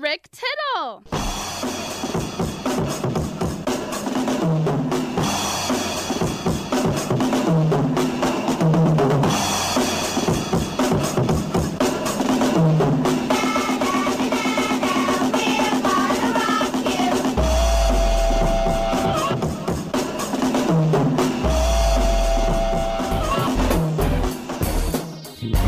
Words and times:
Rick 0.00 0.30
Tittle. 0.32 1.02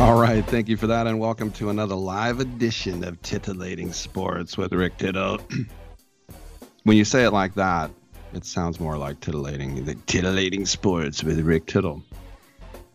All 0.02 0.20
right, 0.20 0.44
thank 0.44 0.68
you 0.68 0.76
for 0.76 0.88
that, 0.88 1.06
and 1.06 1.20
welcome 1.20 1.52
to 1.52 1.70
another 1.70 1.94
live 1.94 2.40
edition 2.40 3.04
of 3.04 3.22
Titillating 3.22 3.92
Sports 3.92 4.58
with 4.58 4.72
Rick 4.72 4.98
Tittle. 4.98 5.38
when 6.82 6.96
you 6.96 7.04
say 7.04 7.22
it 7.22 7.30
like 7.30 7.54
that, 7.54 7.88
it 8.34 8.44
sounds 8.44 8.80
more 8.80 8.98
like 8.98 9.20
titillating. 9.20 9.84
The 9.84 9.94
Titillating 9.94 10.66
Sports 10.66 11.22
with 11.22 11.38
Rick 11.38 11.66
Tittle. 11.66 12.02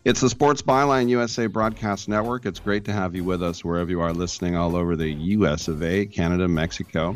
It's 0.04 0.20
the 0.20 0.30
Sports 0.30 0.62
Byline 0.62 1.08
USA 1.08 1.48
Broadcast 1.48 2.10
Network. 2.10 2.46
It's 2.46 2.60
great 2.60 2.84
to 2.84 2.92
have 2.92 3.16
you 3.16 3.24
with 3.24 3.42
us 3.42 3.64
wherever 3.64 3.90
you 3.90 4.02
are 4.02 4.12
listening 4.12 4.58
all 4.58 4.76
over 4.76 4.98
the 4.98 5.10
US 5.10 5.70
of 5.70 5.82
A, 5.84 6.06
Canada, 6.08 6.50
Mexico. 6.50 7.16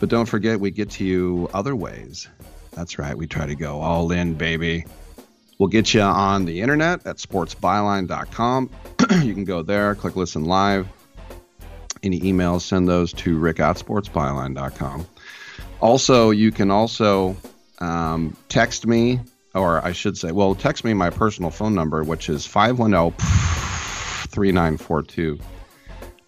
But 0.00 0.08
don't 0.08 0.24
forget, 0.24 0.58
we 0.58 0.70
get 0.70 0.88
to 0.92 1.04
you 1.04 1.50
other 1.52 1.76
ways. 1.76 2.28
That's 2.72 2.98
right, 2.98 3.16
we 3.16 3.26
try 3.26 3.44
to 3.44 3.56
go 3.56 3.78
all 3.78 4.10
in, 4.10 4.32
baby. 4.36 4.86
We'll 5.58 5.68
get 5.68 5.94
you 5.94 6.02
on 6.02 6.44
the 6.44 6.60
internet 6.60 7.06
at 7.06 7.16
sportsbyline.com. 7.16 8.70
you 9.22 9.34
can 9.34 9.44
go 9.44 9.62
there, 9.62 9.94
click 9.94 10.16
listen 10.16 10.44
live. 10.44 10.88
Any 12.02 12.20
emails, 12.20 12.60
send 12.60 12.88
those 12.88 13.12
to 13.14 13.38
rick 13.38 13.58
at 13.58 13.76
sportsbyline.com. 13.76 15.06
Also, 15.80 16.30
you 16.30 16.52
can 16.52 16.70
also 16.70 17.36
um, 17.78 18.36
text 18.48 18.86
me, 18.86 19.20
or 19.54 19.84
I 19.84 19.92
should 19.92 20.18
say, 20.18 20.32
well, 20.32 20.54
text 20.54 20.84
me 20.84 20.92
my 20.94 21.10
personal 21.10 21.50
phone 21.50 21.74
number, 21.74 22.04
which 22.04 22.28
is 22.28 22.46
510 22.46 23.12
3942. 24.30 25.38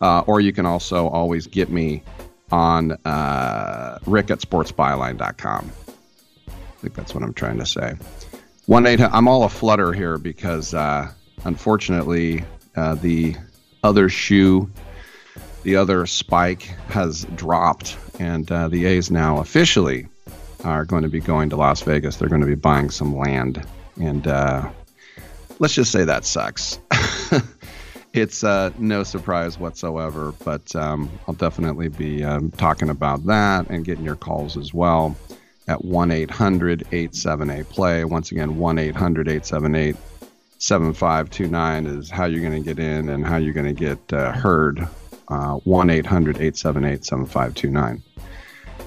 Uh, 0.01 0.21
or 0.27 0.41
you 0.41 0.53
can 0.53 0.65
also 0.65 1.09
always 1.09 1.47
get 1.47 1.71
me 1.71 2.03
on 2.51 2.93
uh, 3.05 3.99
rick 4.07 4.31
at 4.31 4.39
sportsbyline.com. 4.39 5.73
I 6.49 6.81
think 6.81 6.95
that's 6.95 7.15
what 7.15 7.25
I'm 7.25 7.35
trying 7.35 7.59
to 7.59 7.67
say. 7.67 7.95
One 8.69 8.85
eight. 8.85 9.01
I'm 9.01 9.27
all 9.27 9.45
a 9.45 9.49
flutter 9.49 9.95
here 9.95 10.19
because 10.19 10.75
uh, 10.75 11.11
unfortunately 11.47 12.45
uh, 12.77 12.97
the 12.97 13.35
other 13.83 14.11
shoe, 14.11 14.71
the 15.63 15.75
other 15.75 16.05
spike 16.05 16.65
has 16.91 17.25
dropped, 17.35 17.97
and 18.19 18.53
uh, 18.53 18.69
the 18.69 18.85
A's 18.85 19.11
now 19.11 19.39
officially 19.39 20.07
are 20.65 20.85
going 20.85 21.03
to 21.03 21.09
be 21.09 21.19
going 21.19 21.49
to 21.49 21.57
Las 21.57 21.81
Vegas. 21.81 22.17
They're 22.17 22.29
going 22.29 22.43
to 22.43 22.47
be 22.47 22.57
buying 22.57 22.91
some 22.91 23.17
land, 23.17 23.67
and 23.99 24.27
uh, 24.27 24.69
let's 25.61 25.73
just 25.73 25.91
say 25.91 26.05
that 26.05 26.27
sucks. 26.27 26.79
it's 28.13 28.45
uh, 28.45 28.71
no 28.77 29.03
surprise 29.03 29.59
whatsoever, 29.59 30.35
but 30.45 30.77
um, 30.77 31.11
I'll 31.27 31.33
definitely 31.33 31.89
be 31.89 32.23
um, 32.23 32.51
talking 32.51 32.91
about 32.91 33.25
that 33.25 33.71
and 33.71 33.83
getting 33.83 34.05
your 34.05 34.17
calls 34.17 34.59
as 34.59 34.75
well 34.75 35.17
at 35.69 35.85
1 35.85 36.11
800 36.11 36.83
878 36.93 37.69
play. 37.69 38.05
Once 38.05 38.33
again, 38.33 38.57
1 38.59 38.79
800 38.79 39.29
878 39.29 39.97
7529 40.59 41.87
is 41.87 42.11
how 42.11 42.25
you're 42.25 42.41
going 42.41 42.61
to 42.63 42.75
get 42.75 42.79
in 42.79 43.11
and 43.11 43.25
how 43.25 43.37
you're 43.37 43.53
going 43.53 43.67
to 43.67 43.73
get 43.73 44.13
uh, 44.13 44.33
heard. 44.33 44.89
1 45.29 45.91
800 45.91 46.37
878 46.37 47.05
7529. 47.05 48.03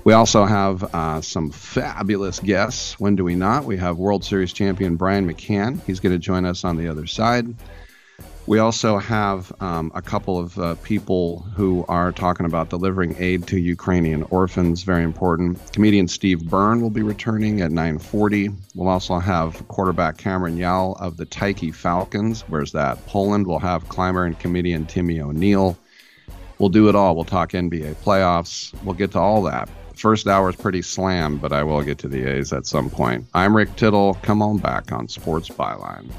We 0.04 0.14
also 0.14 0.46
have 0.46 0.84
uh, 0.96 1.22
some 1.22 1.52
fabulous 1.52 2.40
guests. 2.40 3.00
When 3.00 3.16
do 3.16 3.24
we 3.24 3.36
not? 3.36 3.66
We 3.66 3.78
have 3.78 3.98
World 3.98 4.26
Series 4.26 4.52
champion 4.52 4.96
Brian 4.96 5.32
McCann. 5.32 5.80
He's 5.86 6.00
going 6.00 6.14
to 6.14 6.20
join 6.20 6.46
us 6.46 6.64
on 6.64 6.78
the 6.78 6.88
other 6.88 7.06
side. 7.06 7.54
We 8.52 8.60
also 8.60 8.98
have 8.98 9.54
um, 9.62 9.94
a 9.96 10.02
couple 10.02 10.38
of 10.38 10.60
uh, 10.60 10.76
people 10.84 11.40
who 11.56 11.86
are 11.88 12.12
talking 12.12 12.46
about 12.46 12.70
delivering 12.70 13.16
aid 13.18 13.48
to 13.48 13.58
Ukrainian 13.58 14.24
orphans. 14.24 14.84
Very 14.84 15.06
important. 15.06 15.58
Comedian 15.72 16.10
Steve 16.10 16.44
Byrne 16.50 16.82
will 16.82 16.90
be 16.90 17.02
returning 17.02 17.62
at 17.62 17.72
9:40. 17.72 18.54
We'll 18.76 18.90
also 18.90 19.20
have 19.20 19.66
quarterback 19.70 20.18
Cameron 20.18 20.58
Yell 20.58 20.98
of 21.00 21.16
the 21.16 21.24
Tyke 21.24 21.74
Falcons. 21.74 22.42
Where's 22.50 22.74
that? 22.74 22.98
Poland. 23.06 23.48
We'll 23.48 23.60
have 23.60 23.88
climber 23.88 24.26
and 24.26 24.38
comedian 24.38 24.86
Timmy 24.86 25.22
O'Neill. 25.22 25.78
We'll 26.60 26.68
do 26.68 26.90
it 26.90 26.96
all. 26.96 27.16
We'll 27.16 27.24
talk 27.24 27.52
NBA 27.52 27.96
playoffs. 28.04 28.74
We'll 28.84 28.96
get 28.96 29.14
to 29.14 29.20
all 29.20 29.42
that. 29.44 29.70
First 29.96 30.28
hour 30.28 30.50
is 30.50 30.58
pretty 30.58 30.82
slam, 30.82 31.38
but 31.38 31.54
I 31.54 31.64
will 31.64 31.84
get 31.84 32.00
to 32.00 32.10
the 32.10 32.26
A's 32.30 32.52
at 32.52 32.66
some 32.66 32.90
point. 32.90 33.28
I'm 33.34 33.56
Rick 33.56 33.78
Tittle. 33.78 34.16
Come 34.24 34.42
on 34.42 34.58
back 34.58 34.92
on 34.92 35.08
Sports 35.08 35.48
Byline. 35.48 36.12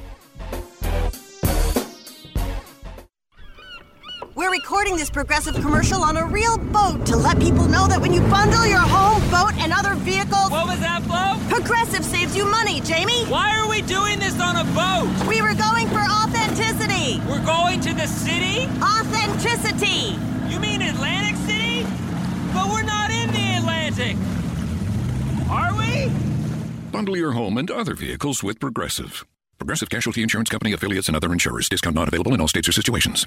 Recording 4.52 4.98
this 4.98 5.08
progressive 5.08 5.54
commercial 5.54 6.02
on 6.02 6.18
a 6.18 6.26
real 6.26 6.58
boat 6.58 7.06
to 7.06 7.16
let 7.16 7.40
people 7.40 7.64
know 7.64 7.88
that 7.88 7.98
when 7.98 8.12
you 8.12 8.20
bundle 8.28 8.66
your 8.66 8.84
home, 8.84 9.18
boat, 9.30 9.56
and 9.56 9.72
other 9.72 9.94
vehicles. 9.94 10.50
What 10.50 10.66
was 10.66 10.78
that, 10.80 11.02
Flo? 11.04 11.40
Progressive 11.48 12.04
saves 12.04 12.36
you 12.36 12.44
money, 12.44 12.82
Jamie. 12.82 13.24
Why 13.32 13.58
are 13.58 13.66
we 13.66 13.80
doing 13.80 14.18
this 14.18 14.38
on 14.38 14.56
a 14.56 14.64
boat? 14.76 15.08
We 15.26 15.41
were 15.41 15.54
going 15.54 15.88
for 15.88 16.04
authenticity. 16.04 17.18
We're 17.26 17.42
going 17.46 17.80
to 17.80 17.94
the 17.94 18.06
city? 18.06 18.68
Authenticity. 18.76 20.21
You 20.53 20.60
mean 20.60 20.82
Atlantic 20.82 21.36
City? 21.48 21.88
But 22.53 22.68
we're 22.68 22.82
not 22.82 23.10
in 23.10 23.32
the 23.32 23.56
Atlantic. 23.56 24.18
Are 25.48 25.72
we? 25.72 26.12
Bundle 26.92 27.16
your 27.16 27.32
home 27.32 27.56
and 27.56 27.71
other 27.71 27.94
vehicles 27.94 28.42
with 28.42 28.60
Progressive. 28.60 29.24
Progressive 29.56 29.88
Casualty 29.88 30.22
Insurance 30.22 30.50
Company 30.50 30.74
affiliates 30.74 31.09
and 31.09 31.16
other 31.16 31.32
insurers. 31.32 31.71
Discount 31.71 31.97
not 31.97 32.09
available 32.09 32.34
in 32.34 32.41
all 32.42 32.48
states 32.48 32.68
or 32.68 32.72
situations. 32.72 33.27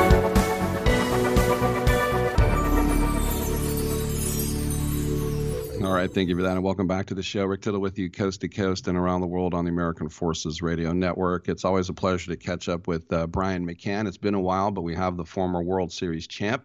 All 5.91 5.97
right, 5.97 6.09
thank 6.09 6.29
you 6.29 6.37
for 6.37 6.43
that, 6.43 6.53
and 6.53 6.63
welcome 6.63 6.87
back 6.87 7.07
to 7.07 7.13
the 7.13 7.21
show. 7.21 7.43
Rick 7.43 7.63
Tittle 7.63 7.81
with 7.81 7.99
you, 7.99 8.09
coast 8.09 8.39
to 8.41 8.47
coast 8.47 8.87
and 8.87 8.97
around 8.97 9.19
the 9.19 9.27
world 9.27 9.53
on 9.53 9.65
the 9.65 9.71
American 9.71 10.07
Forces 10.07 10.61
Radio 10.61 10.93
Network. 10.93 11.49
It's 11.49 11.65
always 11.65 11.89
a 11.89 11.93
pleasure 11.93 12.31
to 12.31 12.37
catch 12.37 12.69
up 12.69 12.87
with 12.87 13.11
uh, 13.11 13.27
Brian 13.27 13.67
McCann. 13.67 14.07
It's 14.07 14.15
been 14.15 14.33
a 14.33 14.39
while, 14.39 14.71
but 14.71 14.83
we 14.83 14.95
have 14.95 15.17
the 15.17 15.25
former 15.25 15.61
World 15.61 15.91
Series 15.91 16.27
champ 16.27 16.63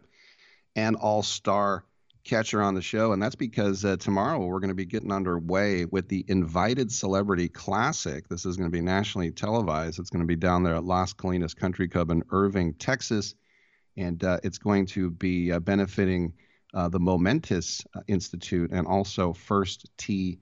and 0.76 0.94
All 0.94 1.24
Star 1.24 1.84
catcher 2.22 2.62
on 2.62 2.74
the 2.74 2.80
show, 2.80 3.10
and 3.10 3.20
that's 3.20 3.34
because 3.34 3.84
uh, 3.84 3.96
tomorrow 3.96 4.38
we're 4.38 4.60
going 4.60 4.68
to 4.68 4.76
be 4.76 4.86
getting 4.86 5.10
underway 5.10 5.86
with 5.86 6.06
the 6.06 6.24
Invited 6.28 6.92
Celebrity 6.92 7.48
Classic. 7.48 8.28
This 8.28 8.46
is 8.46 8.56
going 8.56 8.70
to 8.70 8.78
be 8.78 8.80
nationally 8.80 9.32
televised. 9.32 9.98
It's 9.98 10.10
going 10.10 10.22
to 10.22 10.28
be 10.28 10.36
down 10.36 10.62
there 10.62 10.76
at 10.76 10.84
Las 10.84 11.12
Colinas 11.14 11.56
Country 11.56 11.88
Club 11.88 12.12
in 12.12 12.22
Irving, 12.30 12.74
Texas, 12.74 13.34
and 13.96 14.22
uh, 14.22 14.38
it's 14.44 14.58
going 14.58 14.86
to 14.86 15.10
be 15.10 15.50
uh, 15.50 15.58
benefiting 15.58 16.34
uh, 16.74 16.88
the 16.88 17.00
Momentous 17.00 17.82
uh, 17.94 18.00
Institute 18.08 18.72
and 18.72 18.86
also 18.86 19.32
First 19.32 19.90
Tee 19.96 20.40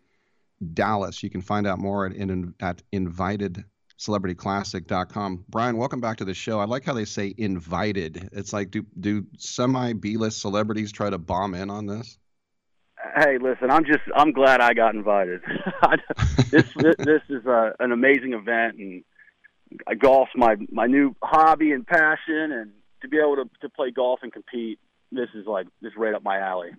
Dallas. 0.73 1.23
You 1.23 1.31
can 1.31 1.41
find 1.41 1.65
out 1.67 1.79
more 1.79 2.07
at, 2.07 2.15
in, 2.15 2.55
at 2.61 2.83
invitedcelebrityclassic.com. 2.93 5.45
Brian, 5.49 5.77
welcome 5.77 6.01
back 6.01 6.19
to 6.19 6.25
the 6.25 6.35
show. 6.35 6.61
I 6.61 6.65
like 6.65 6.85
how 6.85 6.95
they 6.95 7.05
say 7.05 7.35
invited. 7.37 8.29
It's 8.33 8.53
like, 8.53 8.71
do, 8.71 8.87
do 8.99 9.27
semi 9.39 9.93
B 9.93 10.17
list 10.17 10.41
celebrities 10.41 10.93
try 10.93 11.11
to 11.11 11.19
bomb 11.19 11.55
in 11.55 11.71
on 11.71 11.87
this? 11.87 12.19
Hey, 13.17 13.39
listen, 13.39 13.71
I'm 13.71 13.85
just 13.85 14.01
I'm 14.17 14.33
glad 14.33 14.61
I 14.61 14.73
got 14.73 14.95
invited. 14.95 15.43
this, 16.51 16.65
this 16.75 17.23
is 17.29 17.45
a, 17.45 17.73
an 17.79 17.93
amazing 17.93 18.33
event, 18.33 18.79
and 18.79 19.05
golf's 20.01 20.33
my 20.35 20.57
my 20.71 20.87
new 20.87 21.15
hobby 21.23 21.73
and 21.73 21.87
passion, 21.87 22.51
and 22.51 22.73
to 23.03 23.09
be 23.09 23.19
able 23.19 23.37
to 23.37 23.45
to 23.61 23.69
play 23.69 23.91
golf 23.91 24.21
and 24.23 24.33
compete 24.33 24.79
this 25.13 25.29
is 25.35 25.47
like 25.47 25.67
this 25.81 25.93
right 25.97 26.15
up 26.15 26.23
my 26.23 26.39
alley. 26.39 26.71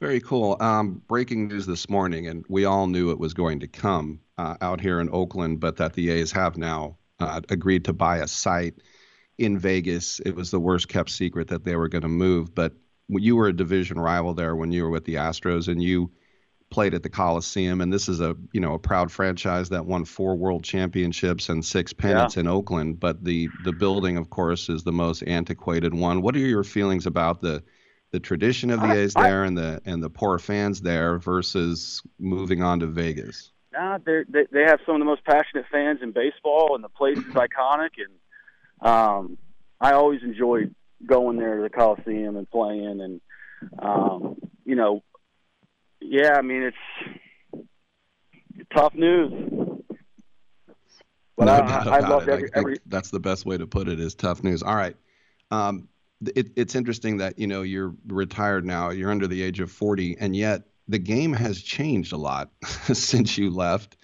Very 0.00 0.20
cool. 0.20 0.56
Um, 0.60 1.02
breaking 1.06 1.48
news 1.48 1.66
this 1.66 1.88
morning, 1.88 2.26
and 2.26 2.44
we 2.48 2.64
all 2.64 2.86
knew 2.86 3.10
it 3.10 3.18
was 3.18 3.32
going 3.32 3.60
to 3.60 3.68
come 3.68 4.20
uh, 4.36 4.56
out 4.60 4.80
here 4.80 5.00
in 5.00 5.08
Oakland, 5.12 5.60
but 5.60 5.76
that 5.76 5.94
the 5.94 6.10
A's 6.10 6.32
have 6.32 6.56
now 6.58 6.98
uh, 7.20 7.40
agreed 7.48 7.84
to 7.86 7.92
buy 7.92 8.18
a 8.18 8.28
site 8.28 8.74
in 9.38 9.58
Vegas. 9.58 10.20
It 10.20 10.34
was 10.34 10.50
the 10.50 10.60
worst 10.60 10.88
kept 10.88 11.10
secret 11.10 11.48
that 11.48 11.64
they 11.64 11.76
were 11.76 11.88
going 11.88 12.02
to 12.02 12.08
move, 12.08 12.54
but 12.54 12.72
you 13.08 13.36
were 13.36 13.48
a 13.48 13.56
division 13.56 13.98
rival 13.98 14.34
there 14.34 14.56
when 14.56 14.72
you 14.72 14.82
were 14.82 14.90
with 14.90 15.04
the 15.04 15.14
Astros, 15.14 15.68
and 15.68 15.82
you 15.82 16.10
played 16.74 16.92
at 16.92 17.04
the 17.04 17.08
Coliseum, 17.08 17.80
and 17.80 17.92
this 17.92 18.08
is 18.08 18.20
a 18.20 18.34
you 18.52 18.60
know 18.60 18.74
a 18.74 18.78
proud 18.80 19.12
franchise 19.12 19.68
that 19.68 19.86
won 19.86 20.04
four 20.04 20.34
World 20.34 20.64
Championships 20.64 21.48
and 21.48 21.64
six 21.64 21.92
pennants 21.92 22.34
yeah. 22.34 22.40
in 22.40 22.48
Oakland. 22.48 22.98
But 22.98 23.22
the 23.22 23.48
the 23.62 23.72
building, 23.72 24.16
of 24.16 24.28
course, 24.28 24.68
is 24.68 24.82
the 24.82 24.90
most 24.90 25.22
antiquated 25.22 25.94
one. 25.94 26.20
What 26.20 26.34
are 26.34 26.40
your 26.40 26.64
feelings 26.64 27.06
about 27.06 27.40
the 27.40 27.62
the 28.10 28.18
tradition 28.18 28.70
of 28.70 28.80
the 28.80 28.88
I, 28.88 28.96
A's 28.96 29.14
there 29.14 29.44
and 29.44 29.56
the 29.56 29.80
and 29.84 30.02
the 30.02 30.10
poor 30.10 30.36
fans 30.40 30.80
there 30.80 31.18
versus 31.18 32.02
moving 32.18 32.60
on 32.60 32.80
to 32.80 32.88
Vegas? 32.88 33.52
Nah, 33.72 33.98
they 34.04 34.24
they 34.28 34.64
have 34.66 34.80
some 34.84 34.96
of 34.96 34.98
the 34.98 35.04
most 35.04 35.24
passionate 35.24 35.66
fans 35.70 36.00
in 36.02 36.10
baseball, 36.10 36.74
and 36.74 36.82
the 36.82 36.88
place 36.88 37.18
is 37.18 37.34
iconic. 37.34 37.90
And 37.98 38.90
um, 38.90 39.38
I 39.80 39.92
always 39.92 40.24
enjoyed 40.24 40.74
going 41.06 41.36
there 41.36 41.58
to 41.58 41.62
the 41.62 41.70
Coliseum 41.70 42.36
and 42.36 42.50
playing. 42.50 43.00
And 43.00 43.20
um, 43.78 44.40
you 44.64 44.74
know, 44.74 45.04
yeah, 46.04 46.34
I 46.34 46.42
mean 46.42 46.62
it's 46.62 47.64
tough 48.74 48.94
news. 48.94 49.32
But 51.36 51.46
no 51.46 51.52
I, 51.52 51.96
I 51.96 51.98
love 52.00 52.28
every, 52.28 52.48
every. 52.54 52.78
That's 52.86 53.10
the 53.10 53.20
best 53.20 53.44
way 53.44 53.58
to 53.58 53.66
put 53.66 53.88
it. 53.88 53.98
Is 53.98 54.14
tough 54.14 54.44
news. 54.44 54.62
All 54.62 54.76
right. 54.76 54.96
Um, 55.50 55.88
it, 56.36 56.50
it's 56.56 56.74
interesting 56.74 57.16
that 57.18 57.38
you 57.38 57.46
know 57.46 57.62
you're 57.62 57.94
retired 58.06 58.64
now. 58.64 58.90
You're 58.90 59.10
under 59.10 59.26
the 59.26 59.42
age 59.42 59.60
of 59.60 59.70
40, 59.70 60.16
and 60.20 60.36
yet 60.36 60.62
the 60.86 60.98
game 60.98 61.32
has 61.32 61.60
changed 61.60 62.12
a 62.12 62.16
lot 62.16 62.50
since 62.92 63.36
you 63.36 63.50
left. 63.50 63.96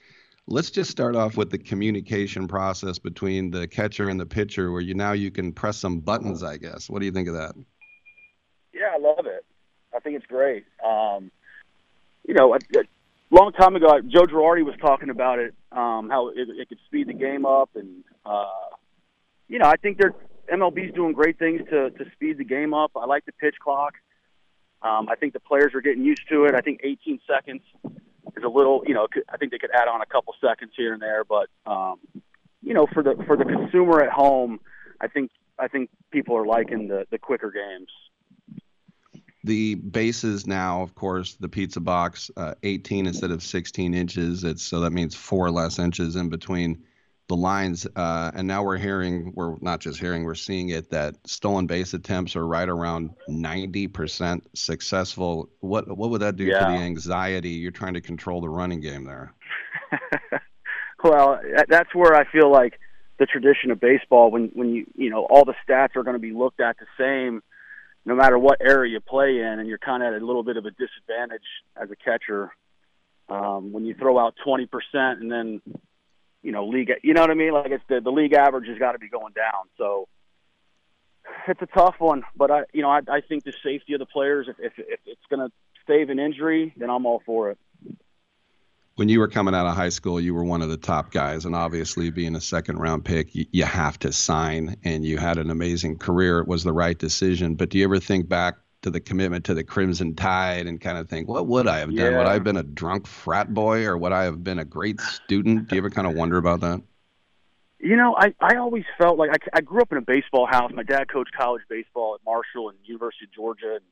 Let's 0.46 0.70
just 0.70 0.90
start 0.90 1.14
off 1.14 1.36
with 1.36 1.50
the 1.50 1.58
communication 1.58 2.48
process 2.48 2.98
between 2.98 3.52
the 3.52 3.68
catcher 3.68 4.08
and 4.08 4.18
the 4.18 4.26
pitcher, 4.26 4.72
where 4.72 4.80
you 4.80 4.94
now 4.94 5.12
you 5.12 5.30
can 5.30 5.52
press 5.52 5.76
some 5.76 6.00
buttons. 6.00 6.42
I 6.42 6.56
guess. 6.56 6.90
What 6.90 6.98
do 6.98 7.06
you 7.06 7.12
think 7.12 7.28
of 7.28 7.34
that? 7.34 7.54
Yeah, 8.72 8.92
I 8.94 8.98
love 8.98 9.26
it. 9.26 9.44
I 9.94 10.00
think 10.00 10.16
it's 10.16 10.26
great. 10.26 10.64
Um, 10.84 11.30
you 12.26 12.34
know, 12.34 12.54
a, 12.54 12.58
a 12.78 12.82
long 13.30 13.52
time 13.52 13.76
ago, 13.76 14.00
Joe 14.06 14.26
Girardi 14.26 14.64
was 14.64 14.74
talking 14.80 15.10
about 15.10 15.38
it, 15.38 15.54
um, 15.72 16.08
how 16.10 16.28
it, 16.28 16.48
it 16.48 16.68
could 16.68 16.78
speed 16.86 17.08
the 17.08 17.14
game 17.14 17.46
up, 17.46 17.70
and 17.74 18.04
uh, 18.24 18.46
you 19.48 19.58
know, 19.58 19.66
I 19.66 19.76
think 19.76 19.98
they're 19.98 20.14
MLB's 20.52 20.94
doing 20.94 21.12
great 21.12 21.38
things 21.38 21.60
to 21.70 21.90
to 21.90 22.10
speed 22.12 22.38
the 22.38 22.44
game 22.44 22.74
up. 22.74 22.92
I 22.96 23.06
like 23.06 23.24
the 23.26 23.32
pitch 23.32 23.56
clock. 23.62 23.94
Um, 24.82 25.08
I 25.08 25.14
think 25.14 25.32
the 25.32 25.40
players 25.40 25.74
are 25.74 25.80
getting 25.80 26.04
used 26.04 26.22
to 26.30 26.44
it. 26.46 26.54
I 26.54 26.62
think 26.62 26.80
18 26.82 27.20
seconds 27.26 27.60
is 27.84 28.42
a 28.42 28.48
little, 28.48 28.82
you 28.86 28.94
know, 28.94 29.08
I 29.28 29.36
think 29.36 29.52
they 29.52 29.58
could 29.58 29.70
add 29.74 29.88
on 29.88 30.00
a 30.00 30.06
couple 30.06 30.34
seconds 30.40 30.72
here 30.74 30.94
and 30.94 31.02
there, 31.02 31.22
but 31.22 31.48
um, 31.66 31.98
you 32.62 32.74
know, 32.74 32.86
for 32.92 33.02
the 33.02 33.22
for 33.26 33.36
the 33.36 33.44
consumer 33.44 34.02
at 34.02 34.10
home, 34.10 34.60
I 35.00 35.08
think 35.08 35.30
I 35.58 35.68
think 35.68 35.90
people 36.10 36.36
are 36.36 36.46
liking 36.46 36.88
the 36.88 37.06
the 37.10 37.18
quicker 37.18 37.50
games. 37.50 37.88
The 39.44 39.74
bases 39.76 40.46
now, 40.46 40.82
of 40.82 40.94
course, 40.94 41.34
the 41.34 41.48
pizza 41.48 41.80
box, 41.80 42.30
uh, 42.36 42.54
18 42.62 43.06
instead 43.06 43.30
of 43.30 43.42
16 43.42 43.94
inches. 43.94 44.44
It's 44.44 44.62
so 44.62 44.80
that 44.80 44.90
means 44.90 45.14
four 45.14 45.50
less 45.50 45.78
inches 45.78 46.16
in 46.16 46.28
between 46.28 46.84
the 47.28 47.36
lines. 47.36 47.86
Uh, 47.96 48.30
and 48.34 48.46
now 48.46 48.62
we're 48.62 48.76
hearing, 48.76 49.32
we're 49.34 49.56
not 49.60 49.80
just 49.80 49.98
hearing, 50.00 50.24
we're 50.24 50.34
seeing 50.34 50.70
it 50.70 50.90
that 50.90 51.16
stolen 51.26 51.66
base 51.66 51.94
attempts 51.94 52.36
are 52.36 52.46
right 52.46 52.68
around 52.68 53.10
90% 53.30 54.42
successful. 54.54 55.48
What 55.60 55.88
what 55.96 56.10
would 56.10 56.20
that 56.20 56.36
do 56.36 56.44
Yeah. 56.44 56.58
to 56.58 56.64
the 56.72 56.78
anxiety? 56.78 57.50
You're 57.50 57.70
trying 57.70 57.94
to 57.94 58.00
control 58.00 58.40
the 58.40 58.48
running 58.50 58.80
game 58.80 59.04
there. 59.04 59.32
Well, 61.02 61.40
that's 61.68 61.94
where 61.94 62.14
I 62.14 62.24
feel 62.30 62.52
like 62.52 62.78
the 63.18 63.24
tradition 63.26 63.70
of 63.70 63.80
baseball, 63.80 64.30
when 64.30 64.50
when 64.54 64.68
you 64.70 64.86
you 64.94 65.08
know 65.10 65.24
all 65.30 65.44
the 65.44 65.54
stats 65.66 65.96
are 65.96 66.02
going 66.02 66.14
to 66.14 66.20
be 66.20 66.32
looked 66.32 66.60
at 66.60 66.76
the 66.78 66.86
same, 66.98 67.42
no 68.04 68.14
matter 68.14 68.38
what 68.38 68.60
area 68.60 68.92
you 68.92 69.00
play 69.00 69.40
in, 69.40 69.58
and 69.58 69.68
you're 69.68 69.78
kind 69.78 70.02
of 70.02 70.14
at 70.14 70.22
a 70.22 70.24
little 70.24 70.42
bit 70.42 70.56
of 70.56 70.64
a 70.64 70.70
disadvantage 70.70 71.42
as 71.76 71.90
a 71.90 71.96
catcher 71.96 72.50
um, 73.28 73.72
when 73.72 73.84
you 73.84 73.94
throw 73.94 74.18
out 74.18 74.34
20 74.44 74.66
percent 74.66 75.20
and 75.20 75.30
then 75.30 75.62
you 76.42 76.52
know 76.52 76.66
league, 76.66 76.90
you 77.02 77.14
know 77.14 77.20
what 77.20 77.30
I 77.30 77.34
mean? 77.34 77.52
Like 77.52 77.70
it's 77.70 77.84
the 77.88 78.00
the 78.00 78.10
league 78.10 78.32
average 78.32 78.68
has 78.68 78.78
got 78.78 78.92
to 78.92 78.98
be 78.98 79.08
going 79.08 79.32
down. 79.32 79.68
So 79.78 80.08
it's 81.46 81.62
a 81.62 81.66
tough 81.66 81.96
one, 81.98 82.22
but 82.36 82.50
I 82.50 82.62
you 82.72 82.82
know 82.82 82.90
I, 82.90 83.00
I 83.08 83.20
think 83.20 83.44
the 83.44 83.52
safety 83.62 83.94
of 83.94 84.00
the 84.00 84.06
players, 84.06 84.48
if 84.48 84.56
if, 84.58 84.72
if 84.78 85.00
it's 85.06 85.26
going 85.28 85.48
to 85.48 85.52
save 85.86 86.10
an 86.10 86.18
injury, 86.18 86.72
then 86.76 86.90
I'm 86.90 87.06
all 87.06 87.22
for 87.24 87.50
it. 87.50 87.58
When 89.00 89.08
you 89.08 89.18
were 89.18 89.28
coming 89.28 89.54
out 89.54 89.64
of 89.64 89.74
high 89.74 89.88
school, 89.88 90.20
you 90.20 90.34
were 90.34 90.44
one 90.44 90.60
of 90.60 90.68
the 90.68 90.76
top 90.76 91.10
guys, 91.10 91.46
and 91.46 91.56
obviously, 91.56 92.10
being 92.10 92.36
a 92.36 92.40
second 92.40 92.80
round 92.80 93.02
pick, 93.02 93.34
you, 93.34 93.46
you 93.50 93.64
have 93.64 93.98
to 94.00 94.12
sign, 94.12 94.76
and 94.84 95.06
you 95.06 95.16
had 95.16 95.38
an 95.38 95.50
amazing 95.50 95.96
career. 95.96 96.40
It 96.40 96.46
was 96.46 96.64
the 96.64 96.74
right 96.74 96.98
decision. 96.98 97.54
But 97.54 97.70
do 97.70 97.78
you 97.78 97.84
ever 97.84 97.98
think 97.98 98.28
back 98.28 98.56
to 98.82 98.90
the 98.90 99.00
commitment 99.00 99.46
to 99.46 99.54
the 99.54 99.64
Crimson 99.64 100.14
Tide 100.14 100.66
and 100.66 100.78
kind 100.78 100.98
of 100.98 101.08
think, 101.08 101.28
what 101.28 101.46
would 101.46 101.66
I 101.66 101.78
have 101.78 101.96
done? 101.96 102.14
Would 102.14 102.26
I 102.26 102.34
have 102.34 102.44
been 102.44 102.58
a 102.58 102.62
drunk 102.62 103.06
frat 103.06 103.54
boy, 103.54 103.86
or 103.86 103.96
would 103.96 104.12
I 104.12 104.24
have 104.24 104.44
been 104.44 104.58
a 104.58 104.66
great 104.66 105.00
student? 105.00 105.68
Do 105.68 105.76
you 105.76 105.80
ever 105.80 105.88
kind 105.88 106.06
of 106.06 106.14
wonder 106.14 106.36
about 106.36 106.60
that? 106.60 106.82
You 107.78 107.96
know, 107.96 108.14
I 108.18 108.34
I 108.38 108.56
always 108.56 108.84
felt 108.98 109.16
like 109.16 109.30
I, 109.30 109.60
I 109.60 109.60
grew 109.62 109.80
up 109.80 109.90
in 109.92 109.96
a 109.96 110.02
baseball 110.02 110.44
house. 110.44 110.72
My 110.74 110.82
dad 110.82 111.10
coached 111.10 111.32
college 111.34 111.62
baseball 111.70 112.16
at 112.16 112.20
Marshall 112.26 112.68
and 112.68 112.76
University 112.84 113.24
of 113.24 113.32
Georgia, 113.32 113.76
and 113.76 113.84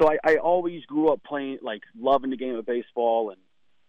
so 0.00 0.10
I, 0.10 0.16
I 0.24 0.36
always 0.36 0.86
grew 0.86 1.12
up 1.12 1.22
playing 1.22 1.58
like 1.60 1.82
loving 2.00 2.30
the 2.30 2.38
game 2.38 2.54
of 2.54 2.64
baseball. 2.64 3.28
And 3.28 3.38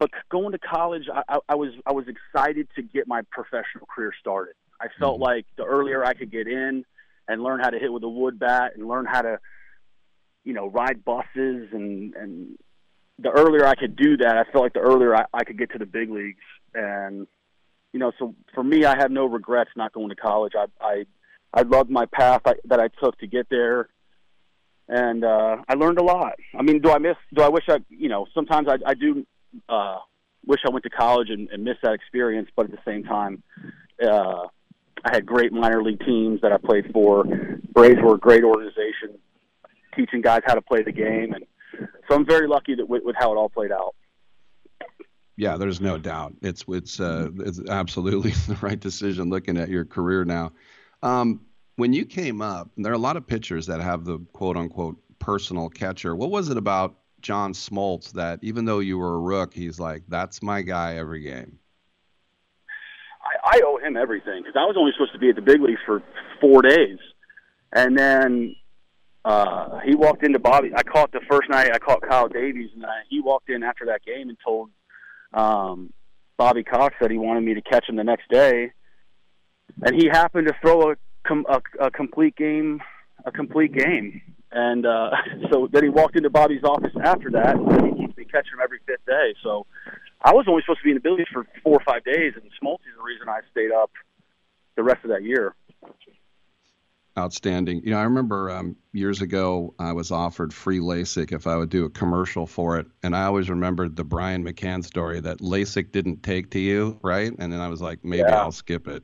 but 0.02 0.10
going 0.32 0.52
to 0.52 0.58
college, 0.58 1.04
I, 1.14 1.22
I, 1.30 1.38
I 1.50 1.56
was 1.56 1.70
I 1.86 1.92
was 1.92 2.06
excited 2.08 2.68
to 2.76 2.82
get 2.82 3.08
my 3.08 3.22
professional 3.30 3.86
career 3.86 4.12
started. 4.20 4.56
I 4.82 4.88
felt 4.98 5.20
like 5.20 5.46
the 5.58 5.64
earlier 5.64 6.04
I 6.04 6.16
could 6.16 6.32
get 6.32 6.48
in 6.48 6.86
and 7.28 7.44
learn 7.44 7.60
how 7.60 7.70
to 7.70 7.78
hit 7.78 7.94
with 7.94 8.02
a 8.02 8.10
wood 8.10 8.40
bat 8.40 8.72
and 8.76 8.88
learn 8.88 9.06
how 9.06 9.22
to, 9.22 9.38
you 10.44 10.54
know, 10.54 10.68
ride 10.68 11.06
buses 11.06 11.70
and 11.72 12.16
and 12.16 12.58
the 13.20 13.30
earlier 13.30 13.64
I 13.64 13.76
could 13.76 13.96
do 13.96 14.18
that, 14.18 14.38
I 14.38 14.52
felt 14.52 14.64
like 14.64 14.74
the 14.74 14.80
earlier 14.80 15.16
I, 15.16 15.26
I 15.36 15.44
could 15.44 15.60
get 15.60 15.72
to 15.74 15.78
the 15.78 15.86
big 15.86 16.10
leagues. 16.10 16.42
And 16.74 17.28
you 17.94 18.00
know, 18.00 18.12
so 18.18 18.34
for 18.56 18.64
me, 18.64 18.86
I 18.86 18.98
have 18.98 19.12
no 19.12 19.28
regrets 19.28 19.70
not 19.76 19.94
going 19.94 20.10
to 20.10 20.16
college. 20.16 20.54
I 20.58 20.66
I 20.84 21.06
I 21.54 21.62
loved 21.62 21.92
my 21.92 22.08
path 22.08 22.42
I, 22.46 22.54
that 22.66 22.80
I 22.80 22.88
took 22.88 23.20
to 23.20 23.28
get 23.28 23.50
there, 23.52 23.90
and 24.88 25.24
uh, 25.24 25.58
I 25.70 25.76
learned 25.76 26.00
a 26.00 26.04
lot. 26.04 26.34
I 26.58 26.64
mean, 26.64 26.82
do 26.82 26.90
I 26.90 26.98
miss? 26.98 27.18
Do 27.36 27.44
I 27.44 27.50
wish 27.50 27.66
I? 27.70 27.82
You 27.90 28.10
know, 28.10 28.26
sometimes 28.34 28.68
I 28.68 28.78
I 28.84 28.96
do 28.96 29.28
uh, 29.70 29.98
wish 30.46 30.62
I 30.66 30.70
went 30.70 30.84
to 30.84 30.90
college 30.90 31.30
and, 31.30 31.50
and 31.50 31.64
missed 31.64 31.82
that 31.84 31.94
experience, 31.94 32.50
but 32.56 32.66
at 32.66 32.72
the 32.72 32.80
same 32.86 33.04
time, 33.04 33.44
uh, 34.04 34.48
I 35.04 35.12
had 35.12 35.26
great 35.26 35.52
minor 35.52 35.82
league 35.82 36.00
teams 36.06 36.42
that 36.42 36.52
I 36.52 36.58
played 36.58 36.92
for. 36.94 37.24
Braves 37.72 38.00
were 38.02 38.16
a 38.16 38.20
great 38.20 38.44
organization, 38.44 39.18
teaching 39.96 40.22
guys 40.22 40.42
how 40.46 40.54
to 40.54 40.62
play 40.62 40.84
the 40.84 40.92
game, 40.92 41.34
and 41.34 41.46
so 42.08 42.16
I'm 42.16 42.26
very 42.26 42.48
lucky 42.48 42.76
that 42.76 42.88
with, 42.88 43.04
with 43.04 43.16
how 43.18 43.32
it 43.32 43.38
all 43.38 43.50
played 43.50 43.72
out. 43.72 43.96
Yeah, 45.38 45.58
there's 45.58 45.82
no 45.82 45.98
doubt. 45.98 46.36
It's 46.42 46.64
it's 46.68 47.00
uh, 47.00 47.30
it's 47.40 47.60
absolutely 47.68 48.32
the 48.48 48.58
right 48.62 48.80
decision. 48.80 49.30
Looking 49.30 49.58
at 49.58 49.70
your 49.70 49.86
career 49.86 50.24
now, 50.24 50.52
um, 51.02 51.42
when 51.78 51.94
you 51.94 52.06
came 52.06 52.42
up, 52.42 52.70
there 52.78 52.92
are 52.92 52.96
a 52.96 53.00
lot 53.00 53.18
of 53.18 53.26
pitchers 53.26 53.66
that 53.68 53.82
have 53.82 54.06
the 54.06 54.20
quote 54.34 54.58
unquote 54.58 54.98
personal 55.20 55.70
catcher. 55.70 56.16
What 56.16 56.30
was 56.30 56.50
it 56.50 56.58
about 56.58 56.98
John 57.22 57.54
Smoltz 57.54 58.12
that 58.14 58.40
even 58.42 58.66
though 58.66 58.80
you 58.80 58.98
were 58.98 59.16
a 59.16 59.20
rook, 59.20 59.54
he's 59.54 59.80
like, 59.80 60.04
that's 60.08 60.42
my 60.42 60.62
guy 60.62 60.96
every 60.96 61.22
game. 61.22 61.60
I, 63.24 63.58
I 63.58 63.62
owe 63.66 63.78
him 63.78 63.98
everything 63.98 64.42
because 64.42 64.56
I 64.56 64.66
was 64.66 64.76
only 64.78 64.92
supposed 64.94 65.14
to 65.14 65.20
be 65.20 65.30
at 65.30 65.36
the 65.36 65.42
big 65.42 65.62
leagues 65.62 65.80
for 65.86 66.02
four 66.40 66.62
days, 66.62 66.98
and 67.72 67.98
then 67.98 68.56
uh, 69.24 69.80
he 69.86 69.96
walked 69.96 70.24
into 70.24 70.40
Bobby. 70.40 70.72
I 70.76 70.84
caught 70.84 71.12
the 71.12 71.22
first 71.30 71.50
night. 71.50 71.72
I 71.74 71.78
caught 71.78 72.02
Kyle 72.02 72.28
Davies, 72.28 72.72
and 72.74 72.86
I, 72.86 73.02
he 73.10 73.22
walked 73.22 73.50
in 73.50 73.64
after 73.64 73.86
that 73.86 74.04
game 74.04 74.30
and 74.30 74.38
told 74.44 74.70
um, 75.34 75.94
Bobby 76.38 76.64
Cox 76.64 76.96
that 77.02 77.12
he 77.12 77.18
wanted 77.18 77.42
me 77.42 77.54
to 77.54 77.62
catch 77.62 77.88
him 77.88 77.96
the 77.96 78.04
next 78.04 78.28
day, 78.30 78.72
and 79.84 79.96
he 79.96 80.08
happened 80.08 80.48
to 80.48 80.56
throw 80.62 80.92
a, 80.92 80.96
com- 81.28 81.46
a, 81.48 81.62
a 81.86 81.92
complete 81.92 82.36
game, 82.36 82.82
a 83.26 83.32
complete 83.32 83.74
game. 83.74 84.22
And 84.52 84.86
uh, 84.86 85.12
so 85.52 85.68
then 85.72 85.84
he 85.84 85.90
walked 85.90 86.16
into 86.16 86.30
Bobby's 86.30 86.64
office 86.64 86.94
after 87.04 87.30
that, 87.32 87.56
and 87.56 87.86
he 87.86 88.02
wants 88.02 88.18
me 88.18 88.26
catching 88.26 88.54
him 88.54 88.60
every 88.64 88.80
fifth 88.86 89.06
day. 89.06 89.34
So 89.44 89.66
I 90.22 90.34
was 90.34 90.46
only 90.48 90.62
supposed 90.64 90.80
to 90.80 90.84
be 90.84 90.92
in 90.92 90.96
the 90.96 91.02
Billies 91.02 91.28
for 91.32 91.46
four 91.64 91.78
or 91.78 91.84
five 91.84 92.04
days, 92.04 92.34
and 92.36 92.44
Smoltz 92.62 92.82
is 92.82 92.96
the 92.98 93.04
reason 93.04 93.30
I 93.30 93.40
stayed 93.52 93.72
up 93.72 93.92
the 94.76 94.84
rest 94.84 95.04
of 95.04 95.10
that 95.10 95.24
year. 95.24 95.56
Outstanding. 97.18 97.82
You 97.84 97.92
know, 97.92 97.98
I 97.98 98.04
remember 98.04 98.50
um, 98.50 98.78
years 98.94 99.22
ago 99.22 99.74
I 99.80 99.92
was 99.92 100.12
offered 100.12 100.54
free 100.54 100.80
LASIK 100.80 101.34
if 101.34 101.46
I 101.46 101.58
would 101.58 101.70
do 101.70 101.84
a 101.84 101.90
commercial 101.90 102.48
for 102.48 102.80
it, 102.80 102.88
and 103.04 103.16
I 103.16 103.26
always 103.26 103.50
remembered 103.50 103.98
the 103.98 104.06
Brian 104.06 104.46
McCann 104.46 104.84
story 104.84 105.20
that 105.20 105.40
LASIK 105.40 105.92
didn't 105.92 106.24
take 106.24 106.52
to 106.52 106.60
you, 106.60 106.98
right? 107.02 107.34
And 107.38 107.52
then 107.52 107.60
I 107.60 107.68
was 107.68 107.82
like, 107.82 108.06
maybe 108.06 108.22
Yeah. 108.22 108.40
I'll 108.40 108.54
skip 108.54 108.88
it. 108.88 109.04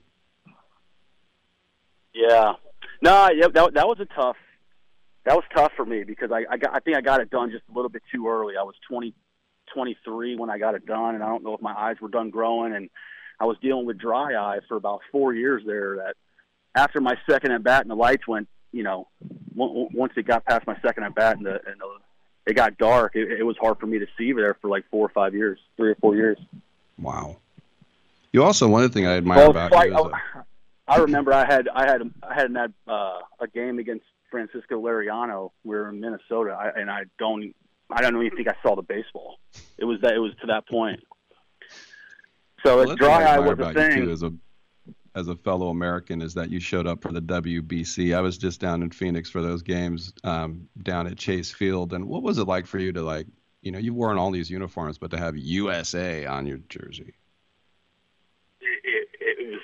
Yeah, 2.14 2.54
no, 3.02 3.30
yeah, 3.30 3.48
that 3.54 3.74
that 3.74 3.88
was 3.88 4.00
a 4.00 4.06
tough. 4.06 4.38
That 5.28 5.36
was 5.36 5.44
tough 5.54 5.74
for 5.76 5.86
me 5.86 6.06
because 6.06 6.32
I 6.32 6.46
I, 6.50 6.56
got, 6.56 6.74
I 6.74 6.80
think 6.80 6.96
I 6.96 7.02
got 7.02 7.20
it 7.20 7.30
done 7.30 7.52
just 7.52 7.64
a 7.70 7.76
little 7.76 7.90
bit 7.90 8.02
too 8.14 8.30
early. 8.30 8.56
I 8.58 8.64
was 8.64 8.76
20, 8.90 9.14
23 9.74 10.38
when 10.38 10.50
I 10.50 10.58
got 10.58 10.74
it 10.74 10.86
done, 10.86 11.16
and 11.16 11.24
I 11.24 11.28
don't 11.28 11.44
know 11.44 11.54
if 11.54 11.62
my 11.62 11.74
eyes 11.74 11.98
were 12.02 12.08
done 12.08 12.30
growing, 12.30 12.74
and 12.74 12.90
I 13.38 13.44
was 13.44 13.58
dealing 13.62 13.86
with 13.86 13.98
dry 13.98 14.36
eye 14.36 14.60
for 14.70 14.78
about 14.78 15.02
four 15.12 15.34
years 15.34 15.64
there. 15.68 15.98
That 15.98 16.16
after 16.76 17.02
my 17.02 17.18
second 17.30 17.52
at 17.52 17.62
bat 17.62 17.82
and 17.82 17.92
the 17.92 17.96
lights 17.96 18.26
went, 18.26 18.48
you 18.72 18.84
know, 18.84 19.10
on- 19.60 19.90
once 19.94 20.14
it 20.16 20.26
got 20.26 20.46
past 20.46 20.66
my 20.66 20.80
second 20.82 21.04
at 21.04 21.14
bat 21.14 21.36
and 21.36 21.46
the 21.46 21.56
and 21.68 21.78
the, 21.78 21.98
it 22.46 22.54
got 22.54 22.78
dark, 22.78 23.18
it, 23.18 23.30
it 23.30 23.44
was 23.44 23.58
hard 23.60 23.80
for 23.80 23.86
me 23.86 24.00
to 24.00 24.08
see 24.18 24.32
there 24.32 24.54
for 24.62 24.70
like 24.70 24.86
four 24.90 25.06
or 25.06 25.10
five 25.10 25.36
years, 25.36 25.60
three 25.76 25.92
or 25.92 25.96
four 25.96 26.16
years. 26.16 26.38
Wow. 26.98 27.36
You 28.32 28.46
also 28.46 28.70
one 28.70 28.82
other 28.86 28.94
thing 28.94 29.06
I 29.06 29.18
admire 29.18 29.40
Well, 29.40 29.50
about 29.52 29.72
fight- 29.72 29.90
you 29.92 30.06
is 30.06 30.12
that- 30.12 30.46
I 30.88 31.00
remember 31.00 31.34
I 31.34 31.46
had 31.46 31.68
I 31.68 31.86
had 31.86 32.02
I 32.24 32.34
had 32.34 32.54
that 32.54 32.72
uh, 32.88 33.20
a 33.42 33.48
game 33.54 33.78
against 33.78 34.06
Francisco 34.30 34.82
Liriano. 34.82 35.52
We 35.64 35.76
were 35.76 35.90
in 35.90 36.00
Minnesota, 36.00 36.52
I, 36.52 36.80
and 36.80 36.90
I 36.90 37.04
don't 37.20 37.54
I 37.90 38.02
don't 38.02 38.22
even 38.24 38.36
think 38.36 38.50
I 38.50 38.56
saw 38.62 38.76
the 38.76 38.82
baseball. 38.82 39.40
It 39.78 39.86
was 39.86 40.00
that 40.02 40.14
it 40.14 40.20
was 40.20 40.34
to 40.42 40.48
that 40.48 40.68
point. 40.68 41.02
So 42.66 42.78
Well, 42.78 42.82
if 42.82 42.90
that's 42.90 43.02
what 43.02 43.12
I 43.12 43.20
dry 43.24 43.36
eye 43.36 43.40
was 43.40 43.60
a 43.60 43.74
thing. 43.74 44.06
too, 44.06 44.12
as 44.12 44.24
a 44.24 44.34
as 45.16 45.28
a 45.30 45.36
fellow 45.36 45.70
American 45.70 46.22
is 46.22 46.36
that 46.36 46.52
you 46.52 46.60
showed 46.60 46.86
up 46.86 47.02
for 47.02 47.12
the 47.12 47.22
WBC. 47.22 48.16
I 48.16 48.22
was 48.22 48.38
just 48.38 48.62
down 48.62 48.84
in 48.84 48.92
Phoenix 48.92 49.30
for 49.32 49.42
those 49.42 49.64
games 49.64 50.14
um, 50.24 50.68
down 50.84 51.08
at 51.08 51.18
Chase 51.18 51.52
Field, 51.52 51.94
and 51.94 52.08
what 52.08 52.22
was 52.22 52.38
it 52.38 52.48
like 52.48 52.68
for 52.68 52.78
you 52.78 52.92
to 52.92 53.02
like, 53.02 53.26
you 53.62 53.72
know, 53.72 53.80
you've 53.80 53.96
worn 53.96 54.20
all 54.20 54.30
these 54.30 54.52
uniforms, 54.52 55.00
but 55.00 55.10
to 55.12 55.18
have 55.18 55.36
USA 55.36 56.26
on 56.26 56.46
your 56.46 56.60
jersey? 56.70 57.16
it, 58.62 59.08
it 59.20 59.52
was 59.52 59.62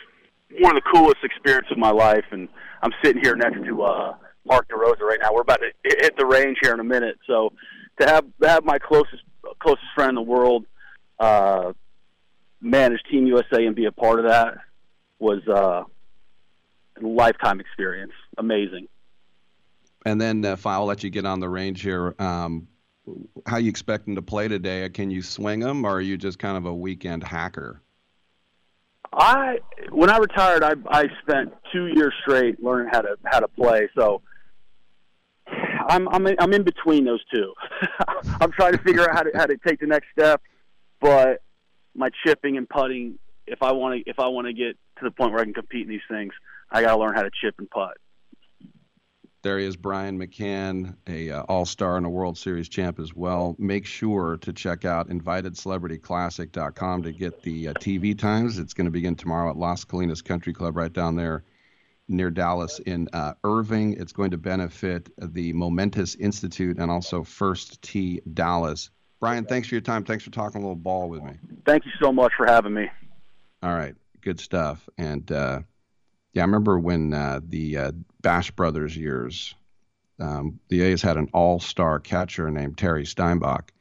one 0.61 0.75
of 0.75 0.83
the 0.83 0.89
coolest 0.91 1.23
experiences 1.23 1.71
of 1.71 1.77
my 1.77 1.91
life, 1.91 2.25
and 2.31 2.47
I'm 2.81 2.91
sitting 3.03 3.21
here 3.21 3.35
next 3.35 3.63
to 3.63 3.83
uh, 3.83 4.15
Mark 4.45 4.67
DeRosa 4.69 5.01
right 5.01 5.19
now. 5.21 5.33
We're 5.33 5.41
about 5.41 5.59
to 5.61 5.71
hit 5.83 6.17
the 6.17 6.25
range 6.25 6.57
here 6.61 6.73
in 6.73 6.79
a 6.79 6.83
minute, 6.83 7.17
so 7.25 7.53
to 7.99 8.07
have 8.07 8.25
have 8.41 8.65
my 8.65 8.79
closest 8.79 9.23
closest 9.59 9.85
friend 9.95 10.09
in 10.09 10.15
the 10.15 10.21
world 10.21 10.65
uh, 11.19 11.73
manage 12.61 13.01
Team 13.09 13.27
USA 13.27 13.65
and 13.65 13.75
be 13.75 13.85
a 13.85 13.91
part 13.91 14.19
of 14.19 14.25
that 14.25 14.57
was 15.19 15.41
uh, 15.47 15.83
a 17.01 17.05
lifetime 17.05 17.59
experience. 17.59 18.13
Amazing. 18.37 18.87
And 20.05 20.19
then 20.19 20.43
if 20.43 20.65
I'll 20.65 20.85
let 20.85 21.03
you 21.03 21.09
get 21.09 21.25
on 21.25 21.39
the 21.39 21.47
range 21.47 21.81
here, 21.81 22.13
um, 22.19 22.67
how 23.45 23.57
you 23.57 23.69
expecting 23.69 24.15
to 24.15 24.21
play 24.21 24.47
today? 24.47 24.87
Can 24.89 25.09
you 25.09 25.21
swing 25.21 25.59
them, 25.59 25.85
or 25.85 25.95
are 25.95 26.01
you 26.01 26.17
just 26.17 26.39
kind 26.39 26.57
of 26.57 26.65
a 26.65 26.73
weekend 26.73 27.23
hacker? 27.23 27.81
I 29.13 29.59
when 29.91 30.09
I 30.09 30.17
retired, 30.17 30.63
I 30.63 30.73
I 30.87 31.05
spent 31.21 31.53
two 31.71 31.87
years 31.87 32.13
straight 32.21 32.61
learning 32.63 32.89
how 32.91 33.01
to 33.01 33.15
how 33.25 33.39
to 33.39 33.47
play. 33.47 33.89
So 33.97 34.21
I'm 35.87 36.07
I'm 36.09 36.25
in, 36.27 36.35
I'm 36.39 36.53
in 36.53 36.63
between 36.63 37.05
those 37.05 37.23
two. 37.33 37.53
I'm 38.41 38.51
trying 38.51 38.73
to 38.73 38.79
figure 38.79 39.09
out 39.09 39.15
how 39.15 39.23
to 39.23 39.31
how 39.35 39.45
to 39.45 39.57
take 39.57 39.79
the 39.79 39.87
next 39.87 40.07
step, 40.11 40.41
but 40.99 41.41
my 41.95 42.09
chipping 42.25 42.57
and 42.57 42.67
putting. 42.67 43.19
If 43.45 43.61
I 43.61 43.71
want 43.73 43.95
to 44.03 44.09
if 44.09 44.19
I 44.19 44.27
want 44.27 44.47
to 44.47 44.53
get 44.53 44.77
to 44.99 45.03
the 45.03 45.11
point 45.11 45.31
where 45.31 45.41
I 45.41 45.43
can 45.43 45.53
compete 45.53 45.83
in 45.83 45.89
these 45.89 46.01
things, 46.09 46.33
I 46.71 46.81
got 46.81 46.91
to 46.91 46.97
learn 46.97 47.13
how 47.13 47.23
to 47.23 47.31
chip 47.41 47.55
and 47.57 47.69
putt. 47.69 47.97
There 49.41 49.59
he 49.59 49.65
is, 49.65 49.75
Brian 49.75 50.17
McCann, 50.17 50.95
a 51.05 51.29
uh, 51.29 51.41
All-Star 51.49 51.97
and 51.97 52.05
a 52.05 52.09
World 52.09 52.37
Series 52.37 52.69
champ 52.69 52.97
as 52.97 53.13
well. 53.13 53.57
Make 53.59 53.85
sure 53.85 54.37
to 54.37 54.53
check 54.53 54.85
out 54.85 55.09
InvitedCelebrityClassic.com 55.09 57.03
to 57.03 57.11
get 57.11 57.41
the 57.41 57.67
uh, 57.67 57.73
TV 57.73 58.17
times. 58.17 58.57
It's 58.57 58.73
going 58.73 58.85
to 58.85 58.91
begin 58.91 59.17
tomorrow 59.17 59.49
at 59.49 59.57
Las 59.57 59.83
Colinas 59.83 60.23
Country 60.23 60.53
Club 60.53 60.77
right 60.77 60.93
down 60.93 61.17
there 61.17 61.43
near 62.13 62.29
Dallas 62.29 62.79
in 62.79 63.09
uh, 63.11 63.33
Irving. 63.43 63.93
It's 63.93 64.13
going 64.13 64.31
to 64.31 64.37
benefit 64.37 65.09
the 65.17 65.51
Momentous 65.53 66.15
Institute 66.15 66.77
and 66.77 66.89
also 66.89 67.23
First 67.23 67.81
Tee 67.81 68.21
Dallas. 68.33 68.89
Brian, 69.19 69.45
thanks 69.45 69.67
for 69.67 69.75
your 69.75 69.81
time. 69.81 70.03
Thanks 70.03 70.23
for 70.23 70.31
talking 70.31 70.61
a 70.61 70.63
little 70.63 70.75
ball 70.75 71.09
with 71.09 71.23
me. 71.23 71.33
Thank 71.65 71.85
you 71.85 71.91
so 71.99 72.11
much 72.11 72.33
for 72.35 72.45
having 72.45 72.73
me. 72.73 72.89
All 73.61 73.73
right, 73.73 73.95
good 74.21 74.39
stuff. 74.39 74.87
And 74.97 75.31
uh, 75.31 75.61
yeah, 76.33 76.41
I 76.41 76.45
remember 76.45 76.79
when 76.79 77.13
uh, 77.13 77.39
the 77.47 77.77
uh, 77.77 77.91
Bash 78.21 78.51
Brothers 78.51 78.95
years, 78.95 79.55
um, 80.19 80.59
the 80.67 80.81
A's 80.81 81.01
had 81.01 81.17
an 81.17 81.29
all-star 81.33 81.99
catcher 81.99 82.51
named 82.51 82.77
Terry 82.77 83.05
Steinbach. 83.05 83.71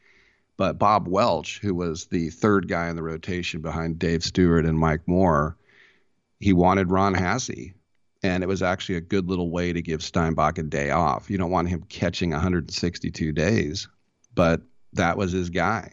But 0.57 0.79
Bob 0.79 1.09
Welch, 1.09 1.59
who 1.61 1.75
was 1.75 2.07
the 2.07 2.31
third 2.31 2.69
guy 2.69 2.89
in 2.89 2.97
the 2.97 3.03
rotation 3.03 3.63
behind 3.63 3.99
Dave 3.99 4.23
Stewart 4.23 4.65
and 4.65 4.79
Mike 4.79 5.09
Moore, 5.09 5.57
he 6.39 6.53
wanted 6.53 6.91
Ron 6.91 7.15
Hassey. 7.15 7.75
And 8.23 8.43
it 8.43 8.47
was 8.47 8.63
actually 8.63 8.97
a 8.97 9.01
good 9.01 9.29
little 9.29 9.51
way 9.51 9.73
to 9.73 9.83
give 9.83 10.03
Steinbach 10.03 10.59
a 10.59 10.63
day 10.63 10.91
off. 10.91 11.29
You 11.29 11.39
don't 11.39 11.51
want 11.51 11.69
him 11.69 11.83
catching 11.89 12.31
162 12.31 13.33
days, 13.33 13.89
but 14.35 14.63
that 14.93 15.17
was 15.17 15.33
his 15.33 15.51
guy. 15.51 15.93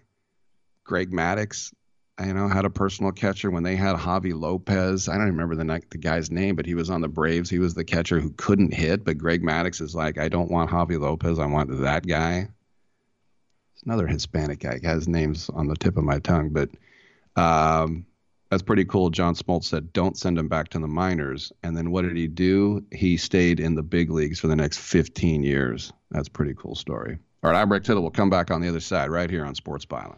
Greg 0.83 1.12
Maddux, 1.12 1.74
you 2.24 2.33
know, 2.33 2.48
had 2.48 2.65
a 2.65 2.69
personal 2.69 3.12
catcher 3.12 3.50
when 3.50 3.63
they 3.63 3.75
had 3.75 3.95
Javy 3.95 4.39
Lopez. 4.39 5.07
I 5.07 5.17
don't 5.17 5.27
remember 5.27 5.55
the 5.55 5.81
the 5.89 5.98
guy's 5.98 6.29
name, 6.29 6.55
but 6.55 6.65
he 6.65 6.75
was 6.75 6.89
on 6.89 7.01
the 7.01 7.07
Braves. 7.07 7.50
He 7.50 7.59
was 7.59 7.74
the 7.74 7.83
catcher 7.83 8.19
who 8.19 8.31
couldn't 8.31 8.74
hit. 8.74 9.05
But 9.05 9.17
Greg 9.17 9.41
Maddux 9.41 9.81
is 9.81 9.95
like, 9.95 10.17
I 10.17 10.29
don't 10.29 10.51
want 10.51 10.69
Javy 10.69 11.00
Lopez. 11.00 11.39
I 11.39 11.45
want 11.45 11.81
that 11.81 12.05
guy. 12.05 12.50
It's 13.74 13.83
another 13.86 14.07
Hispanic 14.07 14.59
guy. 14.59 14.79
His 14.81 15.07
name's 15.07 15.50
on 15.50 15.67
the 15.67 15.75
tip 15.75 15.98
of 15.98 16.03
my 16.03 16.19
tongue, 16.19 16.50
but 16.50 16.69
um, 17.36 18.05
that's 18.50 18.63
pretty 18.63 18.86
cool. 18.86 19.10
John 19.10 19.36
Smoltz 19.36 19.65
said, 19.65 19.94
"Don't 19.94 20.18
send 20.18 20.38
him 20.38 20.48
back 20.48 20.70
to 20.70 20.79
the 20.79 20.88
minors." 20.88 21.51
And 21.63 21.77
then 21.77 21.91
what 21.91 22.03
did 22.03 22.18
he 22.18 22.27
do? 22.27 22.84
He 22.91 23.18
stayed 23.18 23.60
in 23.60 23.75
the 23.75 23.84
big 23.84 24.10
leagues 24.10 24.39
for 24.39 24.48
the 24.48 24.56
next 24.56 24.79
15 24.79 25.44
years. 25.44 25.94
That's 26.12 26.29
pretty 26.29 26.53
cool 26.58 26.75
story. 26.75 27.20
All 27.44 27.51
right, 27.51 27.62
I'm 27.62 27.72
Rick 27.72 27.84
Tittle. 27.84 28.01
We'll 28.01 28.12
come 28.12 28.29
back 28.29 28.51
on 28.51 28.62
the 28.62 28.68
other 28.68 28.79
side 28.79 29.10
right 29.10 29.29
here 29.29 29.46
on 29.46 29.56
Sports 29.56 29.86
Byline. 29.86 30.18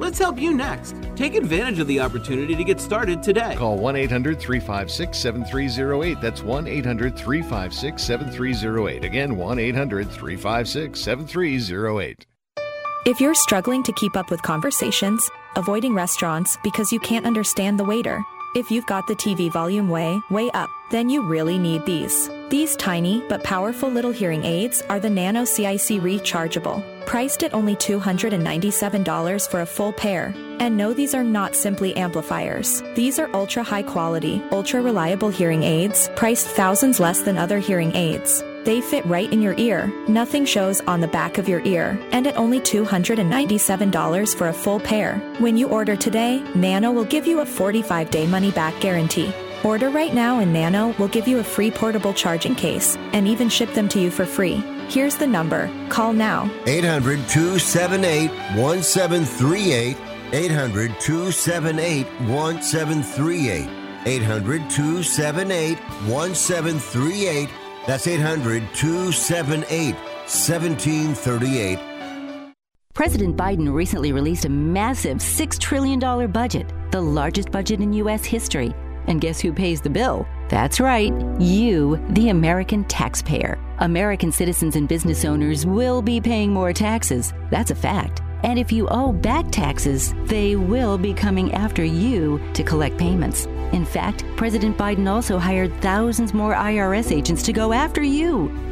Let's 0.00 0.18
help 0.18 0.40
you 0.40 0.54
next. 0.54 0.96
Take 1.14 1.34
advantage 1.34 1.78
of 1.78 1.86
the 1.86 2.00
opportunity 2.00 2.56
to 2.56 2.64
get 2.64 2.80
started 2.80 3.22
today. 3.22 3.54
Call 3.54 3.76
1 3.76 3.96
800 3.96 4.40
356 4.40 5.18
7308. 5.18 6.20
That's 6.22 6.42
1 6.42 6.66
800 6.66 7.14
356 7.14 8.02
7308. 8.02 9.04
Again, 9.04 9.36
1 9.36 9.58
800 9.58 10.10
356 10.10 10.98
7308. 10.98 12.26
If 13.04 13.20
you're 13.20 13.34
struggling 13.34 13.82
to 13.82 13.92
keep 13.92 14.16
up 14.16 14.30
with 14.30 14.40
conversations, 14.40 15.30
avoiding 15.56 15.94
restaurants 15.94 16.56
because 16.64 16.90
you 16.90 17.00
can't 17.00 17.26
understand 17.26 17.78
the 17.78 17.84
waiter, 17.84 18.22
if 18.54 18.70
you've 18.70 18.86
got 18.86 19.06
the 19.06 19.16
TV 19.16 19.52
volume 19.52 19.90
way, 19.90 20.18
way 20.30 20.50
up, 20.52 20.70
then 20.90 21.10
you 21.10 21.22
really 21.26 21.58
need 21.58 21.84
these. 21.84 22.30
These 22.50 22.74
tiny 22.74 23.22
but 23.28 23.44
powerful 23.44 23.88
little 23.88 24.10
hearing 24.10 24.44
aids 24.44 24.82
are 24.88 24.98
the 24.98 25.08
Nano 25.08 25.44
CIC 25.44 26.02
rechargeable, 26.02 26.82
priced 27.06 27.44
at 27.44 27.54
only 27.54 27.76
$297 27.76 29.48
for 29.48 29.60
a 29.60 29.66
full 29.66 29.92
pair. 29.92 30.34
And 30.58 30.76
no, 30.76 30.92
these 30.92 31.14
are 31.14 31.22
not 31.22 31.54
simply 31.54 31.96
amplifiers. 31.96 32.82
These 32.96 33.20
are 33.20 33.30
ultra 33.34 33.62
high 33.62 33.84
quality, 33.84 34.42
ultra 34.50 34.82
reliable 34.82 35.30
hearing 35.30 35.62
aids, 35.62 36.10
priced 36.16 36.48
thousands 36.48 36.98
less 36.98 37.22
than 37.22 37.38
other 37.38 37.60
hearing 37.60 37.94
aids. 37.94 38.42
They 38.64 38.80
fit 38.80 39.06
right 39.06 39.32
in 39.32 39.40
your 39.40 39.54
ear. 39.56 39.86
Nothing 40.08 40.44
shows 40.44 40.80
on 40.88 41.00
the 41.00 41.06
back 41.06 41.38
of 41.38 41.48
your 41.48 41.64
ear. 41.64 41.96
And 42.10 42.26
at 42.26 42.36
only 42.36 42.58
$297 42.58 44.36
for 44.36 44.48
a 44.48 44.52
full 44.52 44.80
pair. 44.80 45.18
When 45.38 45.56
you 45.56 45.68
order 45.68 45.94
today, 45.94 46.42
Nano 46.56 46.90
will 46.90 47.04
give 47.04 47.28
you 47.28 47.40
a 47.40 47.46
45 47.46 48.10
day 48.10 48.26
money 48.26 48.50
back 48.50 48.80
guarantee. 48.80 49.32
Order 49.64 49.90
right 49.90 50.14
now 50.14 50.38
and 50.38 50.52
Nano 50.54 50.94
will 50.98 51.08
give 51.08 51.28
you 51.28 51.38
a 51.38 51.44
free 51.44 51.70
portable 51.70 52.14
charging 52.14 52.54
case 52.54 52.96
and 53.12 53.28
even 53.28 53.50
ship 53.50 53.74
them 53.74 53.88
to 53.90 54.00
you 54.00 54.10
for 54.10 54.24
free. 54.24 54.56
Here's 54.88 55.16
the 55.16 55.26
number. 55.26 55.70
Call 55.90 56.14
now. 56.14 56.50
800 56.66 57.28
278 57.28 58.30
1738. 58.56 59.96
800 60.32 61.00
278 61.00 62.06
1738. 62.06 63.68
800 64.06 64.70
278 64.70 65.78
1738. 65.78 67.48
That's 67.86 68.06
800 68.06 68.62
278 68.74 69.94
1738. 69.94 71.78
President 72.94 73.36
Biden 73.36 73.72
recently 73.72 74.12
released 74.12 74.44
a 74.44 74.48
massive 74.48 75.18
$6 75.18 75.58
trillion 75.58 76.30
budget, 76.30 76.72
the 76.90 77.00
largest 77.00 77.50
budget 77.50 77.80
in 77.80 77.92
U.S. 77.94 78.24
history. 78.24 78.74
And 79.06 79.20
guess 79.20 79.40
who 79.40 79.52
pays 79.52 79.80
the 79.80 79.90
bill? 79.90 80.26
That's 80.48 80.80
right, 80.80 81.12
you, 81.40 82.04
the 82.10 82.30
American 82.30 82.84
taxpayer. 82.84 83.58
American 83.78 84.32
citizens 84.32 84.76
and 84.76 84.88
business 84.88 85.24
owners 85.24 85.64
will 85.64 86.02
be 86.02 86.20
paying 86.20 86.52
more 86.52 86.72
taxes. 86.72 87.32
That's 87.50 87.70
a 87.70 87.74
fact. 87.74 88.22
And 88.42 88.58
if 88.58 88.72
you 88.72 88.88
owe 88.88 89.12
back 89.12 89.50
taxes, 89.50 90.14
they 90.24 90.56
will 90.56 90.96
be 90.96 91.12
coming 91.12 91.52
after 91.52 91.84
you 91.84 92.40
to 92.54 92.62
collect 92.62 92.98
payments. 92.98 93.46
In 93.72 93.84
fact, 93.84 94.24
President 94.36 94.76
Biden 94.76 95.08
also 95.08 95.38
hired 95.38 95.72
thousands 95.80 96.34
more 96.34 96.54
IRS 96.54 97.12
agents 97.12 97.42
to 97.44 97.52
go 97.52 97.72
after 97.72 98.02
you. 98.02 98.48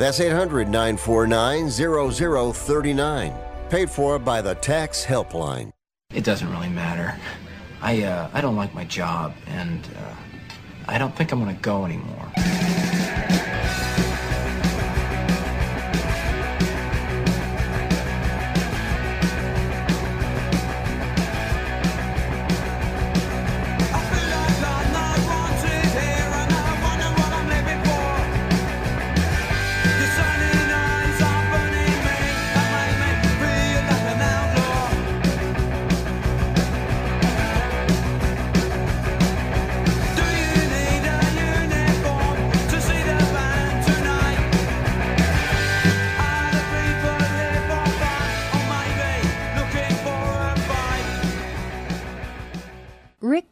That's 0.00 0.18
800 0.18 0.66
949 0.66 1.68
0039. 1.68 3.34
Paid 3.68 3.90
for 3.90 4.18
by 4.18 4.40
the 4.40 4.54
Tax 4.54 5.04
Helpline. 5.04 5.72
It 6.14 6.24
doesn't 6.24 6.50
really 6.50 6.70
matter. 6.70 7.14
I, 7.82 8.04
uh, 8.04 8.30
I 8.32 8.40
don't 8.40 8.56
like 8.56 8.72
my 8.72 8.84
job, 8.84 9.34
and 9.46 9.86
uh, 9.98 10.14
I 10.88 10.96
don't 10.96 11.14
think 11.14 11.32
I'm 11.32 11.44
going 11.44 11.54
to 11.54 11.60
go 11.60 11.84
anymore. 11.84 12.32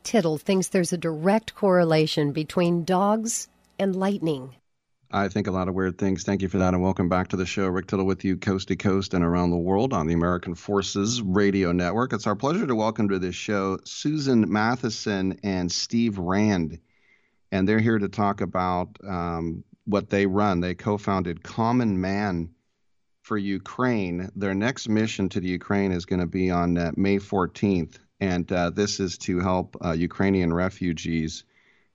Tittle 0.08 0.38
thinks 0.38 0.68
there's 0.68 0.94
a 0.94 0.96
direct 0.96 1.54
correlation 1.54 2.32
between 2.32 2.82
dogs 2.82 3.46
and 3.78 3.94
lightning. 3.94 4.54
I 5.10 5.28
think 5.28 5.46
a 5.46 5.50
lot 5.50 5.68
of 5.68 5.74
weird 5.74 5.98
things. 5.98 6.22
Thank 6.22 6.40
you 6.40 6.48
for 6.48 6.56
that, 6.56 6.72
and 6.72 6.82
welcome 6.82 7.10
back 7.10 7.28
to 7.28 7.36
the 7.36 7.44
show. 7.44 7.66
Rick 7.66 7.88
Tittle 7.88 8.06
with 8.06 8.24
you, 8.24 8.38
coast 8.38 8.68
to 8.68 8.76
coast 8.76 9.12
and 9.12 9.22
around 9.22 9.50
the 9.50 9.58
world 9.58 9.92
on 9.92 10.06
the 10.06 10.14
American 10.14 10.54
Forces 10.54 11.20
Radio 11.20 11.72
Network. 11.72 12.14
It's 12.14 12.26
our 12.26 12.34
pleasure 12.34 12.66
to 12.66 12.74
welcome 12.74 13.10
to 13.10 13.18
this 13.18 13.34
show 13.34 13.80
Susan 13.84 14.50
Matheson 14.50 15.40
and 15.42 15.70
Steve 15.70 16.16
Rand, 16.16 16.78
and 17.52 17.68
they're 17.68 17.78
here 17.78 17.98
to 17.98 18.08
talk 18.08 18.40
about 18.40 18.88
um, 19.06 19.62
what 19.84 20.08
they 20.08 20.24
run. 20.24 20.60
They 20.60 20.74
co-founded 20.74 21.42
Common 21.42 22.00
Man 22.00 22.48
for 23.20 23.36
Ukraine. 23.36 24.30
Their 24.34 24.54
next 24.54 24.88
mission 24.88 25.28
to 25.28 25.40
the 25.40 25.48
Ukraine 25.48 25.92
is 25.92 26.06
going 26.06 26.20
to 26.20 26.26
be 26.26 26.50
on 26.50 26.78
uh, 26.78 26.92
May 26.96 27.18
14th, 27.18 27.98
and 28.20 28.50
uh, 28.52 28.70
this 28.70 29.00
is 29.00 29.18
to 29.18 29.40
help 29.40 29.76
uh, 29.84 29.92
Ukrainian 29.92 30.52
refugees 30.52 31.44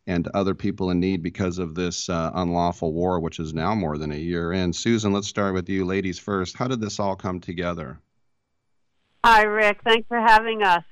and 0.05 0.27
other 0.29 0.53
people 0.53 0.89
in 0.91 0.99
need 0.99 1.23
because 1.23 1.59
of 1.59 1.75
this 1.75 2.09
uh, 2.09 2.31
unlawful 2.35 2.93
war, 2.93 3.19
which 3.19 3.39
is 3.39 3.53
now 3.53 3.73
more 3.73 3.97
than 3.97 4.11
a 4.11 4.17
year 4.17 4.51
in. 4.51 4.73
Susan, 4.73 5.13
let's 5.13 5.27
start 5.27 5.53
with 5.53 5.69
you, 5.69 5.85
ladies 5.85 6.19
first. 6.19 6.57
How 6.57 6.67
did 6.67 6.81
this 6.81 6.99
all 6.99 7.15
come 7.15 7.39
together? 7.39 7.99
Hi, 9.23 9.43
Rick. 9.43 9.79
Thanks 9.85 10.07
for 10.07 10.19
having 10.19 10.63
us. 10.63 10.83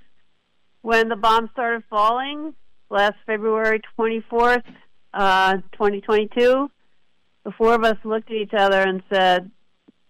When 0.82 1.10
the 1.10 1.18
bombs 1.18 1.50
started 1.52 1.84
falling 1.90 2.54
last 2.90 3.16
February 3.26 3.82
24th, 4.00 4.64
uh, 5.14 5.58
2022, 5.74 6.72
the 7.44 7.52
four 7.52 7.74
of 7.74 7.84
us 7.84 7.98
looked 8.06 8.32
at 8.32 8.38
each 8.38 8.54
other 8.54 8.82
and 8.82 9.04
said, 9.12 9.52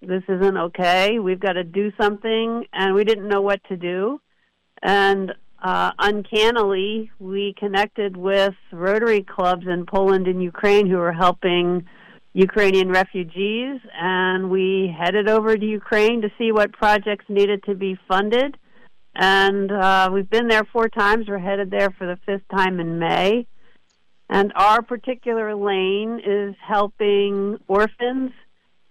This 0.01 0.23
isn't 0.27 0.57
okay. 0.57 1.17
We've 1.17 1.39
got 1.39 1.53
to 1.53 1.63
do 1.63 1.91
something. 1.99 2.65
And 2.71 2.93
we 2.93 3.03
didn't 3.03 3.27
know 3.27 3.41
what 3.41 3.63
to 3.65 3.77
do. 3.77 4.21
And 4.81 5.33
uh, 5.61 5.91
uncannily, 5.99 7.11
we 7.19 7.53
connected 7.57 8.17
with 8.17 8.55
Rotary 8.71 9.23
clubs 9.23 9.65
in 9.67 9.85
Poland 9.85 10.27
and 10.27 10.41
Ukraine 10.41 10.87
who 10.87 10.97
were 10.97 11.13
helping 11.13 11.85
Ukrainian 12.33 12.89
refugees, 12.89 13.79
and 13.93 14.49
we 14.49 14.93
headed 14.97 15.27
over 15.29 15.55
to 15.55 15.65
Ukraine 15.65 16.21
to 16.21 16.31
see 16.37 16.51
what 16.51 16.71
projects 16.71 17.25
needed 17.27 17.63
to 17.63 17.75
be 17.75 17.99
funded. 18.07 18.57
And 19.13 19.71
uh, 19.71 20.09
we've 20.11 20.29
been 20.29 20.47
there 20.47 20.63
four 20.71 20.87
times. 20.87 21.27
We're 21.27 21.39
headed 21.39 21.69
there 21.69 21.91
for 21.91 22.07
the 22.07 22.17
fifth 22.25 22.47
time 22.49 22.79
in 22.79 22.97
May. 22.97 23.45
And 24.29 24.53
our 24.55 24.81
particular 24.81 25.53
lane 25.55 26.21
is 26.25 26.55
helping 26.65 27.57
orphans 27.67 28.31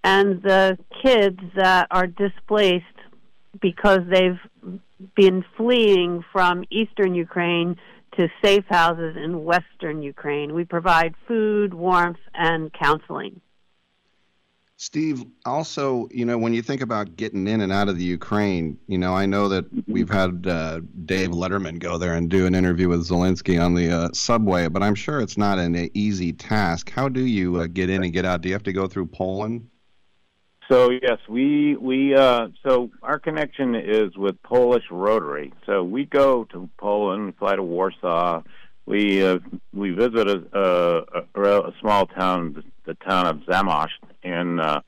and 0.05 0.42
the 0.42 0.79
kids 1.03 1.40
that 1.57 1.87
are 1.90 2.07
displaced 2.07 2.85
because 3.61 4.00
they've 4.11 4.38
been 5.14 5.44
fleeing 5.56 6.24
from 6.32 6.64
eastern 6.70 7.14
Ukraine 7.14 7.76
to 8.16 8.28
safe 8.42 8.64
houses 8.68 9.16
in 9.16 9.44
western 9.44 10.02
Ukraine. 10.02 10.54
We 10.54 10.64
provide 10.64 11.14
food, 11.26 11.74
warmth, 11.74 12.18
and 12.34 12.72
counseling. 12.72 13.40
Steve, 14.76 15.22
also, 15.44 16.08
you 16.10 16.24
know, 16.24 16.38
when 16.38 16.54
you 16.54 16.62
think 16.62 16.80
about 16.80 17.14
getting 17.14 17.46
in 17.46 17.60
and 17.60 17.70
out 17.70 17.90
of 17.90 17.98
the 17.98 18.04
Ukraine, 18.04 18.78
you 18.86 18.96
know, 18.96 19.14
I 19.14 19.26
know 19.26 19.46
that 19.50 19.66
we've 19.86 20.08
had 20.08 20.46
uh, 20.46 20.80
Dave 21.04 21.32
Letterman 21.32 21.78
go 21.78 21.98
there 21.98 22.14
and 22.14 22.30
do 22.30 22.46
an 22.46 22.54
interview 22.54 22.88
with 22.88 23.06
Zelensky 23.06 23.62
on 23.62 23.74
the 23.74 23.90
uh, 23.92 24.08
subway, 24.14 24.68
but 24.68 24.82
I'm 24.82 24.94
sure 24.94 25.20
it's 25.20 25.36
not 25.36 25.58
an 25.58 25.90
easy 25.92 26.32
task. 26.32 26.90
How 26.90 27.10
do 27.10 27.20
you 27.20 27.56
uh, 27.56 27.66
get 27.66 27.90
in 27.90 28.02
and 28.02 28.10
get 28.10 28.24
out? 28.24 28.40
Do 28.40 28.48
you 28.48 28.54
have 28.54 28.62
to 28.62 28.72
go 28.72 28.86
through 28.86 29.08
Poland? 29.08 29.68
So 30.70 30.90
yes, 30.90 31.18
we 31.28 31.74
we 31.74 32.14
uh, 32.14 32.48
so 32.64 32.90
our 33.02 33.18
connection 33.18 33.74
is 33.74 34.16
with 34.16 34.40
Polish 34.44 34.85
Rotary. 34.88 35.52
So 35.66 35.83
we 35.83 36.04
go 36.04 36.44
to 36.52 36.70
Poland, 36.78 37.26
we 37.26 37.33
fly 37.33 37.56
to 37.56 37.62
Warsaw, 37.62 38.42
we 38.87 39.24
uh, 39.26 39.38
we 39.74 39.90
visit 39.90 40.28
a, 40.28 41.04
a, 41.35 41.40
a, 41.42 41.72
small 41.80 42.06
town, 42.06 42.62
the 42.85 42.94
town 42.94 43.26
of 43.26 43.38
Zamość 43.48 43.88
in 44.22 44.61
uh, 44.61 44.80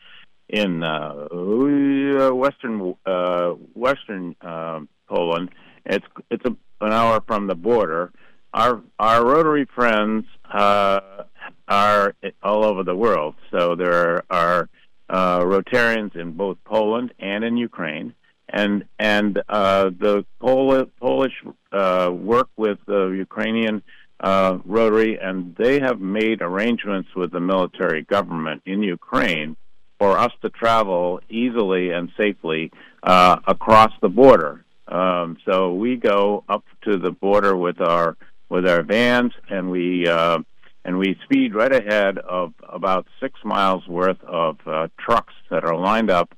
in 0.49 0.85
uh, 0.85 2.31
western 2.33 2.95
uh, 3.05 3.51
western 3.75 4.37
uh, 4.41 4.81
Poland. 5.09 5.51
It's 5.85 6.07
it's 6.31 6.45
a, 6.45 6.57
an 6.81 6.93
hour 6.93 7.21
from 7.27 7.49
the 7.49 7.57
border. 7.57 8.13
Our 8.55 8.83
our 9.01 9.25
Rotary 9.25 9.67
friends 9.75 10.27
uh, 10.49 11.25
are 11.67 12.15
all 12.41 12.65
over 12.65 12.85
the 12.85 12.95
world. 12.95 13.35
So 13.51 13.75
there 13.75 14.23
are 14.31 14.69
uh, 15.13 15.41
Rotarians 15.41 16.17
in 16.17 16.33
both 16.33 16.57
Poland 16.65 17.13
and 17.19 17.45
in 17.45 17.57
Ukraine, 17.57 18.15
and 18.49 18.85
and 18.99 19.43
uh, 19.49 19.91
the 19.91 20.25
Pol- 20.41 20.87
Polish 20.99 21.35
uh, 21.71 22.11
work 22.13 22.49
with 22.57 22.79
the 22.87 23.09
Ukrainian 23.09 23.83
uh, 24.21 24.59
Rotary, 24.65 25.19
and 25.21 25.55
they 25.57 25.81
have 25.81 26.01
made 26.01 26.41
arrangements 26.41 27.11
with 27.15 27.31
the 27.31 27.41
military 27.41 28.03
government 28.03 28.63
in 28.65 28.83
Ukraine 28.83 29.57
for 29.99 30.19
us 30.19 30.33
to 30.43 30.49
travel 30.49 31.21
easily 31.29 31.91
and 31.91 32.11
safely 32.17 32.73
uh, 33.03 33.37
across 33.47 33.93
the 34.01 34.09
border. 34.09 34.65
Um, 34.89 35.37
so 35.45 35.75
we 35.75 35.97
go 35.97 36.45
up 36.49 36.65
to 36.85 36.97
the 36.97 37.11
border 37.11 37.55
with 37.57 37.81
our 37.81 38.17
with 38.49 38.67
our 38.67 38.83
vans, 38.83 39.33
and 39.49 39.71
we 39.71 40.07
uh, 40.09 40.39
and 40.85 40.99
we 40.99 41.17
speed 41.25 41.55
right 41.55 41.73
ahead 41.73 42.19
of 42.19 42.55
about 42.69 43.07
six 43.21 43.39
miles 43.45 43.87
worth 43.87 44.23
of 44.25 44.59
uh, 44.67 44.89
trucks 44.99 45.35
that 45.51 45.65
are 45.65 45.77
lined 45.77 46.11
up 46.11 46.35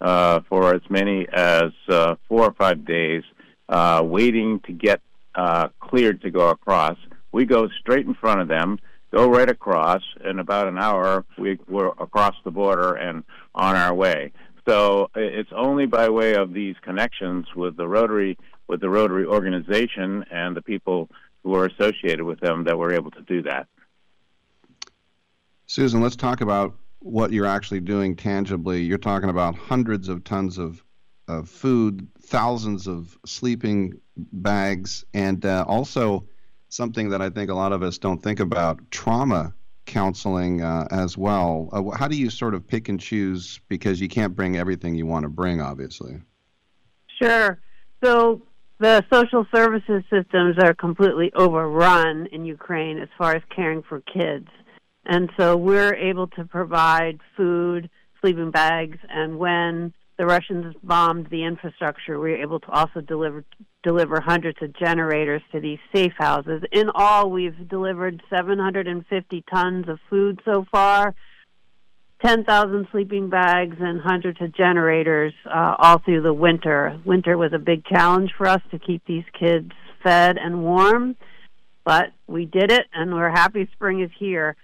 uh, 0.00 0.40
for 0.48 0.74
as 0.74 0.82
many 0.88 1.26
as 1.32 1.72
uh, 1.88 2.14
four 2.28 2.44
or 2.44 2.52
five 2.52 2.84
days, 2.84 3.24
uh, 3.68 4.02
waiting 4.04 4.60
to 4.60 4.72
get 4.72 5.00
uh, 5.34 5.68
cleared 5.80 6.22
to 6.22 6.30
go 6.30 6.48
across. 6.48 6.96
We 7.32 7.44
go 7.44 7.68
straight 7.80 8.06
in 8.06 8.14
front 8.14 8.40
of 8.40 8.48
them, 8.48 8.78
go 9.12 9.28
right 9.28 9.48
across. 9.48 10.02
In 10.24 10.38
about 10.38 10.68
an 10.68 10.78
hour, 10.78 11.24
we, 11.36 11.58
we're 11.68 11.88
across 11.88 12.34
the 12.44 12.50
border 12.50 12.94
and 12.94 13.24
on 13.54 13.74
our 13.74 13.94
way. 13.94 14.32
So 14.68 15.10
it's 15.16 15.50
only 15.54 15.86
by 15.86 16.10
way 16.10 16.34
of 16.34 16.52
these 16.52 16.76
connections 16.82 17.46
with 17.56 17.76
the 17.76 17.88
Rotary, 17.88 18.38
with 18.68 18.80
the 18.80 18.90
Rotary 18.90 19.24
organization, 19.24 20.24
and 20.30 20.54
the 20.54 20.62
people 20.62 21.08
who 21.42 21.54
are 21.54 21.66
associated 21.66 22.24
with 22.24 22.40
them 22.40 22.64
that 22.64 22.78
we're 22.78 22.92
able 22.92 23.10
to 23.12 23.22
do 23.22 23.42
that. 23.42 23.66
Susan, 25.68 26.00
let's 26.00 26.16
talk 26.16 26.40
about 26.40 26.74
what 27.00 27.30
you're 27.30 27.46
actually 27.46 27.80
doing 27.80 28.16
tangibly. 28.16 28.80
You're 28.80 28.96
talking 28.96 29.28
about 29.28 29.54
hundreds 29.54 30.08
of 30.08 30.24
tons 30.24 30.56
of, 30.56 30.82
of 31.28 31.46
food, 31.46 32.08
thousands 32.22 32.86
of 32.86 33.18
sleeping 33.26 34.00
bags, 34.16 35.04
and 35.12 35.44
uh, 35.44 35.66
also 35.68 36.26
something 36.70 37.10
that 37.10 37.20
I 37.20 37.28
think 37.28 37.50
a 37.50 37.54
lot 37.54 37.72
of 37.72 37.82
us 37.82 37.98
don't 37.98 38.22
think 38.22 38.40
about 38.40 38.80
trauma 38.90 39.52
counseling 39.84 40.62
uh, 40.62 40.88
as 40.90 41.18
well. 41.18 41.68
Uh, 41.70 41.94
how 41.94 42.08
do 42.08 42.16
you 42.16 42.30
sort 42.30 42.54
of 42.54 42.66
pick 42.66 42.88
and 42.88 42.98
choose 42.98 43.60
because 43.68 44.00
you 44.00 44.08
can't 44.08 44.34
bring 44.34 44.56
everything 44.56 44.94
you 44.94 45.04
want 45.04 45.24
to 45.24 45.28
bring, 45.28 45.60
obviously? 45.60 46.16
Sure. 47.22 47.60
So 48.02 48.40
the 48.78 49.04
social 49.12 49.46
services 49.54 50.02
systems 50.08 50.56
are 50.62 50.72
completely 50.72 51.30
overrun 51.34 52.26
in 52.32 52.46
Ukraine 52.46 52.98
as 52.98 53.08
far 53.18 53.36
as 53.36 53.42
caring 53.54 53.82
for 53.82 54.00
kids. 54.00 54.48
And 55.06 55.30
so 55.38 55.56
we're 55.56 55.94
able 55.94 56.26
to 56.28 56.44
provide 56.44 57.20
food, 57.36 57.88
sleeping 58.20 58.50
bags, 58.50 58.98
and 59.08 59.38
when 59.38 59.94
the 60.18 60.26
Russians 60.26 60.74
bombed 60.82 61.28
the 61.30 61.44
infrastructure, 61.44 62.18
we 62.18 62.32
were 62.32 62.42
able 62.42 62.58
to 62.60 62.70
also 62.70 63.00
deliver 63.00 63.44
deliver 63.84 64.20
hundreds 64.20 64.58
of 64.60 64.76
generators 64.76 65.40
to 65.52 65.60
these 65.60 65.78
safe 65.94 66.12
houses. 66.18 66.62
In 66.72 66.90
all, 66.92 67.30
we've 67.30 67.68
delivered 67.68 68.20
750 68.28 69.44
tons 69.50 69.88
of 69.88 70.00
food 70.10 70.40
so 70.44 70.66
far, 70.70 71.14
10,000 72.24 72.88
sleeping 72.90 73.30
bags, 73.30 73.76
and 73.78 74.00
hundreds 74.00 74.42
of 74.42 74.54
generators 74.54 75.32
uh, 75.46 75.76
all 75.78 75.98
through 76.00 76.22
the 76.22 76.34
winter. 76.34 77.00
Winter 77.04 77.38
was 77.38 77.52
a 77.52 77.58
big 77.58 77.84
challenge 77.86 78.32
for 78.36 78.48
us 78.48 78.60
to 78.72 78.80
keep 78.80 79.06
these 79.06 79.24
kids 79.38 79.70
fed 80.02 80.36
and 80.36 80.62
warm, 80.62 81.14
but 81.84 82.08
we 82.26 82.44
did 82.44 82.72
it, 82.72 82.86
and 82.92 83.14
we're 83.14 83.30
happy 83.30 83.68
spring 83.72 84.02
is 84.02 84.10
here. 84.18 84.56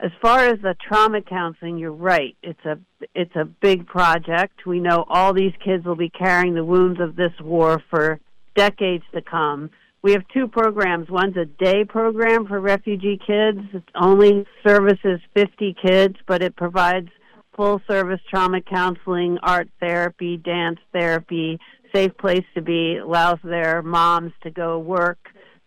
As 0.00 0.12
far 0.22 0.46
as 0.46 0.60
the 0.62 0.76
trauma 0.86 1.22
counseling, 1.22 1.76
you're 1.76 1.90
right. 1.90 2.36
It's 2.42 2.64
a 2.64 2.78
it's 3.14 3.34
a 3.34 3.44
big 3.44 3.86
project. 3.86 4.64
We 4.64 4.78
know 4.78 5.04
all 5.08 5.32
these 5.32 5.54
kids 5.64 5.84
will 5.84 5.96
be 5.96 6.10
carrying 6.10 6.54
the 6.54 6.64
wounds 6.64 7.00
of 7.00 7.16
this 7.16 7.32
war 7.40 7.82
for 7.90 8.20
decades 8.54 9.04
to 9.12 9.22
come. 9.22 9.70
We 10.02 10.12
have 10.12 10.22
two 10.32 10.46
programs. 10.46 11.10
One's 11.10 11.36
a 11.36 11.44
day 11.44 11.84
program 11.84 12.46
for 12.46 12.60
refugee 12.60 13.18
kids. 13.18 13.58
It 13.72 13.82
only 13.96 14.46
services 14.64 15.20
50 15.34 15.74
kids, 15.82 16.14
but 16.26 16.42
it 16.42 16.54
provides 16.54 17.08
full 17.56 17.80
service 17.88 18.20
trauma 18.30 18.60
counseling, 18.60 19.38
art 19.42 19.68
therapy, 19.80 20.36
dance 20.36 20.78
therapy, 20.92 21.58
safe 21.92 22.16
place 22.18 22.44
to 22.54 22.62
be, 22.62 22.98
allows 22.98 23.38
their 23.42 23.82
moms 23.82 24.32
to 24.44 24.50
go 24.50 24.78
work 24.78 25.18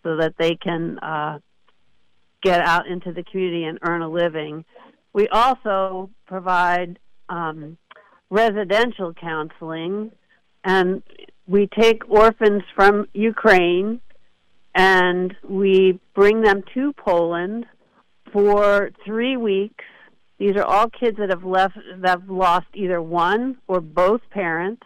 so 0.03 0.15
that 0.15 0.35
they 0.39 0.55
can 0.55 0.97
uh, 0.99 1.39
get 2.41 2.61
out 2.61 2.87
into 2.87 3.11
the 3.11 3.23
community 3.23 3.65
and 3.65 3.79
earn 3.83 4.01
a 4.01 4.09
living. 4.09 4.65
We 5.13 5.27
also 5.27 6.09
provide 6.25 6.99
um, 7.29 7.77
residential 8.29 9.13
counseling, 9.13 10.11
and 10.63 11.03
we 11.47 11.67
take 11.67 12.09
orphans 12.09 12.63
from 12.75 13.07
Ukraine 13.13 14.01
and 14.73 15.35
we 15.47 15.99
bring 16.15 16.41
them 16.41 16.63
to 16.73 16.93
Poland 16.93 17.65
for 18.31 18.91
three 19.05 19.37
weeks. 19.37 19.83
These 20.37 20.55
are 20.55 20.63
all 20.63 20.89
kids 20.89 21.17
that 21.17 21.29
have 21.29 21.43
left 21.43 21.77
that 21.99 22.09
have 22.09 22.29
lost 22.29 22.67
either 22.73 23.01
one 23.01 23.57
or 23.67 23.81
both 23.81 24.21
parents, 24.31 24.83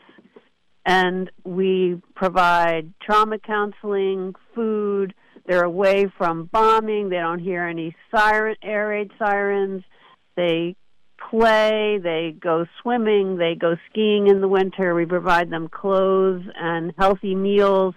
and 0.85 1.31
we 1.43 2.01
provide 2.15 2.93
trauma 3.01 3.39
counseling, 3.39 4.33
food. 4.53 5.13
They're 5.45 5.63
away 5.63 6.07
from 6.17 6.49
bombing. 6.51 7.09
They 7.09 7.17
don't 7.17 7.39
hear 7.39 7.63
any 7.63 7.95
siren, 8.11 8.55
air 8.63 8.89
raid 8.89 9.11
sirens. 9.19 9.83
They 10.35 10.75
play, 11.29 11.99
they 12.01 12.35
go 12.39 12.65
swimming, 12.81 13.37
they 13.37 13.55
go 13.55 13.75
skiing 13.89 14.27
in 14.27 14.41
the 14.41 14.47
winter. 14.47 14.93
We 14.93 15.05
provide 15.05 15.49
them 15.49 15.67
clothes 15.69 16.43
and 16.55 16.93
healthy 16.97 17.35
meals. 17.35 17.95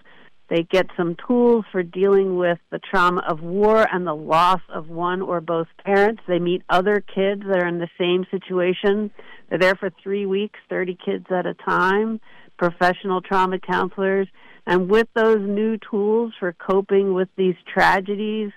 They 0.48 0.62
get 0.62 0.86
some 0.96 1.14
tools 1.26 1.66
for 1.70 1.82
dealing 1.82 2.38
with 2.38 2.58
the 2.70 2.78
trauma 2.78 3.22
of 3.28 3.42
war 3.42 3.86
and 3.92 4.06
the 4.06 4.14
loss 4.14 4.62
of 4.72 4.88
one 4.88 5.20
or 5.20 5.42
both 5.42 5.66
parents. 5.84 6.22
They 6.26 6.38
meet 6.38 6.62
other 6.70 7.00
kids 7.00 7.42
that 7.46 7.58
are 7.58 7.68
in 7.68 7.78
the 7.78 7.90
same 7.98 8.24
situation. 8.30 9.10
They're 9.48 9.58
there 9.58 9.74
for 9.74 9.90
three 10.02 10.24
weeks, 10.24 10.58
30 10.70 10.96
kids 11.04 11.26
at 11.30 11.44
a 11.44 11.52
time, 11.52 12.20
professional 12.58 13.20
trauma 13.20 13.58
counselors. 13.58 14.28
And 14.66 14.90
with 14.90 15.08
those 15.14 15.40
new 15.40 15.78
tools 15.78 16.34
for 16.38 16.52
coping 16.52 17.14
with 17.14 17.28
these 17.36 17.54
tragedies, 17.72 18.50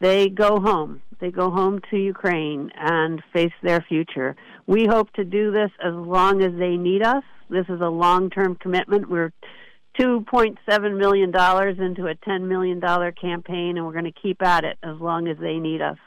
they 0.00 0.28
go 0.28 0.60
home. 0.60 1.02
They 1.20 1.30
go 1.30 1.50
home 1.50 1.80
to 1.90 1.98
Ukraine 1.98 2.70
and 2.74 3.22
face 3.32 3.52
their 3.62 3.84
future. 3.86 4.36
We 4.66 4.86
hope 4.86 5.12
to 5.12 5.24
do 5.24 5.52
this 5.52 5.70
as 5.84 5.92
long 5.92 6.42
as 6.42 6.52
they 6.58 6.76
need 6.76 7.02
us. 7.02 7.24
This 7.50 7.66
is 7.68 7.82
a 7.82 7.88
long 7.88 8.30
term 8.30 8.54
commitment. 8.54 9.10
We're 9.10 9.32
$2.7 9.98 10.96
million 10.96 11.28
into 11.28 12.06
a 12.06 12.14
$10 12.14 12.48
million 12.48 12.80
campaign, 12.80 13.76
and 13.76 13.84
we're 13.84 13.92
going 13.92 14.04
to 14.04 14.12
keep 14.12 14.40
at 14.42 14.64
it 14.64 14.78
as 14.82 14.98
long 14.98 15.28
as 15.28 15.36
they 15.38 15.58
need 15.58 15.82
us. 15.82 15.98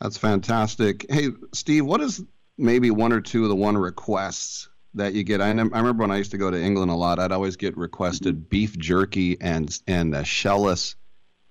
That's 0.00 0.16
fantastic. 0.16 1.06
Hey, 1.10 1.28
Steve, 1.52 1.84
what 1.84 2.00
is 2.00 2.22
maybe 2.56 2.90
one 2.90 3.12
or 3.12 3.20
two 3.20 3.42
of 3.42 3.48
the 3.48 3.56
one 3.56 3.76
requests 3.76 4.68
that 4.94 5.14
you 5.14 5.24
get? 5.24 5.40
I, 5.40 5.46
I 5.46 5.50
remember 5.50 6.02
when 6.02 6.10
I 6.10 6.16
used 6.16 6.30
to 6.32 6.38
go 6.38 6.50
to 6.50 6.60
England 6.60 6.90
a 6.90 6.94
lot, 6.94 7.18
I'd 7.18 7.32
always 7.32 7.56
get 7.56 7.76
requested 7.76 8.48
beef 8.48 8.76
jerky 8.76 9.40
and 9.40 9.76
and 9.86 10.12
shellless 10.14 10.94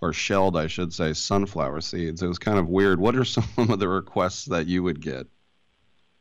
or 0.02 0.14
shelled, 0.14 0.56
I 0.56 0.68
should 0.68 0.94
say, 0.94 1.14
sunflower 1.14 1.82
seeds. 1.82 2.22
It 2.22 2.28
was 2.28 2.40
kind 2.40 2.58
of 2.58 2.68
weird. 2.68 3.00
What 3.00 3.16
are 3.16 3.26
some 3.26 3.46
of 3.58 3.80
the 3.80 3.88
requests 3.88 4.46
that 4.46 4.68
you 4.68 4.84
would 4.84 5.02
get? 5.02 5.28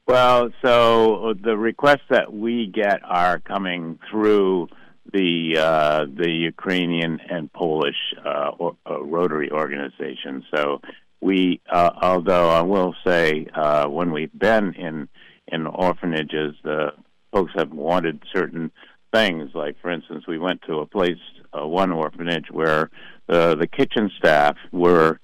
Well, 0.07 0.50
so 0.62 1.35
the 1.35 1.57
requests 1.57 2.09
that 2.09 2.33
we 2.33 2.66
get 2.66 3.00
are 3.04 3.38
coming 3.40 3.98
through 4.11 4.68
the 5.12 5.57
uh, 5.59 6.07
the 6.07 6.31
Ukrainian 6.31 7.20
and 7.28 7.52
Polish 7.52 8.14
uh, 8.24 8.50
or, 8.59 8.76
uh, 8.90 9.02
Rotary 9.02 9.50
organization. 9.50 10.44
So 10.54 10.81
we, 11.20 11.61
uh, 11.70 11.90
although 12.00 12.48
I 12.48 12.62
will 12.62 12.94
say, 13.07 13.46
uh, 13.54 13.87
when 13.88 14.11
we've 14.12 14.33
been 14.33 14.74
in 14.74 15.09
in 15.46 15.66
orphanages, 15.66 16.57
the 16.62 16.92
folks 17.38 17.53
have 17.57 17.70
wanted 17.72 18.22
certain 18.33 18.70
things. 19.12 19.51
Like, 19.55 19.77
for 19.81 19.90
instance, 19.90 20.24
we 20.27 20.38
went 20.38 20.62
to 20.62 20.81
a 20.81 20.87
place, 20.87 21.18
uh, 21.53 21.66
one 21.66 21.92
orphanage, 21.92 22.46
where 22.51 22.90
the 23.27 23.57
the 23.57 23.66
kitchen 23.66 24.11
staff 24.18 24.57
were 24.72 25.20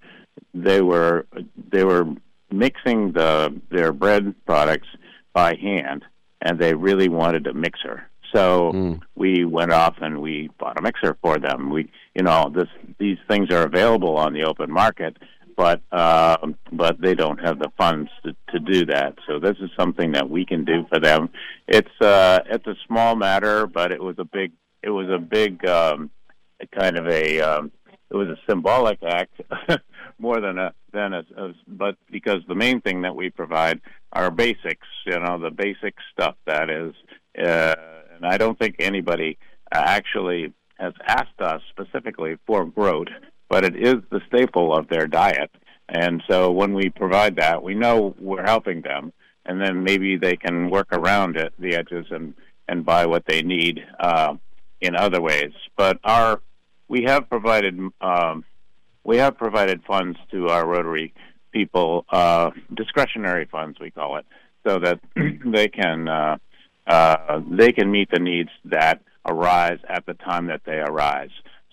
they 0.53 0.81
were 0.81 1.27
they 1.73 1.85
were 1.85 2.07
mixing 2.51 3.13
the 3.13 3.61
their 3.71 3.93
bread 3.93 4.35
products 4.47 4.89
by 5.33 5.57
hand, 5.57 6.05
and 6.41 6.59
they 6.59 6.75
really 6.75 7.09
wanted 7.09 7.47
a 7.47 7.55
mixer. 7.55 8.09
So 8.33 8.73
mm. 8.73 9.01
we 9.15 9.45
went 9.45 9.73
off 9.73 9.97
and 10.01 10.21
we 10.21 10.51
bought 10.59 10.79
a 10.79 10.83
mixer 10.83 11.17
for 11.23 11.39
them. 11.39 11.71
We, 11.71 11.91
you 12.15 12.23
know, 12.23 12.51
this 12.55 12.69
these 12.99 13.19
things 13.29 13.51
are 13.51 13.65
available 13.65 14.17
on 14.17 14.33
the 14.33 14.45
open 14.45 14.71
market, 14.71 15.17
but 15.57 15.83
uh, 15.93 16.37
but 16.73 17.01
they 17.01 17.15
don't 17.15 17.39
have 17.39 17.59
the 17.59 17.71
funds 17.77 18.11
to, 18.25 18.35
to 18.53 18.59
do 18.59 18.87
that. 18.87 19.15
So 19.27 19.39
this 19.39 19.57
is 19.61 19.71
something 19.79 20.13
that 20.13 20.29
we 20.29 20.45
can 20.45 20.65
do 20.65 20.87
for 20.89 21.01
them. 21.01 21.31
It's 21.69 22.01
uh, 22.01 22.41
it's 22.47 22.67
a 22.67 22.77
small 22.87 23.17
matter, 23.17 23.67
but 23.67 23.93
it 23.93 24.03
was 24.03 24.17
a 24.19 24.25
big 24.25 24.53
it 24.83 24.91
was 24.91 25.09
a 25.09 25.19
big 25.19 25.67
um, 25.67 26.11
kind 26.79 26.97
of 26.97 27.07
a 27.07 27.41
um, 27.41 27.73
it 28.11 28.17
was 28.17 28.29
a 28.29 28.39
symbolic 28.49 29.03
act 29.03 29.41
more 30.19 30.41
than 30.41 30.59
a 30.59 30.73
than 30.93 31.13
a, 31.13 31.25
a 31.37 31.55
but 31.67 31.97
because 32.11 32.43
the 32.49 32.55
main 32.55 32.81
thing 32.81 33.03
that 33.03 33.17
we 33.17 33.31
provide 33.31 33.81
are 34.13 34.31
basics 34.31 34.87
you 35.07 35.19
know 35.19 35.39
the 35.39 35.51
basic 35.51 35.95
stuff 36.13 36.37
that 36.47 36.71
is 36.71 36.95
uh, 37.39 37.75
and 38.15 38.25
I 38.25 38.39
don't 38.39 38.59
think 38.59 38.77
anybody 38.79 39.39
actually 39.73 40.53
has 40.79 40.93
asked 41.07 41.41
us 41.41 41.63
specifically 41.71 42.37
for 42.47 42.65
groat 42.65 43.09
but 43.49 43.65
it 43.65 43.77
is 43.77 43.97
the 44.11 44.21
staple 44.29 44.75
of 44.75 44.89
their 44.89 45.07
diet 45.07 45.51
and 45.89 46.23
so 46.29 46.51
when 46.51 46.75
we 46.75 46.89
provide 46.91 47.37
that 47.37 47.63
we 47.63 47.75
know 47.75 48.15
we're 48.19 48.45
helping 48.45 48.83
them 48.83 49.13
and 49.47 49.61
then 49.61 49.85
maybe 49.85 50.17
they 50.17 50.37
can 50.37 50.71
work 50.71 50.89
around 50.93 51.37
it 51.37 51.53
the 51.59 51.75
edges 51.75 52.07
and 52.11 52.35
and 52.67 52.85
buy 52.85 53.05
what 53.05 53.27
they 53.27 53.43
need 53.43 53.85
uh, 54.01 54.35
in 54.81 54.97
other 54.97 55.21
ways 55.21 55.53
but 55.77 55.99
our 56.05 56.41
we 56.89 57.03
have 57.05 57.29
provided 57.29 57.79
um, 58.01 58.45
we 59.05 59.19
have 59.19 59.37
provided 59.37 59.83
funds 59.85 60.19
to 60.31 60.49
our 60.49 60.67
Rotary 60.67 61.15
people, 61.53 62.05
uh, 62.11 62.51
discretionary 62.75 63.47
funds 63.47 63.79
we 63.81 63.91
call 63.91 64.17
it, 64.17 64.27
so 64.67 64.79
that 64.81 65.01
they 65.47 65.69
can 65.69 66.09
uh, 66.09 66.37
uh, 66.87 67.41
they 67.51 67.73
can 67.73 67.91
meet 67.91 68.11
the 68.11 68.19
needs 68.19 68.51
that 68.65 69.01
arise 69.27 69.79
at 69.89 70.05
the 70.05 70.15
time 70.15 70.47
that 70.47 70.63
they 70.67 70.79
arise. 70.79 71.31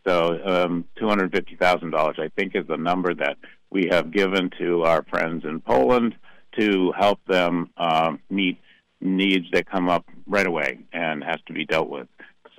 So 0.08 0.40
um, 0.46 0.86
two 0.98 1.08
hundred 1.08 1.32
fifty 1.32 1.56
thousand 1.56 1.92
dollars, 1.92 2.18
I 2.20 2.30
think, 2.30 2.56
is 2.56 2.66
the 2.68 2.78
number 2.78 3.14
that 3.16 3.38
we 3.70 3.88
have 3.92 4.12
given 4.12 4.50
to 4.60 4.84
our 4.84 5.04
friends 5.10 5.46
in 5.46 5.62
Poland 5.62 6.16
to 6.60 6.92
help 6.98 7.20
them 7.28 7.70
uh, 7.78 8.14
meet 8.30 8.60
needs 9.00 9.46
that 9.52 9.70
come 9.70 9.90
up 9.90 10.06
right 10.28 10.46
away 10.46 10.80
and 10.92 11.24
has 11.24 11.40
to 11.48 11.54
be 11.54 11.66
dealt 11.66 11.90
with. 11.90 12.08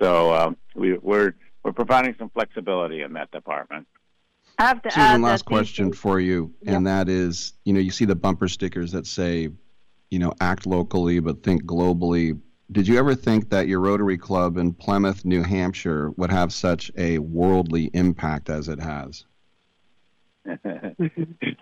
So 0.01 0.33
um, 0.33 0.57
we, 0.75 0.97
we're 0.97 1.35
we're 1.63 1.73
providing 1.73 2.15
some 2.17 2.29
flexibility 2.29 3.01
in 3.01 3.13
that 3.13 3.31
department. 3.31 3.87
I 4.57 4.67
have 4.67 4.81
to 4.83 4.91
Susan, 4.91 5.01
add 5.01 5.21
last 5.21 5.45
that 5.45 5.49
question 5.49 5.91
these, 5.91 5.99
for 5.99 6.19
you, 6.19 6.53
and 6.65 6.87
that 6.87 7.09
is, 7.09 7.53
you 7.65 7.73
know, 7.73 7.79
you 7.79 7.91
see 7.91 8.05
the 8.05 8.15
bumper 8.15 8.47
stickers 8.47 8.91
that 8.91 9.07
say, 9.07 9.49
you 10.11 10.19
know, 10.19 10.33
act 10.41 10.65
locally 10.65 11.19
but 11.19 11.43
think 11.43 11.63
globally. 11.63 12.39
Did 12.73 12.87
you 12.87 12.97
ever 12.97 13.13
think 13.13 13.49
that 13.49 13.67
your 13.67 13.79
Rotary 13.79 14.17
Club 14.17 14.57
in 14.57 14.73
Plymouth, 14.73 15.25
New 15.25 15.43
Hampshire, 15.43 16.09
would 16.17 16.31
have 16.31 16.51
such 16.51 16.91
a 16.97 17.19
worldly 17.19 17.91
impact 17.93 18.49
as 18.49 18.67
it 18.67 18.79
has? 18.79 19.25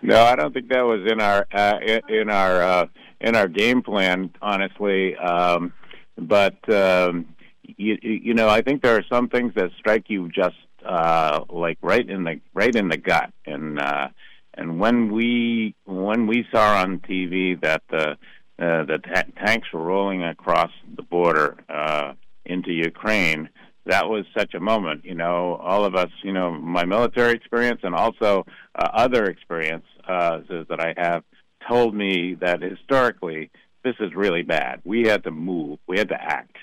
no, 0.02 0.22
I 0.24 0.36
don't 0.36 0.54
think 0.54 0.70
that 0.70 0.80
was 0.80 1.06
in 1.06 1.20
our 1.20 1.46
uh, 1.52 1.78
in 2.08 2.30
our 2.30 2.62
uh, 2.62 2.86
in 3.20 3.36
our 3.36 3.46
game 3.46 3.82
plan, 3.82 4.30
honestly. 4.40 5.14
Um, 5.16 5.74
but 6.16 6.56
um, 6.72 7.34
you, 7.62 7.98
you 8.00 8.32
know, 8.32 8.48
I 8.48 8.62
think 8.62 8.82
there 8.82 8.96
are 8.96 9.04
some 9.12 9.28
things 9.28 9.52
that 9.54 9.70
strike 9.78 10.08
you 10.08 10.30
just 10.30 10.56
uh, 10.84 11.44
like 11.50 11.76
right 11.82 12.08
in 12.08 12.24
the 12.24 12.40
right 12.54 12.74
in 12.74 12.88
the 12.88 12.96
gut, 12.96 13.30
and 13.44 13.78
uh, 13.78 14.08
and 14.54 14.80
when 14.80 15.12
we 15.12 15.74
when 15.84 16.26
we 16.26 16.46
saw 16.50 16.80
on 16.80 17.00
TV 17.00 17.60
that 17.60 17.82
the 17.90 18.16
uh, 18.58 18.84
the 18.84 18.98
ta- 18.98 19.44
tanks 19.44 19.68
were 19.72 19.82
rolling 19.82 20.22
across 20.22 20.70
the 20.96 21.02
border 21.02 21.56
uh, 21.68 22.12
into 22.44 22.72
Ukraine, 22.72 23.48
that 23.86 24.08
was 24.08 24.24
such 24.36 24.54
a 24.54 24.60
moment. 24.60 25.04
You 25.04 25.14
know, 25.14 25.56
all 25.56 25.84
of 25.84 25.94
us, 25.94 26.10
you 26.22 26.32
know, 26.32 26.52
my 26.52 26.84
military 26.84 27.32
experience 27.32 27.80
and 27.82 27.94
also 27.94 28.46
uh, 28.74 28.88
other 28.92 29.24
experiences 29.24 29.88
uh, 30.06 30.40
that 30.68 30.80
I 30.80 30.94
have 30.96 31.24
told 31.68 31.94
me 31.94 32.34
that 32.40 32.62
historically 32.62 33.50
this 33.84 33.94
is 33.98 34.14
really 34.14 34.42
bad. 34.42 34.80
We 34.84 35.08
had 35.08 35.24
to 35.24 35.30
move. 35.30 35.78
We 35.86 35.98
had 35.98 36.08
to 36.10 36.20
act. 36.20 36.56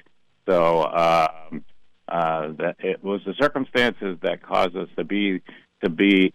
So 0.48 0.84
um, 0.86 1.66
uh, 2.08 2.54
that 2.58 2.76
it 2.80 3.04
was 3.04 3.22
the 3.26 3.34
circumstances 3.40 4.18
that 4.22 4.42
caused 4.42 4.76
us 4.76 4.88
to 4.98 5.04
be 5.04 5.42
to 5.84 5.90
be 5.90 6.34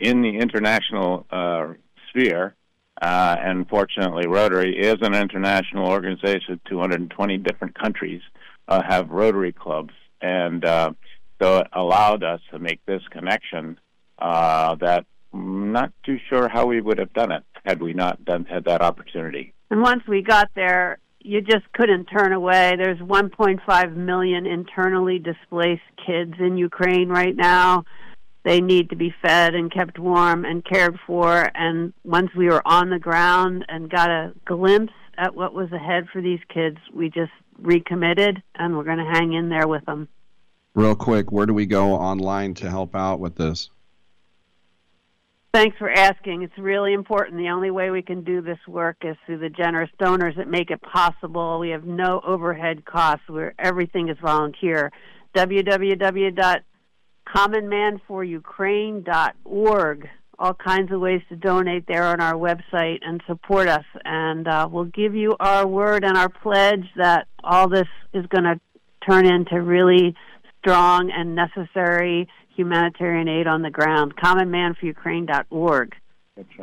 in 0.00 0.22
the 0.22 0.36
international 0.38 1.26
uh, 1.30 1.72
sphere. 2.08 2.54
Uh, 3.00 3.36
and 3.40 3.68
fortunately, 3.68 4.26
Rotary 4.26 4.76
is 4.78 4.96
an 5.00 5.14
international 5.14 5.88
organization. 5.88 6.60
220 6.68 7.38
different 7.38 7.78
countries 7.78 8.20
uh, 8.68 8.82
have 8.86 9.10
Rotary 9.10 9.52
clubs, 9.52 9.94
and 10.20 10.64
uh, 10.64 10.92
so 11.40 11.58
it 11.58 11.66
allowed 11.72 12.22
us 12.22 12.40
to 12.50 12.58
make 12.58 12.84
this 12.86 13.02
connection. 13.10 13.78
Uh, 14.18 14.76
that 14.76 15.04
I'm 15.32 15.72
not 15.72 15.92
too 16.04 16.18
sure 16.28 16.48
how 16.48 16.66
we 16.66 16.80
would 16.80 16.98
have 16.98 17.12
done 17.12 17.32
it 17.32 17.42
had 17.64 17.80
we 17.80 17.92
not 17.92 18.24
done 18.24 18.44
had 18.44 18.64
that 18.64 18.82
opportunity. 18.82 19.52
And 19.70 19.82
once 19.82 20.02
we 20.06 20.22
got 20.22 20.50
there, 20.54 20.98
you 21.20 21.40
just 21.40 21.70
couldn't 21.72 22.06
turn 22.06 22.32
away. 22.32 22.74
There's 22.76 22.98
1.5 22.98 23.96
million 23.96 24.46
internally 24.46 25.18
displaced 25.18 25.82
kids 26.04 26.34
in 26.38 26.56
Ukraine 26.56 27.08
right 27.08 27.34
now. 27.34 27.84
They 28.44 28.60
need 28.60 28.90
to 28.90 28.96
be 28.96 29.14
fed 29.22 29.54
and 29.54 29.72
kept 29.72 29.98
warm 29.98 30.44
and 30.44 30.64
cared 30.64 30.98
for. 31.06 31.50
And 31.54 31.92
once 32.04 32.34
we 32.34 32.46
were 32.46 32.66
on 32.66 32.90
the 32.90 32.98
ground 32.98 33.64
and 33.68 33.88
got 33.88 34.10
a 34.10 34.32
glimpse 34.44 34.92
at 35.16 35.34
what 35.34 35.54
was 35.54 35.70
ahead 35.72 36.08
for 36.12 36.20
these 36.20 36.40
kids, 36.52 36.78
we 36.92 37.08
just 37.08 37.32
recommitted 37.58 38.42
and 38.56 38.76
we're 38.76 38.84
going 38.84 38.98
to 38.98 39.04
hang 39.04 39.32
in 39.32 39.48
there 39.48 39.68
with 39.68 39.84
them. 39.86 40.08
Real 40.74 40.96
quick, 40.96 41.30
where 41.30 41.46
do 41.46 41.54
we 41.54 41.66
go 41.66 41.92
online 41.92 42.54
to 42.54 42.70
help 42.70 42.96
out 42.96 43.20
with 43.20 43.36
this? 43.36 43.70
Thanks 45.52 45.76
for 45.76 45.90
asking. 45.90 46.42
It's 46.42 46.56
really 46.56 46.94
important. 46.94 47.36
The 47.36 47.50
only 47.50 47.70
way 47.70 47.90
we 47.90 48.00
can 48.00 48.24
do 48.24 48.40
this 48.40 48.58
work 48.66 48.96
is 49.02 49.16
through 49.26 49.38
the 49.38 49.50
generous 49.50 49.90
donors 49.98 50.34
that 50.36 50.48
make 50.48 50.70
it 50.70 50.80
possible. 50.80 51.58
We 51.58 51.68
have 51.68 51.84
no 51.84 52.22
overhead 52.26 52.86
costs. 52.86 53.28
Where 53.28 53.54
everything 53.58 54.08
is 54.08 54.16
volunteer. 54.18 54.90
www.commonmanforukraine.org. 57.28 60.08
All 60.38 60.54
kinds 60.54 60.90
of 60.90 61.00
ways 61.00 61.20
to 61.28 61.36
donate 61.36 61.86
there 61.86 62.04
on 62.04 62.18
our 62.20 62.32
website 62.34 62.98
and 63.02 63.22
support 63.26 63.68
us. 63.68 63.84
And 64.04 64.48
uh, 64.48 64.68
we'll 64.70 64.84
give 64.84 65.14
you 65.14 65.36
our 65.38 65.66
word 65.66 66.04
and 66.04 66.16
our 66.16 66.28
pledge 66.28 66.86
that 66.96 67.28
all 67.44 67.68
this 67.68 67.86
is 68.12 68.26
going 68.26 68.44
to 68.44 68.60
turn 69.06 69.26
into 69.26 69.60
really 69.60 70.16
strong 70.58 71.12
and 71.14 71.36
necessary 71.36 72.28
humanitarian 72.56 73.28
aid 73.28 73.46
on 73.46 73.62
the 73.62 73.70
ground. 73.70 74.16
CommonManForUkraine.org. 74.16 75.94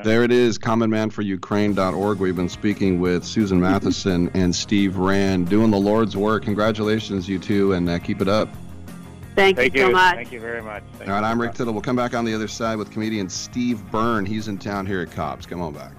There 0.04 0.24
it 0.24 0.32
is, 0.32 0.58
commonmanforukraine.org. 0.58 2.19
We've 2.19 2.36
been 2.36 2.50
speaking 2.50 3.00
with 3.00 3.24
Susan 3.24 3.62
Matheson 3.62 4.32
and 4.34 4.56
Steve 4.56 4.98
Rand, 4.98 5.48
doing 5.48 5.69
the 5.69 5.78
Lord's 5.78 6.17
work. 6.17 6.41
Congratulations, 6.43 7.30
you 7.30 7.38
two, 7.38 7.74
and 7.74 7.88
uh, 7.88 8.00
keep 8.00 8.19
it 8.19 8.28
up. 8.28 8.50
Thank, 9.39 9.56
Thank 9.56 9.73
you 9.73 9.84
so 9.84 9.91
much. 9.91 10.15
Thank 10.15 10.32
you 10.34 10.41
very 10.41 10.62
much. 10.62 10.84
Thank 10.97 11.10
All 11.10 11.15
right. 11.15 11.23
I'm 11.23 11.39
Rick 11.39 11.54
Tittle. 11.54 11.71
We'll 11.71 11.82
come 11.82 11.95
back 11.95 12.13
on 12.13 12.25
the 12.25 12.34
other 12.34 12.49
side 12.49 12.78
with 12.78 12.91
comedian 12.91 13.30
Steve 13.30 13.82
Byrne. 13.89 14.25
He's 14.25 14.49
in 14.49 14.58
town 14.58 14.86
here 14.86 14.99
at 14.99 15.12
Cobb's. 15.12 15.45
Come 15.45 15.62
on 15.62 15.73
back. 15.73 15.93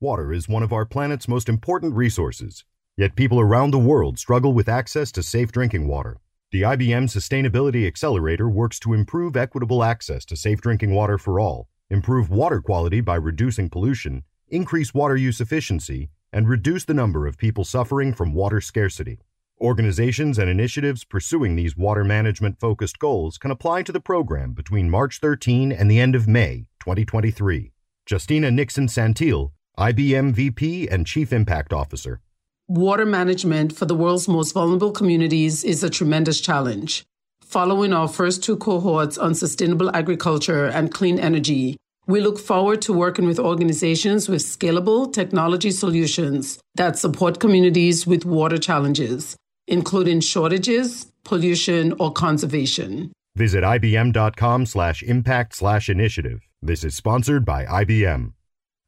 Water 0.00 0.32
is 0.32 0.48
one 0.48 0.62
of 0.62 0.72
our 0.72 0.86
planet's 0.86 1.28
most 1.28 1.50
important 1.50 1.94
resources, 1.94 2.64
yet 2.96 3.14
people 3.14 3.40
around 3.40 3.72
the 3.72 3.78
world 3.78 4.18
struggle 4.18 4.54
with 4.54 4.68
access 4.70 5.12
to 5.12 5.22
safe 5.22 5.52
drinking 5.52 5.86
water. 5.88 6.18
The 6.52 6.62
IBM 6.62 7.08
Sustainability 7.08 7.88
Accelerator 7.88 8.48
works 8.48 8.78
to 8.78 8.94
improve 8.94 9.36
equitable 9.36 9.82
access 9.82 10.24
to 10.26 10.36
safe 10.36 10.60
drinking 10.60 10.94
water 10.94 11.18
for 11.18 11.40
all, 11.40 11.68
improve 11.90 12.30
water 12.30 12.60
quality 12.60 13.00
by 13.00 13.16
reducing 13.16 13.68
pollution, 13.68 14.22
increase 14.46 14.94
water 14.94 15.16
use 15.16 15.40
efficiency, 15.40 16.08
and 16.32 16.48
reduce 16.48 16.84
the 16.84 16.94
number 16.94 17.26
of 17.26 17.36
people 17.36 17.64
suffering 17.64 18.14
from 18.14 18.32
water 18.32 18.60
scarcity. 18.60 19.18
Organizations 19.60 20.38
and 20.38 20.48
initiatives 20.48 21.04
pursuing 21.04 21.56
these 21.56 21.76
water 21.76 22.04
management 22.04 22.60
focused 22.60 23.00
goals 23.00 23.38
can 23.38 23.50
apply 23.50 23.82
to 23.82 23.90
the 23.90 23.98
program 23.98 24.52
between 24.52 24.88
March 24.88 25.18
13 25.18 25.72
and 25.72 25.90
the 25.90 25.98
end 25.98 26.14
of 26.14 26.28
May 26.28 26.66
2023. 26.78 27.72
Justina 28.08 28.52
Nixon 28.52 28.86
Saintil, 28.86 29.50
IBM 29.76 30.32
VP 30.32 30.86
and 30.88 31.08
Chief 31.08 31.32
Impact 31.32 31.72
Officer. 31.72 32.20
Water 32.68 33.06
management 33.06 33.72
for 33.72 33.86
the 33.86 33.94
world's 33.94 34.26
most 34.26 34.50
vulnerable 34.50 34.90
communities 34.90 35.62
is 35.62 35.84
a 35.84 35.90
tremendous 35.90 36.40
challenge. 36.40 37.04
Following 37.40 37.92
our 37.92 38.08
first 38.08 38.42
two 38.42 38.56
cohorts 38.56 39.16
on 39.16 39.36
sustainable 39.36 39.94
agriculture 39.94 40.66
and 40.66 40.92
clean 40.92 41.16
energy, 41.20 41.76
we 42.08 42.20
look 42.20 42.40
forward 42.40 42.82
to 42.82 42.92
working 42.92 43.24
with 43.24 43.38
organizations 43.38 44.28
with 44.28 44.42
scalable 44.42 45.12
technology 45.12 45.70
solutions 45.70 46.58
that 46.74 46.98
support 46.98 47.38
communities 47.38 48.04
with 48.04 48.24
water 48.24 48.58
challenges, 48.58 49.36
including 49.68 50.18
shortages, 50.18 51.06
pollution, 51.22 51.94
or 52.00 52.12
conservation. 52.12 53.12
Visit 53.36 53.62
IBM.com 53.62 54.66
slash 54.66 55.04
impact 55.04 55.54
slash 55.54 55.88
initiative. 55.88 56.40
This 56.62 56.82
is 56.82 56.96
sponsored 56.96 57.44
by 57.44 57.64
IBM. 57.64 58.32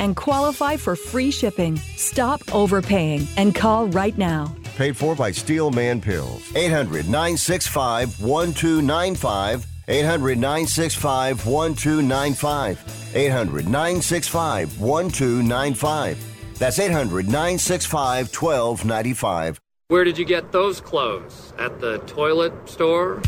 and 0.00 0.16
qualify 0.16 0.76
for 0.76 0.96
free 0.96 1.30
shipping. 1.30 1.76
Stop 1.96 2.40
overpaying 2.54 3.26
and 3.36 3.54
call 3.54 3.86
right 3.88 4.16
now. 4.16 4.54
Paid 4.76 4.96
for 4.96 5.14
by 5.14 5.30
Steel 5.32 5.70
Man 5.70 6.00
Pills. 6.00 6.42
800 6.56 7.06
965 7.06 8.20
1295. 8.20 9.66
800 9.88 10.38
965 10.38 11.46
1295. 11.46 13.14
800 13.14 13.68
965 13.68 14.80
1295. 14.80 16.58
That's 16.58 16.78
800 16.78 17.26
965 17.26 18.34
1295. 18.34 19.58
Where 19.88 20.04
did 20.04 20.16
you 20.16 20.24
get 20.24 20.52
those 20.52 20.80
clothes? 20.80 21.52
At 21.58 21.80
the 21.80 21.98
toilet 22.06 22.54
store? 22.68 23.20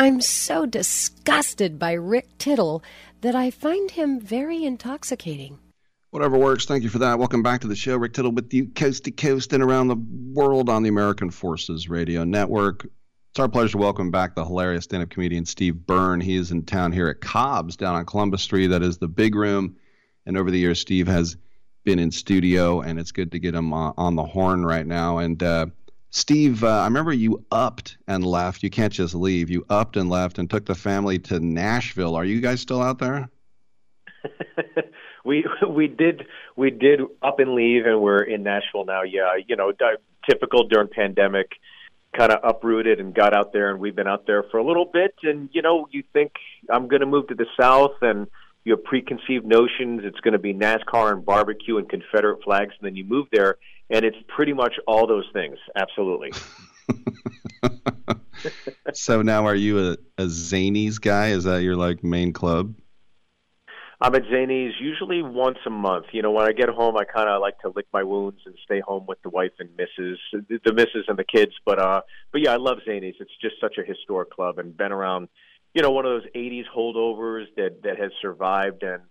I'm 0.00 0.22
so 0.22 0.64
disgusted 0.64 1.78
by 1.78 1.92
Rick 1.92 2.38
Tittle 2.38 2.82
that 3.20 3.34
I 3.34 3.50
find 3.50 3.90
him 3.90 4.18
very 4.18 4.64
intoxicating. 4.64 5.58
Whatever 6.08 6.38
works. 6.38 6.64
Thank 6.64 6.84
you 6.84 6.88
for 6.88 7.00
that. 7.00 7.18
Welcome 7.18 7.42
back 7.42 7.60
to 7.60 7.66
the 7.66 7.76
show. 7.76 7.98
Rick 7.98 8.14
Tittle 8.14 8.32
with 8.32 8.54
you, 8.54 8.68
coast 8.68 9.04
to 9.04 9.10
coast 9.10 9.52
and 9.52 9.62
around 9.62 9.88
the 9.88 10.02
world 10.32 10.70
on 10.70 10.82
the 10.82 10.88
American 10.88 11.30
Forces 11.30 11.90
Radio 11.90 12.24
Network. 12.24 12.86
It's 13.32 13.40
our 13.40 13.46
pleasure 13.50 13.72
to 13.72 13.76
welcome 13.76 14.10
back 14.10 14.34
the 14.34 14.42
hilarious 14.42 14.84
stand 14.84 15.02
up 15.02 15.10
comedian 15.10 15.44
Steve 15.44 15.86
Byrne. 15.86 16.22
He 16.22 16.36
is 16.36 16.50
in 16.50 16.64
town 16.64 16.92
here 16.92 17.08
at 17.08 17.20
Cobb's 17.20 17.76
down 17.76 17.94
on 17.94 18.06
Columbus 18.06 18.40
Street. 18.40 18.68
That 18.68 18.82
is 18.82 18.96
the 18.96 19.06
big 19.06 19.34
room. 19.34 19.76
And 20.24 20.38
over 20.38 20.50
the 20.50 20.58
years, 20.58 20.80
Steve 20.80 21.08
has 21.08 21.36
been 21.84 21.98
in 21.98 22.10
studio, 22.10 22.80
and 22.80 22.98
it's 22.98 23.12
good 23.12 23.32
to 23.32 23.38
get 23.38 23.54
him 23.54 23.74
uh, 23.74 23.92
on 23.98 24.16
the 24.16 24.24
horn 24.24 24.64
right 24.64 24.86
now. 24.86 25.18
And 25.18 25.42
uh, 25.42 25.66
Steve, 26.10 26.64
uh, 26.64 26.80
I 26.80 26.84
remember 26.84 27.12
you 27.12 27.44
upped 27.52 27.96
and 28.08 28.24
left. 28.24 28.62
You 28.64 28.70
can't 28.70 28.92
just 28.92 29.14
leave. 29.14 29.48
You 29.48 29.64
upped 29.70 29.96
and 29.96 30.10
left 30.10 30.38
and 30.38 30.50
took 30.50 30.66
the 30.66 30.74
family 30.74 31.18
to 31.20 31.38
Nashville. 31.38 32.16
Are 32.16 32.24
you 32.24 32.40
guys 32.40 32.60
still 32.60 32.82
out 32.82 32.98
there? 32.98 33.30
we 35.24 35.44
we 35.68 35.86
did 35.86 36.26
we 36.56 36.70
did 36.70 37.00
up 37.22 37.38
and 37.38 37.54
leave, 37.54 37.86
and 37.86 38.00
we're 38.00 38.22
in 38.22 38.42
Nashville 38.42 38.84
now. 38.84 39.02
Yeah, 39.02 39.36
you 39.46 39.54
know, 39.54 39.72
typical 40.28 40.66
during 40.66 40.88
pandemic, 40.88 41.52
kind 42.16 42.32
of 42.32 42.40
uprooted 42.42 42.98
and 42.98 43.14
got 43.14 43.32
out 43.32 43.52
there, 43.52 43.70
and 43.70 43.78
we've 43.78 43.96
been 43.96 44.08
out 44.08 44.26
there 44.26 44.42
for 44.50 44.58
a 44.58 44.64
little 44.64 44.86
bit. 44.86 45.14
And 45.22 45.48
you 45.52 45.62
know, 45.62 45.86
you 45.92 46.02
think 46.12 46.32
I'm 46.68 46.88
going 46.88 47.00
to 47.00 47.06
move 47.06 47.28
to 47.28 47.34
the 47.34 47.46
South, 47.58 47.94
and 48.02 48.26
you 48.64 48.74
have 48.74 48.84
preconceived 48.84 49.46
notions. 49.46 50.02
It's 50.04 50.20
going 50.20 50.32
to 50.32 50.38
be 50.38 50.54
NASCAR 50.54 51.12
and 51.12 51.24
barbecue 51.24 51.78
and 51.78 51.88
Confederate 51.88 52.42
flags, 52.42 52.74
and 52.80 52.86
then 52.86 52.96
you 52.96 53.04
move 53.04 53.28
there, 53.32 53.58
and 53.90 54.04
it's 54.04 54.16
pretty 54.28 54.52
much 54.52 54.74
all 54.86 55.06
those 55.06 55.26
things. 55.32 55.58
Absolutely. 55.76 56.32
so 58.94 59.22
now, 59.22 59.46
are 59.46 59.54
you 59.54 59.78
a, 59.78 59.92
a 60.18 60.26
Zanies 60.26 61.00
guy? 61.00 61.28
Is 61.28 61.44
that 61.44 61.62
your 61.62 61.76
like 61.76 62.02
main 62.02 62.32
club? 62.32 62.74
I'm 64.02 64.14
at 64.14 64.22
Zanies 64.24 64.72
usually 64.80 65.22
once 65.22 65.58
a 65.66 65.70
month. 65.70 66.06
You 66.12 66.22
know, 66.22 66.30
when 66.30 66.46
I 66.46 66.52
get 66.52 66.70
home, 66.70 66.96
I 66.96 67.04
kind 67.04 67.28
of 67.28 67.42
like 67.42 67.58
to 67.60 67.68
lick 67.68 67.86
my 67.92 68.02
wounds 68.02 68.40
and 68.46 68.54
stay 68.64 68.80
home 68.80 69.04
with 69.06 69.20
the 69.22 69.28
wife 69.28 69.52
and 69.58 69.68
missus, 69.76 70.18
the 70.32 70.72
misses 70.72 71.04
and 71.06 71.18
the 71.18 71.24
kids. 71.24 71.52
But 71.66 71.78
uh, 71.78 72.00
but 72.32 72.40
yeah, 72.40 72.52
I 72.52 72.56
love 72.56 72.78
Zanies. 72.88 73.14
It's 73.20 73.36
just 73.42 73.56
such 73.60 73.76
a 73.78 73.86
historic 73.86 74.30
club 74.30 74.58
and 74.58 74.76
been 74.76 74.92
around. 74.92 75.28
You 75.74 75.82
know, 75.82 75.90
one 75.90 76.06
of 76.06 76.12
those 76.12 76.30
'80s 76.34 76.64
holdovers 76.74 77.44
that 77.56 77.82
that 77.82 77.98
has 77.98 78.10
survived, 78.22 78.82
and 78.82 79.02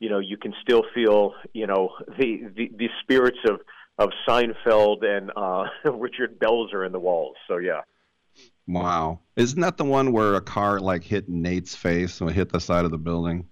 you 0.00 0.10
know, 0.10 0.18
you 0.18 0.36
can 0.36 0.54
still 0.60 0.82
feel 0.92 1.34
you 1.52 1.68
know 1.68 1.90
the 2.18 2.42
the, 2.56 2.70
the 2.76 2.88
spirits 3.02 3.38
of 3.48 3.60
of 4.02 4.10
Seinfeld 4.26 5.04
and 5.04 5.30
uh, 5.36 5.64
Richard 5.90 6.38
Belzer 6.38 6.84
in 6.84 6.92
the 6.92 7.00
walls. 7.00 7.36
So 7.48 7.58
yeah. 7.58 7.82
Wow, 8.66 9.20
isn't 9.36 9.60
that 9.60 9.76
the 9.76 9.84
one 9.84 10.12
where 10.12 10.34
a 10.34 10.40
car 10.40 10.78
like 10.78 11.02
hit 11.02 11.28
Nate's 11.28 11.74
face 11.74 12.20
and 12.20 12.30
hit 12.30 12.50
the 12.50 12.60
side 12.60 12.84
of 12.84 12.90
the 12.90 12.98
building? 12.98 13.48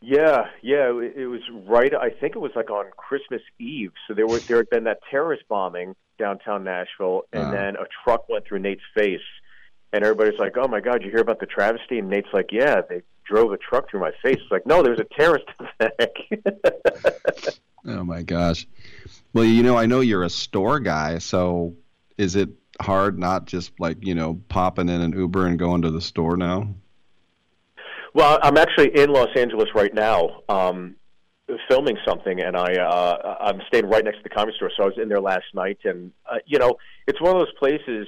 Yeah, 0.00 0.46
yeah, 0.62 0.90
it, 1.00 1.14
it 1.16 1.26
was 1.28 1.40
right. 1.68 1.94
I 1.94 2.10
think 2.10 2.34
it 2.34 2.40
was 2.40 2.50
like 2.56 2.70
on 2.70 2.86
Christmas 2.96 3.42
Eve. 3.60 3.92
So 4.08 4.14
there 4.14 4.26
was 4.26 4.44
there 4.46 4.56
had 4.56 4.68
been 4.70 4.84
that 4.84 4.98
terrorist 5.08 5.44
bombing 5.48 5.94
downtown 6.18 6.64
Nashville, 6.64 7.22
and 7.32 7.44
uh. 7.44 7.50
then 7.52 7.76
a 7.76 7.84
truck 8.02 8.28
went 8.28 8.44
through 8.44 8.58
Nate's 8.58 8.82
face, 8.94 9.20
and 9.92 10.02
everybody's 10.02 10.38
like, 10.40 10.56
"Oh 10.56 10.66
my 10.66 10.80
God, 10.80 11.04
you 11.04 11.10
hear 11.10 11.20
about 11.20 11.38
the 11.38 11.46
travesty?" 11.46 12.00
And 12.00 12.10
Nate's 12.10 12.32
like, 12.32 12.50
"Yeah, 12.50 12.80
they 12.88 13.02
drove 13.24 13.52
a 13.52 13.56
truck 13.56 13.88
through 13.88 14.00
my 14.00 14.10
face." 14.24 14.38
It's 14.42 14.50
like, 14.50 14.66
"No, 14.66 14.82
there 14.82 14.90
was 14.90 15.00
a 15.00 15.14
terrorist 15.14 15.46
attack." 15.78 16.10
oh 17.86 18.02
my 18.02 18.22
gosh. 18.22 18.66
Well, 19.34 19.44
you 19.44 19.62
know, 19.62 19.76
I 19.76 19.86
know 19.86 20.00
you're 20.00 20.24
a 20.24 20.30
store 20.30 20.78
guy, 20.78 21.18
so 21.18 21.74
is 22.18 22.36
it 22.36 22.50
hard 22.80 23.18
not 23.18 23.46
just 23.46 23.72
like 23.78 24.04
you 24.04 24.14
know 24.14 24.40
popping 24.48 24.88
in 24.88 25.00
an 25.00 25.12
Uber 25.12 25.46
and 25.46 25.58
going 25.58 25.82
to 25.82 25.90
the 25.90 26.00
store 26.00 26.36
now? 26.36 26.74
Well, 28.14 28.38
I'm 28.42 28.58
actually 28.58 28.96
in 28.98 29.10
Los 29.10 29.34
Angeles 29.34 29.68
right 29.74 29.92
now, 29.94 30.42
um, 30.48 30.96
filming 31.70 31.96
something, 32.06 32.40
and 32.40 32.56
I 32.56 32.74
uh, 32.74 33.36
I'm 33.40 33.62
staying 33.68 33.86
right 33.86 34.04
next 34.04 34.18
to 34.18 34.22
the 34.22 34.28
comedy 34.28 34.54
store. 34.56 34.70
So 34.76 34.82
I 34.82 34.86
was 34.86 34.98
in 35.00 35.08
there 35.08 35.20
last 35.20 35.46
night, 35.54 35.78
and 35.84 36.12
uh, 36.30 36.38
you 36.46 36.58
know, 36.58 36.76
it's 37.06 37.20
one 37.20 37.34
of 37.34 37.40
those 37.40 37.54
places 37.58 38.06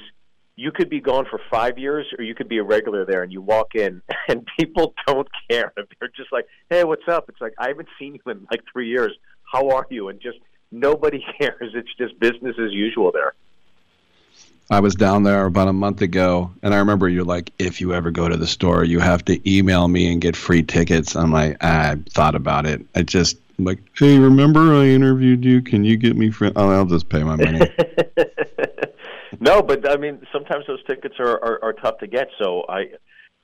you 0.57 0.71
could 0.71 0.89
be 0.89 1.01
gone 1.01 1.27
for 1.29 1.41
five 1.51 1.79
years, 1.79 2.07
or 2.17 2.23
you 2.23 2.35
could 2.35 2.49
be 2.49 2.59
a 2.59 2.63
regular 2.63 3.05
there, 3.05 3.23
and 3.23 3.33
you 3.33 3.41
walk 3.41 3.75
in, 3.75 4.03
and 4.29 4.47
people 4.59 4.95
don't 5.07 5.29
care. 5.51 5.73
They're 5.77 6.11
just 6.15 6.33
like, 6.33 6.47
"Hey, 6.69 6.85
what's 6.85 7.09
up?" 7.09 7.31
It's 7.31 7.41
like 7.41 7.55
I 7.59 7.69
haven't 7.69 7.89
seen 7.99 8.15
you 8.15 8.31
in 8.31 8.47
like 8.51 8.61
three 8.71 8.89
years. 8.89 9.13
How 9.51 9.71
are 9.71 9.87
you? 9.89 10.09
And 10.09 10.21
just 10.21 10.39
nobody 10.71 11.25
cares. 11.39 11.73
It's 11.75 11.95
just 11.97 12.19
business 12.21 12.57
as 12.59 12.73
usual 12.73 13.13
there. 13.13 13.35
I 14.71 14.81
was 14.81 14.95
down 14.95 15.25
there 15.25 15.45
about 15.45 15.69
a 15.69 15.75
month 15.75 16.01
ago, 16.01 16.51
and 16.63 16.73
I 16.75 16.79
remember 16.79 17.07
you're 17.07 17.23
like, 17.23 17.53
if 17.59 17.83
you 17.83 17.93
ever 17.93 18.11
go 18.11 18.29
to 18.29 18.37
the 18.37 18.47
store, 18.47 18.83
you 18.83 18.99
have 18.99 19.23
to 19.27 19.39
email 19.51 19.87
me 19.89 20.11
and 20.11 20.23
get 20.23 20.37
free 20.37 20.63
tickets. 20.63 21.15
I'm 21.17 21.33
like, 21.33 21.63
I 21.63 21.97
thought 22.11 22.35
about 22.35 22.65
it. 22.65 22.81
I 22.95 23.03
just 23.03 23.37
I'm 23.59 23.67
like, 23.67 23.79
hey, 23.97 24.19
remember 24.19 24.75
I 24.75 24.87
interviewed 24.87 25.45
you? 25.45 25.63
Can 25.63 25.85
you 25.85 25.97
get 25.97 26.17
me 26.17 26.31
free? 26.31 26.51
Oh, 26.57 26.71
I'll 26.71 26.87
just 26.87 27.09
pay 27.09 27.23
my 27.23 27.37
money. 27.37 27.61
no, 29.41 29.63
but 29.63 29.89
I 29.89 29.97
mean, 29.97 30.27
sometimes 30.33 30.67
those 30.67 30.83
tickets 30.85 31.17
are, 31.21 31.43
are, 31.43 31.63
are 31.63 31.73
tough 31.75 31.99
to 31.99 32.07
get. 32.07 32.29
So 32.39 32.65
I, 32.69 32.87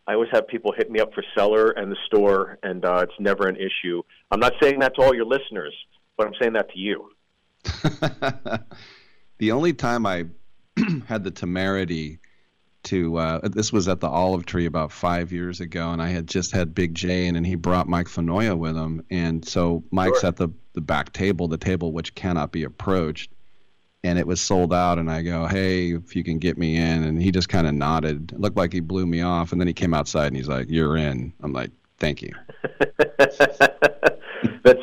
I 0.06 0.14
always 0.14 0.30
have 0.32 0.48
people 0.48 0.72
hit 0.72 0.90
me 0.90 1.00
up 1.00 1.14
for 1.14 1.22
cellar 1.36 1.70
and 1.70 1.92
the 1.92 1.96
store, 2.06 2.58
and 2.62 2.84
uh, 2.84 3.06
it's 3.08 3.20
never 3.20 3.46
an 3.46 3.56
issue. 3.56 4.02
I'm 4.32 4.40
not 4.40 4.54
saying 4.60 4.80
that 4.80 4.96
to 4.96 5.02
all 5.02 5.14
your 5.14 5.26
listeners, 5.26 5.74
but 6.20 6.26
I'm 6.26 6.34
saying 6.38 6.52
that 6.52 6.70
to 6.72 6.78
you. 6.78 7.10
the 9.38 9.52
only 9.52 9.72
time 9.72 10.04
I 10.04 10.26
had 11.06 11.24
the 11.24 11.30
temerity 11.30 12.18
to 12.82 13.16
uh, 13.16 13.48
this 13.48 13.72
was 13.72 13.88
at 13.88 14.00
the 14.00 14.06
olive 14.06 14.44
tree 14.44 14.66
about 14.66 14.92
five 14.92 15.32
years 15.32 15.60
ago 15.60 15.90
and 15.90 16.00
i 16.00 16.08
had 16.08 16.26
just 16.26 16.52
had 16.52 16.74
big 16.74 16.94
j 16.94 17.26
in 17.26 17.36
and 17.36 17.46
he 17.46 17.54
brought 17.54 17.88
mike 17.88 18.06
finoia 18.06 18.56
with 18.56 18.74
him. 18.74 19.04
And 19.10 19.46
so 19.46 19.84
mike's 19.90 20.20
sure. 20.20 20.28
at 20.28 20.36
the, 20.36 20.48
the 20.72 20.80
back 20.80 21.12
table 21.12 21.48
the 21.48 21.58
table 21.58 21.92
which 21.92 22.14
cannot 22.14 22.52
be 22.52 22.64
approached. 22.64 23.32
And 24.02 24.18
it 24.18 24.26
was 24.26 24.42
sold 24.42 24.74
out 24.74 24.98
and 24.98 25.10
i 25.10 25.22
go 25.22 25.46
hey 25.46 25.92
if 25.92 26.14
you 26.16 26.22
can 26.22 26.38
get 26.38 26.58
me 26.58 26.76
in. 26.76 27.02
And 27.02 27.22
he 27.22 27.30
just 27.30 27.48
kind 27.48 27.66
of 27.66 27.72
nodded. 27.72 28.32
It 28.32 28.40
looked 28.40 28.58
like 28.58 28.74
he 28.74 28.80
blew 28.80 29.06
me 29.06 29.22
off 29.22 29.52
and 29.52 29.60
then 29.60 29.68
he 29.68 29.74
came 29.74 29.94
outside 29.94 30.26
and 30.26 30.36
he's 30.36 30.48
like 30.48 30.68
you're 30.68 30.98
in. 30.98 31.32
I'm 31.42 31.54
like 31.54 31.70
thank 32.00 32.22
you 32.22 32.32
that's 33.18 33.38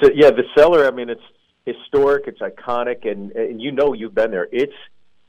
it 0.01 0.15
yeah 0.15 0.32
the 0.32 0.43
cellar 0.55 0.88
i 0.88 0.91
mean 0.91 1.09
it's 1.09 1.22
historic 1.65 2.24
it's 2.28 2.39
iconic 2.39 3.09
and, 3.09 3.32
and 3.32 3.61
you 3.61 3.72
know 3.72 3.91
you've 3.93 4.15
been 4.15 4.32
there 4.32 4.47
it's 4.51 4.74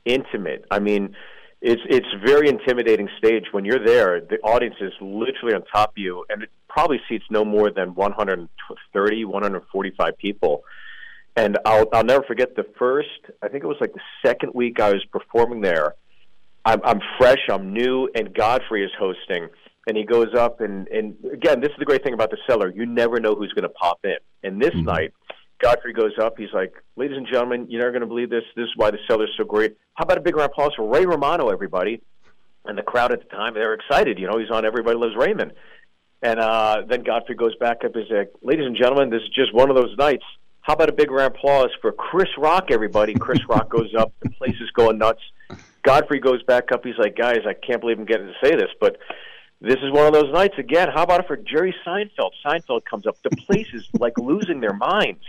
intimate. 0.05 0.65
I 0.71 0.79
mean, 0.79 1.15
it's 1.61 1.81
it's 1.89 2.07
very 2.25 2.49
intimidating 2.49 3.09
stage 3.17 3.45
when 3.51 3.65
you're 3.65 3.83
there. 3.83 4.21
The 4.21 4.37
audience 4.39 4.75
is 4.81 4.93
literally 5.01 5.55
on 5.55 5.63
top 5.71 5.91
of 5.91 5.97
you, 5.97 6.25
and 6.29 6.43
it 6.43 6.49
probably 6.67 6.99
seats 7.09 7.25
no 7.29 7.43
more 7.43 7.69
than 7.71 7.95
130, 7.95 9.25
145 9.25 10.17
people. 10.17 10.63
And 11.35 11.57
I'll 11.65 11.87
I'll 11.93 12.03
never 12.03 12.23
forget 12.23 12.55
the 12.55 12.65
first. 12.77 13.09
I 13.41 13.49
think 13.49 13.63
it 13.63 13.67
was 13.67 13.77
like 13.79 13.93
the 13.93 14.01
second 14.25 14.53
week 14.53 14.79
I 14.79 14.91
was 14.91 15.03
performing 15.11 15.61
there. 15.61 15.95
I'm, 16.65 16.81
I'm 16.83 16.99
fresh. 17.17 17.39
I'm 17.49 17.73
new, 17.73 18.09
and 18.15 18.33
Godfrey 18.33 18.83
is 18.83 18.91
hosting. 18.99 19.47
And 19.89 19.97
he 19.97 20.03
goes 20.03 20.35
up, 20.37 20.61
and 20.61 20.87
and 20.89 21.15
again, 21.33 21.61
this 21.61 21.71
is 21.71 21.77
the 21.79 21.85
great 21.85 22.03
thing 22.03 22.13
about 22.13 22.29
the 22.29 22.37
cellar. 22.45 22.69
You 22.69 22.85
never 22.85 23.19
know 23.19 23.33
who's 23.33 23.51
going 23.53 23.63
to 23.63 23.69
pop 23.69 23.97
in. 24.03 24.17
And 24.43 24.61
this 24.61 24.69
mm-hmm. 24.69 24.85
night, 24.85 25.13
Godfrey 25.57 25.93
goes 25.93 26.11
up. 26.21 26.35
He's 26.37 26.53
like, 26.53 26.73
"Ladies 26.95 27.17
and 27.17 27.25
gentlemen, 27.25 27.65
you're 27.69 27.79
never 27.81 27.91
going 27.91 28.01
to 28.01 28.07
believe 28.07 28.29
this. 28.29 28.43
This 28.55 28.65
is 28.65 28.73
why 28.75 28.91
the 28.91 28.99
cellar's 29.07 29.31
so 29.35 29.45
great. 29.45 29.77
How 29.95 30.03
about 30.03 30.19
a 30.19 30.21
big 30.21 30.35
round 30.35 30.45
of 30.45 30.51
applause 30.51 30.73
for 30.75 30.87
Ray 30.87 31.07
Romano, 31.07 31.49
everybody?" 31.49 32.03
And 32.65 32.77
the 32.77 32.83
crowd 32.83 33.11
at 33.11 33.19
the 33.27 33.35
time, 33.35 33.55
they're 33.55 33.73
excited. 33.73 34.19
You 34.19 34.27
know, 34.27 34.37
he's 34.37 34.51
on 34.51 34.63
Everybody 34.63 34.95
Loves 34.95 35.15
Raymond. 35.15 35.53
And 36.21 36.39
uh, 36.39 36.83
then 36.87 37.01
Godfrey 37.01 37.33
goes 37.33 37.55
back 37.55 37.83
up. 37.83 37.95
He's 37.95 38.11
like, 38.11 38.31
"Ladies 38.43 38.67
and 38.67 38.77
gentlemen, 38.77 39.09
this 39.09 39.23
is 39.23 39.29
just 39.29 39.55
one 39.55 39.71
of 39.71 39.75
those 39.75 39.97
nights. 39.97 40.25
How 40.61 40.73
about 40.73 40.89
a 40.89 40.93
big 40.93 41.09
round 41.09 41.33
of 41.33 41.39
applause 41.39 41.71
for 41.81 41.91
Chris 41.93 42.29
Rock, 42.37 42.67
everybody?" 42.69 43.15
Chris 43.15 43.39
Rock 43.49 43.71
goes 43.71 43.95
up. 43.97 44.13
The 44.19 44.29
place 44.29 44.57
is 44.61 44.69
going 44.75 44.99
nuts. 44.99 45.23
Godfrey 45.81 46.19
goes 46.19 46.43
back 46.43 46.71
up. 46.71 46.85
He's 46.85 46.99
like, 46.99 47.15
"Guys, 47.17 47.39
I 47.47 47.55
can't 47.55 47.81
believe 47.81 47.97
I'm 47.97 48.05
getting 48.05 48.27
to 48.27 48.35
say 48.47 48.55
this, 48.55 48.69
but." 48.79 48.97
This 49.61 49.77
is 49.81 49.91
one 49.91 50.07
of 50.07 50.13
those 50.13 50.31
nights 50.33 50.55
again. 50.57 50.89
How 50.93 51.03
about 51.03 51.21
it 51.21 51.27
for 51.27 51.35
Jerry 51.35 51.75
Seinfeld? 51.85 52.31
Seinfeld 52.45 52.85
comes 52.85 53.05
up. 53.05 53.17
The 53.23 53.31
place 53.31 53.67
is 53.73 53.87
like 53.93 54.13
losing 54.17 54.61
their 54.61 54.73
minds. 54.73 55.23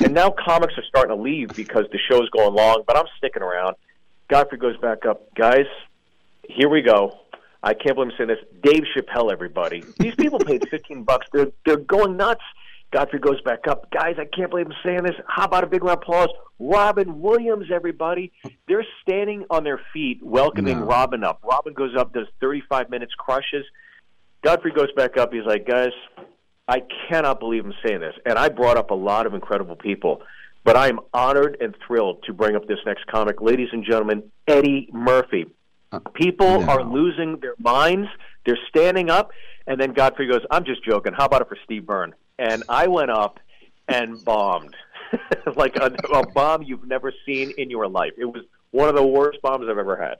And 0.00 0.14
now 0.14 0.30
comics 0.30 0.74
are 0.78 0.84
starting 0.84 1.14
to 1.14 1.22
leave 1.22 1.48
because 1.54 1.84
the 1.92 1.98
show's 2.10 2.28
going 2.30 2.54
long, 2.54 2.84
but 2.86 2.96
I'm 2.96 3.06
sticking 3.18 3.42
around. 3.42 3.76
Godfrey 4.28 4.58
goes 4.58 4.76
back 4.78 5.04
up. 5.04 5.34
Guys, 5.34 5.66
here 6.48 6.68
we 6.68 6.80
go. 6.80 7.18
I 7.62 7.74
can't 7.74 7.94
believe 7.94 8.12
I'm 8.12 8.16
saying 8.16 8.28
this. 8.28 8.38
Dave 8.62 8.84
Chappelle, 8.96 9.30
everybody. 9.30 9.84
These 9.98 10.14
people 10.14 10.38
paid 10.38 10.66
15 10.68 11.02
bucks. 11.02 11.26
They're, 11.32 11.52
they're 11.66 11.76
going 11.76 12.16
nuts. 12.16 12.42
Godfrey 12.92 13.18
goes 13.20 13.40
back 13.40 13.66
up. 13.68 13.90
Guys, 13.90 14.16
I 14.18 14.26
can't 14.26 14.50
believe 14.50 14.66
I'm 14.66 14.74
saying 14.84 15.02
this. 15.04 15.14
How 15.26 15.44
about 15.46 15.64
a 15.64 15.66
big 15.66 15.82
round 15.82 15.98
of 15.98 16.02
applause? 16.02 16.28
Robin 16.58 17.20
Williams, 17.20 17.66
everybody. 17.72 18.32
They're 18.68 18.86
standing 19.00 19.44
on 19.50 19.64
their 19.64 19.80
feet 19.92 20.20
welcoming 20.22 20.80
No. 20.80 20.86
Robin 20.86 21.24
up. 21.24 21.40
Robin 21.42 21.72
goes 21.72 21.96
up, 21.96 22.12
does 22.12 22.26
35 22.40 22.90
minutes, 22.90 23.12
crushes. 23.18 23.64
Godfrey 24.42 24.72
goes 24.72 24.92
back 24.94 25.16
up. 25.16 25.32
He's 25.32 25.46
like, 25.46 25.66
guys, 25.66 25.92
I 26.68 26.82
cannot 27.08 27.40
believe 27.40 27.64
I'm 27.64 27.74
saying 27.84 28.00
this. 28.00 28.14
And 28.26 28.38
I 28.38 28.48
brought 28.50 28.76
up 28.76 28.90
a 28.90 28.94
lot 28.94 29.26
of 29.26 29.34
incredible 29.34 29.76
people. 29.76 30.22
But 30.64 30.76
I 30.76 30.88
am 30.88 31.00
honored 31.12 31.56
and 31.60 31.74
thrilled 31.86 32.22
to 32.24 32.32
bring 32.32 32.54
up 32.54 32.68
this 32.68 32.78
next 32.86 33.06
comic. 33.06 33.40
Ladies 33.40 33.68
and 33.72 33.84
gentlemen, 33.84 34.30
Eddie 34.46 34.88
Murphy. 34.92 35.46
Uh, 35.90 35.98
people 36.14 36.68
are 36.70 36.84
losing 36.84 37.38
their 37.40 37.54
minds. 37.58 38.08
They're 38.46 38.58
standing 38.68 39.10
up. 39.10 39.30
And 39.66 39.80
then 39.80 39.92
Godfrey 39.92 40.28
goes, 40.28 40.42
I'm 40.50 40.64
just 40.64 40.84
joking. 40.84 41.14
How 41.16 41.24
about 41.24 41.42
it 41.42 41.48
for 41.48 41.58
Steve 41.64 41.86
Byrne? 41.86 42.14
And 42.38 42.64
I 42.68 42.86
went 42.88 43.10
up 43.10 43.40
and 43.88 44.22
bombed. 44.24 44.76
like 45.56 45.76
a, 45.76 45.94
a 46.12 46.26
bomb 46.28 46.62
you've 46.62 46.86
never 46.86 47.12
seen 47.26 47.52
in 47.58 47.70
your 47.70 47.88
life. 47.88 48.12
It 48.16 48.24
was 48.24 48.44
one 48.70 48.88
of 48.88 48.94
the 48.94 49.06
worst 49.06 49.40
bombs 49.42 49.66
I've 49.68 49.78
ever 49.78 49.96
had. 49.96 50.16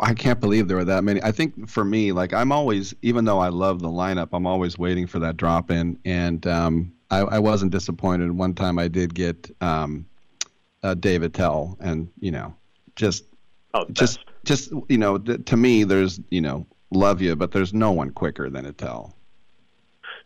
I 0.00 0.14
can't 0.14 0.40
believe 0.40 0.66
there 0.66 0.78
were 0.78 0.84
that 0.84 1.04
many. 1.04 1.22
I 1.22 1.30
think 1.30 1.68
for 1.68 1.84
me, 1.84 2.12
like 2.12 2.32
I'm 2.32 2.52
always, 2.52 2.94
even 3.02 3.24
though 3.24 3.38
I 3.38 3.48
love 3.48 3.80
the 3.80 3.88
lineup, 3.88 4.30
I'm 4.32 4.46
always 4.46 4.78
waiting 4.78 5.06
for 5.06 5.18
that 5.18 5.36
drop 5.36 5.70
in, 5.70 5.98
and 6.04 6.46
um, 6.46 6.92
I, 7.10 7.18
I 7.18 7.38
wasn't 7.38 7.70
disappointed. 7.70 8.32
One 8.32 8.54
time 8.54 8.78
I 8.78 8.88
did 8.88 9.14
get 9.14 9.50
um, 9.60 10.06
uh, 10.82 10.94
Dave 10.94 11.22
Attell, 11.22 11.76
and 11.80 12.08
you 12.18 12.30
know, 12.30 12.54
just, 12.96 13.24
oh, 13.74 13.84
just, 13.92 14.20
just 14.44 14.72
you 14.88 14.96
know, 14.96 15.18
th- 15.18 15.44
to 15.44 15.56
me, 15.56 15.84
there's 15.84 16.18
you 16.30 16.40
know, 16.40 16.66
love 16.90 17.20
you, 17.20 17.36
but 17.36 17.52
there's 17.52 17.74
no 17.74 17.92
one 17.92 18.10
quicker 18.10 18.48
than 18.48 18.64
Attell. 18.64 19.14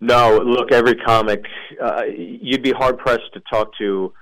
No, 0.04 0.38
look, 0.44 0.70
every 0.70 0.96
comic, 0.96 1.44
uh, 1.82 2.02
you'd 2.14 2.62
be 2.62 2.72
hard 2.72 2.98
pressed 2.98 3.32
to 3.32 3.40
talk 3.50 3.70
to 3.78 4.12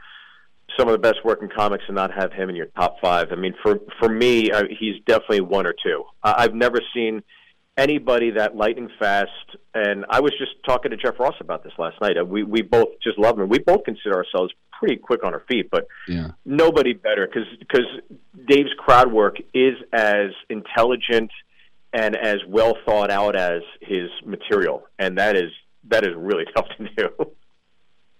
some 0.79 0.87
of 0.89 0.93
the 0.93 0.99
best 0.99 1.19
working 1.25 1.49
comics 1.55 1.85
and 1.89 1.97
not 1.97 2.13
have 2.15 2.33
him 2.33 2.49
in 2.49 2.57
your 2.57 2.67
top 2.67 2.97
five. 3.03 3.33
I 3.33 3.35
mean, 3.35 3.55
for 3.63 3.81
for 3.99 4.09
me, 4.09 4.51
uh, 4.53 4.63
he's 4.79 4.97
definitely 5.07 5.41
one 5.41 5.67
or 5.67 5.75
two. 5.85 6.05
I, 6.23 6.35
I've 6.45 6.55
never 6.55 6.79
seen 6.95 7.23
anybody 7.77 8.31
that 8.31 8.55
lightning 8.55 8.91
fast. 8.99 9.31
And 9.75 10.05
I 10.09 10.21
was 10.21 10.33
just 10.39 10.53
talking 10.65 10.91
to 10.93 10.97
Jeff 10.97 11.19
Ross 11.19 11.35
about 11.41 11.65
this 11.65 11.73
last 11.79 12.01
night. 12.01 12.17
Uh, 12.17 12.25
We 12.25 12.45
we 12.45 12.63
both 12.63 12.89
just 13.03 13.19
love 13.19 13.39
him. 13.39 13.49
We 13.49 13.59
both 13.59 13.85
consider 13.85 14.15
ourselves 14.15 14.53
pretty 14.79 14.97
quick 14.97 15.25
on 15.25 15.35
our 15.35 15.43
feet, 15.49 15.69
but 15.71 15.87
Yeah. 16.09 16.29
nobody 16.45 16.93
better 16.93 17.27
because 17.27 17.49
because 17.59 17.87
Dave's 18.47 18.73
crowd 18.79 19.13
work 19.13 19.37
is 19.53 19.75
as 19.93 20.31
intelligent 20.49 21.31
and 21.93 22.17
as 22.17 22.39
well 22.49 22.75
thought 22.87 23.11
out 23.11 23.37
as 23.37 23.63
his 23.81 24.09
material, 24.25 24.87
and 24.99 25.19
that 25.19 25.37
is 25.37 25.51
that 25.85 26.05
is 26.05 26.15
really 26.15 26.45
tough 26.57 26.69
to 26.79 26.89
do. 26.97 27.33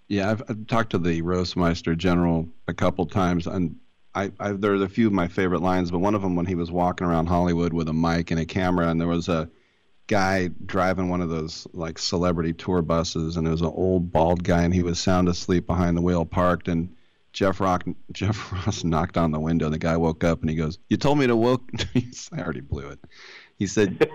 Yeah, 0.07 0.31
I've, 0.31 0.43
I've 0.49 0.67
talked 0.67 0.91
to 0.91 0.97
the 0.97 1.21
Roastmeister 1.21 1.97
General 1.97 2.47
a 2.67 2.73
couple 2.73 3.05
times, 3.05 3.47
and 3.47 3.77
I, 4.13 4.31
I 4.39 4.51
there's 4.51 4.81
a 4.81 4.89
few 4.89 5.07
of 5.07 5.13
my 5.13 5.27
favorite 5.27 5.61
lines, 5.61 5.91
but 5.91 5.99
one 5.99 6.15
of 6.15 6.21
them 6.21 6.35
when 6.35 6.45
he 6.45 6.55
was 6.55 6.71
walking 6.71 7.07
around 7.07 7.27
Hollywood 7.27 7.73
with 7.73 7.87
a 7.87 7.93
mic 7.93 8.31
and 8.31 8.39
a 8.39 8.45
camera, 8.45 8.89
and 8.89 8.99
there 8.99 9.07
was 9.07 9.29
a 9.29 9.49
guy 10.07 10.49
driving 10.65 11.09
one 11.09 11.21
of 11.21 11.29
those 11.29 11.65
like 11.73 11.97
celebrity 11.97 12.53
tour 12.53 12.81
buses, 12.81 13.37
and 13.37 13.47
it 13.47 13.51
was 13.51 13.61
an 13.61 13.67
old 13.67 14.11
bald 14.11 14.43
guy, 14.43 14.63
and 14.63 14.73
he 14.73 14.83
was 14.83 14.99
sound 14.99 15.29
asleep 15.29 15.65
behind 15.65 15.97
the 15.97 16.01
wheel, 16.01 16.25
parked, 16.25 16.67
and 16.67 16.93
Jeff 17.31 17.59
Rock 17.59 17.85
Jeff 18.11 18.51
Ross 18.51 18.83
knocked 18.83 19.17
on 19.17 19.31
the 19.31 19.39
window, 19.39 19.65
and 19.65 19.73
the 19.73 19.79
guy 19.79 19.97
woke 19.97 20.23
up, 20.23 20.41
and 20.41 20.49
he 20.49 20.55
goes, 20.55 20.77
"You 20.89 20.97
told 20.97 21.17
me 21.17 21.27
to 21.27 21.35
woke." 21.35 21.63
I 21.95 22.39
already 22.39 22.61
blew 22.61 22.89
it. 22.89 22.99
He 23.57 23.67
said, 23.67 24.09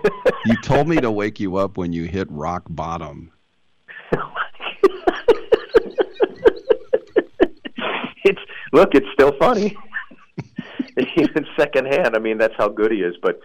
"You 0.45 0.55
told 0.61 0.87
me 0.87 0.97
to 0.97 1.11
wake 1.11 1.39
you 1.39 1.57
up 1.57 1.77
when 1.77 1.93
you 1.93 2.05
hit 2.05 2.29
rock 2.31 2.63
bottom." 2.69 3.31
it's 8.23 8.41
look, 8.73 8.93
it's 8.93 9.07
still 9.13 9.33
funny. 9.39 9.75
Even 11.17 11.45
secondhand, 11.57 12.15
I 12.15 12.19
mean, 12.19 12.37
that's 12.37 12.53
how 12.57 12.67
good 12.67 12.91
he 12.91 12.99
is. 12.99 13.15
But 13.21 13.39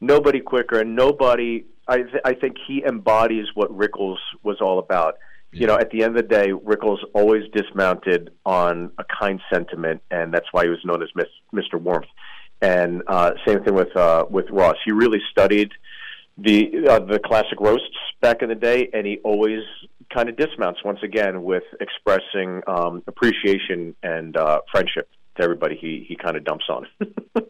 nobody 0.00 0.40
quicker, 0.40 0.80
and 0.80 0.94
nobody. 0.96 1.64
I 1.88 2.02
th- 2.02 2.22
I 2.24 2.34
think 2.34 2.56
he 2.66 2.84
embodies 2.84 3.46
what 3.54 3.70
Rickles 3.76 4.18
was 4.42 4.60
all 4.60 4.78
about. 4.78 5.14
You 5.52 5.66
know, 5.66 5.74
at 5.76 5.90
the 5.90 6.04
end 6.04 6.16
of 6.16 6.22
the 6.22 6.28
day, 6.28 6.52
Rickles 6.52 6.98
always 7.12 7.42
dismounted 7.52 8.30
on 8.46 8.92
a 8.98 9.04
kind 9.04 9.40
sentiment, 9.52 10.00
and 10.08 10.32
that's 10.32 10.46
why 10.52 10.62
he 10.62 10.70
was 10.70 10.78
known 10.84 11.02
as 11.02 11.08
Mis- 11.16 11.26
Mr. 11.52 11.80
Warmth. 11.80 12.06
And 12.62 13.02
uh, 13.08 13.32
same 13.44 13.64
thing 13.64 13.74
with 13.74 13.94
uh, 13.96 14.26
with 14.30 14.48
Ross. 14.50 14.76
He 14.84 14.92
really 14.92 15.18
studied 15.30 15.72
the 16.38 16.86
uh, 16.88 16.98
the 17.00 17.18
classic 17.18 17.60
roasts 17.60 17.96
back 18.20 18.42
in 18.42 18.48
the 18.48 18.54
day, 18.54 18.90
and 18.92 19.06
he 19.06 19.18
always 19.24 19.62
kind 20.12 20.28
of 20.28 20.36
dismounts 20.36 20.82
once 20.84 21.00
again 21.02 21.42
with 21.42 21.62
expressing 21.80 22.62
um, 22.66 23.02
appreciation 23.06 23.94
and 24.02 24.36
uh, 24.36 24.60
friendship 24.70 25.08
to 25.36 25.42
everybody 25.42 25.76
he 25.76 26.04
he 26.06 26.16
kind 26.16 26.36
of 26.36 26.44
dumps 26.44 26.66
on. 26.68 26.86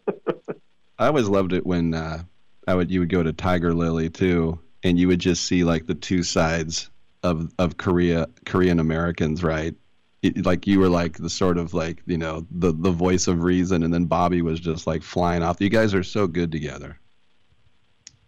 I 0.99 1.07
always 1.07 1.27
loved 1.27 1.53
it 1.53 1.65
when 1.65 1.93
uh, 1.93 2.23
I 2.67 2.75
would 2.75 2.91
you 2.91 2.99
would 2.99 3.09
go 3.09 3.23
to 3.23 3.33
TigerBelly 3.33 4.13
too, 4.13 4.59
and 4.83 4.99
you 4.99 5.07
would 5.07 5.19
just 5.19 5.45
see 5.45 5.63
like 5.63 5.87
the 5.87 5.95
two 5.95 6.23
sides 6.23 6.89
of 7.23 7.51
of 7.57 7.77
Korea 7.77 8.27
Korean 8.45 8.79
Americans, 8.79 9.43
right? 9.43 9.75
It, 10.21 10.45
like 10.45 10.67
you 10.67 10.79
were 10.79 10.89
like 10.89 11.17
the 11.17 11.29
sort 11.29 11.57
of 11.57 11.73
like 11.73 12.03
you 12.05 12.17
know 12.17 12.45
the 12.51 12.71
the 12.71 12.91
voice 12.91 13.27
of 13.27 13.43
reason, 13.43 13.83
and 13.83 13.93
then 13.93 14.05
Bobby 14.05 14.41
was 14.41 14.59
just 14.59 14.85
like 14.85 15.01
flying 15.01 15.41
off. 15.41 15.59
You 15.59 15.69
guys 15.69 15.93
are 15.93 16.03
so 16.03 16.27
good 16.27 16.51
together. 16.51 16.99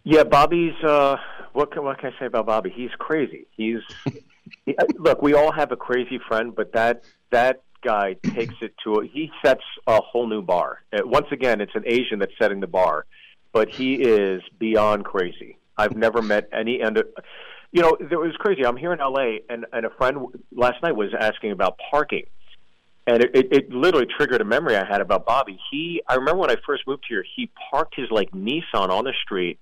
Yeah, 0.02 0.24
Bobby's. 0.24 0.74
Uh, 0.82 1.16
what 1.54 1.70
can 1.72 1.84
what 1.84 1.98
can 1.98 2.12
I 2.14 2.18
say 2.18 2.26
about 2.26 2.46
Bobby? 2.46 2.70
He's 2.74 2.90
crazy. 2.98 3.46
He's 3.56 3.78
he, 4.66 4.76
uh, 4.76 4.84
look. 4.98 5.22
We 5.22 5.34
all 5.34 5.52
have 5.52 5.72
a 5.72 5.76
crazy 5.76 6.18
friend, 6.28 6.54
but 6.54 6.72
that 6.72 7.04
that 7.30 7.62
guy 7.82 8.14
takes 8.14 8.54
it 8.60 8.74
to. 8.84 8.96
A, 8.96 9.06
he 9.06 9.30
sets 9.42 9.62
a 9.86 10.00
whole 10.00 10.26
new 10.26 10.42
bar. 10.42 10.82
Uh, 10.92 11.06
once 11.06 11.28
again, 11.30 11.60
it's 11.60 11.74
an 11.74 11.84
Asian 11.86 12.18
that's 12.18 12.32
setting 12.38 12.60
the 12.60 12.66
bar, 12.66 13.06
but 13.52 13.68
he 13.70 13.94
is 13.94 14.42
beyond 14.58 15.04
crazy. 15.04 15.56
I've 15.76 15.96
never 15.96 16.20
met 16.20 16.48
any 16.52 16.82
under. 16.82 17.04
You 17.70 17.82
know, 17.82 17.96
it 18.00 18.16
was 18.16 18.36
crazy. 18.38 18.66
I'm 18.66 18.76
here 18.76 18.92
in 18.92 18.98
LA, 18.98 19.38
and 19.48 19.64
and 19.72 19.86
a 19.86 19.90
friend 19.90 20.26
last 20.52 20.82
night 20.82 20.96
was 20.96 21.10
asking 21.18 21.52
about 21.52 21.78
parking. 21.90 22.26
And 23.06 23.22
it, 23.22 23.36
it, 23.36 23.52
it 23.52 23.70
literally 23.70 24.06
triggered 24.06 24.40
a 24.40 24.46
memory 24.46 24.76
I 24.76 24.86
had 24.86 25.02
about 25.02 25.26
Bobby. 25.26 25.58
He, 25.70 26.00
I 26.08 26.14
remember 26.14 26.40
when 26.40 26.50
I 26.50 26.56
first 26.66 26.86
moved 26.86 27.04
here, 27.06 27.22
he 27.36 27.50
parked 27.70 27.94
his 27.94 28.10
like 28.10 28.30
Nissan 28.30 28.88
on 28.88 29.04
the 29.04 29.12
street 29.22 29.58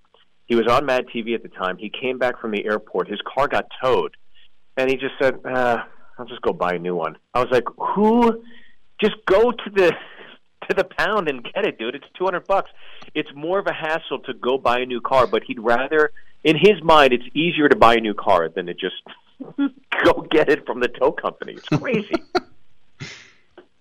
he 0.53 0.57
was 0.57 0.69
on 0.69 0.85
Mad 0.85 1.07
TV 1.07 1.35
at 1.35 1.43
the 1.43 1.49
time. 1.49 1.79
He 1.79 1.89
came 1.89 2.19
back 2.19 2.39
from 2.39 2.51
the 2.51 2.67
airport. 2.67 3.09
His 3.09 3.21
car 3.23 3.49
got 3.49 3.69
towed, 3.83 4.19
and 4.77 4.91
he 4.91 4.99
just 4.99 5.15
said, 5.19 5.41
uh, 5.47 5.83
"I'll 6.19 6.27
just 6.27 6.43
go 6.43 6.53
buy 6.53 6.75
a 6.75 6.79
new 6.79 6.95
one." 6.95 7.17
I 7.33 7.41
was 7.41 7.49
like, 7.51 7.65
"Who? 7.95 8.45
Just 9.01 9.17
go 9.25 9.51
to 9.51 9.71
the 9.71 9.93
to 10.69 10.77
the 10.77 10.85
pound 10.85 11.31
and 11.31 11.43
get 11.43 11.65
it, 11.65 11.79
dude. 11.79 11.95
It's 11.95 12.05
two 12.19 12.27
hundred 12.27 12.47
bucks. 12.47 12.71
It's 13.15 13.31
more 13.35 13.61
of 13.61 13.67
a 13.67 13.73
hassle 13.73 14.19
to 14.27 14.35
go 14.35 14.59
buy 14.59 14.81
a 14.81 14.85
new 14.85 15.01
car, 15.01 15.27
but 15.27 15.43
he'd 15.43 15.59
rather, 15.59 16.13
in 16.45 16.59
his 16.59 16.83
mind, 16.83 17.15
it's 17.15 17.25
easier 17.35 17.71
to 17.71 17.77
buy 17.77 17.95
a 17.95 18.01
new 18.01 18.13
car 18.13 18.51
than 18.51 18.67
to 18.67 18.75
just 18.75 19.03
go 20.05 20.27
get 20.31 20.51
it 20.51 20.67
from 20.67 20.81
the 20.81 20.89
tow 20.89 21.13
company. 21.13 21.55
It's 21.55 21.69
crazy." 21.69 22.23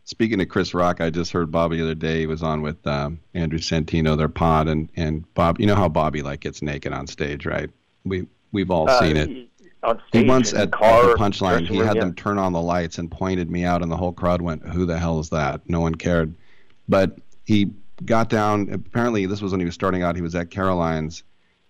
Speaking 0.04 0.42
of 0.42 0.50
Chris 0.50 0.74
Rock, 0.74 1.00
I 1.00 1.10
just 1.10 1.32
heard 1.32 1.52
Bobby 1.52 1.78
the 1.78 1.84
other 1.84 1.96
day. 1.96 2.20
He 2.22 2.28
was 2.28 2.44
on 2.44 2.62
with 2.62 2.86
um, 2.88 3.20
Andrew 3.34 3.60
Santino, 3.60 4.18
their 4.18 4.28
pod, 4.30 4.68
and 4.68 4.90
and 4.96 5.32
Bob. 5.36 5.60
You 5.60 5.68
know 5.68 5.76
how 5.76 5.88
Bobby 5.88 6.22
like 6.22 6.42
gets 6.42 6.62
naked 6.62 6.92
on 6.92 7.08
stage, 7.08 7.46
right? 7.46 7.70
We 8.04 8.28
we've 8.52 8.72
all 8.72 8.90
Uh, 8.90 9.00
seen 9.00 9.18
it. 9.18 9.48
On 9.84 10.00
He 10.12 10.24
once 10.26 10.54
at, 10.54 10.60
at 10.64 10.72
the 10.72 11.16
punchline, 11.18 11.68
he 11.68 11.78
had 11.78 11.96
yeah. 11.96 12.02
them 12.02 12.14
turn 12.14 12.38
on 12.38 12.54
the 12.54 12.62
lights 12.62 12.98
and 13.00 13.10
pointed 13.10 13.50
me 13.50 13.64
out, 13.64 13.82
and 13.82 13.92
the 13.92 13.98
whole 13.98 14.12
crowd 14.12 14.42
went, 14.42 14.64
"Who 14.68 14.86
the 14.86 14.98
hell 14.98 15.20
is 15.20 15.30
that?" 15.30 15.62
No 15.70 15.80
one 15.80 15.96
cared. 15.96 16.34
But 16.90 17.18
he 17.46 17.72
got 18.06 18.30
down. 18.30 18.70
Apparently, 18.72 19.26
this 19.26 19.42
was 19.42 19.52
when 19.52 19.60
he 19.60 19.66
was 19.66 19.76
starting 19.76 20.04
out. 20.04 20.16
He 20.16 20.22
was 20.22 20.36
at 20.36 20.50
Caroline's. 20.52 21.24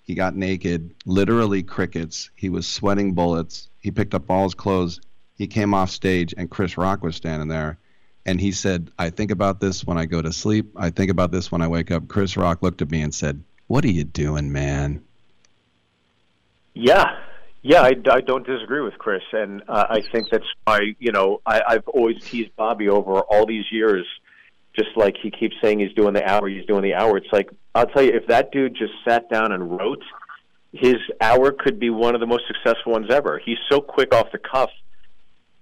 He 0.04 0.16
got 0.16 0.36
naked, 0.36 0.94
literally 1.06 1.64
crickets. 1.64 2.32
He 2.36 2.50
was 2.50 2.68
sweating 2.68 3.14
bullets. 3.14 3.70
He 3.80 3.92
picked 3.92 4.14
up 4.14 4.30
all 4.30 4.44
his 4.44 4.56
clothes. 4.56 5.00
He 5.36 5.48
came 5.48 5.74
off 5.74 5.90
stage, 5.90 6.34
and 6.38 6.50
Chris 6.50 6.78
Rock 6.78 7.04
was 7.04 7.16
standing 7.16 7.48
there. 7.48 7.78
And 8.26 8.40
he 8.40 8.52
said, 8.52 8.92
I 9.00 9.10
think 9.10 9.32
about 9.32 9.60
this 9.60 9.84
when 9.84 9.98
I 9.98 10.06
go 10.06 10.22
to 10.22 10.32
sleep. 10.32 10.72
I 10.76 10.92
think 10.92 11.10
about 11.10 11.32
this 11.32 11.52
when 11.52 11.62
I 11.62 11.68
wake 11.68 11.92
up. 11.92 12.08
Chris 12.08 12.38
Rock 12.38 12.62
looked 12.62 12.82
at 12.82 12.92
me 12.92 13.02
and 13.02 13.14
said, 13.14 13.44
What 13.68 13.84
are 13.84 13.90
you 13.90 14.04
doing, 14.04 14.52
man? 14.52 15.04
Yeah, 16.74 17.18
yeah, 17.64 17.82
I, 17.82 17.94
I 18.12 18.22
don't 18.22 18.46
disagree 18.46 18.82
with 18.82 18.98
Chris, 18.98 19.22
and 19.34 19.62
uh, 19.68 19.86
I 19.90 20.02
think 20.12 20.30
that's 20.32 20.46
why 20.64 20.96
you 21.00 21.12
know 21.12 21.42
I, 21.46 21.62
I've 21.68 21.88
always 21.88 22.24
teased 22.24 22.56
Bobby 22.56 22.90
over 22.90 23.20
all 23.20 23.46
these 23.46 23.66
years. 23.72 24.06
Just 24.76 24.96
like 24.96 25.16
he 25.22 25.30
keeps 25.32 25.56
saying 25.62 25.80
he's 25.80 25.94
doing 25.94 26.14
the 26.14 26.28
hour, 26.28 26.48
he's 26.48 26.66
doing 26.66 26.82
the 26.82 26.94
hour. 26.94 27.18
It's 27.18 27.32
like 27.32 27.50
I'll 27.76 27.86
tell 27.86 28.02
you, 28.02 28.14
if 28.14 28.28
that 28.28 28.52
dude 28.52 28.76
just 28.76 28.94
sat 29.08 29.30
down 29.30 29.52
and 29.52 29.78
wrote, 29.78 30.02
his 30.72 30.96
hour 31.20 31.52
could 31.52 31.80
be 31.80 31.90
one 31.90 32.16
of 32.16 32.22
the 32.22 32.26
most 32.26 32.46
successful 32.48 32.94
ones 32.94 33.12
ever. 33.12 33.40
He's 33.44 33.60
so 33.70 33.80
quick 33.82 34.16
off 34.16 34.32
the 34.32 34.40
cuff. 34.40 34.72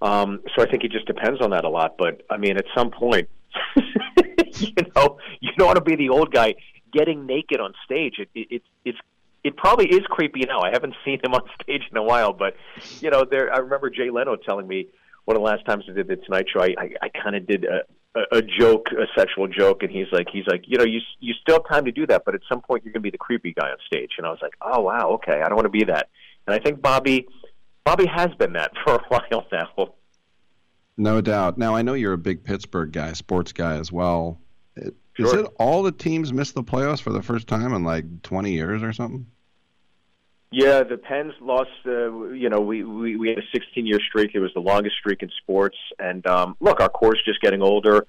Um, 0.01 0.41
so 0.55 0.63
I 0.63 0.69
think 0.69 0.83
it 0.83 0.91
just 0.91 1.05
depends 1.05 1.41
on 1.41 1.51
that 1.51 1.65
a 1.65 1.69
lot. 1.69 1.95
But 1.97 2.21
I 2.29 2.37
mean, 2.37 2.57
at 2.57 2.65
some 2.75 2.91
point, 2.91 3.29
you 3.75 4.73
know, 4.95 5.17
you 5.39 5.51
don't 5.57 5.67
want 5.67 5.77
to 5.77 5.83
be 5.83 5.95
the 5.95 6.09
old 6.09 6.33
guy 6.33 6.55
getting 6.93 7.25
naked 7.25 7.59
on 7.59 7.73
stage. 7.85 8.15
It, 8.19 8.29
it, 8.33 8.47
it 8.49 8.61
it's 8.85 8.97
it 9.43 9.55
probably 9.57 9.87
is 9.87 10.01
creepy 10.09 10.41
now. 10.47 10.61
I 10.61 10.69
haven't 10.71 10.95
seen 11.05 11.19
him 11.23 11.33
on 11.33 11.41
stage 11.61 11.83
in 11.89 11.97
a 11.97 12.03
while, 12.03 12.33
but 12.33 12.55
you 12.99 13.09
know, 13.09 13.25
there. 13.29 13.53
I 13.53 13.59
remember 13.59 13.89
Jay 13.89 14.09
Leno 14.09 14.35
telling 14.35 14.67
me 14.67 14.87
one 15.25 15.35
of 15.35 15.41
the 15.41 15.45
last 15.45 15.65
times 15.65 15.85
I 15.89 15.93
did 15.93 16.07
the 16.07 16.15
Tonight 16.15 16.47
Show, 16.51 16.61
I 16.61 16.75
I, 16.77 16.89
I 17.03 17.09
kind 17.09 17.35
of 17.35 17.45
did 17.45 17.65
a, 17.65 17.81
a, 18.15 18.37
a 18.37 18.41
joke, 18.41 18.87
a 18.91 19.05
sexual 19.17 19.47
joke, 19.47 19.83
and 19.83 19.91
he's 19.91 20.07
like, 20.11 20.27
he's 20.31 20.47
like, 20.47 20.63
you 20.65 20.77
know, 20.77 20.85
you 20.85 20.99
you 21.19 21.33
still 21.41 21.55
have 21.55 21.67
time 21.69 21.85
to 21.85 21.91
do 21.91 22.07
that, 22.07 22.23
but 22.25 22.35
at 22.35 22.41
some 22.49 22.61
point 22.61 22.83
you're 22.83 22.93
going 22.93 23.01
to 23.01 23.07
be 23.07 23.11
the 23.11 23.17
creepy 23.17 23.53
guy 23.53 23.69
on 23.69 23.77
stage. 23.85 24.11
And 24.17 24.25
I 24.25 24.29
was 24.29 24.39
like, 24.41 24.53
oh 24.61 24.81
wow, 24.81 25.11
okay, 25.15 25.41
I 25.41 25.47
don't 25.47 25.55
want 25.55 25.65
to 25.65 25.69
be 25.69 25.85
that. 25.85 26.09
And 26.47 26.55
I 26.55 26.59
think 26.59 26.81
Bobby, 26.81 27.27
Bobby 27.89 28.05
has 28.05 28.29
been 28.35 28.53
that 28.53 28.71
for 28.83 28.95
a 28.97 29.03
while 29.07 29.47
now. 29.51 29.93
No 30.95 31.21
doubt. 31.21 31.57
Now 31.57 31.75
I 31.75 31.81
know 31.81 31.95
you're 31.95 32.13
a 32.13 32.19
big 32.19 32.43
Pittsburgh 32.43 32.91
guy, 32.91 33.13
sports 33.13 33.51
guy 33.51 33.77
as 33.77 33.91
well. 33.91 34.39
Is 34.75 34.91
Sure. 35.15 35.39
it 35.39 35.51
all 35.57 35.81
the 35.81 35.91
teams 35.91 36.31
missed 36.31 36.53
the 36.53 36.63
playoffs 36.63 37.01
for 37.01 37.11
the 37.11 37.23
first 37.23 37.47
time 37.47 37.73
in 37.73 37.83
like 37.83 38.21
20 38.21 38.51
years 38.51 38.83
or 38.83 38.93
something? 38.93 39.25
Yeah, 40.51 40.83
the 40.83 40.97
Pens 40.97 41.33
lost. 41.41 41.71
Uh, 41.85 42.29
you 42.29 42.47
know, 42.47 42.61
we, 42.61 42.83
we 42.83 43.15
we 43.15 43.29
had 43.29 43.39
a 43.39 43.47
16 43.51 43.87
year 43.87 43.99
streak. 44.07 44.31
It 44.35 44.39
was 44.39 44.51
the 44.53 44.61
longest 44.61 44.95
streak 44.97 45.23
in 45.23 45.31
sports. 45.41 45.77
And 45.97 46.25
um, 46.27 46.57
look, 46.59 46.81
our 46.81 46.89
core's 46.89 47.21
just 47.25 47.41
getting 47.41 47.63
older. 47.63 48.05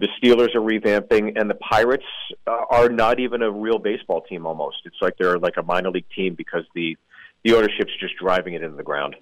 The 0.00 0.08
Steelers 0.20 0.54
are 0.56 0.60
revamping, 0.60 1.38
and 1.40 1.48
the 1.48 1.54
Pirates 1.54 2.04
uh, 2.48 2.64
are 2.68 2.88
not 2.88 3.20
even 3.20 3.42
a 3.42 3.50
real 3.50 3.78
baseball 3.78 4.22
team. 4.22 4.44
Almost, 4.44 4.78
it's 4.86 4.96
like 5.00 5.14
they're 5.18 5.38
like 5.38 5.56
a 5.56 5.62
minor 5.62 5.90
league 5.90 6.08
team 6.14 6.34
because 6.34 6.64
the 6.74 6.96
the 7.44 7.54
ownership's 7.54 7.92
just 7.98 8.16
driving 8.18 8.54
it 8.54 8.62
into 8.62 8.76
the 8.76 8.82
ground. 8.82 9.16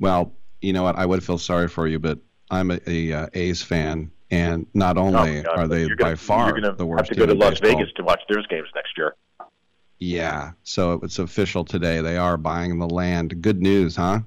Well, 0.00 0.32
you 0.60 0.72
know 0.72 0.82
what? 0.82 0.96
I 0.96 1.06
would 1.06 1.22
feel 1.24 1.38
sorry 1.38 1.68
for 1.68 1.86
you, 1.86 1.98
but 1.98 2.18
I'm 2.50 2.70
a, 2.70 2.80
a 2.86 3.12
uh, 3.12 3.26
A's 3.34 3.62
fan, 3.62 4.10
and 4.30 4.66
not 4.74 4.96
only 4.96 5.40
Oh, 5.40 5.42
God, 5.42 5.58
are 5.58 5.68
they 5.68 5.82
gonna, 5.84 5.96
by 5.96 6.14
far 6.14 6.46
you're 6.46 6.60
gonna 6.60 6.72
the 6.74 6.84
have 6.84 6.88
worst 6.88 7.08
to 7.08 7.14
team 7.14 7.26
go 7.26 7.26
to 7.26 7.34
Las 7.34 7.60
baseball. 7.60 7.78
Vegas 7.80 7.92
to 7.94 8.04
watch 8.04 8.22
those 8.28 8.46
games 8.46 8.68
next 8.74 8.96
year. 8.96 9.14
Yeah, 9.98 10.52
so 10.62 11.00
it's 11.02 11.18
official 11.18 11.64
today. 11.64 12.00
They 12.00 12.16
are 12.16 12.36
buying 12.36 12.78
the 12.78 12.88
land. 12.88 13.42
Good 13.42 13.60
news, 13.60 13.96
huh? 13.96 14.20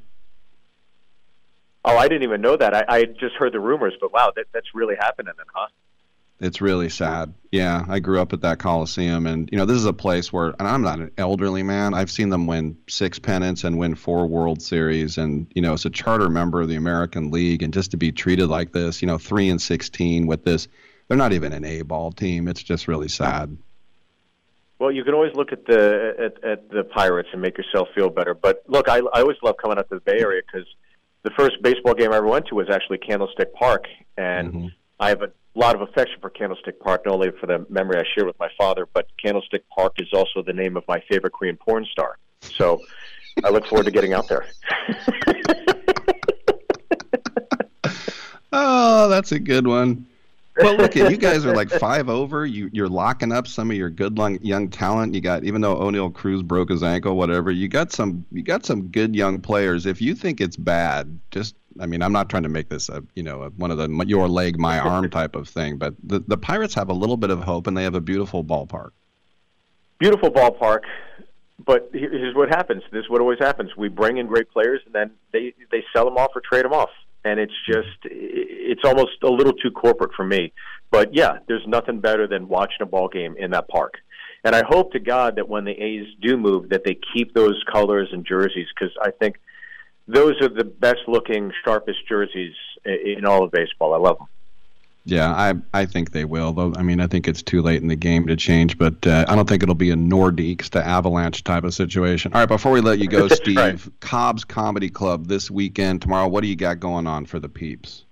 Oh, 1.84 1.98
I 1.98 2.08
didn't 2.08 2.24
even 2.24 2.42
know 2.42 2.58
that. 2.58 2.76
I, 2.76 2.84
I 2.88 3.06
just 3.06 3.36
heard 3.36 3.54
the 3.54 3.60
rumors, 3.60 3.94
but 4.00 4.14
wow, 4.14 4.32
that, 4.36 4.46
that's 4.54 4.68
really 4.76 4.96
happening, 5.00 5.34
then, 5.38 5.46
huh? 5.54 5.68
It's 6.42 6.60
really 6.60 6.90
sad. 6.90 7.36
Yeah, 7.52 7.86
I 7.88 8.00
grew 8.00 8.20
up 8.20 8.34
at 8.34 8.42
that 8.42 8.58
Coliseum, 8.58 9.28
and 9.28 9.48
you 9.52 9.60
know 9.60 9.66
this 9.66 9.78
is 9.78 9.86
a 9.86 9.94
place 9.94 10.34
where, 10.34 10.56
and 10.58 10.68
I'm 10.68 10.82
not 10.82 10.98
an 10.98 11.12
elderly 11.20 11.62
man. 11.62 11.94
I've 11.94 12.10
seen 12.10 12.30
them 12.30 12.48
win 12.48 12.76
six 12.88 13.20
pennants 13.20 13.64
and 13.64 13.78
win 13.78 13.94
four 13.94 14.26
World 14.26 14.60
Series, 14.60 15.20
and 15.20 15.46
you 15.54 15.62
know, 15.62 15.74
as 15.74 15.86
a 15.86 15.92
charter 15.92 16.30
member 16.30 16.60
of 16.60 16.68
the 16.68 16.76
American 16.76 17.30
League, 17.30 17.62
and 17.62 17.72
just 17.72 17.92
to 17.92 17.98
be 17.98 18.12
treated 18.12 18.48
like 18.48 18.72
this, 18.72 19.04
you 19.04 19.08
know, 19.08 19.20
three 19.20 19.50
and 19.50 19.62
sixteen 19.62 20.26
with 20.26 20.44
this, 20.44 20.68
they're 21.08 21.18
not 21.18 21.32
even 21.32 21.54
an 21.54 21.64
A-ball 21.64 22.12
team. 22.12 22.48
It's 22.48 22.64
just 22.64 22.88
really 22.88 23.10
sad. 23.10 23.56
Well, 24.80 24.92
you 24.92 25.04
can 25.04 25.14
always 25.14 25.36
look 25.36 25.52
at 25.52 25.68
the 25.68 26.16
at, 26.18 26.44
at 26.44 26.70
the 26.72 26.84
Pirates 26.84 27.30
and 27.34 27.42
make 27.44 27.56
yourself 27.56 27.90
feel 27.94 28.10
better. 28.10 28.34
But 28.34 28.64
look, 28.66 28.90
I, 28.90 28.98
I 29.14 29.22
always 29.22 29.38
love 29.44 29.58
coming 29.58 29.78
out 29.78 29.88
to 29.90 29.96
the 29.96 30.02
Bay 30.02 30.18
Area 30.20 30.42
because 30.42 30.68
the 31.22 31.30
first 31.38 31.62
baseball 31.62 31.94
game 31.94 32.12
I 32.12 32.18
ever 32.18 32.26
went 32.26 32.48
to 32.48 32.56
was 32.56 32.68
actually 32.68 32.98
Candlestick 32.98 33.54
Park, 33.54 33.86
and 34.18 34.52
mm-hmm. 34.52 34.68
I 35.00 35.10
have 35.10 35.22
a 35.22 35.32
lot 35.60 35.76
of 35.76 35.82
affection 35.82 36.18
for 36.22 36.30
Candlestick 36.30 36.80
Park, 36.80 37.04
not 37.06 37.16
only 37.16 37.32
for 37.40 37.48
the 37.48 37.66
memory 37.70 38.00
I 38.00 38.04
share 38.16 38.26
with 38.26 38.40
my 38.40 38.50
father, 38.58 38.88
but 38.94 39.08
Candlestick 39.24 39.64
Park 39.70 39.94
is 39.98 40.08
also 40.14 40.42
the 40.42 40.54
name 40.54 40.78
of 40.78 40.84
my 40.88 41.02
favorite 41.10 41.34
Korean 41.34 41.58
porn 41.58 41.86
star. 41.92 42.18
So 42.58 42.82
I 43.44 43.50
look 43.50 43.66
forward 43.68 43.86
to 43.86 43.92
getting 43.92 44.14
out 44.14 44.28
there. 44.28 44.46
Oh, 48.54 49.08
that's 49.08 49.32
a 49.32 49.40
good 49.40 49.66
one. 49.66 50.06
Well, 50.58 50.76
look 50.76 50.98
at 50.98 51.10
you 51.10 51.18
guys 51.18 51.46
are 51.46 51.56
like 51.56 51.70
five 51.70 52.10
over. 52.10 52.46
You 52.46 52.70
you're 52.74 52.90
locking 52.90 53.32
up 53.32 53.48
some 53.48 53.72
of 53.72 53.78
your 53.78 53.90
good 53.90 54.18
young, 54.18 54.40
young 54.42 54.70
talent. 54.70 55.14
You 55.14 55.22
got 55.22 55.44
even 55.44 55.62
though 55.62 55.76
Oneil 55.76 56.14
Cruz 56.14 56.44
broke 56.44 56.70
his 56.70 56.84
ankle, 56.84 57.16
whatever. 57.16 57.52
You 57.52 57.68
got 57.68 57.92
some 57.92 58.26
you 58.32 58.44
got 58.44 58.66
some 58.66 58.88
good 58.88 59.16
young 59.16 59.40
players. 59.40 59.86
If 59.86 60.02
you 60.02 60.14
think 60.14 60.42
it's 60.42 60.58
bad, 60.58 61.20
just 61.32 61.56
I 61.80 61.86
mean, 61.86 62.02
I'm 62.02 62.12
not 62.12 62.30
trying 62.30 62.44
to 62.44 62.50
make 62.50 62.68
this 62.68 62.90
a 62.90 63.02
you 63.16 63.24
know 63.24 63.44
a, 63.44 63.50
one 63.52 63.72
of 63.72 63.78
the 63.78 63.88
your 64.06 64.28
leg 64.28 64.60
my 64.60 64.80
arm 64.80 65.10
type 65.12 65.36
of 65.36 65.48
thing, 65.48 65.78
but 65.78 65.96
the 66.04 66.20
the 66.20 66.38
Pirates 66.38 66.74
have 66.74 66.90
a 66.90 66.94
little 66.94 67.18
bit 67.18 67.30
of 67.30 67.42
hope 67.44 67.68
and 67.68 67.78
they 67.78 67.84
have 67.84 67.96
a 67.96 68.02
beautiful 68.02 68.44
ballpark. 68.44 68.92
Beautiful 70.00 70.32
ballpark, 70.32 70.82
but 71.66 71.90
here's 71.94 72.36
what 72.36 72.50
happens. 72.50 72.84
This 72.92 73.06
is 73.06 73.10
what 73.10 73.22
always 73.22 73.40
happens. 73.40 73.78
We 73.78 73.88
bring 73.88 74.18
in 74.18 74.28
great 74.28 74.50
players, 74.50 74.82
and 74.86 74.94
then 74.94 75.12
they 75.32 75.54
they 75.72 75.84
sell 75.94 76.06
them 76.06 76.18
off 76.18 76.32
or 76.36 76.42
trade 76.42 76.66
them 76.66 76.74
off, 76.74 76.90
and 77.24 77.40
it's 77.40 77.54
just 77.68 77.88
it's 78.04 78.82
almost 78.84 79.12
a 79.24 79.30
little 79.30 79.54
too 79.54 79.72
corporate 79.72 80.12
for 80.16 80.26
me. 80.26 80.54
But 80.90 81.14
yeah, 81.14 81.40
there's 81.48 81.66
nothing 81.68 82.00
better 82.00 82.28
than 82.28 82.48
watching 82.48 82.82
a 82.82 82.86
ball 82.86 83.08
game 83.08 83.36
in 83.38 83.52
that 83.52 83.68
park. 83.68 83.96
And 84.44 84.56
I 84.56 84.64
hope 84.68 84.92
to 84.94 85.00
God 85.00 85.36
that 85.36 85.48
when 85.48 85.66
the 85.66 85.72
A's 85.72 86.08
do 86.22 86.36
move, 86.36 86.70
that 86.70 86.84
they 86.84 86.98
keep 87.14 87.34
those 87.34 87.64
colors 87.72 88.10
and 88.12 88.26
jerseys 88.26 88.68
because 88.74 88.96
I 89.02 89.12
think 89.12 89.40
those 90.08 90.34
are 90.42 90.50
the 90.50 90.64
best 90.64 91.02
looking, 91.08 91.52
sharpest 91.64 92.00
jerseys 92.10 92.54
in 92.86 93.26
all 93.26 93.44
of 93.44 93.52
baseball. 93.52 93.94
I 93.94 93.98
love 93.98 94.18
them. 94.18 94.28
Yeah, 95.04 95.32
I 95.32 95.54
I 95.74 95.86
think 95.86 96.12
they 96.12 96.26
will. 96.26 96.54
Though 96.54 96.74
I 96.76 96.84
mean, 96.84 97.02
I 97.02 97.08
think 97.08 97.28
it's 97.28 97.42
too 97.42 97.62
late 97.62 97.82
in 97.82 97.88
the 97.88 97.96
game 97.96 98.28
to 98.28 98.36
change, 98.36 98.78
but 98.78 99.06
uh, 99.08 99.26
I 99.28 99.36
don't 99.36 99.50
think 99.50 99.64
it'll 99.64 99.74
be 99.74 99.90
a 99.90 99.96
Nordiques 99.96 100.70
to 100.72 100.86
Avalanche 100.86 101.44
type 101.44 101.64
of 101.64 101.74
situation. 101.74 102.34
All 102.34 102.42
right, 102.42 102.48
before 102.48 102.72
we 102.72 102.82
let 102.82 103.00
you 103.00 103.08
go, 103.08 103.28
Steve, 103.30 103.58
right. 103.58 103.80
Cobb's 104.00 104.44
Comedy 104.44 104.90
Club 104.90 105.28
this 105.28 105.50
weekend, 105.50 106.04
tomorrow. 106.04 106.28
What 106.28 106.42
do 106.42 106.48
you 106.48 106.56
got 106.56 106.80
going 106.80 107.08
on 107.08 107.26
for 107.26 107.40
the 107.40 107.50
peeps? 107.50 108.06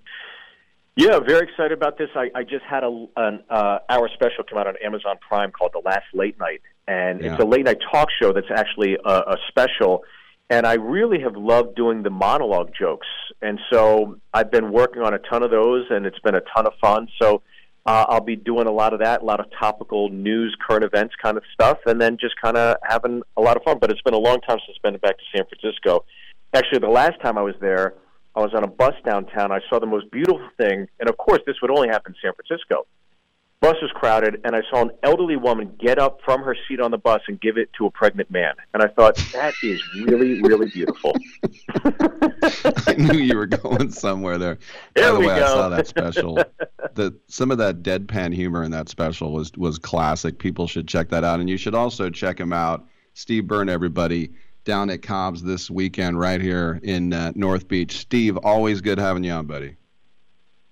Yeah, 0.96 1.20
very 1.20 1.46
excited 1.48 1.72
about 1.72 1.96
this. 1.96 2.10
I, 2.16 2.30
I 2.34 2.42
just 2.42 2.64
had 2.64 2.82
a 2.82 3.06
an 3.16 3.44
uh, 3.48 3.78
hour 3.88 4.08
special 4.12 4.42
come 4.48 4.58
out 4.58 4.66
on 4.66 4.74
Amazon 4.84 5.16
Prime 5.26 5.52
called 5.52 5.70
The 5.72 5.82
Last 5.84 6.06
Late 6.12 6.38
Night, 6.40 6.60
and 6.88 7.22
Yeah. 7.22 7.34
it's 7.34 7.42
a 7.42 7.46
late 7.46 7.64
night 7.66 7.78
talk 7.92 8.08
show 8.20 8.32
that's 8.32 8.50
actually 8.54 8.96
a, 9.04 9.08
a 9.08 9.36
special. 9.48 10.02
And 10.50 10.66
I 10.66 10.74
really 10.74 11.20
have 11.20 11.36
loved 11.36 11.76
doing 11.76 12.02
the 12.02 12.10
monologue 12.10 12.72
jokes, 12.76 13.06
and 13.40 13.60
so 13.72 14.18
I've 14.34 14.50
been 14.50 14.72
working 14.72 15.00
on 15.00 15.14
a 15.14 15.18
ton 15.20 15.44
of 15.44 15.52
those, 15.52 15.86
and 15.90 16.04
it's 16.04 16.18
been 16.18 16.34
a 16.34 16.40
ton 16.54 16.66
of 16.66 16.72
fun. 16.80 17.06
So 17.22 17.42
uh, 17.86 18.04
I'll 18.08 18.20
be 18.20 18.34
doing 18.34 18.66
a 18.66 18.72
lot 18.72 18.92
of 18.92 18.98
that, 18.98 19.22
a 19.22 19.24
lot 19.24 19.38
of 19.38 19.46
topical 19.58 20.08
news, 20.08 20.56
current 20.66 20.82
events 20.82 21.14
kind 21.22 21.36
of 21.36 21.44
stuff, 21.54 21.78
and 21.86 22.00
then 22.00 22.18
just 22.20 22.34
kind 22.42 22.56
of 22.56 22.76
having 22.82 23.22
a 23.36 23.40
lot 23.40 23.56
of 23.56 23.62
fun. 23.62 23.78
But 23.80 23.92
it's 23.92 24.02
been 24.02 24.12
a 24.12 24.18
long 24.18 24.40
time 24.40 24.58
since 24.66 24.76
I've 24.76 24.92
been 24.92 25.00
back 25.00 25.18
to 25.18 25.24
San 25.34 25.44
Francisco. 25.46 26.04
Actually, 26.52 26.80
the 26.80 26.88
last 26.88 27.20
time 27.22 27.38
I 27.38 27.42
was 27.42 27.54
there, 27.60 27.94
I 28.34 28.40
was 28.40 28.52
on 28.52 28.64
a 28.64 28.68
bus 28.68 28.94
downtown. 29.04 29.52
I 29.52 29.60
saw 29.70 29.78
the 29.78 29.86
most 29.86 30.10
beautiful 30.10 30.48
thing, 30.56 30.88
and 30.98 31.08
of 31.08 31.16
course, 31.16 31.40
this 31.46 31.56
would 31.62 31.70
only 31.70 31.88
happen 31.88 32.12
in 32.12 32.16
San 32.20 32.32
Francisco. 32.34 32.86
Bus 33.60 33.76
was 33.82 33.90
crowded, 33.94 34.40
and 34.42 34.56
I 34.56 34.62
saw 34.70 34.80
an 34.80 34.90
elderly 35.02 35.36
woman 35.36 35.76
get 35.78 35.98
up 35.98 36.20
from 36.24 36.42
her 36.42 36.56
seat 36.66 36.80
on 36.80 36.90
the 36.90 36.96
bus 36.96 37.20
and 37.28 37.38
give 37.38 37.58
it 37.58 37.70
to 37.76 37.84
a 37.84 37.90
pregnant 37.90 38.30
man. 38.30 38.54
And 38.72 38.82
I 38.82 38.88
thought 38.88 39.16
that 39.34 39.52
is 39.62 39.82
really, 39.96 40.40
really 40.40 40.70
beautiful. 40.70 41.14
I 42.86 42.94
knew 42.94 43.18
you 43.18 43.36
were 43.36 43.46
going 43.46 43.90
somewhere 43.90 44.38
there. 44.38 44.54
By 44.94 45.02
There 45.02 45.12
the 45.12 45.20
we 45.20 45.26
way, 45.26 45.34
I 45.34 45.46
saw 45.46 45.68
that 45.68 45.86
special. 45.86 46.36
the 46.94 47.14
some 47.26 47.50
of 47.50 47.58
that 47.58 47.82
deadpan 47.82 48.32
humor 48.34 48.64
in 48.64 48.70
that 48.70 48.88
special 48.88 49.30
was 49.30 49.52
was 49.58 49.78
classic. 49.78 50.38
People 50.38 50.66
should 50.66 50.88
check 50.88 51.10
that 51.10 51.22
out, 51.22 51.38
and 51.38 51.50
you 51.50 51.58
should 51.58 51.74
also 51.74 52.08
check 52.08 52.40
him 52.40 52.54
out. 52.54 52.86
Steve 53.12 53.46
Byrne, 53.46 53.68
everybody, 53.68 54.32
down 54.64 54.88
at 54.88 55.02
Cobb's 55.02 55.42
this 55.42 55.70
weekend, 55.70 56.18
right 56.18 56.40
here 56.40 56.80
in 56.82 57.12
uh, 57.12 57.32
North 57.34 57.68
Beach. 57.68 57.98
Steve, 57.98 58.38
always 58.38 58.80
good 58.80 58.96
having 58.96 59.22
you 59.22 59.32
on, 59.32 59.44
buddy. 59.44 59.76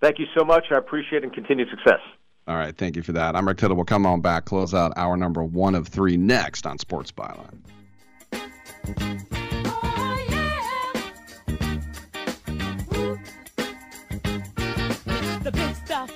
Thank 0.00 0.18
you 0.18 0.26
so 0.34 0.42
much. 0.42 0.68
I 0.70 0.78
appreciate 0.78 1.18
it 1.18 1.24
and 1.24 1.34
continued 1.34 1.68
success. 1.68 2.00
All 2.48 2.56
right, 2.56 2.74
thank 2.74 2.96
you 2.96 3.02
for 3.02 3.12
that. 3.12 3.36
I'm 3.36 3.46
Rick 3.46 3.58
Tittle. 3.58 3.76
We'll 3.76 3.84
come 3.84 4.06
on 4.06 4.22
back, 4.22 4.46
close 4.46 4.72
out 4.72 4.94
hour 4.96 5.18
number 5.18 5.44
one 5.44 5.74
of 5.74 5.86
three 5.86 6.16
next 6.16 6.66
on 6.66 6.78
Sports 6.78 7.12
Byline. 7.12 7.58
the 15.44 15.52
big 15.52 15.74
stuff. 15.76 16.10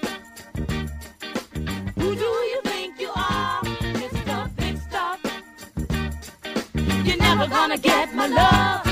Who 1.97 2.15
do 2.15 2.25
you 2.25 2.61
think 2.65 2.99
you 2.99 3.11
are? 3.15 3.61
It's 3.65 4.13
the 4.25 4.51
big 4.57 4.79
stuff. 4.79 5.21
You're 7.05 7.19
never 7.19 7.47
gonna 7.47 7.77
get 7.79 8.15
my 8.15 8.27
love. 8.27 8.92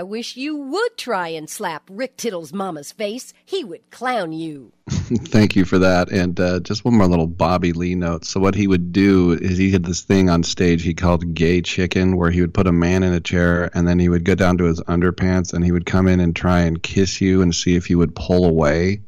I 0.00 0.02
wish 0.02 0.34
you 0.34 0.56
would 0.56 0.96
try 0.96 1.28
and 1.28 1.46
slap 1.46 1.82
Rick 1.90 2.16
Tittle's 2.16 2.54
mama's 2.54 2.90
face. 2.90 3.34
He 3.44 3.64
would 3.64 3.90
clown 3.90 4.32
you. 4.32 4.72
Thank 4.88 5.54
you 5.54 5.66
for 5.66 5.78
that. 5.78 6.10
And 6.10 6.40
uh, 6.40 6.60
just 6.60 6.86
one 6.86 6.94
more 6.94 7.06
little 7.06 7.26
Bobby 7.26 7.74
Lee 7.74 7.94
note. 7.94 8.24
So 8.24 8.40
what 8.40 8.54
he 8.54 8.66
would 8.66 8.94
do 8.94 9.32
is 9.32 9.58
he 9.58 9.70
had 9.70 9.84
this 9.84 10.00
thing 10.00 10.30
on 10.30 10.42
stage 10.42 10.82
he 10.82 10.94
called 10.94 11.34
gay 11.34 11.60
chicken, 11.60 12.16
where 12.16 12.30
he 12.30 12.40
would 12.40 12.54
put 12.54 12.66
a 12.66 12.72
man 12.72 13.02
in 13.02 13.12
a 13.12 13.20
chair 13.20 13.70
and 13.74 13.86
then 13.86 13.98
he 13.98 14.08
would 14.08 14.24
go 14.24 14.34
down 14.34 14.56
to 14.56 14.64
his 14.64 14.80
underpants 14.80 15.52
and 15.52 15.66
he 15.66 15.70
would 15.70 15.84
come 15.84 16.08
in 16.08 16.18
and 16.18 16.34
try 16.34 16.60
and 16.60 16.82
kiss 16.82 17.20
you 17.20 17.42
and 17.42 17.54
see 17.54 17.76
if 17.76 17.90
you 17.90 17.98
would 17.98 18.14
pull 18.14 18.46
away. 18.46 19.02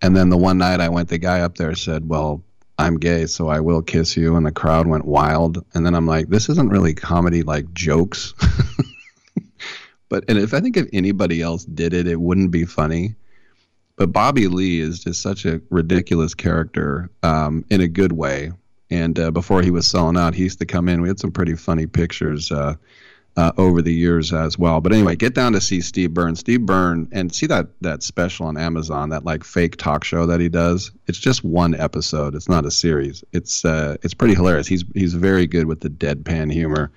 And 0.00 0.16
then 0.16 0.30
the 0.30 0.38
one 0.38 0.56
night 0.56 0.80
I 0.80 0.88
went, 0.88 1.10
the 1.10 1.18
guy 1.18 1.42
up 1.42 1.58
there 1.58 1.74
said, 1.74 2.08
"Well, 2.08 2.42
I'm 2.78 2.96
gay, 2.96 3.26
so 3.26 3.48
I 3.48 3.60
will 3.60 3.82
kiss 3.82 4.16
you," 4.16 4.34
and 4.36 4.46
the 4.46 4.50
crowd 4.50 4.86
went 4.86 5.04
wild. 5.04 5.62
And 5.74 5.84
then 5.84 5.94
I'm 5.94 6.06
like, 6.06 6.30
"This 6.30 6.48
isn't 6.48 6.70
really 6.70 6.94
comedy 6.94 7.42
like 7.42 7.74
jokes." 7.74 8.32
but 10.08 10.24
and 10.28 10.38
if 10.38 10.54
I 10.54 10.60
think 10.60 10.76
if 10.76 10.88
anybody 10.92 11.42
else 11.42 11.64
did 11.64 11.94
it, 11.94 12.06
it 12.06 12.20
wouldn't 12.20 12.50
be 12.50 12.64
funny. 12.64 13.14
But 13.96 14.12
Bobby 14.12 14.46
Lee 14.46 14.80
is 14.80 15.00
just 15.00 15.20
such 15.20 15.44
a 15.44 15.60
ridiculous 15.70 16.32
character 16.34 17.10
um, 17.22 17.64
in 17.68 17.80
a 17.80 17.88
good 17.88 18.12
way. 18.12 18.52
And 18.90 19.18
uh, 19.18 19.30
before 19.32 19.60
he 19.60 19.70
was 19.70 19.86
selling 19.86 20.16
out, 20.16 20.34
he 20.34 20.44
used 20.44 20.60
to 20.60 20.66
come 20.66 20.88
in. 20.88 21.02
We 21.02 21.08
had 21.08 21.18
some 21.18 21.32
pretty 21.32 21.56
funny 21.56 21.86
pictures 21.86 22.50
uh, 22.50 22.76
uh, 23.38 23.52
over 23.56 23.80
the 23.80 23.92
years 23.92 24.32
as 24.32 24.58
well. 24.58 24.80
But 24.80 24.92
anyway, 24.92 25.14
get 25.14 25.32
down 25.32 25.52
to 25.52 25.60
see 25.60 25.80
Steve 25.80 26.12
Byrne. 26.12 26.34
Steve 26.34 26.66
Byrne, 26.66 27.08
and 27.12 27.32
see 27.32 27.46
that 27.46 27.68
that 27.82 28.02
special 28.02 28.46
on 28.46 28.56
Amazon, 28.56 29.10
that 29.10 29.24
like 29.24 29.44
fake 29.44 29.76
talk 29.76 30.02
show 30.02 30.26
that 30.26 30.40
he 30.40 30.48
does. 30.48 30.90
It's 31.06 31.20
just 31.20 31.44
one 31.44 31.76
episode. 31.76 32.34
It's 32.34 32.48
not 32.48 32.66
a 32.66 32.70
series. 32.72 33.22
It's 33.32 33.64
uh, 33.64 33.96
it's 34.02 34.12
pretty 34.12 34.34
hilarious. 34.34 34.66
He's 34.66 34.84
he's 34.92 35.14
very 35.14 35.46
good 35.46 35.66
with 35.66 35.80
the 35.80 35.88
deadpan 35.88 36.52
humor. 36.52 36.90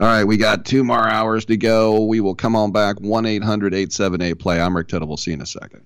All 0.00 0.06
right, 0.06 0.22
we 0.22 0.36
got 0.36 0.64
two 0.64 0.84
more 0.84 1.08
hours 1.08 1.44
to 1.46 1.56
go. 1.56 2.04
We 2.04 2.20
will 2.20 2.36
come 2.36 2.54
on 2.54 2.70
back. 2.70 3.00
1 3.00 3.26
800 3.26 3.74
878 3.74 4.34
play. 4.34 4.60
I'm 4.60 4.76
Rick 4.76 4.86
Tittle. 4.86 5.08
We'll 5.08 5.16
see 5.16 5.32
you 5.32 5.38
in 5.38 5.42
a 5.42 5.46
second. 5.46 5.82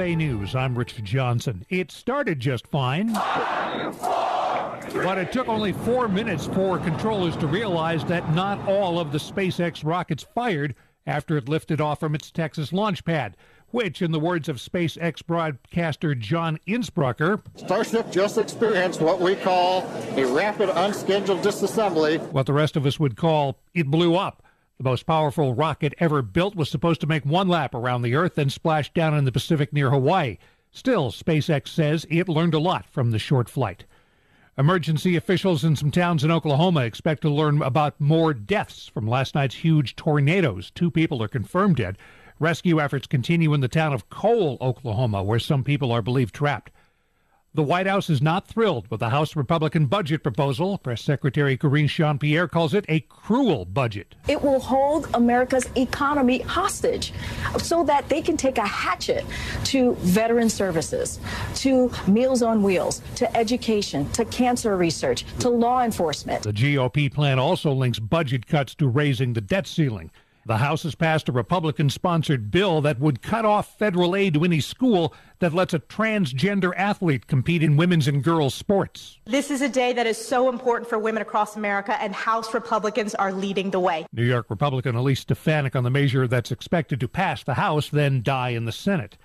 USA 0.00 0.16
News, 0.16 0.54
I'm 0.54 0.78
Rich 0.78 1.04
Johnson. 1.04 1.66
It 1.68 1.90
started 1.90 2.40
just 2.40 2.66
fine. 2.66 3.12
But 3.12 5.18
it 5.18 5.30
took 5.30 5.46
only 5.46 5.74
four 5.74 6.08
minutes 6.08 6.46
for 6.46 6.78
controllers 6.78 7.36
to 7.36 7.46
realize 7.46 8.02
that 8.06 8.34
not 8.34 8.66
all 8.66 8.98
of 8.98 9.12
the 9.12 9.18
SpaceX 9.18 9.84
rockets 9.84 10.22
fired 10.22 10.74
after 11.06 11.36
it 11.36 11.50
lifted 11.50 11.82
off 11.82 12.00
from 12.00 12.14
its 12.14 12.30
Texas 12.30 12.72
launch 12.72 13.04
pad, 13.04 13.36
which, 13.72 14.00
in 14.00 14.10
the 14.10 14.18
words 14.18 14.48
of 14.48 14.56
SpaceX 14.56 15.26
broadcaster 15.26 16.14
John 16.14 16.58
Insprucker, 16.66 17.42
Starship 17.56 18.10
just 18.10 18.38
experienced 18.38 19.02
what 19.02 19.20
we 19.20 19.36
call 19.36 19.82
a 20.16 20.24
rapid 20.24 20.70
unscheduled 20.70 21.42
disassembly. 21.42 22.18
What 22.32 22.46
the 22.46 22.54
rest 22.54 22.74
of 22.74 22.86
us 22.86 22.98
would 22.98 23.18
call 23.18 23.58
it 23.74 23.88
blew 23.88 24.16
up. 24.16 24.42
The 24.80 24.84
most 24.88 25.04
powerful 25.04 25.52
rocket 25.52 25.92
ever 25.98 26.22
built 26.22 26.54
was 26.54 26.70
supposed 26.70 27.02
to 27.02 27.06
make 27.06 27.26
one 27.26 27.48
lap 27.48 27.74
around 27.74 28.00
the 28.00 28.14
Earth, 28.14 28.36
then 28.36 28.48
splash 28.48 28.90
down 28.94 29.14
in 29.14 29.26
the 29.26 29.30
Pacific 29.30 29.74
near 29.74 29.90
Hawaii. 29.90 30.38
Still, 30.70 31.10
SpaceX 31.10 31.68
says 31.68 32.06
it 32.08 32.30
learned 32.30 32.54
a 32.54 32.58
lot 32.58 32.86
from 32.86 33.10
the 33.10 33.18
short 33.18 33.50
flight. 33.50 33.84
Emergency 34.56 35.16
officials 35.16 35.64
in 35.64 35.76
some 35.76 35.90
towns 35.90 36.24
in 36.24 36.30
Oklahoma 36.30 36.80
expect 36.80 37.20
to 37.20 37.28
learn 37.28 37.60
about 37.60 38.00
more 38.00 38.32
deaths 38.32 38.88
from 38.88 39.06
last 39.06 39.34
night's 39.34 39.56
huge 39.56 39.96
tornadoes. 39.96 40.70
Two 40.70 40.90
people 40.90 41.22
are 41.22 41.28
confirmed 41.28 41.76
dead. 41.76 41.98
Rescue 42.38 42.80
efforts 42.80 43.06
continue 43.06 43.52
in 43.52 43.60
the 43.60 43.68
town 43.68 43.92
of 43.92 44.08
Cole, 44.08 44.56
Oklahoma, 44.62 45.22
where 45.22 45.38
some 45.38 45.62
people 45.62 45.92
are 45.92 46.00
believed 46.00 46.34
trapped. 46.34 46.72
The 47.52 47.64
White 47.64 47.88
House 47.88 48.08
is 48.08 48.22
not 48.22 48.46
thrilled 48.46 48.88
with 48.92 49.00
the 49.00 49.08
House 49.08 49.34
Republican 49.34 49.86
budget 49.86 50.22
proposal. 50.22 50.78
Press 50.78 51.02
Secretary 51.02 51.56
Karine 51.56 51.88
Jean 51.88 52.16
Pierre 52.16 52.46
calls 52.46 52.74
it 52.74 52.84
a 52.88 53.00
cruel 53.00 53.64
budget. 53.64 54.14
It 54.28 54.40
will 54.40 54.60
hold 54.60 55.08
America's 55.14 55.68
economy 55.76 56.38
hostage 56.42 57.12
so 57.58 57.82
that 57.82 58.08
they 58.08 58.22
can 58.22 58.36
take 58.36 58.56
a 58.56 58.64
hatchet 58.64 59.24
to 59.64 59.94
veteran 59.96 60.48
services, 60.48 61.18
to 61.56 61.90
Meals 62.06 62.40
on 62.40 62.62
Wheels, 62.62 63.02
to 63.16 63.36
education, 63.36 64.08
to 64.12 64.24
cancer 64.26 64.76
research, 64.76 65.24
to 65.40 65.50
law 65.50 65.82
enforcement. 65.82 66.44
The 66.44 66.52
GOP 66.52 67.12
plan 67.12 67.40
also 67.40 67.72
links 67.72 67.98
budget 67.98 68.46
cuts 68.46 68.76
to 68.76 68.86
raising 68.86 69.32
the 69.32 69.40
debt 69.40 69.66
ceiling. 69.66 70.12
The 70.50 70.56
House 70.56 70.82
has 70.82 70.96
passed 70.96 71.28
a 71.28 71.32
Republican 71.32 71.90
sponsored 71.90 72.50
bill 72.50 72.80
that 72.80 72.98
would 72.98 73.22
cut 73.22 73.44
off 73.44 73.78
federal 73.78 74.16
aid 74.16 74.34
to 74.34 74.42
any 74.42 74.58
school 74.58 75.14
that 75.38 75.54
lets 75.54 75.72
a 75.72 75.78
transgender 75.78 76.72
athlete 76.76 77.28
compete 77.28 77.62
in 77.62 77.76
women's 77.76 78.08
and 78.08 78.20
girls' 78.20 78.52
sports. 78.52 79.20
This 79.26 79.48
is 79.52 79.62
a 79.62 79.68
day 79.68 79.92
that 79.92 80.08
is 80.08 80.18
so 80.18 80.48
important 80.48 80.90
for 80.90 80.98
women 80.98 81.22
across 81.22 81.54
America, 81.54 81.96
and 82.02 82.12
House 82.12 82.52
Republicans 82.52 83.14
are 83.14 83.32
leading 83.32 83.70
the 83.70 83.78
way. 83.78 84.04
New 84.12 84.24
York 84.24 84.46
Republican 84.50 84.96
Elise 84.96 85.20
Stefanik 85.20 85.76
on 85.76 85.84
the 85.84 85.88
measure 85.88 86.26
that's 86.26 86.50
expected 86.50 86.98
to 86.98 87.06
pass 87.06 87.44
the 87.44 87.54
House, 87.54 87.88
then 87.88 88.20
die 88.20 88.48
in 88.48 88.64
the 88.64 88.72
Senate. 88.72 89.16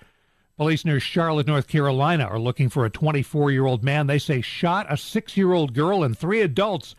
Police 0.56 0.84
near 0.84 1.00
Charlotte, 1.00 1.48
North 1.48 1.66
Carolina 1.66 2.22
are 2.22 2.38
looking 2.38 2.68
for 2.68 2.84
a 2.84 2.90
24 2.90 3.50
year 3.50 3.66
old 3.66 3.82
man 3.82 4.06
they 4.06 4.20
say 4.20 4.42
shot 4.42 4.86
a 4.88 4.96
six 4.96 5.36
year 5.36 5.52
old 5.52 5.74
girl 5.74 6.04
and 6.04 6.16
three 6.16 6.40
adults 6.40 6.94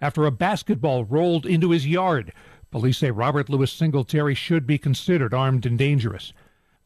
after 0.00 0.26
a 0.26 0.32
basketball 0.32 1.04
rolled 1.04 1.46
into 1.46 1.70
his 1.70 1.86
yard. 1.86 2.32
Police 2.70 2.98
say 2.98 3.10
Robert 3.10 3.48
Louis 3.48 3.72
Singletary 3.72 4.34
should 4.34 4.66
be 4.66 4.76
considered 4.76 5.32
armed 5.32 5.64
and 5.64 5.78
dangerous. 5.78 6.32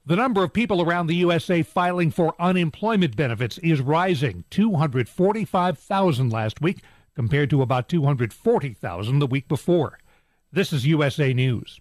The 0.07 0.17
number 0.17 0.43
of 0.45 0.53
people 0.53 0.81
around 0.81 1.07
the 1.07 1.17
USA 1.17 1.63
filing 1.63 2.11
for 2.11 2.35
unemployment 2.41 3.17
benefits 3.17 3.59
is 3.59 3.81
rising 3.81 4.45
245,000 4.51 6.31
last 6.31 6.61
week 6.61 6.83
compared 7.15 7.51
to 7.51 7.63
about 7.63 7.89
240,000 7.89 9.19
the 9.19 9.27
week 9.27 9.49
before. 9.49 9.99
This 10.53 10.73
is 10.73 10.87
USA 10.87 11.33
News. 11.33 11.81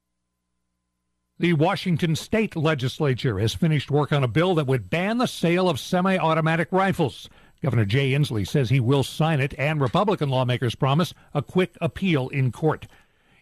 The 1.41 1.53
Washington 1.53 2.15
state 2.15 2.55
legislature 2.55 3.39
has 3.39 3.55
finished 3.55 3.89
work 3.89 4.13
on 4.13 4.23
a 4.23 4.27
bill 4.27 4.53
that 4.53 4.67
would 4.67 4.91
ban 4.91 5.17
the 5.17 5.25
sale 5.25 5.69
of 5.69 5.79
semi 5.79 6.15
automatic 6.15 6.67
rifles. 6.69 7.27
Governor 7.63 7.85
Jay 7.85 8.11
Inslee 8.11 8.47
says 8.47 8.69
he 8.69 8.79
will 8.79 9.01
sign 9.01 9.39
it, 9.39 9.55
and 9.57 9.81
Republican 9.81 10.29
lawmakers 10.29 10.75
promise 10.75 11.15
a 11.33 11.41
quick 11.41 11.75
appeal 11.81 12.29
in 12.29 12.51
court. 12.51 12.85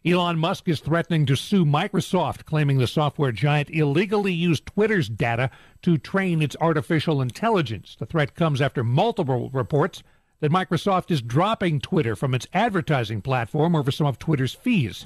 Elon 0.05 0.39
Musk 0.39 0.69
is 0.69 0.79
threatening 0.79 1.25
to 1.25 1.35
sue 1.35 1.65
Microsoft, 1.65 2.45
claiming 2.45 2.77
the 2.77 2.87
software 2.87 3.33
giant 3.33 3.69
illegally 3.69 4.31
used 4.31 4.65
Twitter's 4.65 5.09
data 5.09 5.51
to 5.81 5.97
train 5.97 6.41
its 6.41 6.55
artificial 6.61 7.21
intelligence. 7.21 7.97
The 7.99 8.05
threat 8.05 8.33
comes 8.33 8.61
after 8.61 8.81
multiple 8.81 9.49
reports 9.49 10.03
that 10.39 10.53
Microsoft 10.53 11.11
is 11.11 11.21
dropping 11.21 11.81
Twitter 11.81 12.15
from 12.15 12.33
its 12.33 12.47
advertising 12.53 13.21
platform 13.21 13.75
over 13.75 13.91
some 13.91 14.07
of 14.07 14.17
Twitter's 14.17 14.53
fees. 14.53 15.05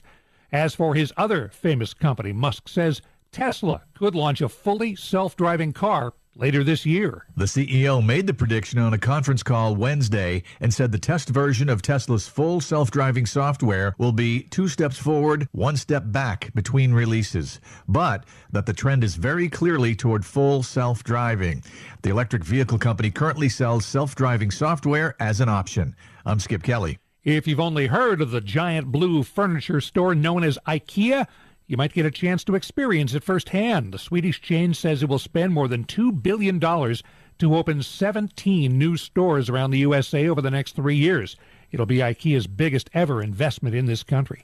As 0.53 0.75
for 0.75 0.93
his 0.93 1.11
other 1.17 1.49
famous 1.49 1.95
company, 1.95 2.31
Musk 2.31 2.69
says 2.69 3.01
Tesla 3.31 3.81
could 3.95 4.13
launch 4.13 4.39
a 4.39 4.47
fully 4.47 4.95
self 4.95 5.35
driving 5.35 5.73
car 5.73 6.13
later 6.35 6.63
this 6.63 6.85
year. 6.85 7.25
The 7.35 7.45
CEO 7.45 8.05
made 8.05 8.27
the 8.27 8.35
prediction 8.35 8.77
on 8.77 8.93
a 8.93 8.99
conference 8.99 9.41
call 9.41 9.75
Wednesday 9.75 10.43
and 10.59 10.71
said 10.71 10.91
the 10.91 10.99
test 10.99 11.29
version 11.29 11.69
of 11.69 11.81
Tesla's 11.81 12.27
full 12.27 12.61
self 12.61 12.91
driving 12.91 13.25
software 13.25 13.95
will 13.97 14.11
be 14.11 14.43
two 14.43 14.67
steps 14.67 14.99
forward, 14.99 15.47
one 15.53 15.75
step 15.75 16.03
back 16.05 16.53
between 16.53 16.93
releases, 16.93 17.59
but 17.87 18.23
that 18.51 18.67
the 18.67 18.73
trend 18.73 19.03
is 19.03 19.15
very 19.15 19.49
clearly 19.49 19.95
toward 19.95 20.23
full 20.23 20.61
self 20.61 21.03
driving. 21.03 21.63
The 22.03 22.11
electric 22.11 22.43
vehicle 22.43 22.77
company 22.77 23.09
currently 23.09 23.49
sells 23.49 23.87
self 23.87 24.13
driving 24.13 24.51
software 24.51 25.15
as 25.19 25.41
an 25.41 25.49
option. 25.49 25.95
I'm 26.27 26.39
Skip 26.39 26.61
Kelly. 26.61 26.99
If 27.23 27.47
you've 27.47 27.59
only 27.59 27.87
heard 27.87 28.21
of 28.21 28.31
the 28.31 28.41
giant 28.41 28.91
blue 28.91 29.23
furniture 29.23 29.79
store 29.79 30.13
known 30.13 30.43
as 30.43 30.59
IKEA, 30.67 31.25
you 31.67 31.77
might 31.77 31.93
get 31.93 32.05
a 32.05 32.11
chance 32.11 32.43
to 32.43 32.55
experience 32.55 33.13
it 33.13 33.23
firsthand. 33.23 33.93
The 33.93 33.97
Swedish 33.97 34.41
chain 34.41 34.73
says 34.73 35.01
it 35.01 35.07
will 35.07 35.19
spend 35.19 35.53
more 35.53 35.69
than 35.69 35.85
$2 35.85 36.21
billion 36.21 36.59
to 36.59 37.55
open 37.55 37.81
17 37.81 38.77
new 38.77 38.97
stores 38.97 39.49
around 39.49 39.71
the 39.71 39.79
USA 39.79 40.27
over 40.27 40.41
the 40.41 40.51
next 40.51 40.75
three 40.75 40.97
years. 40.97 41.37
It'll 41.71 41.85
be 41.85 41.99
IKEA's 41.99 42.45
biggest 42.45 42.89
ever 42.93 43.23
investment 43.23 43.73
in 43.73 43.85
this 43.85 44.03
country. 44.03 44.43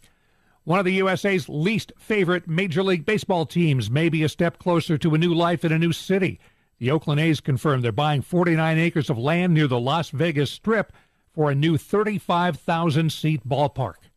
One 0.64 0.80
of 0.80 0.86
the 0.86 0.94
USA's 0.94 1.50
least 1.50 1.92
favorite 1.98 2.48
Major 2.48 2.82
League 2.82 3.06
Baseball 3.06 3.46
teams 3.46 3.92
may 3.92 4.08
be 4.08 4.24
a 4.24 4.30
step 4.30 4.58
closer 4.58 4.98
to 5.00 5.16
a 5.16 5.18
new 5.18 5.34
life 5.34 5.66
in 5.66 5.74
a 5.74 5.80
new 5.80 5.92
city. 5.92 6.40
The 6.78 6.92
Oakland 6.92 7.20
A's 7.20 7.42
confirmed 7.42 7.84
they're 7.84 7.92
buying 7.92 8.22
49 8.22 8.78
acres 8.78 9.10
of 9.10 9.18
land 9.18 9.54
near 9.54 9.68
the 9.68 9.82
Las 9.82 10.12
Vegas 10.12 10.50
Strip 10.50 10.94
for 11.40 11.50
a 11.50 11.56
new 11.56 11.78
35,000 11.78 13.10
seat 13.14 13.48
ballpark. 13.48 14.10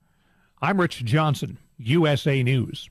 I'm 0.61 0.81
Rich 0.81 1.05
Johnson, 1.05 1.57
USA 1.79 2.43
News. 2.43 2.91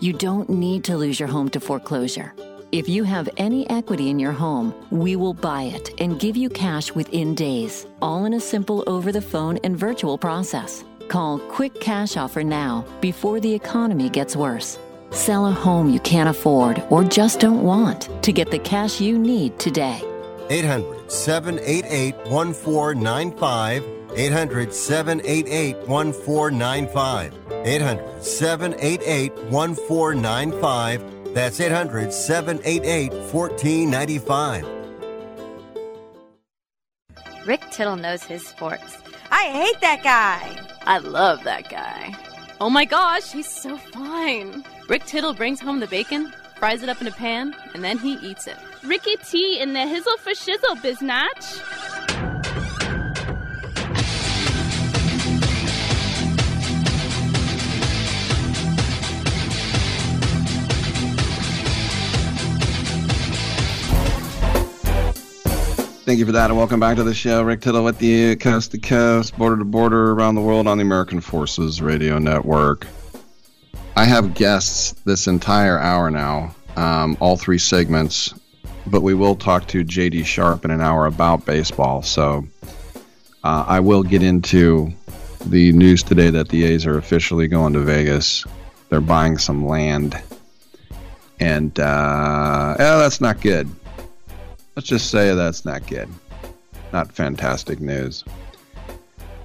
You 0.00 0.12
don't 0.12 0.48
need 0.48 0.84
to 0.84 0.96
lose 0.96 1.18
your 1.18 1.28
home 1.28 1.48
to 1.50 1.58
foreclosure. 1.58 2.32
If 2.70 2.88
you 2.88 3.02
have 3.02 3.28
any 3.36 3.68
equity 3.68 4.10
in 4.10 4.20
your 4.20 4.30
home, 4.30 4.72
we 4.90 5.16
will 5.16 5.34
buy 5.34 5.62
it 5.62 6.00
and 6.00 6.20
give 6.20 6.36
you 6.36 6.48
cash 6.48 6.92
within 6.92 7.34
days, 7.34 7.84
all 8.00 8.24
in 8.24 8.34
a 8.34 8.40
simple 8.40 8.84
over 8.86 9.10
the 9.10 9.20
phone 9.20 9.58
and 9.64 9.76
virtual 9.76 10.16
process. 10.16 10.84
Call 11.08 11.40
Quick 11.40 11.80
Cash 11.80 12.16
Offer 12.16 12.44
now 12.44 12.84
before 13.00 13.40
the 13.40 13.52
economy 13.52 14.08
gets 14.08 14.36
worse. 14.36 14.78
Sell 15.10 15.46
a 15.46 15.50
home 15.50 15.90
you 15.90 15.98
can't 16.00 16.28
afford 16.28 16.80
or 16.90 17.02
just 17.02 17.40
don't 17.40 17.64
want 17.64 18.08
to 18.22 18.32
get 18.32 18.52
the 18.52 18.58
cash 18.60 19.00
you 19.00 19.18
need 19.18 19.58
today. 19.58 20.00
800 20.50 21.10
788 21.10 22.14
1495. 22.30 23.84
800 24.16 24.72
788 24.72 25.76
1495. 25.86 27.34
800 27.64 28.22
788 28.22 29.32
1495. 29.50 31.34
That's 31.34 31.60
800 31.60 32.12
788 32.12 33.12
1495. 33.12 34.66
Rick 37.46 37.70
Tittle 37.70 37.96
knows 37.96 38.22
his 38.24 38.46
sports. 38.46 38.98
I 39.30 39.44
hate 39.44 39.80
that 39.80 40.02
guy. 40.02 40.68
I 40.86 40.98
love 40.98 41.44
that 41.44 41.68
guy. 41.70 42.14
Oh 42.60 42.70
my 42.70 42.84
gosh, 42.84 43.32
he's 43.32 43.48
so 43.48 43.76
fine. 43.76 44.64
Rick 44.88 45.04
Tittle 45.04 45.32
brings 45.32 45.60
home 45.60 45.80
the 45.80 45.86
bacon, 45.86 46.32
fries 46.58 46.82
it 46.82 46.88
up 46.88 47.00
in 47.00 47.06
a 47.06 47.12
pan, 47.12 47.54
and 47.74 47.84
then 47.84 47.98
he 47.98 48.14
eats 48.14 48.46
it. 48.46 48.56
Ricky 48.84 49.16
T 49.16 49.60
in 49.60 49.72
the 49.72 49.80
hizzle 49.80 50.18
for 50.18 50.30
shizzle, 50.30 50.76
biznatch. 50.82 51.62
Thank 66.04 66.20
you 66.20 66.24
for 66.24 66.32
that, 66.32 66.48
and 66.48 66.56
welcome 66.56 66.80
back 66.80 66.96
to 66.96 67.04
the 67.04 67.12
show. 67.12 67.42
Rick 67.42 67.60
Tittle 67.60 67.84
with 67.84 68.00
you, 68.00 68.34
coast 68.34 68.70
to 68.70 68.78
coast, 68.78 69.36
border 69.36 69.58
to 69.58 69.64
border, 69.66 70.12
around 70.12 70.36
the 70.36 70.40
world 70.40 70.66
on 70.66 70.78
the 70.78 70.82
American 70.82 71.20
Forces 71.20 71.82
Radio 71.82 72.18
Network. 72.18 72.86
I 73.94 74.04
have 74.04 74.32
guests 74.32 74.92
this 75.04 75.26
entire 75.26 75.78
hour 75.78 76.10
now, 76.10 76.54
um, 76.76 77.18
all 77.20 77.36
three 77.36 77.58
segments, 77.58 78.32
but 78.88 79.02
we 79.02 79.14
will 79.14 79.36
talk 79.36 79.66
to 79.68 79.84
JD 79.84 80.24
Sharp 80.24 80.64
in 80.64 80.70
an 80.70 80.80
hour 80.80 81.06
about 81.06 81.46
baseball. 81.46 82.02
So 82.02 82.46
uh, 83.44 83.64
I 83.66 83.80
will 83.80 84.02
get 84.02 84.22
into 84.22 84.92
the 85.46 85.72
news 85.72 86.02
today 86.02 86.30
that 86.30 86.48
the 86.48 86.64
A's 86.64 86.86
are 86.86 86.98
officially 86.98 87.48
going 87.48 87.72
to 87.74 87.80
Vegas. 87.80 88.44
They're 88.88 89.00
buying 89.00 89.38
some 89.38 89.66
land, 89.66 90.20
and 91.40 91.78
uh, 91.78 92.76
yeah, 92.78 92.96
that's 92.96 93.20
not 93.20 93.40
good. 93.40 93.68
Let's 94.74 94.88
just 94.88 95.10
say 95.10 95.34
that's 95.34 95.64
not 95.64 95.86
good. 95.86 96.08
Not 96.92 97.12
fantastic 97.12 97.80
news. 97.80 98.24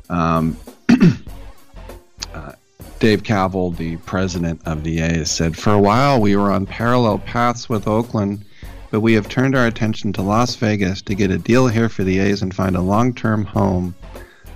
Um, 0.10 0.58
uh, 2.34 2.54
Dave 3.00 3.24
Kaval, 3.24 3.76
the 3.76 3.98
president 3.98 4.62
of 4.66 4.84
the 4.84 5.02
A's, 5.02 5.30
said, 5.30 5.58
For 5.58 5.74
a 5.74 5.80
while 5.80 6.22
we 6.22 6.36
were 6.36 6.52
on 6.52 6.66
parallel 6.66 7.20
paths 7.20 7.68
with 7.68 7.88
Oakland, 7.88 8.46
but 8.94 9.00
we 9.00 9.14
have 9.14 9.28
turned 9.28 9.56
our 9.56 9.66
attention 9.66 10.14
to 10.14 10.22
Las 10.22 10.56
Vegas 10.58 11.02
to 11.02 11.16
get 11.16 11.32
a 11.32 11.38
deal 11.40 11.68
here 11.68 11.90
for 11.90 12.04
the 12.04 12.20
A's 12.20 12.44
and 12.44 12.54
find 12.54 12.76
a 12.76 12.82
long 12.82 13.12
term 13.12 13.44
home. 13.44 13.96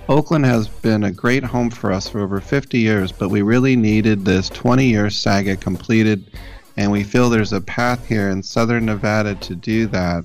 Oakland 0.08 0.46
has 0.46 0.68
been 0.68 1.02
a 1.02 1.10
great 1.10 1.42
home 1.42 1.70
for 1.70 1.90
us 1.90 2.08
for 2.08 2.20
over 2.20 2.40
50 2.40 2.78
years, 2.78 3.10
but 3.10 3.30
we 3.30 3.42
really 3.42 3.74
needed 3.74 4.24
this 4.24 4.48
20 4.48 4.86
year 4.86 5.10
saga 5.10 5.56
completed, 5.56 6.30
and 6.76 6.92
we 6.92 7.02
feel 7.02 7.28
there's 7.28 7.52
a 7.52 7.60
path 7.60 8.06
here 8.06 8.30
in 8.30 8.40
southern 8.40 8.86
Nevada 8.86 9.34
to 9.34 9.56
do 9.56 9.88
that 9.88 10.24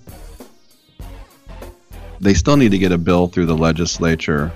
they 2.19 2.35
still 2.35 2.55
need 2.55 2.69
to 2.69 2.77
get 2.77 2.91
a 2.91 2.99
bill 2.99 3.25
through 3.25 3.47
the 3.47 3.57
legislature, 3.57 4.51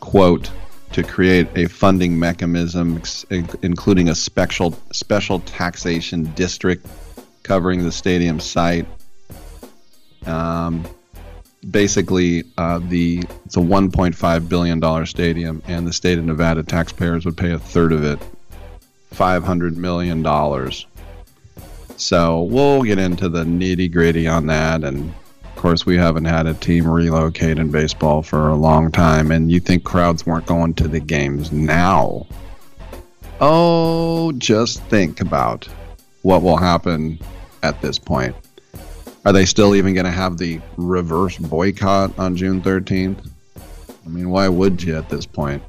quote, 0.00 0.50
to 0.92 1.02
create 1.02 1.48
a 1.54 1.66
funding 1.66 2.18
mechanism, 2.18 3.02
including 3.60 4.08
a 4.08 4.14
special 4.14 4.72
special 4.90 5.40
taxation 5.40 6.32
district 6.32 6.86
covering 7.44 7.84
the 7.84 7.92
stadium 7.92 8.40
site. 8.40 8.86
Um, 10.26 10.84
basically, 11.70 12.42
uh, 12.58 12.80
the 12.88 13.22
it's 13.44 13.56
a 13.56 13.60
1.5 13.60 14.48
billion 14.48 14.80
dollar 14.80 15.06
stadium, 15.06 15.62
and 15.68 15.86
the 15.86 15.92
state 15.92 16.18
of 16.18 16.24
Nevada 16.24 16.64
taxpayers 16.64 17.24
would 17.24 17.36
pay 17.36 17.52
a 17.52 17.58
third 17.58 17.92
of 17.92 18.02
it, 18.02 18.18
500 19.12 19.76
million 19.76 20.22
dollars. 20.22 20.86
So 21.96 22.42
we'll 22.42 22.82
get 22.82 22.98
into 22.98 23.28
the 23.28 23.44
nitty 23.44 23.92
gritty 23.92 24.26
on 24.26 24.48
that 24.48 24.82
and 24.82 25.14
of 25.54 25.62
course, 25.64 25.86
we 25.86 25.96
haven't 25.96 26.24
had 26.24 26.46
a 26.46 26.54
team 26.54 26.86
relocate 26.86 27.58
in 27.58 27.70
baseball 27.70 28.22
for 28.22 28.48
a 28.48 28.56
long 28.56 28.90
time, 28.90 29.30
and 29.30 29.52
you 29.52 29.60
think 29.60 29.84
crowds 29.84 30.26
weren't 30.26 30.46
going 30.46 30.74
to 30.74 30.88
the 30.88 30.98
games 31.00 31.52
now. 31.52 32.26
Oh, 33.40 34.32
just 34.32 34.82
think 34.84 35.20
about 35.20 35.66
what 36.22 36.42
will 36.42 36.56
happen 36.56 37.18
at 37.64 37.80
this 37.80 37.98
point. 37.98 38.36
Are 39.24 39.32
they 39.32 39.46
still 39.46 39.74
even 39.74 39.94
going 39.94 40.04
to 40.04 40.12
have 40.12 40.36
the 40.36 40.60
reverse 40.76 41.38
boycott 41.38 42.16
on 42.18 42.36
June 42.36 42.60
13th? 42.60 43.30
I 43.56 44.08
mean, 44.08 44.28
why 44.28 44.48
would 44.48 44.82
you 44.82 44.96
at 44.96 45.08
this 45.08 45.24
point? 45.24 45.62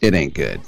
It 0.00 0.14
ain't 0.14 0.34
good. 0.34 0.60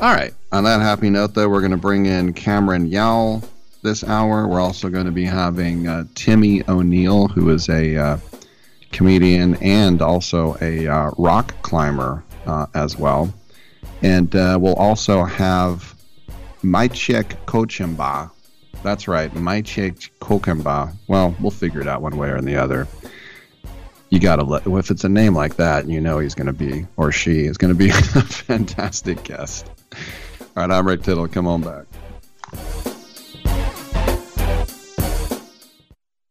All 0.00 0.14
right. 0.14 0.32
On 0.52 0.64
that 0.64 0.80
happy 0.80 1.10
note, 1.10 1.34
though, 1.34 1.48
we're 1.48 1.60
going 1.60 1.72
to 1.72 1.76
bring 1.76 2.06
in 2.06 2.32
Cameron 2.32 2.90
Yowell 2.90 3.46
this 3.82 4.02
hour. 4.02 4.48
We're 4.48 4.60
also 4.60 4.88
going 4.88 5.04
to 5.04 5.12
be 5.12 5.24
having 5.24 5.86
uh, 5.86 6.04
Timmy 6.14 6.62
O'Neill, 6.68 7.28
who 7.28 7.50
is 7.50 7.68
a 7.68 7.96
uh, 7.96 8.18
comedian 8.92 9.56
and 9.56 10.00
also 10.00 10.56
a 10.62 10.88
uh, 10.88 11.10
rock 11.18 11.54
climber 11.60 12.24
uh, 12.46 12.66
as 12.74 12.96
well. 12.96 13.32
And 14.02 14.34
uh, 14.34 14.58
we'll 14.60 14.74
also 14.74 15.24
have 15.24 15.94
Maciej 16.62 17.36
Kocemba. 17.46 18.30
That's 18.86 19.08
right, 19.08 19.34
Maciej 19.34 20.10
Kocemba. 20.20 20.94
Well, 21.08 21.34
we'll 21.40 21.50
figure 21.50 21.80
it 21.80 21.88
out 21.88 22.02
one 22.02 22.16
way 22.16 22.28
or 22.28 22.36
the 22.44 22.54
other. 22.54 22.86
You 24.10 24.20
got 24.20 24.36
to 24.36 24.44
let, 24.44 24.64
if 24.64 24.92
it's 24.92 25.02
a 25.02 25.08
name 25.08 25.34
like 25.34 25.56
that, 25.56 25.88
you 25.88 26.00
know 26.00 26.20
he's 26.20 26.36
to 26.46 26.52
be, 26.52 26.86
or 26.96 27.10
she 27.10 27.46
is 27.46 27.58
to 27.74 27.76
be 27.76 27.88
a 27.90 27.92
fantastic 27.92 29.24
guest. 29.24 29.68
All 30.40 30.46
right, 30.54 30.70
I'm 30.70 30.86
Rick 30.86 31.02
Tittle. 31.02 31.26
Come 31.26 31.48
on 31.48 31.62
back. 31.62 31.86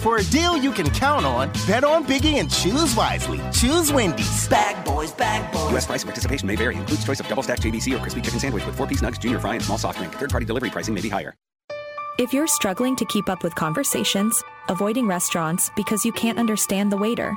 For 0.00 0.16
a 0.16 0.22
deal 0.22 0.56
you 0.56 0.72
can 0.72 0.88
count 0.88 1.26
on, 1.26 1.50
bet 1.66 1.84
on 1.84 2.06
Biggie 2.06 2.36
and 2.36 2.50
choose 2.50 2.94
wisely. 2.94 3.38
Choose 3.52 3.92
Wendy's. 3.92 4.48
Bag 4.48 4.82
boys, 4.82 5.12
bag 5.12 5.52
boys. 5.52 5.70
U.S. 5.72 5.84
price 5.84 6.02
and 6.02 6.08
participation 6.08 6.46
may 6.46 6.56
vary. 6.56 6.74
Includes 6.76 7.04
choice 7.04 7.20
of 7.20 7.28
double 7.28 7.42
stack 7.42 7.60
JBC 7.60 7.94
or 7.94 7.98
crispy 7.98 8.22
chicken 8.22 8.40
sandwich 8.40 8.64
with 8.64 8.74
four 8.76 8.86
piece 8.86 9.02
nugs, 9.02 9.20
junior 9.20 9.38
fry, 9.38 9.56
and 9.56 9.62
small 9.62 9.76
soft 9.76 9.98
drink. 9.98 10.14
Third 10.14 10.30
party 10.30 10.46
delivery 10.46 10.70
pricing 10.70 10.94
may 10.94 11.02
be 11.02 11.10
higher. 11.10 11.34
If 12.18 12.32
you're 12.32 12.46
struggling 12.46 12.96
to 12.96 13.04
keep 13.04 13.28
up 13.28 13.44
with 13.44 13.54
conversations, 13.54 14.42
avoiding 14.70 15.06
restaurants 15.06 15.70
because 15.76 16.02
you 16.02 16.12
can't 16.12 16.38
understand 16.38 16.90
the 16.90 16.96
waiter, 16.96 17.36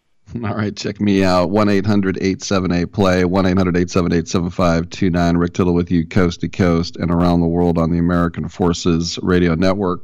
All 0.43 0.55
right, 0.55 0.75
check 0.75 1.01
me 1.01 1.23
out. 1.23 1.49
1 1.49 1.69
800 1.69 2.17
878 2.17 2.91
play, 2.91 3.25
1 3.25 3.45
800 3.45 3.75
878 3.75 4.27
7529. 4.27 5.37
Rick 5.37 5.53
Tittle 5.53 5.73
with 5.73 5.91
you 5.91 6.05
coast 6.05 6.41
to 6.41 6.47
coast 6.47 6.95
and 6.95 7.11
around 7.11 7.41
the 7.41 7.47
world 7.47 7.77
on 7.77 7.91
the 7.91 7.97
American 7.97 8.47
Forces 8.47 9.19
Radio 9.21 9.55
Network. 9.55 10.01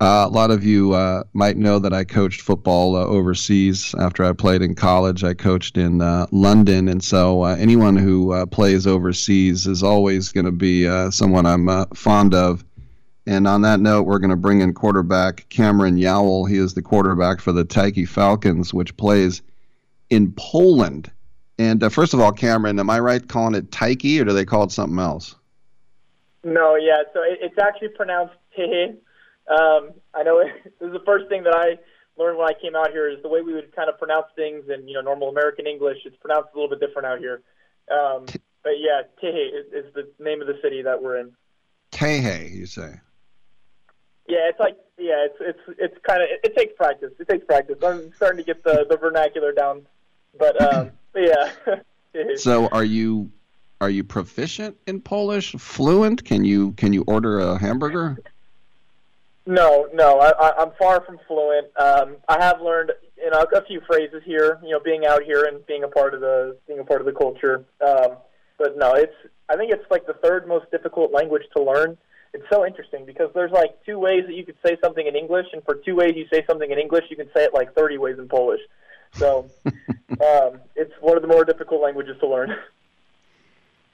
Uh, 0.00 0.24
a 0.26 0.32
lot 0.32 0.50
of 0.50 0.64
you 0.64 0.94
uh, 0.94 1.22
might 1.34 1.58
know 1.58 1.78
that 1.78 1.92
I 1.92 2.04
coached 2.04 2.40
football 2.40 2.96
uh, 2.96 3.04
overseas 3.04 3.94
after 3.98 4.24
I 4.24 4.32
played 4.32 4.62
in 4.62 4.74
college. 4.74 5.22
I 5.22 5.34
coached 5.34 5.76
in 5.76 6.00
uh, 6.00 6.26
London, 6.32 6.88
and 6.88 7.04
so 7.04 7.42
uh, 7.44 7.54
anyone 7.56 7.96
who 7.96 8.32
uh, 8.32 8.46
plays 8.46 8.86
overseas 8.86 9.66
is 9.66 9.82
always 9.82 10.32
going 10.32 10.46
to 10.46 10.52
be 10.52 10.86
someone 11.10 11.44
I'm 11.44 11.86
fond 11.94 12.34
of. 12.34 12.64
And 13.26 13.46
on 13.46 13.62
that 13.62 13.80
note, 13.80 14.04
we're 14.04 14.18
going 14.18 14.30
to 14.30 14.36
bring 14.36 14.60
in 14.60 14.72
quarterback 14.72 15.48
Cameron 15.50 15.96
Yowell. 15.96 16.48
He 16.48 16.56
is 16.56 16.74
the 16.74 16.82
quarterback 16.82 17.40
for 17.40 17.52
the 17.52 17.64
Tyke 17.64 18.08
Falcons, 18.08 18.72
which 18.72 18.96
plays 18.96 19.42
in 20.08 20.32
Poland. 20.32 21.10
And 21.58 21.82
uh, 21.82 21.90
first 21.90 22.14
of 22.14 22.20
all, 22.20 22.32
Cameron, 22.32 22.78
am 22.78 22.88
I 22.88 22.98
right 23.00 23.26
calling 23.26 23.54
it 23.54 23.70
Tyke, 23.70 24.20
or 24.20 24.24
do 24.24 24.32
they 24.32 24.46
call 24.46 24.64
it 24.64 24.72
something 24.72 24.98
else? 24.98 25.36
No, 26.42 26.76
yeah. 26.76 27.02
So 27.12 27.20
it, 27.22 27.38
it's 27.42 27.58
actually 27.58 27.88
pronounced 27.88 28.34
Tychy. 28.56 28.96
Um, 29.48 29.92
I 30.14 30.22
know 30.22 30.40
it, 30.40 30.48
this 30.80 30.86
is 30.86 30.92
the 30.92 31.02
first 31.04 31.28
thing 31.28 31.42
that 31.44 31.54
I 31.54 31.78
learned 32.20 32.38
when 32.38 32.48
I 32.48 32.54
came 32.60 32.74
out 32.74 32.90
here 32.90 33.08
is 33.08 33.22
the 33.22 33.28
way 33.28 33.42
we 33.42 33.52
would 33.52 33.74
kind 33.74 33.88
of 33.90 33.98
pronounce 33.98 34.26
things 34.36 34.64
in 34.68 34.88
you 34.88 34.94
know 34.94 35.02
normal 35.02 35.28
American 35.28 35.66
English. 35.66 35.98
It's 36.04 36.16
pronounced 36.16 36.48
a 36.54 36.58
little 36.58 36.70
bit 36.70 36.80
different 36.80 37.06
out 37.06 37.18
here. 37.18 37.42
Um, 37.90 38.24
but 38.62 38.78
yeah, 38.78 39.02
Tychy 39.22 39.48
is, 39.48 39.84
is 39.84 39.94
the 39.94 40.10
name 40.18 40.40
of 40.40 40.46
the 40.46 40.58
city 40.62 40.82
that 40.82 41.02
we're 41.02 41.18
in. 41.18 41.32
Tychy, 41.92 42.52
you 42.52 42.66
say? 42.66 43.00
Yeah, 44.30 44.48
it's 44.48 44.60
like 44.60 44.76
yeah, 44.96 45.26
it's 45.26 45.36
it's 45.40 45.78
it's 45.78 45.98
kind 46.06 46.22
of 46.22 46.28
it, 46.30 46.40
it, 46.44 46.56
takes 46.56 46.72
practice. 46.76 47.10
It 47.18 47.28
takes 47.28 47.44
practice. 47.44 47.78
I'm 47.82 48.12
starting 48.14 48.38
to 48.38 48.44
get 48.44 48.62
the 48.62 48.86
the 48.88 48.96
vernacular 48.96 49.52
down, 49.52 49.86
but 50.38 50.60
um, 50.62 50.92
but 51.12 51.22
yeah. 52.14 52.36
so 52.36 52.68
are 52.68 52.84
you 52.84 53.30
are 53.80 53.90
you 53.90 54.04
proficient 54.04 54.76
in 54.86 55.00
Polish? 55.00 55.52
Fluent? 55.52 56.24
Can 56.24 56.44
you 56.44 56.72
can 56.72 56.92
you 56.92 57.02
order 57.08 57.40
a 57.40 57.58
hamburger? 57.58 58.18
No, 59.46 59.88
no, 59.92 60.20
I, 60.20 60.30
I, 60.30 60.62
I'm 60.62 60.70
far 60.78 61.00
from 61.00 61.18
fluent. 61.26 61.66
Um, 61.76 62.16
I 62.28 62.40
have 62.40 62.60
learned 62.60 62.92
you 63.16 63.30
know 63.30 63.44
a 63.52 63.64
few 63.64 63.80
phrases 63.80 64.22
here. 64.24 64.60
You 64.62 64.70
know, 64.70 64.80
being 64.80 65.06
out 65.06 65.24
here 65.24 65.44
and 65.44 65.66
being 65.66 65.82
a 65.82 65.88
part 65.88 66.14
of 66.14 66.20
the 66.20 66.56
being 66.68 66.78
a 66.78 66.84
part 66.84 67.00
of 67.00 67.06
the 67.06 67.12
culture. 67.12 67.64
Um, 67.84 68.18
but 68.58 68.78
no, 68.78 68.92
it's 68.92 69.14
I 69.48 69.56
think 69.56 69.72
it's 69.72 69.90
like 69.90 70.06
the 70.06 70.14
third 70.22 70.46
most 70.46 70.70
difficult 70.70 71.12
language 71.12 71.42
to 71.56 71.62
learn 71.62 71.98
it's 72.32 72.46
so 72.50 72.64
interesting 72.66 73.04
because 73.04 73.30
there's 73.34 73.50
like 73.50 73.84
two 73.84 73.98
ways 73.98 74.24
that 74.26 74.34
you 74.34 74.44
could 74.44 74.56
say 74.64 74.76
something 74.82 75.06
in 75.06 75.16
English, 75.16 75.46
and 75.52 75.62
for 75.64 75.74
two 75.74 75.96
ways 75.96 76.14
you 76.16 76.26
say 76.32 76.44
something 76.46 76.70
in 76.70 76.78
English, 76.78 77.04
you 77.10 77.16
can 77.16 77.28
say 77.34 77.44
it 77.44 77.54
like 77.54 77.74
30 77.74 77.98
ways 77.98 78.18
in 78.18 78.28
Polish. 78.28 78.60
So 79.14 79.50
um, 79.66 80.60
it's 80.76 80.92
one 81.00 81.16
of 81.16 81.22
the 81.22 81.28
more 81.28 81.44
difficult 81.44 81.82
languages 81.82 82.16
to 82.20 82.28
learn. 82.28 82.56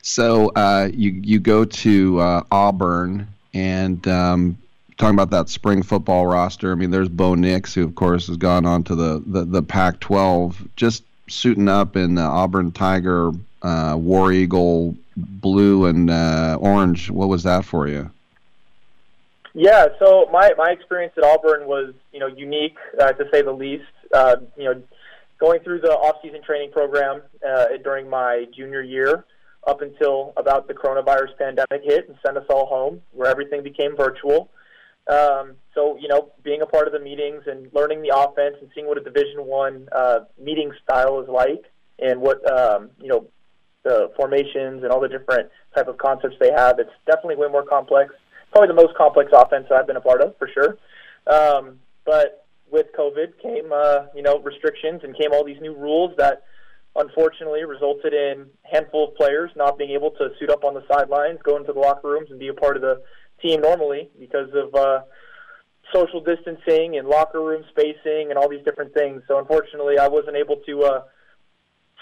So 0.03 0.53
uh, 0.55 0.89
you 0.93 1.11
you 1.11 1.41
go 1.41 1.65
to 1.65 2.21
uh, 2.21 2.43
Auburn 2.51 3.27
and 3.55 4.07
um, 4.07 4.59
talking 4.99 5.17
about 5.17 5.31
that 5.31 5.49
spring 5.49 5.83
football 5.83 6.27
roster. 6.27 6.71
I 6.71 6.75
mean, 6.75 6.91
there's 6.91 7.09
Bo 7.09 7.35
Nix, 7.35 7.75
who 7.75 7.85
of 7.85 7.95
course 7.95 8.27
has 8.29 8.37
gone 8.37 8.67
on 8.67 8.85
to 8.85 8.95
the 8.95 9.23
the, 9.27 9.45
the 9.45 9.63
Pac-12, 9.63 10.69
just 10.77 11.03
suiting 11.29 11.69
up 11.69 11.97
in 11.97 12.15
the 12.15 12.23
Auburn 12.23 12.71
Tiger 12.71 13.33
uh, 13.63 13.97
War 13.99 14.31
Eagle 14.33 14.95
blue 15.17 15.87
and 15.87 16.11
uh, 16.11 16.59
orange. 16.61 17.11
What 17.11 17.29
was 17.29 17.43
that 17.45 17.65
for 17.65 17.89
you? 17.89 18.11
Yeah, 19.59 19.87
so 19.99 20.29
my 20.31 20.51
my 20.59 20.71
experience 20.71 21.15
at 21.17 21.25
Auburn 21.25 21.67
was 21.67 21.95
you 22.13 22.21
know 22.21 22.27
unique 22.27 22.77
uh, 23.01 23.13
to 23.13 23.25
say 23.33 23.41
the 23.41 23.53
least. 23.53 23.85
Uh, 24.13 24.37
you 24.55 24.65
know, 24.65 24.83
going 25.41 25.61
through 25.63 25.81
the 25.81 25.93
off-season 25.93 26.43
training 26.43 26.73
program 26.73 27.23
uh, 27.47 27.65
during 27.83 28.07
my 28.09 28.45
junior 28.55 28.83
year 28.83 29.25
up 29.67 29.81
until 29.81 30.35
about 30.37 30.69
the 30.69 30.75
coronavirus 30.75 31.39
pandemic 31.39 31.83
hit 31.85 32.07
and 32.07 32.19
sent 32.25 32.37
us 32.37 32.45
all 32.51 32.67
home, 32.67 33.01
where 33.13 33.31
everything 33.31 33.63
became 33.63 33.97
virtual. 33.97 34.51
Um, 35.11 35.55
so 35.75 35.97
you 35.99 36.09
know, 36.09 36.33
being 36.45 36.61
a 36.61 36.67
part 36.67 36.87
of 36.87 36.93
the 36.93 37.01
meetings 37.01 37.45
and 37.47 37.73
learning 37.73 38.03
the 38.03 38.15
offense 38.15 38.57
and 38.61 38.71
seeing 38.75 38.87
what 38.87 38.99
a 38.99 39.03
Division 39.03 39.47
One 39.47 39.89
uh, 39.91 40.21
meeting 40.39 40.71
style 40.85 41.19
is 41.23 41.31
like, 41.31 41.65
and 41.99 42.21
what 42.21 42.45
um, 42.53 42.91
you 43.01 43.09
know 43.09 43.27
the 43.85 44.13
formations 44.17 44.83
and 44.83 44.93
all 44.93 45.01
the 45.01 45.09
different 45.09 45.49
type 45.75 45.89
of 45.89 45.97
concepts 45.97 46.37
they 46.41 46.51
have, 46.51 46.79
it's 46.79 46.91
definitely 47.07 47.37
way 47.37 47.49
more 47.49 47.65
complex 47.65 48.13
probably 48.57 48.75
the 48.75 48.83
most 48.83 48.97
complex 48.97 49.31
offense 49.35 49.67
that 49.69 49.77
I've 49.77 49.87
been 49.87 49.97
a 49.97 50.01
part 50.01 50.23
of 50.23 50.35
for 50.39 50.49
sure. 50.49 50.79
Um, 51.27 51.79
but 52.07 52.47
with 52.71 52.87
COVID 52.99 53.39
came, 53.43 53.71
uh, 53.71 54.07
you 54.15 54.23
know, 54.23 54.39
restrictions 54.39 55.03
and 55.05 55.15
came 55.15 55.33
all 55.33 55.45
these 55.45 55.61
new 55.61 55.75
rules 55.75 56.13
that 56.17 56.45
unfortunately 56.95 57.65
resulted 57.65 58.15
in 58.15 58.47
handful 58.63 59.09
of 59.09 59.15
players 59.17 59.51
not 59.57 59.77
being 59.77 59.91
able 59.91 60.11
to 60.13 60.31
suit 60.41 60.49
up 60.49 60.65
on 60.65 60.73
the 60.73 60.83
sidelines, 60.91 61.39
go 61.43 61.59
into 61.59 61.75
the 61.75 61.79
locker 61.79 62.09
rooms, 62.09 62.31
and 62.31 62.39
be 62.39 62.49
a 62.49 62.55
part 62.55 62.77
of 62.77 62.83
the 62.83 63.03
team 63.43 63.61
normally 63.61 64.09
because 64.19 64.49
of 64.55 64.75
uh, 64.75 65.01
social 65.93 66.23
distancing 66.23 66.97
and 66.97 67.07
locker 67.07 67.43
room 67.43 67.63
spacing 67.69 68.29
and 68.31 68.39
all 68.39 68.49
these 68.49 68.65
different 68.65 68.95
things. 68.95 69.21
So 69.29 69.39
unfortunately, 69.39 69.99
I 69.99 70.09
wasn't 70.09 70.37
able 70.37 70.57
to 70.65 70.83
uh, 70.83 71.03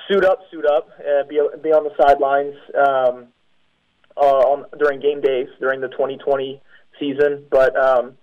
suit 0.08 0.24
up, 0.24 0.38
suit 0.52 0.66
up, 0.66 0.88
uh, 1.00 1.26
be 1.28 1.40
be 1.60 1.70
on 1.70 1.82
the 1.82 1.94
sidelines 2.00 2.54
um, 2.78 3.26
uh, 4.16 4.20
on 4.20 4.64
during 4.78 5.00
game 5.00 5.20
days 5.20 5.48
during 5.60 5.80
the 5.80 5.88
2020 5.88 6.60
season. 6.98 7.44
But 7.50 7.76
um, 7.76 8.16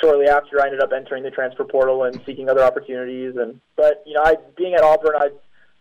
shortly 0.00 0.26
after, 0.26 0.60
I 0.60 0.66
ended 0.66 0.82
up 0.82 0.90
entering 0.94 1.22
the 1.22 1.30
transfer 1.30 1.64
portal 1.64 2.04
and 2.04 2.20
seeking 2.26 2.48
other 2.48 2.62
opportunities. 2.62 3.34
And 3.36 3.60
but 3.76 4.02
you 4.06 4.14
know, 4.14 4.22
I 4.24 4.36
being 4.56 4.74
at 4.74 4.82
Auburn, 4.82 5.14
I 5.16 5.30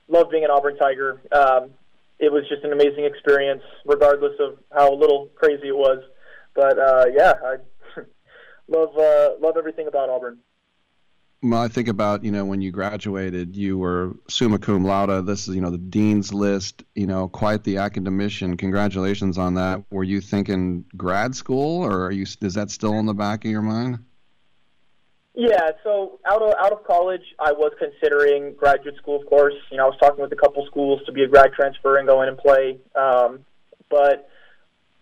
love 0.07 0.29
being 0.29 0.43
an 0.43 0.51
Auburn 0.51 0.77
Tiger. 0.77 1.21
Um, 1.31 1.71
it 2.19 2.31
was 2.31 2.47
just 2.47 2.63
an 2.63 2.71
amazing 2.71 3.05
experience, 3.05 3.63
regardless 3.85 4.33
of 4.39 4.57
how 4.71 4.93
little 4.93 5.29
crazy 5.35 5.69
it 5.69 5.75
was. 5.75 6.03
But 6.55 6.77
uh, 6.79 7.05
yeah, 7.13 7.33
I 7.43 7.55
love 8.67 8.97
uh, 8.97 9.31
love 9.41 9.57
everything 9.57 9.87
about 9.87 10.09
Auburn. 10.09 10.39
Well, 11.43 11.61
I 11.61 11.67
think 11.67 11.89
about 11.89 12.23
you 12.23 12.31
know 12.31 12.45
when 12.45 12.61
you 12.61 12.71
graduated, 12.71 13.57
you 13.57 13.77
were 13.77 14.15
summa 14.29 14.59
cum 14.59 14.85
laude. 14.85 15.25
This 15.25 15.49
is 15.49 15.55
you 15.55 15.61
know 15.61 15.71
the 15.71 15.77
dean's 15.77 16.33
list. 16.33 16.83
You 16.95 17.05
know, 17.05 17.27
quite 17.27 17.65
the 17.65 17.77
academician. 17.77 18.55
Congratulations 18.55 19.37
on 19.37 19.55
that. 19.55 19.83
Were 19.91 20.05
you 20.05 20.21
thinking 20.21 20.85
grad 20.95 21.35
school, 21.35 21.83
or 21.83 22.05
are 22.05 22.11
you? 22.11 22.25
Is 22.41 22.53
that 22.53 22.71
still 22.71 22.93
in 22.93 23.05
the 23.05 23.13
back 23.13 23.43
of 23.43 23.51
your 23.51 23.61
mind? 23.61 23.99
Yeah, 25.35 25.71
so 25.83 26.19
out 26.25 26.41
of 26.41 26.53
out 26.63 26.71
of 26.71 26.85
college, 26.85 27.35
I 27.39 27.51
was 27.51 27.73
considering 27.77 28.53
graduate 28.53 28.95
school. 28.95 29.19
Of 29.19 29.27
course, 29.27 29.55
you 29.69 29.77
know, 29.77 29.85
I 29.85 29.87
was 29.87 29.97
talking 29.99 30.21
with 30.21 30.31
a 30.31 30.37
couple 30.37 30.65
schools 30.67 31.01
to 31.07 31.11
be 31.11 31.23
a 31.23 31.27
grad 31.27 31.51
transfer 31.53 31.97
and 31.97 32.07
go 32.07 32.21
in 32.21 32.29
and 32.29 32.37
play. 32.37 32.77
Um, 32.95 33.39
but 33.89 34.29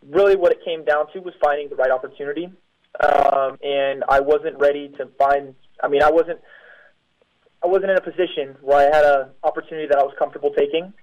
really, 0.09 0.35
what 0.35 0.51
it 0.53 0.65
came 0.65 0.85
down 0.85 1.11
to 1.13 1.19
was 1.19 1.35
finding 1.39 1.69
the 1.69 1.76
right 1.76 1.91
opportunity. 1.91 2.49
Um, 2.99 3.57
and 3.63 4.03
I 4.09 4.22
wasn't 4.22 4.57
ready 4.57 4.89
to 4.97 5.07
find. 5.19 5.53
I 5.81 5.87
mean, 5.87 6.03
I 6.03 6.11
wasn't. 6.11 6.39
I 7.63 7.67
wasn't 7.67 7.91
in 7.91 7.97
a 7.97 8.01
position 8.01 8.57
where 8.61 8.79
I 8.79 8.95
had 8.95 9.05
an 9.05 9.29
opportunity 9.43 9.87
that 9.87 9.99
I 9.99 10.03
was 10.03 10.15
comfortable 10.17 10.51
taking. 10.57 10.93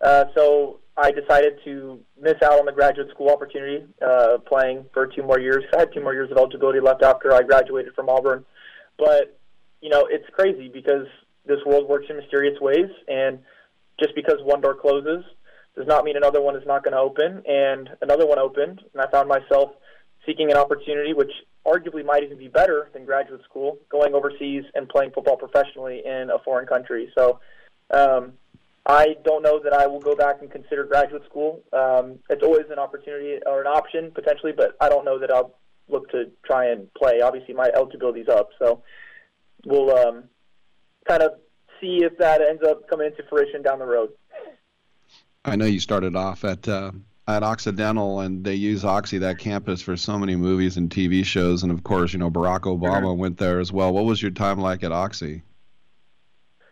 Uh, 0.00 0.24
so 0.34 0.80
I 0.96 1.10
decided 1.10 1.58
to 1.64 2.00
miss 2.20 2.36
out 2.42 2.58
on 2.58 2.64
the 2.64 2.72
graduate 2.72 3.10
school 3.10 3.28
opportunity, 3.28 3.84
uh, 4.00 4.38
playing 4.46 4.86
for 4.94 5.06
two 5.06 5.22
more 5.22 5.38
years. 5.38 5.64
I 5.74 5.80
had 5.80 5.92
two 5.92 6.00
more 6.00 6.14
years 6.14 6.30
of 6.30 6.38
eligibility 6.38 6.80
left 6.80 7.02
after 7.02 7.34
I 7.34 7.42
graduated 7.42 7.94
from 7.94 8.08
Auburn. 8.08 8.44
But 8.98 9.38
you 9.80 9.90
know, 9.90 10.08
it's 10.10 10.28
crazy 10.32 10.68
because 10.68 11.06
this 11.46 11.58
world 11.66 11.88
works 11.88 12.06
in 12.08 12.16
mysterious 12.16 12.58
ways, 12.60 12.90
and 13.06 13.38
just 14.00 14.14
because 14.14 14.38
one 14.42 14.60
door 14.60 14.74
closes 14.74 15.24
does 15.76 15.86
not 15.86 16.04
mean 16.04 16.16
another 16.16 16.40
one 16.40 16.56
is 16.56 16.66
not 16.66 16.82
going 16.82 16.92
to 16.92 16.98
open. 16.98 17.42
And 17.46 17.90
another 18.02 18.26
one 18.26 18.38
opened, 18.38 18.82
and 18.92 19.02
I 19.02 19.10
found 19.10 19.28
myself 19.28 19.72
seeking 20.26 20.50
an 20.50 20.56
opportunity 20.56 21.12
which 21.12 21.32
arguably 21.66 22.04
might 22.04 22.22
even 22.22 22.38
be 22.38 22.48
better 22.48 22.88
than 22.92 23.04
graduate 23.04 23.42
school, 23.44 23.78
going 23.90 24.14
overseas 24.14 24.64
and 24.74 24.88
playing 24.88 25.10
football 25.10 25.36
professionally 25.36 26.02
in 26.04 26.30
a 26.30 26.38
foreign 26.44 26.66
country. 26.66 27.10
So 27.16 27.40
um, 27.90 28.32
I 28.86 29.16
don't 29.24 29.42
know 29.42 29.60
that 29.62 29.72
I 29.72 29.86
will 29.86 30.00
go 30.00 30.14
back 30.14 30.36
and 30.40 30.50
consider 30.50 30.84
graduate 30.84 31.24
school. 31.26 31.62
Um, 31.72 32.18
it's 32.30 32.42
always 32.42 32.66
an 32.70 32.78
opportunity 32.78 33.38
or 33.44 33.60
an 33.60 33.66
option 33.66 34.10
potentially, 34.14 34.52
but 34.56 34.76
I 34.80 34.88
don't 34.88 35.04
know 35.04 35.18
that 35.18 35.30
I'll 35.30 35.54
look 35.88 36.10
to 36.10 36.30
try 36.44 36.70
and 36.70 36.92
play. 36.94 37.20
Obviously, 37.20 37.54
my 37.54 37.70
eligibility's 37.74 38.28
up, 38.28 38.48
so 38.58 38.82
we'll 39.66 39.96
um, 39.96 40.24
kind 41.06 41.22
of 41.22 41.32
see 41.80 42.02
if 42.02 42.16
that 42.18 42.40
ends 42.40 42.62
up 42.62 42.88
coming 42.88 43.08
into 43.08 43.22
fruition 43.28 43.62
down 43.62 43.78
the 43.78 43.86
road. 43.86 44.10
I 45.44 45.56
know 45.56 45.66
you 45.66 45.80
started 45.80 46.16
off 46.16 46.44
at 46.44 46.66
uh, 46.68 46.92
at 47.28 47.42
Occidental, 47.42 48.20
and 48.20 48.42
they 48.42 48.54
use 48.54 48.86
Oxy 48.86 49.18
that 49.18 49.38
campus 49.38 49.82
for 49.82 49.96
so 49.98 50.18
many 50.18 50.34
movies 50.34 50.78
and 50.78 50.88
TV 50.88 51.22
shows, 51.22 51.62
and 51.62 51.70
of 51.70 51.84
course, 51.84 52.14
you 52.14 52.18
know 52.18 52.30
Barack 52.30 52.60
Obama 52.60 53.02
sure. 53.02 53.14
went 53.14 53.36
there 53.36 53.60
as 53.60 53.70
well. 53.70 53.92
What 53.92 54.06
was 54.06 54.20
your 54.22 54.30
time 54.30 54.58
like 54.58 54.82
at 54.82 54.92
Oxy? 54.92 55.42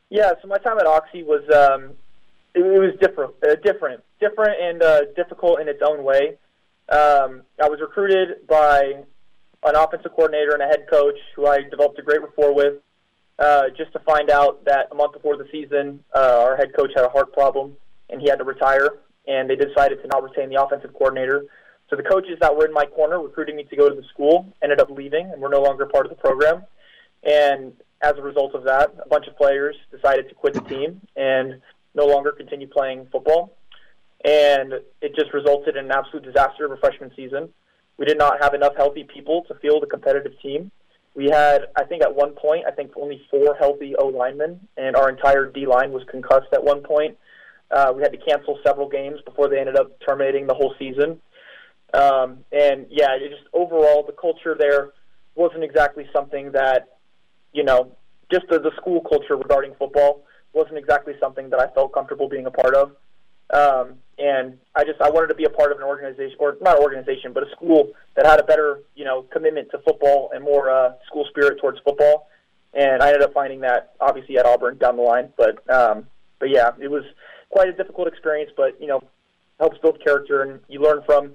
Yeah, 0.09 0.33
so 0.41 0.49
my 0.49 0.57
time 0.57 0.79
at 0.79 0.87
Oxy 0.87 1.23
was 1.23 1.43
um, 1.55 1.91
it, 2.55 2.65
it 2.65 2.79
was 2.79 2.95
different, 3.01 3.35
uh, 3.47 3.57
different, 3.63 4.03
different, 4.19 4.59
and 4.59 4.83
uh, 4.83 5.01
difficult 5.15 5.61
in 5.61 5.69
its 5.69 5.83
own 5.87 6.03
way. 6.03 6.39
Um, 6.89 7.43
I 7.63 7.69
was 7.69 7.81
recruited 7.81 8.47
by 8.49 9.05
an 9.65 9.77
offensive 9.77 10.13
coordinator 10.13 10.53
and 10.53 10.63
a 10.63 10.67
head 10.67 10.87
coach 10.91 11.19
who 11.35 11.47
I 11.47 11.61
developed 11.63 11.99
a 11.99 12.03
great 12.03 12.23
rapport 12.23 12.55
with. 12.55 12.75
Uh, 13.39 13.65
just 13.77 13.93
to 13.93 13.99
find 13.99 14.31
out 14.31 14.65
that 14.65 14.89
a 14.91 14.95
month 14.95 15.13
before 15.13 15.37
the 15.37 15.47
season, 15.53 16.03
uh, 16.15 16.41
our 16.41 16.57
head 16.57 16.75
coach 16.75 16.91
had 16.97 17.05
a 17.05 17.09
heart 17.11 17.35
problem 17.35 17.77
and 18.09 18.23
he 18.23 18.31
had 18.31 18.39
to 18.39 18.45
retire, 18.45 19.01
and 19.27 19.49
they 19.49 19.57
decided 19.57 20.01
to 20.03 20.09
not 20.09 20.23
retain 20.23 20.49
the 20.49 20.63
offensive 20.63 20.93
coordinator. 20.93 21.45
So 21.89 21.97
the 21.97 22.03
coaches 22.03 22.39
that 22.41 22.57
were 22.57 22.67
in 22.67 22.73
my 22.73 22.85
corner 22.87 23.21
recruiting 23.21 23.57
me 23.57 23.65
to 23.65 23.77
go 23.77 23.89
to 23.89 23.95
the 23.95 24.07
school 24.09 24.47
ended 24.63 24.81
up 24.81 24.91
leaving 24.91 25.31
and 25.31 25.41
were 25.41 25.49
no 25.49 25.63
longer 25.63 25.87
part 25.87 26.07
of 26.07 26.11
the 26.11 26.17
program. 26.17 26.65
And 27.23 27.73
as 28.03 28.15
a 28.17 28.23
result 28.23 28.55
of 28.55 28.65
that, 28.65 28.95
a 29.05 29.09
bunch 29.09 29.27
of 29.27 29.37
players 29.37 29.77
decided 29.91 30.29
to 30.29 30.35
quit 30.35 30.55
the 30.55 30.61
team 30.63 31.01
and 31.17 31.61
no 31.95 32.07
longer 32.07 32.33
continue 32.33 32.67
playing 32.67 33.07
football 33.11 33.57
and 34.27 34.73
it 35.01 35.15
just 35.15 35.33
resulted 35.33 35.77
in 35.77 35.87
an 35.87 35.93
absolute 35.93 36.25
disaster 36.25 36.65
of 36.65 36.73
a 36.73 36.77
freshman 36.79 37.13
season. 37.15 37.49
We 37.97 38.05
did 38.05 38.19
not 38.19 38.43
have 38.43 38.55
enough 38.55 38.75
healthy 38.77 39.05
people 39.05 39.45
to 39.49 39.55
field 39.55 39.85
a 39.85 39.87
competitive 39.87 40.33
team. 40.43 40.71
We 41.15 41.27
had, 41.27 41.67
I 41.77 41.85
think, 41.85 42.03
at 42.03 42.15
one 42.15 42.33
point, 42.33 42.65
I 42.67 42.73
think 42.73 42.91
only 42.97 43.23
four 43.31 43.55
healthy 43.55 43.95
O 43.97 44.09
linemen, 44.09 44.61
and 44.77 44.97
our 44.97 45.09
entire 45.09 45.47
D 45.47 45.67
line 45.67 45.93
was 45.93 46.03
concussed 46.11 46.53
at 46.53 46.63
one 46.63 46.83
point. 46.83 47.17
Uh, 47.71 47.93
we 47.95 48.03
had 48.03 48.13
to 48.13 48.19
cancel 48.19 48.59
several 48.65 48.89
games 48.89 49.21
before 49.25 49.49
they 49.49 49.59
ended 49.59 49.77
up 49.77 49.99
terminating 50.07 50.47
the 50.47 50.55
whole 50.55 50.75
season. 50.79 51.21
Um, 51.95 52.45
and 52.53 52.87
yeah, 52.91 53.15
it 53.15 53.31
just 53.31 53.49
overall 53.53 54.05
the 54.07 54.13
culture 54.13 54.55
there 54.59 54.91
wasn't 55.35 55.65
exactly 55.65 56.07
something 56.13 56.53
that, 56.53 56.99
you 57.53 57.65
know, 57.65 57.93
just 58.33 58.47
the, 58.49 58.59
the 58.59 58.73
school 58.77 59.01
culture 59.01 59.37
regarding 59.37 59.75
football 59.79 60.25
wasn't 60.53 60.79
exactly 60.79 61.15
something 61.21 61.51
that 61.51 61.61
I 61.61 61.69
felt 61.75 61.93
comfortable 61.93 62.29
being 62.29 62.47
a 62.47 62.51
part 62.51 62.75
of. 62.75 62.93
Um, 63.51 63.99
and 64.19 64.59
I 64.75 64.85
just 64.85 65.01
I 65.01 65.11
wanted 65.11 65.29
to 65.29 65.35
be 65.35 65.45
a 65.45 65.51
part 65.51 65.71
of 65.71 65.79
an 65.79 65.85
organization 65.85 66.37
or 66.41 66.57
not 66.61 66.79
organization, 66.81 67.33
but 67.33 67.43
a 67.43 67.51
school 67.51 67.93
that 68.17 68.27
had 68.27 68.41
a 68.41 68.43
better 68.43 68.81
you 68.95 69.05
know 69.05 69.23
commitment 69.23 69.71
to 69.71 69.79
football 69.79 70.31
and 70.35 70.43
more 70.43 70.71
uh, 70.71 70.93
school 71.07 71.27
spirit 71.29 71.61
towards 71.61 71.79
football. 71.85 72.29
And 72.75 73.03
I 73.03 73.09
ended 73.09 73.23
up 73.23 73.33
finding 73.33 73.61
that 73.61 73.95
obviously 74.01 74.39
at 74.39 74.47
Auburn 74.47 74.79
down 74.79 74.97
the 74.97 75.03
line, 75.03 75.33
but 75.37 75.63
um, 75.71 76.07
but 76.41 76.51
yeah, 76.51 76.71
it 76.81 76.91
was 76.91 77.05
quite 77.51 77.69
a 77.69 77.73
difficult 77.73 78.09
experience, 78.09 78.51
but 78.57 78.81
you 78.81 78.87
know 78.87 79.03
helps 79.59 79.79
build 79.79 80.03
character 80.05 80.43
and 80.43 80.61
you 80.69 80.81
learn 80.81 81.03
from 81.07 81.33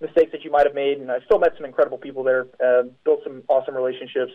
mistakes 0.00 0.32
that 0.32 0.44
you 0.44 0.50
might 0.50 0.66
have 0.66 0.74
made. 0.74 0.98
And 0.98 1.10
I 1.10 1.18
still 1.24 1.38
met 1.38 1.52
some 1.56 1.64
incredible 1.64 1.98
people 1.98 2.22
there, 2.22 2.46
uh, 2.64 2.84
built 3.04 3.20
some 3.24 3.42
awesome 3.48 3.74
relationships. 3.74 4.32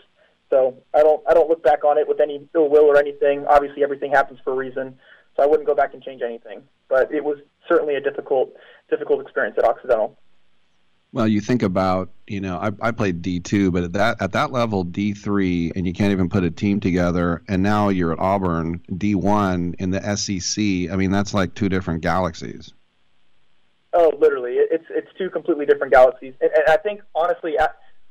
So 0.49 0.75
I 0.93 1.03
don't 1.03 1.21
I 1.27 1.33
don't 1.33 1.49
look 1.49 1.63
back 1.63 1.83
on 1.83 1.97
it 1.97 2.07
with 2.07 2.19
any 2.19 2.47
ill 2.55 2.69
will 2.69 2.85
or 2.85 2.97
anything. 2.97 3.45
Obviously, 3.47 3.83
everything 3.83 4.11
happens 4.11 4.39
for 4.43 4.53
a 4.53 4.55
reason. 4.55 4.97
So 5.35 5.43
I 5.43 5.45
wouldn't 5.45 5.67
go 5.67 5.75
back 5.75 5.93
and 5.93 6.01
change 6.03 6.21
anything. 6.21 6.63
But 6.89 7.13
it 7.13 7.23
was 7.23 7.37
certainly 7.67 7.95
a 7.95 8.01
difficult 8.01 8.53
difficult 8.89 9.21
experience 9.21 9.57
at 9.57 9.65
Occidental. 9.65 10.17
Well, 11.11 11.27
you 11.27 11.41
think 11.41 11.63
about, 11.63 12.11
you 12.27 12.39
know, 12.39 12.57
I, 12.57 12.71
I 12.81 12.91
played 12.91 13.23
D 13.23 13.39
two, 13.39 13.71
but 13.71 13.83
at 13.83 13.93
that 13.93 14.21
at 14.21 14.31
that 14.33 14.51
level, 14.51 14.83
D 14.83 15.13
three, 15.13 15.71
and 15.75 15.87
you 15.87 15.93
can't 15.93 16.11
even 16.11 16.29
put 16.29 16.43
a 16.43 16.51
team 16.51 16.79
together. 16.79 17.41
And 17.47 17.63
now 17.63 17.89
you're 17.89 18.11
at 18.13 18.19
Auburn, 18.19 18.81
D 18.95 19.15
one 19.15 19.75
in 19.79 19.89
the 19.89 20.15
SEC. 20.15 20.91
I 20.91 20.95
mean, 20.95 21.09
that's 21.09 21.33
like 21.33 21.55
two 21.55 21.67
different 21.67 22.01
galaxies. 22.01 22.73
Oh, 23.91 24.11
literally, 24.19 24.53
it's 24.57 24.85
it's 24.91 25.07
two 25.17 25.31
completely 25.31 25.65
different 25.65 25.91
galaxies. 25.91 26.35
And, 26.41 26.51
and 26.51 26.63
I 26.67 26.77
think 26.77 27.01
honestly, 27.15 27.59
I, 27.59 27.69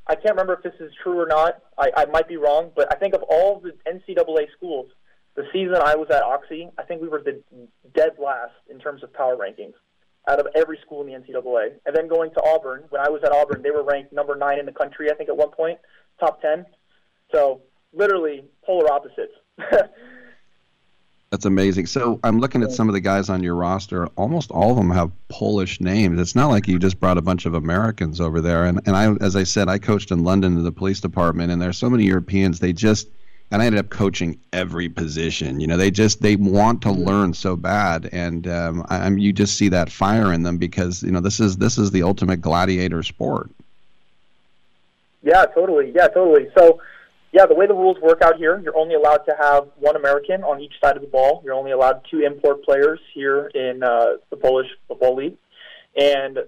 I 0.09 0.17
can't 0.17 0.31
remember 0.31 0.55
if 0.55 0.65
this 0.65 0.75
is 0.81 0.93
true 1.01 1.21
or 1.21 1.27
not. 1.27 1.63
I, 1.79 1.91
I 1.97 2.05
might 2.07 2.27
be 2.27 2.37
wrong, 2.37 2.73
but 2.75 2.93
I 2.93 2.97
think 2.99 3.15
of 3.15 3.23
all 3.31 3.61
the 3.61 3.75
NCAA 3.89 4.51
schools, 4.57 4.91
the 5.37 5.45
season 5.53 5.77
I 5.77 5.95
was 5.95 6.09
at 6.11 6.23
Oxy, 6.23 6.69
I 6.79 6.83
think 6.83 7.01
we 7.01 7.07
were 7.07 7.23
the 7.23 7.41
dead 7.95 8.13
last 8.19 8.55
in 8.69 8.81
terms 8.81 9.05
of 9.05 9.13
power 9.13 9.37
rankings 9.37 9.75
out 10.29 10.39
of 10.39 10.47
every 10.55 10.79
school 10.85 11.01
in 11.01 11.07
the 11.07 11.19
NCAA. 11.19 11.73
And 11.87 11.97
then 11.97 12.09
going 12.09 12.31
to 12.33 12.43
Auburn, 12.45 12.85
when 12.91 13.01
I 13.01 13.09
was 13.09 13.23
at 13.25 13.33
Auburn, 13.33 13.63
they 13.63 13.71
were 13.71 13.83
ranked 13.83 14.13
number 14.13 14.37
nine 14.37 14.59
in 14.59 14.67
the 14.67 14.73
country, 14.73 15.11
I 15.11 15.15
think, 15.15 15.29
at 15.29 15.37
one 15.37 15.51
point, 15.51 15.79
top 16.21 16.41
10. 16.43 16.67
So 17.33 17.63
literally 17.93 18.45
polar 18.65 18.93
opposites. 18.93 19.33
That's 21.31 21.45
amazing. 21.45 21.87
So 21.87 22.21
I'm 22.25 22.41
looking 22.41 22.63
at 22.63 22.73
some 22.73 22.89
of 22.89 22.95
the 22.95 23.01
guys 23.01 23.29
on 23.29 23.43
your 23.43 23.55
roster. 23.55 24.07
Almost 24.17 24.51
all 24.51 24.71
of 24.71 24.77
them 24.79 24.91
have 24.91 25.11
Polish 25.29 25.79
names. 25.79 26.19
It's 26.19 26.35
not 26.35 26.49
like 26.49 26.67
you 26.67 26.79
just 26.79 26.99
brought 26.99 27.19
a 27.19 27.23
bunch 27.23 27.45
of 27.45 27.53
Americans 27.53 28.19
over 28.19 28.41
there. 28.41 28.65
And 28.65 28.81
and 28.87 28.97
I, 28.97 29.13
as 29.23 29.37
I 29.37 29.43
said, 29.43 29.69
I 29.69 29.79
coached 29.79 30.11
in 30.11 30.25
London 30.25 30.57
in 30.57 30.65
the 30.65 30.73
police 30.73 31.01
department, 31.01 31.53
and 31.53 31.61
there's 31.61 31.77
so 31.77 31.91
many 31.91 32.05
Europeans. 32.05 32.61
They 32.61 32.73
just 32.73 33.09
and 33.51 33.63
I 33.63 33.67
ended 33.67 33.79
up 33.79 33.91
coaching 33.91 34.39
every 34.53 34.89
position. 34.89 35.61
You 35.61 35.67
know, 35.67 35.77
they 35.77 35.91
just 35.91 36.21
they 36.21 36.37
want 36.37 36.83
to 36.83 36.93
learn 36.93 37.33
so 37.35 37.57
bad, 37.57 38.09
and 38.13 38.47
um, 38.47 38.85
I, 38.89 38.99
I'm 39.01 39.19
you 39.19 39.33
just 39.33 39.57
see 39.57 39.69
that 39.71 39.91
fire 39.91 40.33
in 40.33 40.43
them 40.43 40.59
because 40.59 41.03
you 41.03 41.11
know 41.11 41.21
this 41.21 41.41
is 41.41 41.57
this 41.57 41.79
is 41.79 41.91
the 41.91 42.03
ultimate 42.03 42.41
gladiator 42.41 43.03
sport. 43.03 43.51
Yeah, 45.23 45.45
totally. 45.47 45.93
Yeah, 45.95 46.09
totally. 46.09 46.49
So, 46.57 46.81
yeah, 47.33 47.47
the 47.47 47.55
way 47.55 47.67
the 47.67 47.75
rules 47.75 47.99
work 48.01 48.23
out 48.23 48.37
here, 48.37 48.61
you're 48.61 48.77
only 48.77 48.95
allowed 48.95 49.25
to 49.29 49.35
have 49.39 49.69
one 49.77 49.97
American 49.97 50.43
on 50.43 50.61
each 50.61 50.75
side 50.83 50.97
of 50.97 51.03
the 51.03 51.09
ball. 51.09 51.43
You're 51.45 51.55
only 51.55 51.73
allowed 51.73 52.03
two 52.11 52.21
import 52.21 52.65
players 52.65 53.01
here 53.15 53.49
in 53.49 53.83
uh, 53.83 54.17
the 54.31 54.37
Polish 54.37 54.69
Football 54.87 55.17
League. 55.17 55.37
And 55.97 56.39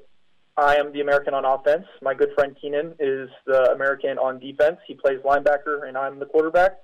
I 0.57 0.77
am 0.77 0.93
the 0.93 1.01
American 1.01 1.35
on 1.35 1.45
offense. 1.45 1.87
My 2.01 2.15
good 2.15 2.31
friend 2.35 2.57
Keenan 2.61 2.95
is 2.99 3.29
the 3.47 3.73
American 3.73 4.19
on 4.19 4.39
defense. 4.39 4.79
He 4.87 4.95
plays 4.95 5.19
linebacker, 5.25 5.89
and 5.89 5.97
I'm 5.97 6.19
the 6.19 6.27
quarterback. 6.27 6.79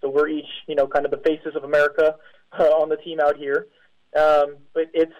So 0.00 0.08
we're 0.08 0.28
each, 0.28 0.48
you 0.66 0.74
know, 0.74 0.86
kind 0.86 1.04
of 1.04 1.10
the 1.10 1.18
faces 1.18 1.54
of 1.56 1.64
America 1.64 2.16
uh, 2.58 2.64
on 2.64 2.88
the 2.88 2.96
team 2.96 3.20
out 3.20 3.36
here. 3.36 3.66
Um, 4.16 4.56
but 4.74 4.84
it's 4.92 5.12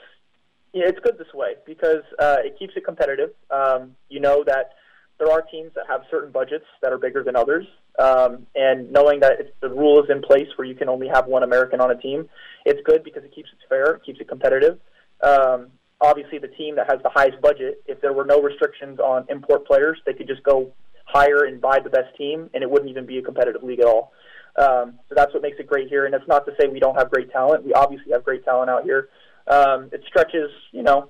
yeah, 0.72 0.84
it's 0.86 1.00
good 1.00 1.18
this 1.18 1.32
way 1.34 1.54
because 1.66 2.02
uh, 2.18 2.36
it 2.44 2.58
keeps 2.58 2.74
it 2.76 2.84
competitive. 2.84 3.30
Um, 3.50 3.96
you 4.08 4.20
know 4.20 4.44
that 4.44 4.72
there 5.18 5.30
are 5.30 5.42
teams 5.42 5.72
that 5.74 5.84
have 5.88 6.02
certain 6.10 6.32
budgets 6.32 6.64
that 6.80 6.92
are 6.92 6.98
bigger 6.98 7.22
than 7.22 7.36
others, 7.36 7.66
um, 7.98 8.46
and 8.54 8.90
knowing 8.90 9.20
that 9.20 9.32
it's, 9.38 9.50
the 9.60 9.68
rule 9.68 10.02
is 10.02 10.08
in 10.08 10.22
place 10.22 10.46
where 10.56 10.66
you 10.66 10.74
can 10.74 10.88
only 10.88 11.08
have 11.08 11.26
one 11.26 11.42
American 11.42 11.80
on 11.80 11.90
a 11.90 11.96
team, 11.96 12.28
it's 12.64 12.80
good 12.84 13.04
because 13.04 13.22
it 13.24 13.34
keeps 13.34 13.50
it 13.50 13.58
fair, 13.68 13.96
it 13.96 14.04
keeps 14.04 14.20
it 14.20 14.28
competitive. 14.28 14.78
Um, 15.22 15.68
obviously, 16.00 16.38
the 16.38 16.48
team 16.48 16.76
that 16.76 16.90
has 16.90 17.02
the 17.02 17.10
highest 17.10 17.40
budget, 17.42 17.82
if 17.86 18.00
there 18.00 18.12
were 18.12 18.24
no 18.24 18.40
restrictions 18.40 18.98
on 18.98 19.26
import 19.28 19.66
players, 19.66 20.00
they 20.06 20.14
could 20.14 20.26
just 20.26 20.42
go 20.42 20.72
hire 21.04 21.44
and 21.44 21.60
buy 21.60 21.80
the 21.80 21.90
best 21.90 22.16
team, 22.16 22.48
and 22.54 22.62
it 22.62 22.70
wouldn't 22.70 22.90
even 22.90 23.04
be 23.04 23.18
a 23.18 23.22
competitive 23.22 23.62
league 23.62 23.80
at 23.80 23.86
all. 23.86 24.12
Um, 24.60 24.98
so 25.08 25.14
that's 25.14 25.32
what 25.32 25.42
makes 25.42 25.58
it 25.58 25.66
great 25.66 25.88
here. 25.88 26.04
And 26.04 26.14
it's 26.14 26.28
not 26.28 26.44
to 26.46 26.52
say 26.60 26.68
we 26.68 26.80
don't 26.80 26.96
have 26.96 27.10
great 27.10 27.32
talent. 27.32 27.64
We 27.64 27.72
obviously 27.72 28.12
have 28.12 28.24
great 28.24 28.44
talent 28.44 28.68
out 28.68 28.84
here. 28.84 29.08
Um, 29.48 29.88
it 29.92 30.02
stretches, 30.06 30.50
you 30.72 30.82
know, 30.82 31.08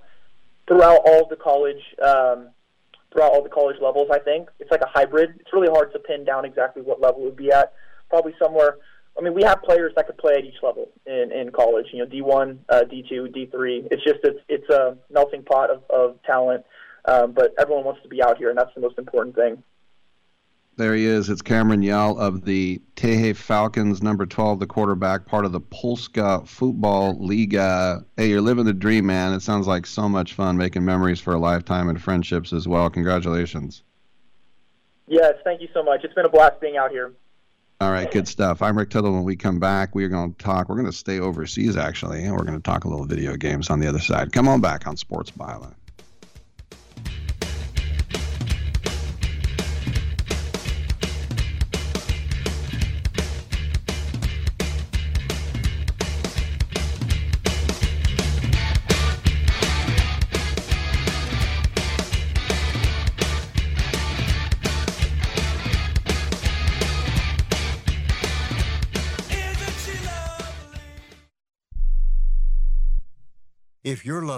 throughout 0.69 1.01
all 1.05 1.27
the 1.29 1.37
college, 1.37 1.83
um, 2.01 2.49
throughout 3.13 3.33
all 3.33 3.43
the 3.43 3.49
college 3.49 3.77
levels. 3.83 4.09
I 4.13 4.21
think 4.21 4.49
it's 4.61 4.71
like 4.71 4.83
a 4.83 4.89
hybrid. 4.89 5.31
It's 5.41 5.53
really 5.53 5.69
hard 5.69 5.93
to 5.93 5.99
pin 5.99 6.25
down 6.25 6.45
exactly 6.45 6.83
what 6.83 7.01
level 7.01 7.23
it 7.23 7.25
would 7.25 7.37
be 7.37 7.51
at. 7.51 7.73
Probably 8.09 8.35
somewhere. 8.41 8.77
I 9.19 9.23
mean, 9.23 9.35
we 9.35 9.43
have 9.43 9.63
players 9.63 9.93
that 9.97 10.07
could 10.07 10.19
play 10.19 10.35
at 10.35 10.45
each 10.45 10.63
level 10.63 10.89
in, 11.05 11.33
in 11.33 11.51
college. 11.51 11.87
You 11.93 12.05
know, 12.05 12.07
D1, 12.07 12.59
uh, 12.69 12.83
D2, 12.91 13.35
D3. 13.35 13.89
It's 13.91 14.05
just 14.05 14.21
it's 14.23 14.39
it's 14.49 14.69
a 14.71 14.97
melting 15.11 15.43
pot 15.43 15.71
of, 15.71 15.83
of 15.91 16.23
talent. 16.23 16.65
Um, 17.05 17.33
but 17.33 17.53
everyone 17.59 17.85
wants 17.85 18.03
to 18.03 18.09
be 18.09 18.23
out 18.23 18.39
here, 18.39 18.51
and 18.51 18.59
that's 18.59 18.75
the 18.75 18.81
most 18.81 18.99
important 18.99 19.35
thing. 19.35 19.63
There 20.81 20.95
he 20.95 21.05
is. 21.05 21.29
It's 21.29 21.43
Cameron 21.43 21.83
Yowell 21.83 22.19
of 22.19 22.47
the 22.47 22.81
Tychy 22.97 23.37
Falcons, 23.37 24.03
number 24.03 24.25
12, 24.25 24.61
the 24.61 24.67
quarterback, 24.67 25.27
part 25.27 25.45
of 25.45 25.53
the 25.53 25.61
Polska 25.61 26.41
Football 26.47 27.19
Liga. 27.23 27.61
Uh, 27.61 28.01
hey, 28.17 28.31
you're 28.31 28.41
living 28.41 28.65
the 28.65 28.73
dream, 28.73 29.05
man. 29.05 29.35
It 29.35 29.43
sounds 29.43 29.67
like 29.67 29.85
so 29.85 30.09
much 30.09 30.33
fun 30.33 30.57
making 30.57 30.83
memories 30.83 31.21
for 31.21 31.35
a 31.35 31.39
lifetime 31.39 31.91
and 31.91 32.01
friendships 32.01 32.55
as 32.55 32.67
well. 32.67 32.89
Congratulations. 32.89 33.83
Yes, 35.07 35.35
thank 35.45 35.61
you 35.61 35.69
so 35.75 35.83
much. 35.83 36.03
It's 36.03 36.15
been 36.15 36.25
a 36.25 36.31
blast 36.31 36.63
being 36.63 36.79
out 36.79 36.91
here. 36.91 37.13
All 37.83 37.93
right, 37.93 38.11
good 38.11 38.27
stuff. 38.27 38.63
I'm 38.63 38.79
Rick 38.79 38.89
Tittle. 38.89 39.13
When 39.13 39.25
we 39.25 39.37
come 39.37 39.59
back, 39.59 39.95
we 39.95 40.03
are 40.05 40.09
going 40.09 40.33
to 40.33 40.43
talk. 40.43 40.71
We're 40.71 40.77
going 40.77 40.91
to 40.91 40.97
stay 40.97 41.21
overseas, 41.21 41.77
actually, 41.77 42.25
and 42.25 42.33
we're 42.33 42.45
going 42.45 42.59
to 42.59 42.63
talk 42.63 42.87
a 42.87 42.89
little 42.89 43.05
video 43.05 43.37
games 43.37 43.69
on 43.69 43.81
the 43.81 43.87
other 43.87 44.01
side. 44.01 44.33
Come 44.33 44.49
on 44.49 44.63
back 44.63 44.87
on 44.87 44.97
Sports 44.97 45.31
Byline. 45.31 45.75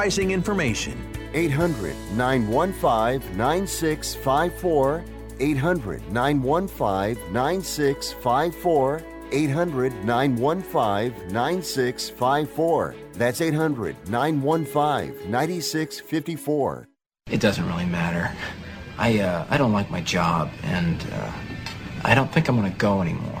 pricing 0.00 0.30
information. 0.30 0.96
800 1.34 1.94
915 2.16 3.36
9654. 3.36 5.04
800 5.38 6.10
915 6.10 7.32
9654. 7.34 9.02
800 9.30 10.04
915 10.06 11.32
9654. 11.34 12.94
That's 13.12 13.42
800 13.42 14.08
915 14.08 15.30
9654. 15.30 16.88
It 17.30 17.40
doesn't 17.42 17.66
really 17.66 17.84
matter. 17.84 18.34
I, 18.96 19.18
uh, 19.18 19.46
I 19.50 19.58
don't 19.58 19.74
like 19.74 19.90
my 19.90 20.00
job, 20.00 20.50
and 20.62 21.06
uh, 21.12 21.30
I 22.04 22.14
don't 22.14 22.32
think 22.32 22.48
I'm 22.48 22.58
going 22.58 22.72
to 22.72 22.78
go 22.78 23.02
anymore. 23.02 23.39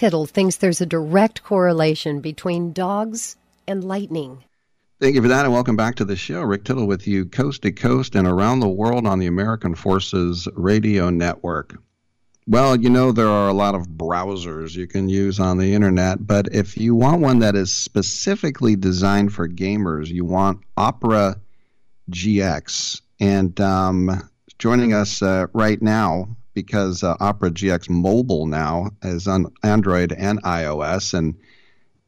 Tittle 0.00 0.24
thinks 0.24 0.56
there's 0.56 0.80
a 0.80 0.86
direct 0.86 1.44
correlation 1.44 2.22
between 2.22 2.72
dogs 2.72 3.36
and 3.68 3.84
lightning. 3.84 4.42
Thank 4.98 5.14
you 5.14 5.20
for 5.20 5.28
that, 5.28 5.44
and 5.44 5.52
welcome 5.52 5.76
back 5.76 5.96
to 5.96 6.06
the 6.06 6.16
show. 6.16 6.40
Rick 6.40 6.64
Tittle 6.64 6.86
with 6.86 7.06
you, 7.06 7.26
coast 7.26 7.60
to 7.60 7.70
coast 7.70 8.14
and 8.14 8.26
around 8.26 8.60
the 8.60 8.68
world 8.70 9.06
on 9.06 9.18
the 9.18 9.26
American 9.26 9.74
Forces 9.74 10.48
Radio 10.54 11.10
Network. 11.10 11.76
Well, 12.46 12.76
you 12.76 12.88
know, 12.88 13.12
there 13.12 13.28
are 13.28 13.50
a 13.50 13.52
lot 13.52 13.74
of 13.74 13.88
browsers 13.88 14.74
you 14.74 14.86
can 14.86 15.10
use 15.10 15.38
on 15.38 15.58
the 15.58 15.74
internet, 15.74 16.26
but 16.26 16.48
if 16.50 16.78
you 16.78 16.94
want 16.94 17.20
one 17.20 17.40
that 17.40 17.54
is 17.54 17.70
specifically 17.70 18.76
designed 18.76 19.34
for 19.34 19.46
gamers, 19.46 20.08
you 20.08 20.24
want 20.24 20.62
Opera 20.78 21.38
GX. 22.10 23.02
And 23.20 23.60
um, 23.60 24.30
joining 24.58 24.94
us 24.94 25.20
uh, 25.20 25.48
right 25.52 25.82
now 25.82 26.38
because 26.54 27.02
uh, 27.02 27.16
Opera 27.20 27.50
GX 27.50 27.88
Mobile 27.88 28.46
now 28.46 28.90
is 29.02 29.26
on 29.26 29.46
Android 29.62 30.12
and 30.12 30.42
iOS. 30.42 31.14
And 31.14 31.36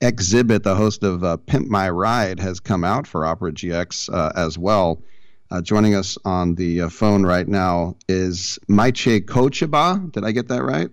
Xzibit, 0.01 0.63
the 0.63 0.75
host 0.75 1.03
of 1.03 1.23
uh, 1.23 1.37
Pimp 1.37 1.69
My 1.69 1.89
Ride, 1.89 2.41
has 2.41 2.61
come 2.61 2.85
out 2.85 3.07
for 3.07 3.25
Opera 3.25 3.53
GX 3.53 4.13
uh, 4.13 4.33
as 4.35 4.59
well. 4.59 5.03
Uh, 5.51 5.61
joining 5.61 5.95
us 5.95 6.17
on 6.25 6.55
the 6.55 6.83
uh, 6.83 6.89
phone 6.89 7.25
right 7.25 7.47
now 7.47 7.95
is 8.09 8.59
Maciej 8.69 9.27
Kocemba. 9.27 10.11
Did 10.13 10.25
I 10.25 10.33
get 10.33 10.49
that 10.49 10.63
right? 10.63 10.89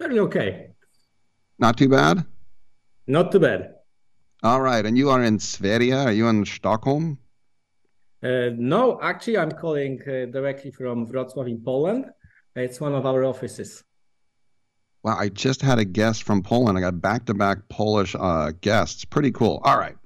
Very 0.00 0.18
okay. 0.18 0.70
Not 1.58 1.78
too 1.78 1.88
bad? 1.88 2.24
Not 3.06 3.32
too 3.32 3.40
bad. 3.40 3.74
All 4.42 4.60
right. 4.60 4.84
And 4.84 4.98
you 4.98 5.10
are 5.10 5.22
in 5.22 5.38
Sverige? 5.38 5.92
Are 5.92 6.12
you 6.12 6.28
in 6.28 6.44
Stockholm? 6.44 7.18
Uh, 8.22 8.50
no, 8.56 8.98
actually, 9.00 9.38
I'm 9.38 9.52
calling 9.52 10.00
uh, 10.02 10.26
directly 10.32 10.70
from 10.70 11.06
Wrocław 11.06 11.48
in 11.48 11.62
Poland. 11.62 12.06
It's 12.56 12.80
one 12.80 12.94
of 12.94 13.06
our 13.06 13.24
offices. 13.24 13.84
Wow, 15.02 15.16
I 15.18 15.28
just 15.28 15.62
had 15.62 15.78
a 15.78 15.84
guest 15.84 16.24
from 16.24 16.42
Poland. 16.42 16.76
I 16.76 16.80
got 16.80 17.00
back 17.00 17.26
to 17.26 17.34
back 17.34 17.68
Polish 17.68 18.16
uh, 18.18 18.52
guests. 18.60 19.04
Pretty 19.04 19.30
cool. 19.30 19.60
All 19.64 19.78
right. 19.78 19.96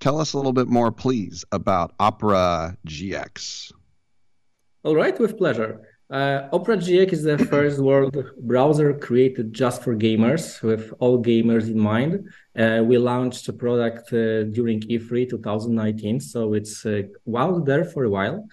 Tell 0.00 0.18
us 0.18 0.32
a 0.32 0.36
little 0.36 0.52
bit 0.52 0.68
more, 0.68 0.90
please, 0.90 1.44
about 1.52 1.94
Opera 2.00 2.76
GX. 2.86 3.72
All 4.84 4.96
right, 4.96 5.16
with 5.20 5.38
pleasure. 5.38 5.86
Uh, 6.10 6.48
Opera 6.52 6.76
GX 6.76 7.12
is 7.12 7.22
the 7.22 7.38
first 7.38 7.78
world 7.88 8.16
browser 8.40 8.92
created 8.94 9.54
just 9.54 9.82
for 9.82 9.94
gamers, 9.94 10.60
with 10.60 10.92
all 10.98 11.22
gamers 11.22 11.68
in 11.68 11.78
mind. 11.78 12.28
Uh, 12.58 12.82
we 12.84 12.98
launched 12.98 13.46
the 13.46 13.52
product 13.52 14.12
uh, 14.12 14.42
during 14.44 14.80
E3 14.80 15.30
2019, 15.30 16.20
so 16.20 16.52
it's 16.54 16.84
uh, 16.84 17.02
there 17.64 17.84
for 17.84 18.04
a 18.04 18.10
while. 18.10 18.46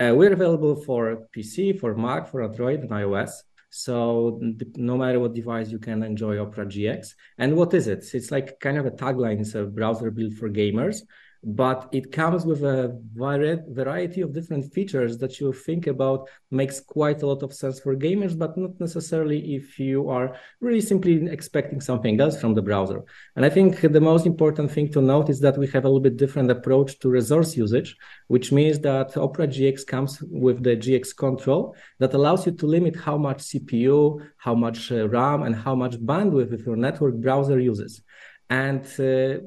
Uh, 0.00 0.14
we're 0.14 0.32
available 0.32 0.76
for 0.76 1.26
PC, 1.36 1.78
for 1.78 1.94
Mac, 1.96 2.28
for 2.28 2.42
Android, 2.42 2.80
and 2.80 2.90
iOS. 2.90 3.30
So 3.70 4.40
no 4.76 4.96
matter 4.96 5.20
what 5.20 5.34
device, 5.34 5.70
you 5.70 5.78
can 5.78 6.02
enjoy 6.02 6.40
Opera 6.40 6.66
GX. 6.66 7.14
And 7.36 7.56
what 7.56 7.74
is 7.74 7.86
it? 7.86 8.04
It's 8.14 8.30
like 8.30 8.60
kind 8.60 8.78
of 8.78 8.86
a 8.86 8.90
tagline. 8.90 9.40
It's 9.40 9.54
a 9.54 9.64
browser 9.64 10.10
built 10.10 10.34
for 10.34 10.48
gamers 10.48 11.02
but 11.44 11.88
it 11.92 12.10
comes 12.10 12.44
with 12.44 12.62
a 12.64 13.00
variety 13.14 14.20
of 14.20 14.32
different 14.32 14.72
features 14.72 15.18
that 15.18 15.38
you 15.40 15.52
think 15.52 15.86
about 15.86 16.28
makes 16.50 16.80
quite 16.80 17.22
a 17.22 17.26
lot 17.26 17.42
of 17.42 17.54
sense 17.54 17.78
for 17.80 17.94
gamers 17.94 18.36
but 18.36 18.56
not 18.56 18.78
necessarily 18.80 19.54
if 19.54 19.78
you 19.78 20.08
are 20.08 20.36
really 20.60 20.80
simply 20.80 21.26
expecting 21.26 21.80
something 21.80 22.20
else 22.20 22.40
from 22.40 22.54
the 22.54 22.62
browser. 22.62 23.02
And 23.36 23.44
i 23.44 23.50
think 23.50 23.80
the 23.80 24.00
most 24.00 24.26
important 24.26 24.70
thing 24.70 24.90
to 24.92 25.00
note 25.00 25.28
is 25.30 25.40
that 25.40 25.58
we 25.58 25.66
have 25.68 25.84
a 25.84 25.88
little 25.88 26.00
bit 26.00 26.16
different 26.16 26.50
approach 26.50 26.98
to 27.00 27.08
resource 27.08 27.56
usage 27.56 27.96
which 28.26 28.52
means 28.52 28.78
that 28.80 29.16
opera 29.16 29.46
gx 29.46 29.86
comes 29.86 30.20
with 30.30 30.62
the 30.62 30.76
gx 30.76 31.16
control 31.16 31.74
that 31.98 32.14
allows 32.14 32.46
you 32.46 32.52
to 32.52 32.66
limit 32.66 32.96
how 32.96 33.16
much 33.16 33.38
cpu 33.38 34.20
how 34.36 34.54
much 34.54 34.90
uh, 34.92 35.08
ram 35.08 35.42
and 35.42 35.54
how 35.54 35.74
much 35.74 35.94
bandwidth 35.98 36.64
your 36.66 36.76
network 36.76 37.14
browser 37.14 37.58
uses. 37.58 38.02
And 38.50 38.84
uh, 38.98 39.40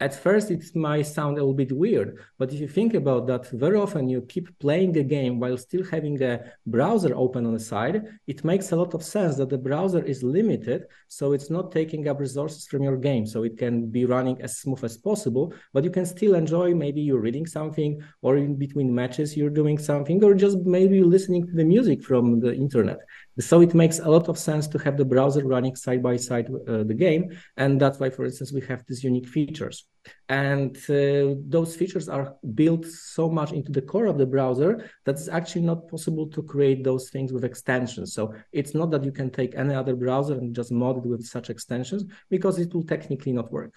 at 0.00 0.14
first 0.14 0.50
it 0.50 0.64
might 0.76 1.02
sound 1.02 1.36
a 1.36 1.40
little 1.40 1.54
bit 1.54 1.72
weird 1.72 2.18
but 2.38 2.52
if 2.52 2.60
you 2.60 2.68
think 2.68 2.94
about 2.94 3.26
that 3.26 3.48
very 3.50 3.76
often 3.76 4.08
you 4.08 4.20
keep 4.22 4.46
playing 4.58 4.96
a 4.96 5.02
game 5.02 5.40
while 5.40 5.56
still 5.56 5.84
having 5.84 6.22
a 6.22 6.40
browser 6.66 7.12
open 7.16 7.44
on 7.46 7.52
the 7.52 7.60
side 7.60 8.06
it 8.26 8.44
makes 8.44 8.72
a 8.72 8.76
lot 8.76 8.94
of 8.94 9.02
sense 9.02 9.36
that 9.36 9.48
the 9.48 9.58
browser 9.58 10.04
is 10.04 10.22
limited 10.22 10.84
so 11.08 11.32
it's 11.32 11.50
not 11.50 11.72
taking 11.72 12.06
up 12.06 12.20
resources 12.20 12.66
from 12.66 12.82
your 12.82 12.96
game. 12.96 13.26
So 13.26 13.42
it 13.42 13.56
can 13.56 13.86
be 13.86 14.04
running 14.04 14.40
as 14.42 14.58
smooth 14.58 14.84
as 14.84 14.96
possible 14.96 15.54
but 15.72 15.84
you 15.84 15.90
can 15.90 16.06
still 16.06 16.34
enjoy 16.34 16.74
maybe 16.74 17.00
you're 17.00 17.20
reading 17.20 17.46
something 17.46 18.02
or 18.22 18.36
in 18.36 18.56
between 18.56 18.94
matches 18.94 19.36
you're 19.36 19.50
doing 19.50 19.78
something 19.78 20.22
or 20.22 20.34
just 20.34 20.58
maybe 20.58 21.02
listening 21.02 21.46
to 21.46 21.52
the 21.52 21.64
music 21.64 22.02
from 22.02 22.40
the 22.40 22.54
internet 22.54 22.98
so 23.40 23.60
it 23.60 23.74
makes 23.74 24.00
a 24.00 24.08
lot 24.08 24.28
of 24.28 24.36
sense 24.36 24.66
to 24.68 24.78
have 24.78 24.96
the 24.96 25.04
browser 25.04 25.46
running 25.46 25.76
side 25.76 26.02
by 26.02 26.16
side 26.16 26.48
uh, 26.50 26.82
the 26.82 26.94
game. 26.94 27.38
And 27.56 27.80
that's 27.80 28.00
why, 28.00 28.10
for 28.10 28.24
instance, 28.24 28.52
we 28.52 28.62
have 28.62 28.84
these 28.86 29.04
unique 29.04 29.28
features. 29.28 29.86
And 30.28 30.76
uh, 30.88 31.36
those 31.46 31.76
features 31.76 32.08
are 32.08 32.34
built 32.54 32.84
so 32.86 33.28
much 33.28 33.52
into 33.52 33.70
the 33.70 33.82
core 33.82 34.06
of 34.06 34.18
the 34.18 34.26
browser 34.26 34.90
that 35.04 35.12
it's 35.12 35.28
actually 35.28 35.62
not 35.62 35.88
possible 35.88 36.26
to 36.28 36.42
create 36.42 36.82
those 36.82 37.10
things 37.10 37.32
with 37.32 37.44
extensions. 37.44 38.12
So 38.12 38.34
it's 38.52 38.74
not 38.74 38.90
that 38.90 39.04
you 39.04 39.12
can 39.12 39.30
take 39.30 39.54
any 39.54 39.74
other 39.74 39.94
browser 39.94 40.34
and 40.34 40.54
just 40.54 40.72
mod 40.72 40.98
it 40.98 41.06
with 41.06 41.24
such 41.24 41.48
extensions 41.50 42.04
because 42.30 42.58
it 42.58 42.74
will 42.74 42.84
technically 42.84 43.32
not 43.32 43.52
work. 43.52 43.74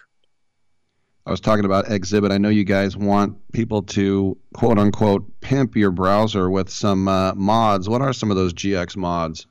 I 1.27 1.29
was 1.29 1.39
talking 1.39 1.65
about 1.65 1.85
Xzibit. 1.85 2.31
I 2.31 2.39
know 2.39 2.49
you 2.49 2.63
guys 2.63 2.97
want 2.97 3.37
people 3.51 3.83
to 3.83 4.35
quote 4.53 4.79
unquote 4.79 5.23
pimp 5.41 5.75
your 5.75 5.91
browser 5.91 6.49
with 6.49 6.67
some 6.67 7.07
uh, 7.07 7.35
mods. 7.35 7.87
What 7.87 8.01
are 8.01 8.11
some 8.11 8.31
of 8.31 8.37
those 8.37 8.53
GX 8.53 8.97
mods? 8.97 9.45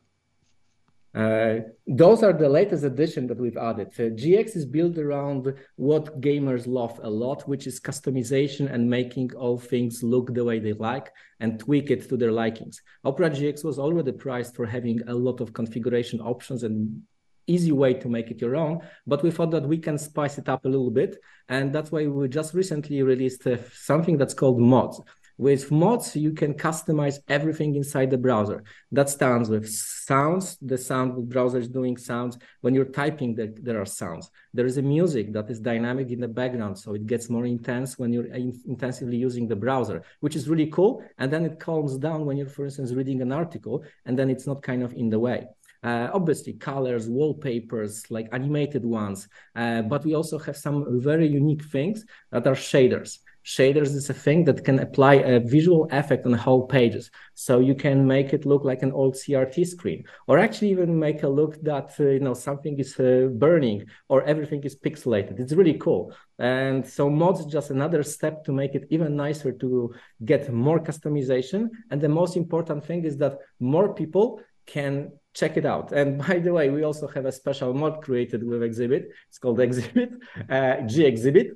Uh, 1.13 1.57
those 1.89 2.23
are 2.23 2.33
the 2.33 2.49
latest 2.49 2.85
addition 2.85 3.27
that 3.27 3.41
we've 3.41 3.57
added. 3.57 3.89
Uh, 3.99 4.15
GX 4.15 4.55
is 4.55 4.65
built 4.65 4.97
around 4.97 5.53
what 5.75 6.21
gamers 6.21 6.69
love 6.69 7.01
a 7.03 7.11
lot, 7.11 7.49
which 7.49 7.67
is 7.67 7.81
customization 7.81 8.73
and 8.73 8.89
making 8.89 9.35
all 9.35 9.59
things 9.59 10.05
look 10.05 10.33
the 10.33 10.45
way 10.45 10.61
they 10.61 10.73
like 10.73 11.11
and 11.41 11.59
tweak 11.59 11.91
it 11.91 12.09
to 12.09 12.17
their 12.17 12.31
likings. 12.31 12.81
Opera 13.05 13.31
GX 13.31 13.65
was 13.65 13.79
already 13.79 14.13
priced 14.13 14.55
for 14.55 14.67
having 14.67 15.01
a 15.09 15.15
lot 15.15 15.41
of 15.41 15.53
configuration 15.53 16.21
options 16.21 16.63
and 16.63 17.03
easy 17.47 17.73
way 17.73 17.93
to 17.93 18.09
make 18.09 18.31
it 18.31 18.41
your 18.41 18.55
own 18.55 18.81
but 19.07 19.23
we 19.25 19.31
thought 19.31 19.51
that 19.51 19.67
we 19.67 19.79
can 19.79 19.99
spice 19.99 20.39
it 20.39 20.49
up 20.49 20.65
a 20.65 20.69
little 20.69 20.91
bit 20.91 21.17
and 21.49 21.73
that's 21.73 21.91
why 21.91 22.07
we 22.07 22.29
just 22.29 22.55
recently 22.55 23.03
released 23.03 23.45
uh, 23.47 23.57
something 23.73 24.17
that's 24.17 24.35
called 24.35 24.61
mods 24.61 25.01
with 25.41 25.71
mods, 25.71 26.15
you 26.15 26.33
can 26.33 26.53
customize 26.53 27.17
everything 27.27 27.75
inside 27.75 28.11
the 28.11 28.19
browser. 28.19 28.63
That 28.93 29.09
starts 29.09 29.49
with 29.49 29.67
sounds. 29.71 30.59
The 30.61 30.77
sound 30.77 31.31
browser 31.31 31.57
is 31.57 31.69
doing 31.69 31.97
sounds. 31.97 32.37
When 32.61 32.75
you're 32.75 32.93
typing, 33.01 33.35
there, 33.35 33.49
there 33.67 33.81
are 33.81 33.87
sounds. 33.87 34.31
There 34.53 34.67
is 34.67 34.77
a 34.77 34.83
music 34.83 35.33
that 35.33 35.49
is 35.49 35.59
dynamic 35.59 36.11
in 36.11 36.21
the 36.21 36.29
background, 36.29 36.79
so 36.79 36.93
it 36.93 37.07
gets 37.07 37.31
more 37.31 37.47
intense 37.47 37.99
when 37.99 38.13
you're 38.13 38.31
in 38.35 38.53
intensively 38.69 39.17
using 39.17 39.49
the 39.49 39.57
browser, 39.57 40.03
which 40.21 40.37
is 40.37 40.47
really 40.47 40.67
cool. 40.67 41.03
And 41.17 41.33
then 41.33 41.47
it 41.47 41.59
calms 41.59 41.97
down 41.97 42.27
when 42.27 42.37
you're, 42.37 42.55
for 42.57 42.67
instance, 42.67 42.93
reading 42.93 43.23
an 43.23 43.33
article, 43.33 43.83
and 44.05 44.19
then 44.19 44.29
it's 44.29 44.47
not 44.47 44.61
kind 44.61 44.83
of 44.83 44.93
in 44.93 45.09
the 45.09 45.19
way. 45.19 45.47
Uh, 45.83 46.11
obviously 46.13 46.53
colors, 46.53 47.09
wallpapers, 47.09 48.11
like 48.11 48.29
animated 48.33 48.85
ones, 48.85 49.27
uh, 49.57 49.81
but 49.81 50.05
we 50.05 50.15
also 50.15 50.39
have 50.39 50.59
some 50.59 51.01
very 51.01 51.27
unique 51.27 51.65
things 51.65 52.05
that 52.31 52.47
are 52.47 52.55
shaders. 52.55 53.21
Shaders 53.45 53.95
is 53.95 54.11
a 54.11 54.15
thing 54.15 54.45
that 54.45 54.65
can 54.65 54.79
apply 54.79 55.15
a 55.15 55.41
visual 55.41 55.89
effect 55.91 56.27
on 56.27 56.33
whole 56.33 56.67
pages. 56.67 57.11
So 57.35 57.61
you 57.61 57.75
can 57.75 58.07
make 58.07 58.33
it 58.33 58.45
look 58.45 58.65
like 58.65 58.83
an 58.83 58.93
old 58.93 59.15
CRT 59.15 59.67
screen, 59.67 60.05
or 60.27 60.39
actually 60.39 60.71
even 60.71 60.99
make 60.99 61.23
a 61.23 61.29
look 61.29 61.61
that 61.63 61.95
uh, 61.99 62.05
you 62.05 62.21
know 62.21 62.35
something 62.35 62.79
is 62.79 62.99
uh, 63.01 63.29
burning 63.33 63.87
or 64.09 64.23
everything 64.25 64.63
is 64.65 64.77
pixelated. 64.77 65.41
It's 65.41 65.53
really 65.53 65.75
cool. 65.75 66.13
And 66.39 66.87
so 66.87 67.11
mods 67.11 67.45
just 67.47 67.71
another 67.71 68.03
step 68.03 68.45
to 68.45 68.53
make 68.53 68.75
it 68.75 68.87
even 68.91 69.17
nicer 69.17 69.53
to 69.53 69.95
get 70.25 70.53
more 70.53 70.81
customization. 70.81 71.69
And 71.91 72.01
the 72.01 72.09
most 72.09 72.37
important 72.37 72.85
thing 72.85 73.05
is 73.05 73.17
that 73.19 73.39
more 73.59 73.95
people 73.95 74.41
can 74.67 75.13
check 75.35 75.57
it 75.57 75.67
out. 75.67 75.93
And 75.93 76.19
by 76.27 76.39
the 76.39 76.53
way, 76.53 76.71
we 76.71 76.83
also 76.83 77.07
have 77.09 77.27
a 77.27 77.33
special 77.33 77.75
mod 77.75 78.03
created 78.03 78.47
with 78.47 78.63
Xzibit. 78.63 79.05
It's 79.29 79.39
called 79.39 79.59
Xzibit, 79.59 80.13
uh, 80.49 80.87
G 80.87 81.05
Xzibit. 81.05 81.51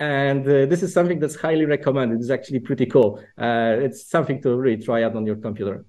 And 0.00 0.46
uh, 0.46 0.66
this 0.66 0.82
is 0.82 0.92
something 0.92 1.18
that's 1.18 1.34
highly 1.34 1.64
recommended. 1.64 2.20
It's 2.20 2.30
actually 2.30 2.60
pretty 2.60 2.86
cool. 2.86 3.18
Uh, 3.36 3.76
it's 3.80 4.08
something 4.08 4.40
to 4.42 4.56
really 4.56 4.82
try 4.82 5.02
out 5.02 5.16
on 5.16 5.26
your 5.26 5.36
computer. 5.36 5.84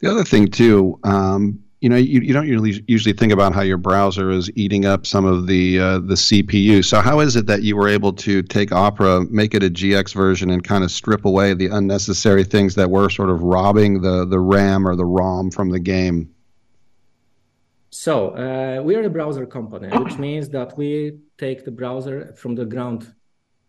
The 0.00 0.10
other 0.10 0.24
thing, 0.24 0.48
too, 0.48 0.98
um, 1.02 1.58
you 1.80 1.88
know, 1.88 1.96
you, 1.96 2.20
you 2.20 2.32
don't 2.32 2.46
usually 2.46 2.84
usually 2.88 3.12
think 3.12 3.32
about 3.32 3.54
how 3.54 3.62
your 3.62 3.76
browser 3.76 4.30
is 4.30 4.50
eating 4.56 4.84
up 4.84 5.06
some 5.06 5.24
of 5.24 5.46
the 5.46 5.78
uh, 5.78 5.98
the 5.98 6.14
CPU. 6.14 6.84
So 6.84 7.00
how 7.00 7.20
is 7.20 7.36
it 7.36 7.46
that 7.46 7.62
you 7.62 7.76
were 7.76 7.88
able 7.88 8.12
to 8.14 8.42
take 8.42 8.72
Opera, 8.72 9.24
make 9.30 9.54
it 9.54 9.62
a 9.62 9.70
GX 9.70 10.12
version, 10.12 10.50
and 10.50 10.64
kind 10.64 10.82
of 10.82 10.90
strip 10.90 11.24
away 11.24 11.54
the 11.54 11.68
unnecessary 11.68 12.42
things 12.42 12.74
that 12.74 12.90
were 12.90 13.08
sort 13.10 13.30
of 13.30 13.42
robbing 13.42 14.02
the 14.02 14.24
the 14.24 14.40
RAM 14.40 14.88
or 14.88 14.96
the 14.96 15.04
ROM 15.04 15.50
from 15.50 15.70
the 15.70 15.78
game? 15.78 16.28
So 18.04 18.30
uh, 18.30 18.80
we 18.80 18.94
are 18.94 19.02
a 19.02 19.10
browser 19.10 19.44
company, 19.44 19.88
which 19.88 20.18
means 20.18 20.48
that 20.50 20.78
we 20.78 21.18
take 21.36 21.64
the 21.64 21.72
browser 21.72 22.32
from 22.36 22.54
the 22.54 22.64
ground 22.64 23.12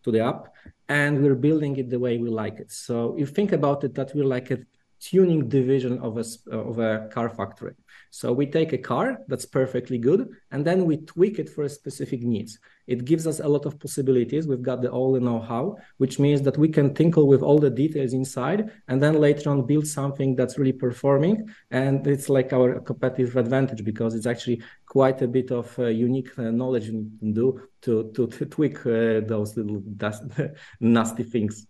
to 0.04 0.12
the 0.12 0.20
app, 0.24 0.54
and 0.88 1.24
we're 1.24 1.42
building 1.48 1.78
it 1.78 1.90
the 1.90 1.98
way 1.98 2.20
we 2.20 2.30
like 2.30 2.60
it. 2.60 2.72
So 2.72 3.18
you 3.18 3.26
think 3.26 3.54
about 3.54 3.84
it 3.84 3.96
that 3.96 4.14
we're 4.14 4.32
like 4.38 4.52
a 4.52 4.60
tuning 5.00 5.50
division 5.50 5.98
of 5.98 6.20
a 6.20 6.26
of 6.56 6.78
a 6.78 7.10
car 7.12 7.30
factory. 7.30 7.74
So 8.12 8.32
we 8.32 8.46
take 8.46 8.72
a 8.72 8.78
car 8.78 9.18
that's 9.28 9.48
perfectly 9.48 9.98
good, 9.98 10.30
and 10.52 10.64
then 10.64 10.86
we 10.86 10.98
tweak 10.98 11.40
it 11.40 11.50
for 11.50 11.68
specific 11.68 12.22
needs. 12.22 12.60
It 12.90 13.06
gives 13.06 13.28
us 13.28 13.40
a 13.40 13.48
lot 13.48 13.66
of 13.66 13.80
possibilities. 13.80 14.48
We've 14.48 14.62
got 14.62 14.82
the 14.82 14.90
all 14.90 15.14
the 15.14 15.20
know-how, 15.20 15.78
which 15.98 16.20
means 16.20 16.42
that 16.42 16.58
we 16.58 16.70
can 16.70 16.94
tinkle 16.94 17.28
with 17.28 17.42
all 17.42 17.60
the 17.60 17.70
details 17.70 18.14
inside, 18.14 18.72
and 18.88 19.02
then 19.04 19.14
later 19.20 19.52
on 19.52 19.68
build 19.68 19.86
something 19.86 20.36
that's 20.36 20.58
really 20.58 20.74
performing. 20.74 21.36
And 21.72 22.06
it's 22.08 22.30
like 22.30 22.52
our 22.52 22.80
competitive 22.80 23.38
advantage 23.38 23.84
because 23.84 24.16
it's 24.16 24.26
actually 24.26 24.64
quite 24.88 25.22
a 25.22 25.28
bit 25.28 25.52
of 25.52 25.68
uh, 25.78 25.86
unique 25.86 26.32
uh, 26.40 26.50
knowledge 26.50 26.86
you 26.88 27.12
can 27.20 27.34
do 27.34 27.62
to 27.84 28.12
to, 28.16 28.28
to 28.28 28.46
tweak 28.46 28.78
uh, 28.86 29.22
those 29.32 29.56
little 29.56 29.82
dust, 29.96 30.24
nasty 30.80 31.24
things. 31.24 31.68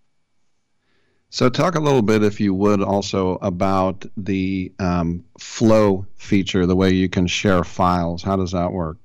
So, 1.31 1.47
talk 1.47 1.75
a 1.75 1.79
little 1.79 2.01
bit, 2.01 2.23
if 2.23 2.39
you 2.39 2.55
would, 2.55 2.81
also 2.81 3.37
about 3.43 4.03
the 4.17 4.73
um, 4.79 5.23
flow 5.37 6.07
feature, 6.15 6.65
the 6.65 6.75
way 6.75 6.91
you 6.91 7.07
can 7.07 7.27
share 7.27 7.63
files. 7.63 8.23
How 8.23 8.35
does 8.35 8.51
that 8.51 8.71
work? 8.71 8.97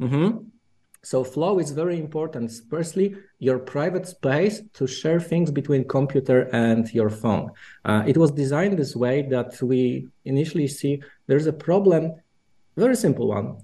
Mm-hmm. 0.00 0.49
So, 1.02 1.24
flow 1.24 1.58
is 1.58 1.70
very 1.70 1.98
important. 1.98 2.52
Firstly, 2.68 3.16
your 3.38 3.58
private 3.58 4.06
space 4.06 4.60
to 4.74 4.86
share 4.86 5.18
things 5.18 5.50
between 5.50 5.88
computer 5.88 6.42
and 6.52 6.92
your 6.92 7.08
phone. 7.08 7.52
Uh, 7.86 8.04
it 8.06 8.18
was 8.18 8.30
designed 8.30 8.78
this 8.78 8.94
way 8.94 9.22
that 9.30 9.60
we 9.62 10.08
initially 10.26 10.68
see 10.68 11.02
there's 11.26 11.46
a 11.46 11.54
problem, 11.54 12.14
very 12.76 12.96
simple 12.96 13.28
one. 13.28 13.56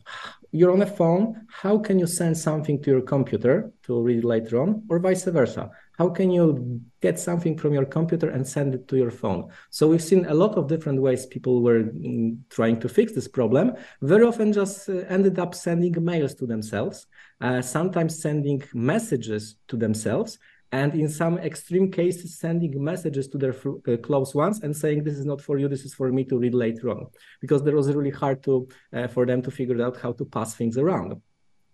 You're 0.50 0.72
on 0.72 0.80
a 0.80 0.86
phone. 0.86 1.46
How 1.50 1.76
can 1.76 1.98
you 1.98 2.06
send 2.06 2.38
something 2.38 2.80
to 2.82 2.90
your 2.90 3.02
computer 3.02 3.70
to 3.82 4.00
read 4.00 4.24
later 4.24 4.62
on, 4.62 4.84
or 4.88 4.98
vice 4.98 5.24
versa? 5.24 5.70
How 5.98 6.08
can 6.10 6.30
you 6.30 6.80
get 7.00 7.18
something 7.18 7.56
from 7.56 7.72
your 7.72 7.84
computer 7.84 8.30
and 8.30 8.46
send 8.46 8.74
it 8.74 8.88
to 8.88 8.96
your 8.96 9.10
phone? 9.10 9.50
So 9.70 9.88
we've 9.88 10.02
seen 10.02 10.26
a 10.26 10.34
lot 10.34 10.56
of 10.56 10.68
different 10.68 11.00
ways 11.00 11.26
people 11.26 11.62
were 11.62 11.84
mm, 11.84 12.38
trying 12.50 12.80
to 12.80 12.88
fix 12.88 13.12
this 13.12 13.28
problem. 13.28 13.72
Very 14.02 14.24
often 14.24 14.52
just 14.52 14.88
uh, 14.88 15.04
ended 15.08 15.38
up 15.38 15.54
sending 15.54 15.94
mails 16.04 16.34
to 16.34 16.46
themselves 16.46 17.06
uh, 17.40 17.60
sometimes 17.60 18.20
sending 18.20 18.62
messages 18.72 19.56
to 19.68 19.76
themselves 19.76 20.38
and 20.72 20.94
in 20.94 21.08
some 21.08 21.38
extreme 21.38 21.90
cases 21.90 22.38
sending 22.38 22.82
messages 22.82 23.28
to 23.28 23.38
their 23.38 23.54
uh, 23.54 23.96
close 23.98 24.34
ones 24.34 24.62
and 24.62 24.76
saying 24.76 25.04
this 25.04 25.16
is 25.16 25.24
not 25.24 25.40
for 25.40 25.58
you. 25.58 25.68
This 25.68 25.84
is 25.84 25.94
for 25.94 26.10
me 26.10 26.24
to 26.24 26.38
read 26.38 26.54
later 26.54 26.90
on. 26.90 27.06
Because 27.40 27.62
there 27.62 27.76
was 27.76 27.94
really 27.94 28.10
hard 28.10 28.42
to 28.44 28.68
uh, 28.92 29.06
for 29.06 29.26
them 29.26 29.42
to 29.42 29.50
figure 29.50 29.80
out 29.82 29.96
how 29.96 30.12
to 30.12 30.24
pass 30.24 30.54
things 30.54 30.76
around 30.76 31.20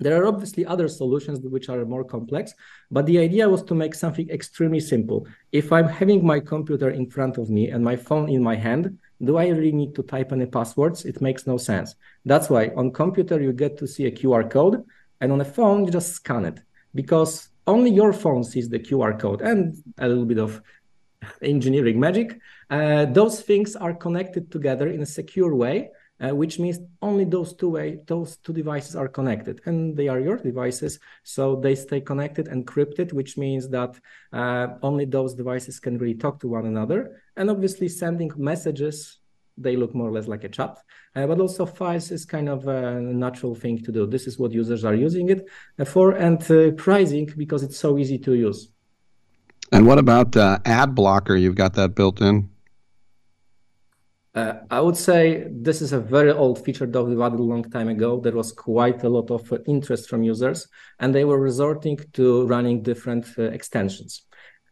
there 0.03 0.20
are 0.20 0.27
obviously 0.27 0.66
other 0.66 0.89
solutions 0.89 1.41
which 1.41 1.69
are 1.69 1.85
more 1.85 2.05
complex, 2.05 2.55
but 2.91 3.07
the 3.07 3.19
idea 3.19 3.49
was 3.49 3.62
to 3.65 3.74
make 3.74 3.95
something 3.95 4.29
extremely 4.31 4.81
simple. 4.81 5.27
If 5.53 5.73
I'm 5.73 5.89
having 5.89 6.24
my 6.24 6.41
computer 6.41 6.91
in 6.91 7.09
front 7.09 7.39
of 7.39 7.51
me 7.51 7.70
and 7.70 7.85
my 7.85 7.97
phone 7.97 8.29
in 8.29 8.43
my 8.43 8.57
hand, 8.57 8.99
do 9.23 9.37
I 9.37 9.49
really 9.49 9.73
need 9.73 9.95
to 9.95 10.03
type 10.03 10.33
any 10.33 10.47
passwords? 10.47 11.05
It 11.05 11.20
makes 11.20 11.47
no 11.47 11.57
sense. 11.57 11.95
That's 12.24 12.51
why 12.51 12.73
on 12.77 12.93
computer 12.93 13.41
you 13.41 13.53
get 13.53 13.79
to 13.79 13.87
see 13.87 14.07
a 14.07 14.11
QR 14.11 14.51
code, 14.51 14.85
and 15.20 15.31
on 15.33 15.41
a 15.41 15.45
phone 15.45 15.85
you 15.85 15.91
just 15.91 16.12
scan 16.12 16.45
it 16.45 16.61
because 16.95 17.49
only 17.66 17.91
your 17.91 18.12
phone 18.12 18.43
sees 18.45 18.69
the 18.69 18.79
QR 18.79 19.19
code 19.19 19.41
and 19.41 19.77
a 19.99 20.09
little 20.09 20.24
bit 20.24 20.39
of 20.39 20.61
engineering 21.43 22.01
magic. 22.01 22.39
Uh, 22.70 23.05
those 23.05 23.41
things 23.41 23.77
are 23.77 23.95
connected 23.95 24.51
together 24.51 24.89
in 24.89 25.03
a 25.03 25.07
secure 25.07 25.55
way 25.55 25.91
uh, 26.23 26.35
which 26.35 26.59
means 26.59 26.78
only 27.01 27.24
those 27.24 27.53
two 27.55 27.70
way 27.70 27.99
those 28.07 28.36
two 28.39 28.53
devices 28.53 28.94
are 28.97 29.09
connected 29.09 29.61
and 29.66 29.97
they 29.97 30.09
are 30.09 30.20
your 30.20 30.36
devices 30.36 30.99
so 31.23 31.57
they 31.57 31.74
stay 31.74 32.01
connected 32.01 32.47
encrypted 32.47 33.12
which 33.12 33.36
means 33.36 33.69
that 33.69 33.99
uh, 34.32 34.69
only 34.82 35.05
those 35.05 35.35
devices 35.35 35.81
can 35.81 35.99
really 35.99 36.15
talk 36.15 36.39
to 36.40 36.49
one 36.49 36.66
another 36.66 37.20
and 37.36 37.51
obviously 37.51 37.89
sending 37.89 38.31
messages 38.36 39.19
they 39.59 39.77
look 39.77 39.94
more 39.94 40.09
or 40.09 40.12
less 40.12 40.28
like 40.28 40.44
a 40.44 40.49
chat 40.49 40.78
uh, 41.15 41.27
but 41.27 41.40
also 41.40 41.66
files 41.66 42.11
is 42.11 42.24
kind 42.24 42.49
of 42.49 42.66
a 42.69 43.01
natural 43.01 43.55
thing 43.55 43.82
to 43.82 43.93
do. 43.93 44.07
This 44.07 44.27
is 44.27 44.39
what 44.39 44.53
users 44.53 44.85
are 44.85 44.94
using 44.94 45.28
it 45.28 45.49
for 45.86 46.12
and 46.12 46.39
uh, 46.51 46.70
pricing 46.73 47.31
because 47.36 47.62
it's 47.62 47.78
so 47.78 47.99
easy 47.99 48.19
to 48.19 48.35
use. 48.35 48.69
And 49.70 49.86
what 49.86 49.99
about 49.99 50.36
uh, 50.36 50.59
ad 50.65 50.94
blocker 50.94 51.36
you've 51.36 51.55
got 51.55 51.74
that 51.74 51.94
built 51.94 52.20
in 52.20 52.49
uh, 54.34 54.54
I 54.70 54.80
would 54.80 54.96
say 54.96 55.46
this 55.50 55.82
is 55.82 55.92
a 55.92 56.00
very 56.00 56.30
old 56.30 56.64
feature 56.64 56.86
that 56.86 57.04
we 57.04 57.22
added 57.22 57.38
a 57.38 57.42
long 57.42 57.64
time 57.70 57.88
ago. 57.88 58.18
There 58.18 58.32
was 58.32 58.52
quite 58.52 59.04
a 59.04 59.09
lot 59.09 59.30
of 59.30 59.52
uh, 59.52 59.59
interest 59.66 60.09
from 60.09 60.22
users, 60.22 60.66
and 60.98 61.14
they 61.14 61.24
were 61.24 61.38
resorting 61.38 61.98
to 62.14 62.46
running 62.46 62.82
different 62.82 63.26
uh, 63.38 63.42
extensions. 63.42 64.22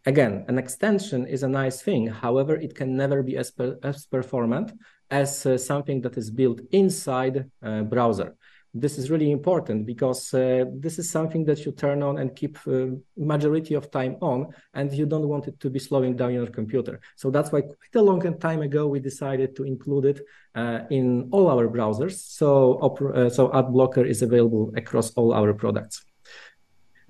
Again, 0.06 0.46
an 0.48 0.58
extension 0.58 1.26
is 1.26 1.42
a 1.42 1.48
nice 1.48 1.82
thing. 1.82 2.06
However, 2.06 2.56
it 2.56 2.74
can 2.74 2.96
never 2.96 3.22
be 3.22 3.36
as, 3.36 3.50
per- 3.50 3.78
as 3.82 4.06
performant 4.06 4.72
as 5.10 5.44
uh, 5.44 5.58
something 5.58 6.00
that 6.02 6.16
is 6.16 6.30
built 6.30 6.60
inside 6.70 7.50
a 7.60 7.82
browser 7.82 8.36
this 8.72 8.98
is 8.98 9.10
really 9.10 9.30
important 9.30 9.86
because 9.86 10.32
uh, 10.32 10.64
this 10.72 10.98
is 10.98 11.10
something 11.10 11.44
that 11.44 11.64
you 11.64 11.72
turn 11.72 12.02
on 12.02 12.18
and 12.18 12.36
keep 12.36 12.58
uh, 12.66 12.86
majority 13.16 13.74
of 13.74 13.90
time 13.90 14.16
on 14.20 14.46
and 14.74 14.92
you 14.92 15.06
don't 15.06 15.28
want 15.28 15.48
it 15.48 15.58
to 15.60 15.70
be 15.70 15.78
slowing 15.78 16.14
down 16.16 16.32
your 16.32 16.46
computer. 16.46 17.00
So 17.16 17.30
that's 17.30 17.50
why 17.50 17.62
quite 17.62 17.96
a 17.96 18.02
long 18.02 18.38
time 18.38 18.62
ago 18.62 18.86
we 18.86 19.00
decided 19.00 19.56
to 19.56 19.64
include 19.64 20.04
it 20.04 20.20
uh, 20.54 20.80
in 20.90 21.28
all 21.32 21.48
our 21.48 21.68
browsers. 21.68 22.12
So 22.12 22.78
uh, 23.14 23.30
so 23.30 23.52
ad 23.52 23.72
blocker 23.72 24.04
is 24.04 24.22
available 24.22 24.72
across 24.76 25.10
all 25.12 25.32
our 25.32 25.52
products 25.52 26.04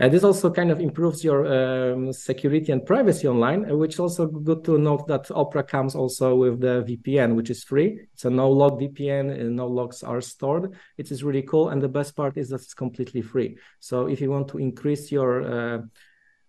uh, 0.00 0.08
this 0.08 0.24
also 0.24 0.50
kind 0.50 0.70
of 0.70 0.80
improves 0.80 1.22
your 1.22 1.46
um, 1.46 2.12
security 2.12 2.72
and 2.72 2.86
privacy 2.86 3.28
online, 3.28 3.70
uh, 3.70 3.76
which 3.76 3.94
is 3.94 4.00
also 4.00 4.26
good 4.26 4.64
to 4.64 4.78
note 4.78 5.06
that 5.08 5.30
Opera 5.30 5.62
comes 5.62 5.94
also 5.94 6.34
with 6.34 6.60
the 6.60 6.82
VPN, 6.88 7.34
which 7.34 7.50
is 7.50 7.62
free. 7.62 8.00
It's 8.14 8.24
a 8.24 8.30
no-log 8.30 8.80
VPN, 8.80 9.30
and 9.38 9.56
no 9.56 9.66
logs 9.66 10.02
are 10.02 10.20
stored. 10.20 10.74
It 10.96 11.10
is 11.10 11.22
really 11.22 11.42
cool, 11.42 11.68
and 11.68 11.82
the 11.82 11.88
best 11.88 12.16
part 12.16 12.38
is 12.38 12.48
that 12.48 12.62
it's 12.62 12.72
completely 12.74 13.20
free. 13.20 13.58
So 13.78 14.06
if 14.06 14.20
you 14.20 14.30
want 14.30 14.48
to 14.48 14.58
increase 14.58 15.12
your 15.12 15.42
uh, 15.42 15.78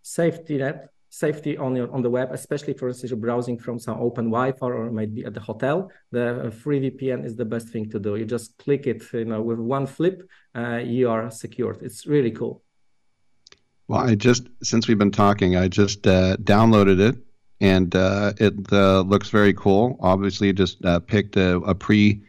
safety 0.01 0.57
net, 0.57 0.89
safety 1.09 1.57
on 1.57 1.75
your 1.75 1.91
on 1.93 2.01
the 2.01 2.09
web, 2.09 2.29
especially 2.31 2.73
for 2.73 2.87
instance, 2.87 3.11
you're 3.11 3.19
browsing 3.19 3.59
from 3.59 3.77
some 3.77 3.99
open 3.99 4.25
Wi-Fi 4.25 4.65
or 4.65 4.91
maybe 4.91 5.25
at 5.25 5.33
the 5.33 5.41
hotel, 5.41 5.91
the 6.11 6.47
uh, 6.47 6.49
free 6.51 6.79
VPN 6.89 7.25
is 7.25 7.35
the 7.35 7.45
best 7.45 7.67
thing 7.67 7.89
to 7.89 7.99
do. 7.99 8.15
You 8.15 8.25
just 8.25 8.57
click 8.57 8.87
it, 8.87 9.03
you 9.13 9.25
know, 9.25 9.41
with 9.41 9.59
one 9.59 9.87
flip, 9.87 10.23
uh, 10.55 10.77
you 10.77 11.09
are 11.09 11.29
secured. 11.29 11.79
It's 11.81 12.07
really 12.07 12.31
cool. 12.31 12.63
Well, 13.91 14.07
I 14.07 14.15
just 14.15 14.47
since 14.63 14.87
we've 14.87 14.97
been 14.97 15.11
talking, 15.11 15.57
I 15.57 15.67
just 15.67 16.07
uh, 16.07 16.37
downloaded 16.37 17.01
it, 17.01 17.17
and 17.59 17.93
uh, 17.93 18.31
it 18.37 18.71
uh, 18.71 19.01
looks 19.01 19.27
very 19.27 19.53
cool. 19.53 19.97
Obviously, 19.99 20.53
just 20.53 20.85
uh, 20.85 21.01
picked 21.01 21.35
a, 21.35 21.57
a 21.57 21.75
pre 21.75 22.21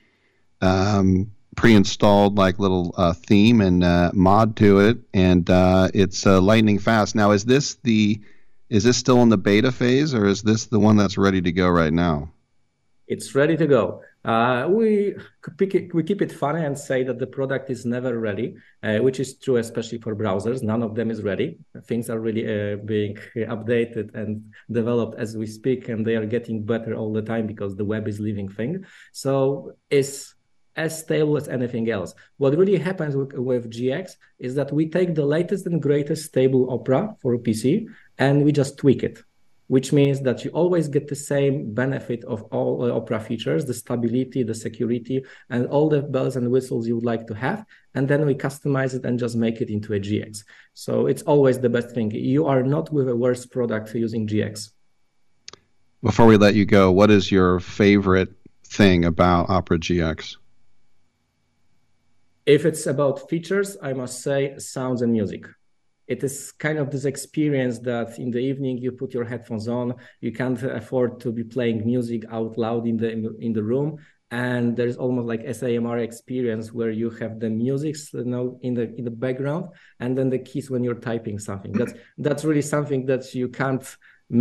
um, 0.60 1.30
pre-installed 1.54 2.36
like 2.36 2.58
little 2.58 2.92
uh, 2.98 3.12
theme 3.12 3.60
and 3.60 3.84
uh, 3.84 4.10
mod 4.12 4.56
to 4.56 4.80
it, 4.80 4.98
and 5.14 5.48
it's 5.94 6.26
lightning 6.26 6.80
fast. 6.80 7.14
Now, 7.14 7.30
is 7.30 7.44
this 7.44 7.76
the 7.84 8.20
is 8.68 8.82
this 8.82 8.96
still 8.96 9.22
in 9.22 9.28
the 9.28 9.38
beta 9.38 9.70
phase, 9.70 10.14
or 10.14 10.26
is 10.26 10.42
this 10.42 10.66
the 10.66 10.80
one 10.80 10.96
that's 10.96 11.16
ready 11.16 11.40
to 11.42 11.52
go 11.52 11.68
right 11.68 11.92
now? 11.92 12.32
It's 13.06 13.36
ready 13.36 13.56
to 13.56 13.68
go. 13.68 14.02
Uh, 14.24 14.68
we 14.70 15.16
we 15.92 16.02
keep 16.04 16.22
it 16.22 16.30
funny 16.30 16.64
and 16.64 16.78
say 16.78 17.02
that 17.02 17.18
the 17.18 17.26
product 17.26 17.70
is 17.70 17.84
never 17.84 18.18
ready, 18.20 18.54
uh, 18.82 18.98
which 18.98 19.18
is 19.18 19.36
true 19.38 19.56
especially 19.56 19.98
for 19.98 20.14
browsers. 20.14 20.62
None 20.62 20.82
of 20.82 20.94
them 20.94 21.10
is 21.10 21.22
ready. 21.22 21.58
Things 21.84 22.08
are 22.08 22.20
really 22.20 22.44
uh, 22.44 22.76
being 22.76 23.16
updated 23.36 24.14
and 24.14 24.52
developed 24.70 25.18
as 25.18 25.36
we 25.36 25.46
speak, 25.46 25.88
and 25.88 26.06
they 26.06 26.14
are 26.14 26.26
getting 26.26 26.64
better 26.64 26.94
all 26.94 27.12
the 27.12 27.22
time 27.22 27.46
because 27.46 27.74
the 27.74 27.84
web 27.84 28.06
is 28.06 28.20
living 28.20 28.48
thing. 28.48 28.84
So 29.12 29.72
it's 29.90 30.34
as 30.76 30.98
stable 30.98 31.36
as 31.36 31.48
anything 31.48 31.90
else. 31.90 32.14
What 32.38 32.56
really 32.56 32.78
happens 32.78 33.16
with, 33.16 33.32
with 33.34 33.70
GX 33.70 34.12
is 34.38 34.54
that 34.54 34.72
we 34.72 34.88
take 34.88 35.14
the 35.14 35.26
latest 35.26 35.66
and 35.66 35.82
greatest 35.82 36.24
stable 36.26 36.70
Opera 36.70 37.14
for 37.20 37.34
a 37.34 37.38
PC 37.38 37.86
and 38.18 38.44
we 38.44 38.52
just 38.52 38.78
tweak 38.78 39.02
it 39.02 39.22
which 39.72 39.90
means 39.90 40.20
that 40.20 40.44
you 40.44 40.50
always 40.50 40.86
get 40.86 41.08
the 41.08 41.16
same 41.16 41.72
benefit 41.72 42.22
of 42.24 42.42
all 42.54 42.84
uh, 42.84 42.94
Opera 42.94 43.18
features, 43.18 43.64
the 43.64 43.72
stability, 43.72 44.42
the 44.42 44.54
security, 44.54 45.24
and 45.48 45.66
all 45.68 45.88
the 45.88 46.02
bells 46.02 46.36
and 46.36 46.50
whistles 46.50 46.86
you 46.86 46.94
would 46.96 47.06
like 47.06 47.26
to 47.26 47.32
have. 47.32 47.64
And 47.94 48.06
then 48.06 48.26
we 48.26 48.34
customize 48.34 48.92
it 48.92 49.06
and 49.06 49.18
just 49.18 49.34
make 49.34 49.62
it 49.62 49.70
into 49.70 49.94
a 49.94 49.98
GX. 49.98 50.44
So 50.74 51.06
it's 51.06 51.22
always 51.22 51.58
the 51.58 51.70
best 51.70 51.94
thing. 51.94 52.10
You 52.10 52.44
are 52.44 52.62
not 52.62 52.92
with 52.92 53.08
a 53.08 53.16
worse 53.16 53.46
product 53.46 53.94
using 53.94 54.28
GX. 54.28 54.72
Before 56.02 56.26
we 56.26 56.36
let 56.36 56.54
you 56.54 56.66
go, 56.66 56.92
what 56.92 57.10
is 57.10 57.32
your 57.32 57.58
favorite 57.58 58.28
thing 58.66 59.06
about 59.06 59.48
Opera 59.48 59.78
GX? 59.78 60.36
If 62.44 62.66
it's 62.66 62.86
about 62.86 63.30
features, 63.30 63.78
I 63.82 63.94
must 63.94 64.20
say 64.20 64.58
sounds 64.58 65.00
and 65.00 65.12
music 65.14 65.46
it 66.12 66.22
is 66.22 66.52
kind 66.52 66.78
of 66.78 66.90
this 66.90 67.06
experience 67.06 67.78
that 67.80 68.18
in 68.18 68.30
the 68.30 68.38
evening 68.50 68.76
you 68.78 68.92
put 68.92 69.14
your 69.14 69.24
headphones 69.24 69.66
on 69.66 69.94
you 70.20 70.32
can't 70.40 70.62
afford 70.62 71.20
to 71.20 71.32
be 71.32 71.44
playing 71.44 71.78
music 71.84 72.22
out 72.30 72.56
loud 72.58 72.86
in 72.86 72.96
the 72.96 73.10
in 73.46 73.52
the 73.52 73.62
room. 73.62 73.98
And 74.30 74.74
there's 74.78 74.96
almost 74.96 75.26
like 75.32 75.42
ASMR 75.42 75.98
experience 76.02 76.72
where 76.72 76.90
you 76.90 77.10
have 77.20 77.38
the 77.38 77.50
music 77.50 77.96
you 78.14 78.24
know 78.24 78.58
in 78.62 78.72
the 78.78 78.86
in 78.98 79.04
the 79.04 79.16
background 79.24 79.64
and 80.00 80.16
then 80.16 80.28
the 80.30 80.38
keys 80.38 80.70
when 80.70 80.82
you're 80.84 81.02
typing 81.10 81.38
something. 81.38 81.72
That's 81.72 81.94
that's 82.26 82.44
really 82.44 82.66
something 82.74 83.06
that 83.06 83.34
you 83.34 83.48
can't 83.48 83.84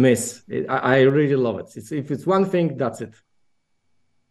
miss. 0.05 0.43
I, 0.75 0.77
I 0.95 0.97
really 1.17 1.39
love 1.47 1.57
it. 1.59 1.67
It's, 1.75 1.91
if 1.91 2.11
it's 2.11 2.25
one 2.25 2.45
thing 2.45 2.77
that's 2.77 3.01
it 3.01 3.15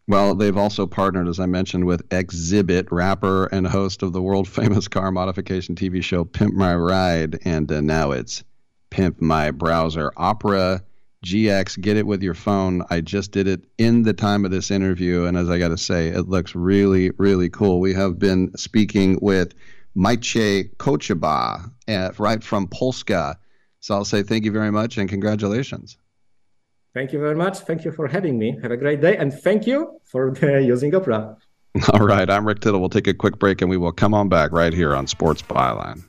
well, 0.07 0.35
they've 0.35 0.57
also 0.57 0.87
partnered, 0.87 1.27
as 1.27 1.39
I 1.39 1.45
mentioned, 1.45 1.85
with 1.85 2.07
Xzibit, 2.09 2.87
rapper 2.91 3.45
and 3.47 3.67
host 3.67 4.03
of 4.03 4.13
the 4.13 4.21
world 4.21 4.47
famous 4.47 4.87
car 4.87 5.11
modification 5.11 5.75
TV 5.75 6.03
show 6.03 6.23
Pimp 6.25 6.53
My 6.53 6.75
Ride. 6.75 7.39
And 7.45 7.71
uh, 7.71 7.81
now 7.81 8.11
it's 8.11 8.43
Pimp 8.89 9.21
My 9.21 9.51
Browser. 9.51 10.11
Opera 10.17 10.83
GX, 11.25 11.79
get 11.79 11.97
it 11.97 12.07
with 12.07 12.23
your 12.23 12.33
phone. 12.33 12.83
I 12.89 13.01
just 13.01 13.31
did 13.31 13.47
it 13.47 13.61
in 13.77 14.01
the 14.03 14.13
time 14.13 14.43
of 14.43 14.51
this 14.51 14.71
interview. 14.71 15.25
And 15.25 15.37
as 15.37 15.49
I 15.49 15.59
got 15.59 15.67
to 15.67 15.77
say, 15.77 16.07
it 16.07 16.27
looks 16.27 16.55
really, 16.55 17.11
really 17.17 17.49
cool. 17.49 17.79
We 17.79 17.93
have 17.93 18.17
been 18.17 18.55
speaking 18.57 19.19
with 19.21 19.53
Maciej 19.95 20.75
Kocemba, 20.77 21.71
uh, 21.87 22.11
right 22.17 22.43
from 22.43 22.67
Polska. 22.67 23.37
So 23.81 23.95
I'll 23.95 24.05
say 24.05 24.23
thank 24.23 24.45
you 24.45 24.51
very 24.51 24.71
much 24.71 24.97
and 24.97 25.07
congratulations. 25.07 25.97
Thank 26.93 27.13
you 27.13 27.19
very 27.19 27.35
much. 27.35 27.59
Thank 27.59 27.85
you 27.85 27.91
for 27.91 28.07
having 28.07 28.37
me. 28.37 28.57
Have 28.61 28.71
a 28.71 28.77
great 28.77 29.01
day. 29.01 29.15
And 29.15 29.33
thank 29.33 29.65
you 29.65 29.99
for 30.03 30.35
using 30.59 30.93
Opera. 30.93 31.37
All 31.93 32.05
right. 32.05 32.29
I'm 32.29 32.45
Rick 32.45 32.59
Tittle. 32.59 32.79
We'll 32.81 32.89
take 32.89 33.07
a 33.07 33.13
quick 33.13 33.39
break 33.39 33.61
and 33.61 33.69
we 33.69 33.77
will 33.77 33.93
come 33.93 34.13
on 34.13 34.27
back 34.27 34.51
right 34.51 34.73
here 34.73 34.93
on 34.93 35.07
Sports 35.07 35.41
Byline. 35.41 36.03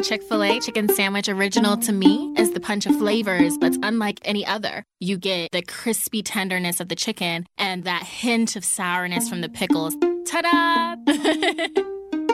The 0.00 0.06
Chick 0.06 0.22
fil 0.22 0.42
A 0.42 0.58
chicken 0.60 0.88
sandwich 0.88 1.28
original 1.28 1.76
to 1.76 1.92
me 1.92 2.32
is 2.38 2.52
the 2.52 2.60
punch 2.60 2.86
of 2.86 2.96
flavors 2.96 3.58
that's 3.58 3.76
unlike 3.82 4.18
any 4.24 4.46
other. 4.46 4.82
You 4.98 5.18
get 5.18 5.50
the 5.52 5.60
crispy 5.60 6.22
tenderness 6.22 6.80
of 6.80 6.88
the 6.88 6.94
chicken 6.94 7.46
and 7.58 7.84
that 7.84 8.04
hint 8.04 8.56
of 8.56 8.64
sourness 8.64 9.28
from 9.28 9.42
the 9.42 9.50
pickles. 9.50 9.94
Ta 10.24 10.40
da! 10.40 10.96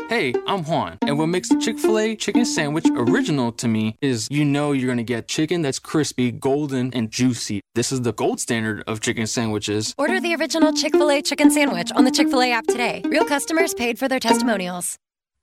Hey, 0.08 0.34
I'm 0.46 0.62
Juan, 0.62 0.98
and 1.02 1.18
what 1.18 1.26
makes 1.26 1.48
the 1.48 1.58
Chick 1.58 1.80
fil 1.80 1.98
A 1.98 2.14
chicken 2.14 2.44
sandwich 2.44 2.86
original 2.94 3.50
to 3.50 3.66
me 3.66 3.96
is 4.00 4.28
you 4.30 4.44
know 4.44 4.70
you're 4.70 4.86
gonna 4.86 5.02
get 5.02 5.26
chicken 5.26 5.62
that's 5.62 5.80
crispy, 5.80 6.30
golden, 6.30 6.94
and 6.94 7.10
juicy. 7.10 7.60
This 7.74 7.90
is 7.90 8.02
the 8.02 8.12
gold 8.12 8.38
standard 8.38 8.84
of 8.86 9.00
chicken 9.00 9.26
sandwiches. 9.26 9.92
Order 9.98 10.20
the 10.20 10.36
original 10.36 10.72
Chick 10.72 10.92
fil 10.92 11.10
A 11.10 11.20
chicken 11.20 11.50
sandwich 11.50 11.90
on 11.96 12.04
the 12.04 12.12
Chick 12.12 12.28
fil 12.28 12.42
A 12.42 12.52
app 12.52 12.68
today. 12.68 13.02
Real 13.06 13.24
customers 13.24 13.74
paid 13.74 13.98
for 13.98 14.06
their 14.06 14.20
testimonials. 14.20 14.96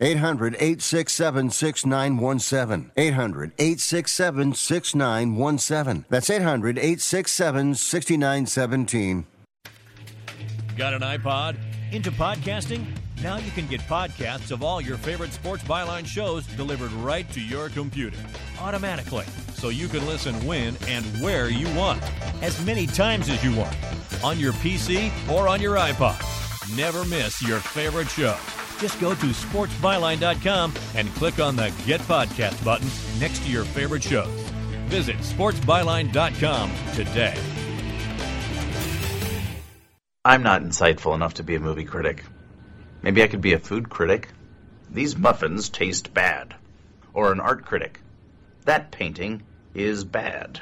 800 0.00 0.54
867 0.54 1.50
6917. 1.50 2.90
800 2.96 3.52
867 3.58 4.54
6917. 4.54 6.04
That's 6.08 6.30
800 6.30 6.78
867 6.78 7.74
6917. 7.74 9.26
Got 10.76 10.92
an 10.94 11.00
iPod? 11.00 11.56
Into 11.92 12.10
podcasting? 12.10 12.84
Now 13.22 13.38
you 13.38 13.50
can 13.52 13.66
get 13.66 13.80
podcasts 13.82 14.50
of 14.50 14.62
all 14.62 14.80
your 14.80 14.98
favorite 14.98 15.32
Sports 15.32 15.64
Byline 15.64 16.04
shows 16.04 16.46
delivered 16.48 16.92
right 16.92 17.30
to 17.32 17.40
your 17.40 17.70
computer 17.70 18.18
automatically, 18.60 19.24
so 19.54 19.70
you 19.70 19.88
can 19.88 20.06
listen 20.06 20.34
when 20.44 20.76
and 20.86 21.04
where 21.22 21.48
you 21.48 21.72
want, 21.74 22.02
as 22.42 22.62
many 22.66 22.86
times 22.86 23.30
as 23.30 23.42
you 23.42 23.54
want, 23.56 23.74
on 24.22 24.38
your 24.38 24.52
PC 24.54 25.10
or 25.30 25.48
on 25.48 25.62
your 25.62 25.76
iPod. 25.76 26.45
Never 26.74 27.04
miss 27.04 27.40
your 27.42 27.60
favorite 27.60 28.08
show. 28.08 28.36
Just 28.78 29.00
go 29.00 29.14
to 29.14 29.26
sportsbyline.com 29.26 30.74
and 30.94 31.08
click 31.14 31.38
on 31.38 31.56
the 31.56 31.72
Get 31.86 32.00
Podcast 32.02 32.62
button 32.64 32.88
next 33.20 33.42
to 33.44 33.50
your 33.50 33.64
favorite 33.64 34.02
show. 34.02 34.24
Visit 34.86 35.16
sportsbyline.com 35.18 36.72
today. 36.94 37.34
I'm 40.24 40.42
not 40.42 40.62
insightful 40.62 41.14
enough 41.14 41.34
to 41.34 41.44
be 41.44 41.54
a 41.54 41.60
movie 41.60 41.84
critic. 41.84 42.24
Maybe 43.00 43.22
I 43.22 43.28
could 43.28 43.40
be 43.40 43.52
a 43.52 43.60
food 43.60 43.88
critic. 43.88 44.28
These 44.90 45.16
muffins 45.16 45.68
taste 45.68 46.12
bad. 46.12 46.56
Or 47.14 47.30
an 47.30 47.40
art 47.40 47.64
critic. 47.64 48.00
That 48.64 48.90
painting 48.90 49.44
is 49.72 50.04
bad. 50.04 50.60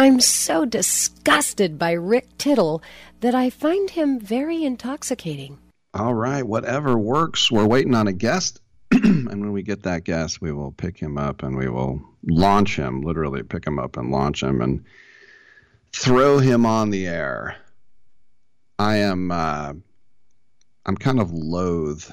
I'm 0.00 0.18
so 0.18 0.64
disgusted 0.64 1.78
by 1.78 1.92
Rick 1.92 2.38
Tittle 2.38 2.82
that 3.20 3.34
I 3.34 3.50
find 3.50 3.90
him 3.90 4.18
very 4.18 4.64
intoxicating. 4.64 5.58
All 5.92 6.14
right, 6.14 6.42
whatever 6.42 6.96
works. 6.96 7.50
We're 7.50 7.66
waiting 7.66 7.94
on 7.94 8.08
a 8.08 8.14
guest. 8.14 8.62
and 8.92 9.28
when 9.28 9.52
we 9.52 9.62
get 9.62 9.82
that 9.82 10.04
guest, 10.04 10.40
we 10.40 10.52
will 10.52 10.72
pick 10.72 10.98
him 10.98 11.18
up 11.18 11.42
and 11.42 11.54
we 11.54 11.68
will 11.68 12.00
launch 12.26 12.76
him, 12.76 13.02
literally 13.02 13.42
pick 13.42 13.66
him 13.66 13.78
up 13.78 13.98
and 13.98 14.10
launch 14.10 14.42
him 14.42 14.62
and 14.62 14.82
throw 15.92 16.38
him 16.38 16.64
on 16.64 16.88
the 16.88 17.06
air. 17.06 17.56
I 18.78 18.96
am 18.96 19.30
uh, 19.30 19.74
I'm 20.86 20.96
kind 20.96 21.20
of 21.20 21.30
loath 21.30 22.10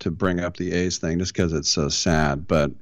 to 0.00 0.10
bring 0.10 0.40
up 0.40 0.56
the 0.56 0.72
A's 0.72 0.98
thing 0.98 1.20
just 1.20 1.32
because 1.32 1.52
it's 1.52 1.70
so 1.70 1.90
sad, 1.90 2.48
but 2.48 2.72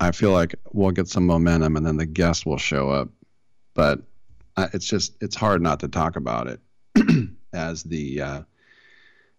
I 0.00 0.12
feel 0.12 0.32
like 0.32 0.54
we'll 0.72 0.92
get 0.92 1.08
some 1.08 1.26
momentum 1.26 1.76
and 1.76 1.84
then 1.84 1.98
the 1.98 2.06
guest 2.06 2.46
will 2.46 2.56
show 2.56 2.88
up. 2.88 3.10
But 3.76 4.00
it's 4.56 4.86
just 4.86 5.16
it's 5.20 5.36
hard 5.36 5.62
not 5.62 5.80
to 5.80 5.88
talk 5.88 6.16
about 6.16 6.48
it 6.48 6.60
as 7.52 7.84
the 7.84 8.22
uh, 8.22 8.42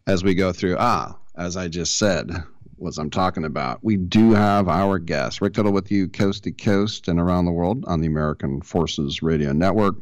as 0.06 0.24
we 0.24 0.36
go 0.36 0.54
through. 0.54 0.78
Ah, 0.80 1.18
as 1.36 1.58
I 1.58 1.68
just 1.68 1.98
said, 1.98 2.32
was 2.78 2.98
I'm 2.98 3.10
talking 3.10 3.46
about. 3.46 3.84
We 3.84 3.98
do 3.98 4.32
have 4.34 4.70
our 4.70 5.00
guest, 5.00 5.42
Rick 5.42 5.54
Tittle, 5.54 5.72
with 5.72 5.92
you 5.92 6.08
coast 6.08 6.44
to 6.44 6.52
coast 6.52 7.08
and 7.08 7.20
around 7.20 7.46
the 7.46 7.52
world 7.52 7.84
on 7.88 8.00
the 8.00 8.08
American 8.08 8.62
Forces 8.62 9.22
Radio 9.22 9.52
Network. 9.54 9.96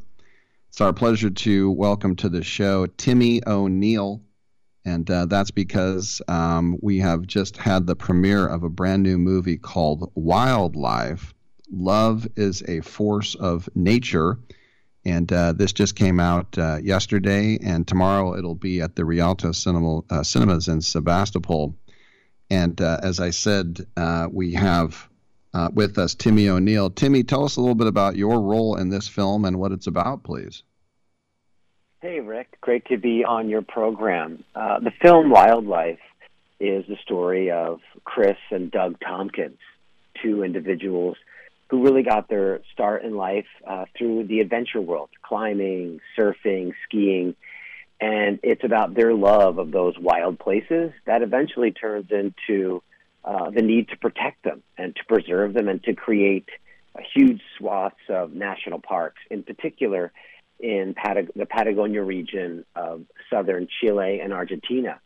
It's 0.70 0.82
our 0.82 0.92
pleasure 0.92 1.30
to 1.30 1.72
welcome 1.72 2.18
to 2.18 2.28
the 2.28 2.44
show 2.44 2.86
Timmy 2.86 3.42
O'Neill. 3.48 4.22
And 4.84 5.10
uh, 5.10 5.26
that's 5.26 5.50
because 5.50 6.22
um, 6.28 6.78
we 6.82 7.00
have 7.00 7.26
just 7.26 7.58
had 7.58 7.88
the 7.88 7.96
premiere 7.96 8.46
of 8.46 8.64
a 8.64 8.70
brand 8.70 9.02
new 9.02 9.18
movie 9.18 9.58
called 9.58 10.12
Wildlife. 10.14 11.34
Love 11.72 12.28
is 12.36 12.64
a 12.68 12.82
Force 12.82 13.36
of 13.36 13.70
Nature. 13.76 14.38
And 15.06 15.32
uh, 15.32 15.54
this 15.54 15.72
just 15.72 15.96
came 15.96 16.20
out 16.20 16.58
uh, 16.58 16.80
yesterday, 16.82 17.60
and 17.64 17.88
tomorrow 17.88 18.36
it'll 18.36 18.56
be 18.56 18.82
at 18.82 18.96
the 18.96 19.06
Rialto 19.06 19.52
Cinema, 19.52 20.00
uh, 20.10 20.24
Cinemas 20.24 20.68
in 20.68 20.82
Sebastopol. 20.82 21.76
And 22.50 22.82
uh, 22.82 23.00
as 23.04 23.20
I 23.20 23.30
said, 23.30 23.86
uh, 23.96 24.28
we 24.32 24.54
have 24.54 25.08
uh, 25.54 25.70
with 25.74 26.00
us 26.00 26.16
Timmy 26.16 26.50
O'Neill. 26.50 26.90
Timmy, 26.90 27.24
tell 27.24 27.46
us 27.46 27.58
a 27.58 27.62
little 27.62 27.76
bit 27.76 27.88
about 27.88 28.16
your 28.16 28.42
role 28.42 28.78
in 28.78 28.90
this 28.90 29.08
film 29.08 29.46
and 29.46 29.60
what 29.60 29.72
it's 29.72 29.88
about, 29.88 30.24
please. 30.24 30.64
Hey, 32.02 32.20
Rick. 32.20 32.58
Great 32.62 32.86
to 32.86 32.98
be 32.98 33.24
on 33.24 33.48
your 33.48 33.62
program. 33.62 34.44
The 34.56 34.92
film 35.02 35.30
Wildlife 35.30 36.00
is 36.60 36.86
the 36.88 36.98
story 37.04 37.52
of 37.52 37.80
Kris 38.06 38.38
and 38.50 38.72
Doug 38.72 39.00
Tompkins, 39.02 39.60
two 40.22 40.44
individuals 40.44 41.18
who 41.70 41.84
really 41.84 42.04
got 42.04 42.30
their 42.30 42.62
start 42.72 43.04
in 43.04 43.16
life 43.16 43.48
uh, 43.68 43.86
through 43.98 44.26
the 44.26 44.40
adventure 44.40 44.82
world, 44.82 45.10
climbing, 45.24 46.00
surfing, 46.18 46.74
skiing. 46.84 47.36
And 48.00 48.40
it's 48.44 48.64
about 48.64 48.94
their 48.94 49.14
love 49.14 49.58
of 49.58 49.72
those 49.72 49.98
wild 49.98 50.38
places 50.38 50.92
that 51.06 51.22
eventually 51.22 51.72
turns 51.72 52.12
into 52.12 52.84
uh, 53.24 53.50
the 53.50 53.62
need 53.62 53.90
to 53.90 53.98
protect 53.98 54.44
them 54.44 54.62
and 54.78 54.96
to 54.96 55.06
preserve 55.06 55.54
them 55.54 55.68
and 55.68 55.84
to 55.84 55.94
create 55.94 56.48
huge 57.14 57.42
swaths 57.58 57.96
of 58.10 58.34
national 58.34 58.80
parks, 58.80 59.22
in 59.30 59.44
particular 59.44 60.12
in 60.60 60.96
the 61.36 61.46
Patagonia 61.46 62.02
region 62.02 62.66
of 62.76 63.04
southern 63.30 63.68
Chile 63.80 64.20
and 64.22 64.32
Argentina. 64.32 65.00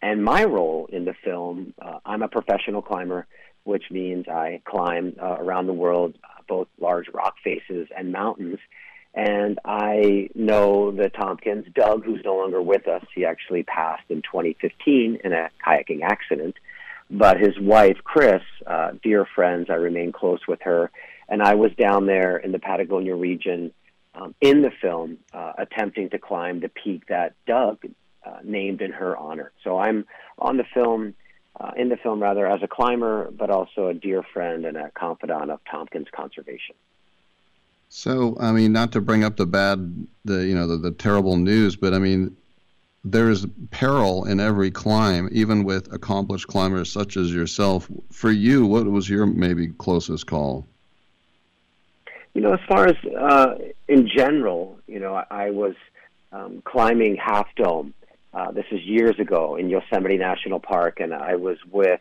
And 0.00 0.24
my 0.24 0.44
role 0.44 0.88
in 0.92 1.04
the 1.04 1.14
film, 1.24 1.74
uh, 1.80 1.98
I'm 2.04 2.22
a 2.22 2.28
professional 2.28 2.82
climber, 2.82 3.26
which 3.68 3.90
means 3.90 4.26
I 4.28 4.62
climb 4.64 5.14
uh, 5.20 5.36
around 5.38 5.66
the 5.66 5.74
world, 5.74 6.14
uh, 6.24 6.40
both 6.48 6.68
large 6.80 7.06
rock 7.12 7.34
faces 7.44 7.86
and 7.94 8.10
mountains. 8.10 8.58
And 9.12 9.58
I 9.62 10.30
know 10.34 10.90
the 10.90 11.10
Tompkins, 11.10 11.66
Doug, 11.74 12.02
who's 12.02 12.22
no 12.24 12.36
longer 12.36 12.62
with 12.62 12.88
us, 12.88 13.04
he 13.14 13.26
actually 13.26 13.64
passed 13.64 14.04
in 14.08 14.22
2015 14.22 15.18
in 15.22 15.32
a 15.34 15.50
kayaking 15.66 16.00
accident. 16.02 16.54
But 17.10 17.38
his 17.38 17.60
wife, 17.60 17.98
Kris, 18.04 18.40
uh, 18.66 18.92
dear 19.02 19.26
friends, 19.34 19.66
I 19.68 19.74
remain 19.74 20.12
close 20.12 20.40
with 20.48 20.62
her. 20.62 20.90
And 21.28 21.42
I 21.42 21.54
was 21.54 21.70
down 21.78 22.06
there 22.06 22.38
in 22.38 22.52
the 22.52 22.58
Patagonia 22.58 23.16
region 23.16 23.72
um, 24.14 24.34
in 24.40 24.62
the 24.62 24.70
film 24.80 25.18
uh, 25.34 25.52
attempting 25.58 26.08
to 26.10 26.18
climb 26.18 26.60
the 26.60 26.70
peak 26.70 27.02
that 27.08 27.34
Doug 27.46 27.84
uh, 28.24 28.38
named 28.42 28.80
in 28.80 28.92
her 28.92 29.14
honor. 29.14 29.52
So 29.62 29.78
I'm 29.78 30.06
on 30.38 30.56
the 30.56 30.64
film, 30.72 31.14
uh, 31.60 31.72
in 31.76 31.88
the 31.88 31.96
film 31.96 32.22
rather, 32.22 32.46
as 32.46 32.62
a 32.62 32.68
climber, 32.68 33.30
but 33.30 33.50
also 33.50 33.88
a 33.88 33.94
dear 33.94 34.22
friend 34.22 34.64
and 34.64 34.76
a 34.76 34.90
confidant 34.90 35.50
of 35.50 35.60
Tompkins 35.70 36.08
Conservation. 36.12 36.74
So, 37.88 38.36
I 38.38 38.52
mean, 38.52 38.72
not 38.72 38.92
to 38.92 39.00
bring 39.00 39.24
up 39.24 39.36
the 39.36 39.46
bad, 39.46 40.06
the 40.24 40.46
you 40.46 40.54
know, 40.54 40.66
the, 40.66 40.76
the 40.76 40.90
terrible 40.90 41.36
news, 41.36 41.74
but 41.74 41.94
I 41.94 41.98
mean, 41.98 42.36
there 43.04 43.30
is 43.30 43.46
peril 43.70 44.24
in 44.24 44.40
every 44.40 44.70
climb, 44.70 45.28
even 45.32 45.64
with 45.64 45.92
accomplished 45.92 46.48
climbers 46.48 46.92
such 46.92 47.16
as 47.16 47.32
yourself. 47.32 47.88
For 48.12 48.30
you, 48.30 48.66
what 48.66 48.86
was 48.86 49.08
your 49.08 49.26
maybe 49.26 49.68
closest 49.68 50.26
call? 50.26 50.66
You 52.34 52.42
know, 52.42 52.52
as 52.52 52.60
far 52.68 52.86
as 52.86 52.96
uh, 53.18 53.54
in 53.88 54.08
general, 54.08 54.78
you 54.86 55.00
know, 55.00 55.14
I, 55.14 55.24
I 55.30 55.50
was 55.50 55.74
um, 56.30 56.62
climbing 56.64 57.16
Half 57.16 57.48
Dome. 57.56 57.94
Uh, 58.38 58.52
this 58.52 58.66
is 58.70 58.80
years 58.82 59.18
ago 59.18 59.56
in 59.56 59.68
Yosemite 59.68 60.16
National 60.16 60.60
Park, 60.60 61.00
and 61.00 61.12
I 61.12 61.34
was 61.34 61.58
with 61.72 62.00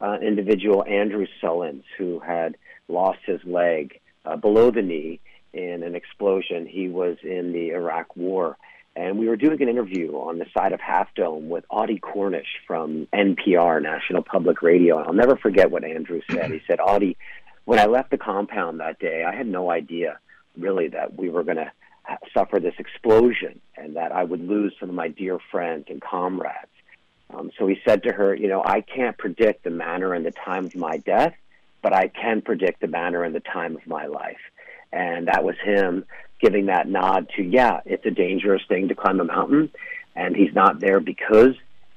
uh, 0.00 0.18
individual 0.20 0.84
Andrew 0.84 1.28
Sullins 1.40 1.84
who 1.96 2.18
had 2.18 2.56
lost 2.88 3.20
his 3.24 3.38
leg 3.44 4.00
uh, 4.24 4.34
below 4.34 4.72
the 4.72 4.82
knee 4.82 5.20
in 5.52 5.84
an 5.84 5.94
explosion. 5.94 6.66
He 6.66 6.88
was 6.88 7.18
in 7.22 7.52
the 7.52 7.70
Iraq 7.70 8.16
War. 8.16 8.56
And 8.96 9.16
we 9.16 9.28
were 9.28 9.36
doing 9.36 9.62
an 9.62 9.68
interview 9.68 10.14
on 10.14 10.40
the 10.40 10.46
side 10.52 10.72
of 10.72 10.80
Half 10.80 11.14
Dome 11.14 11.48
with 11.48 11.64
Audie 11.70 12.00
Cornish 12.00 12.62
from 12.66 13.06
NPR, 13.12 13.80
National 13.80 14.24
Public 14.24 14.62
Radio. 14.62 14.98
And 14.98 15.06
I'll 15.06 15.14
never 15.14 15.36
forget 15.36 15.70
what 15.70 15.84
Andrew 15.84 16.20
said. 16.28 16.50
He 16.50 16.62
said, 16.66 16.80
Audie, 16.80 17.16
when 17.64 17.78
I 17.78 17.86
left 17.86 18.10
the 18.10 18.18
compound 18.18 18.80
that 18.80 18.98
day, 18.98 19.22
I 19.22 19.36
had 19.36 19.46
no 19.46 19.70
idea 19.70 20.18
really 20.58 20.88
that 20.88 21.16
we 21.16 21.28
were 21.28 21.44
going 21.44 21.58
to 21.58 21.70
suffer 22.32 22.60
this 22.60 22.74
explosion 22.78 23.60
and 23.76 23.96
that 23.96 24.12
I 24.12 24.24
would 24.24 24.46
lose 24.46 24.74
some 24.78 24.88
of 24.88 24.94
my 24.94 25.08
dear 25.08 25.38
friends 25.50 25.86
and 25.88 26.00
comrades. 26.00 26.70
Um, 27.30 27.50
so 27.58 27.66
he 27.66 27.80
said 27.86 28.04
to 28.04 28.12
her, 28.12 28.34
You 28.34 28.48
know, 28.48 28.62
I 28.64 28.80
can't 28.80 29.18
predict 29.18 29.64
the 29.64 29.70
manner 29.70 30.14
and 30.14 30.24
the 30.24 30.30
time 30.30 30.66
of 30.66 30.76
my 30.76 30.98
death, 30.98 31.34
but 31.82 31.92
I 31.92 32.08
can 32.08 32.42
predict 32.42 32.80
the 32.80 32.86
manner 32.86 33.24
and 33.24 33.34
the 33.34 33.40
time 33.40 33.76
of 33.76 33.86
my 33.86 34.06
life. 34.06 34.40
And 34.92 35.28
that 35.28 35.44
was 35.44 35.56
him 35.62 36.04
giving 36.40 36.66
that 36.66 36.88
nod 36.88 37.28
to, 37.36 37.42
yeah, 37.42 37.80
it's 37.84 38.06
a 38.06 38.10
dangerous 38.10 38.62
thing 38.68 38.88
to 38.88 38.94
climb 38.94 39.20
a 39.20 39.24
mountain. 39.24 39.70
And 40.14 40.36
he's 40.36 40.54
not 40.54 40.80
there 40.80 41.00
because 41.00 41.54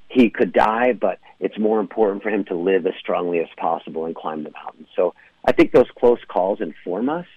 he 0.09 0.29
could 0.29 0.51
die, 0.51 0.93
but 0.93 1.19
it's 1.39 1.57
more 1.57 1.79
important 1.79 2.23
for 2.23 2.29
him 2.29 2.43
to 2.45 2.55
live 2.55 2.85
as 2.87 2.93
strongly 2.99 3.39
as 3.39 3.47
possible 3.57 4.05
and 4.05 4.15
climb 4.15 4.43
the 4.43 4.51
mountain. 4.51 4.87
So 4.95 5.13
I 5.45 5.51
think 5.51 5.71
those 5.71 5.89
close 5.97 6.19
calls 6.27 6.59
inform 6.59 7.09
us 7.09 7.27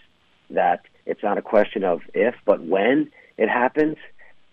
that 0.51 0.83
it's 1.07 1.23
not 1.23 1.39
a 1.39 1.43
question 1.43 1.85
of 1.85 2.01
if, 2.15 2.35
but 2.45 2.63
when 2.63 3.11
it 3.37 3.49
happens. 3.49 3.97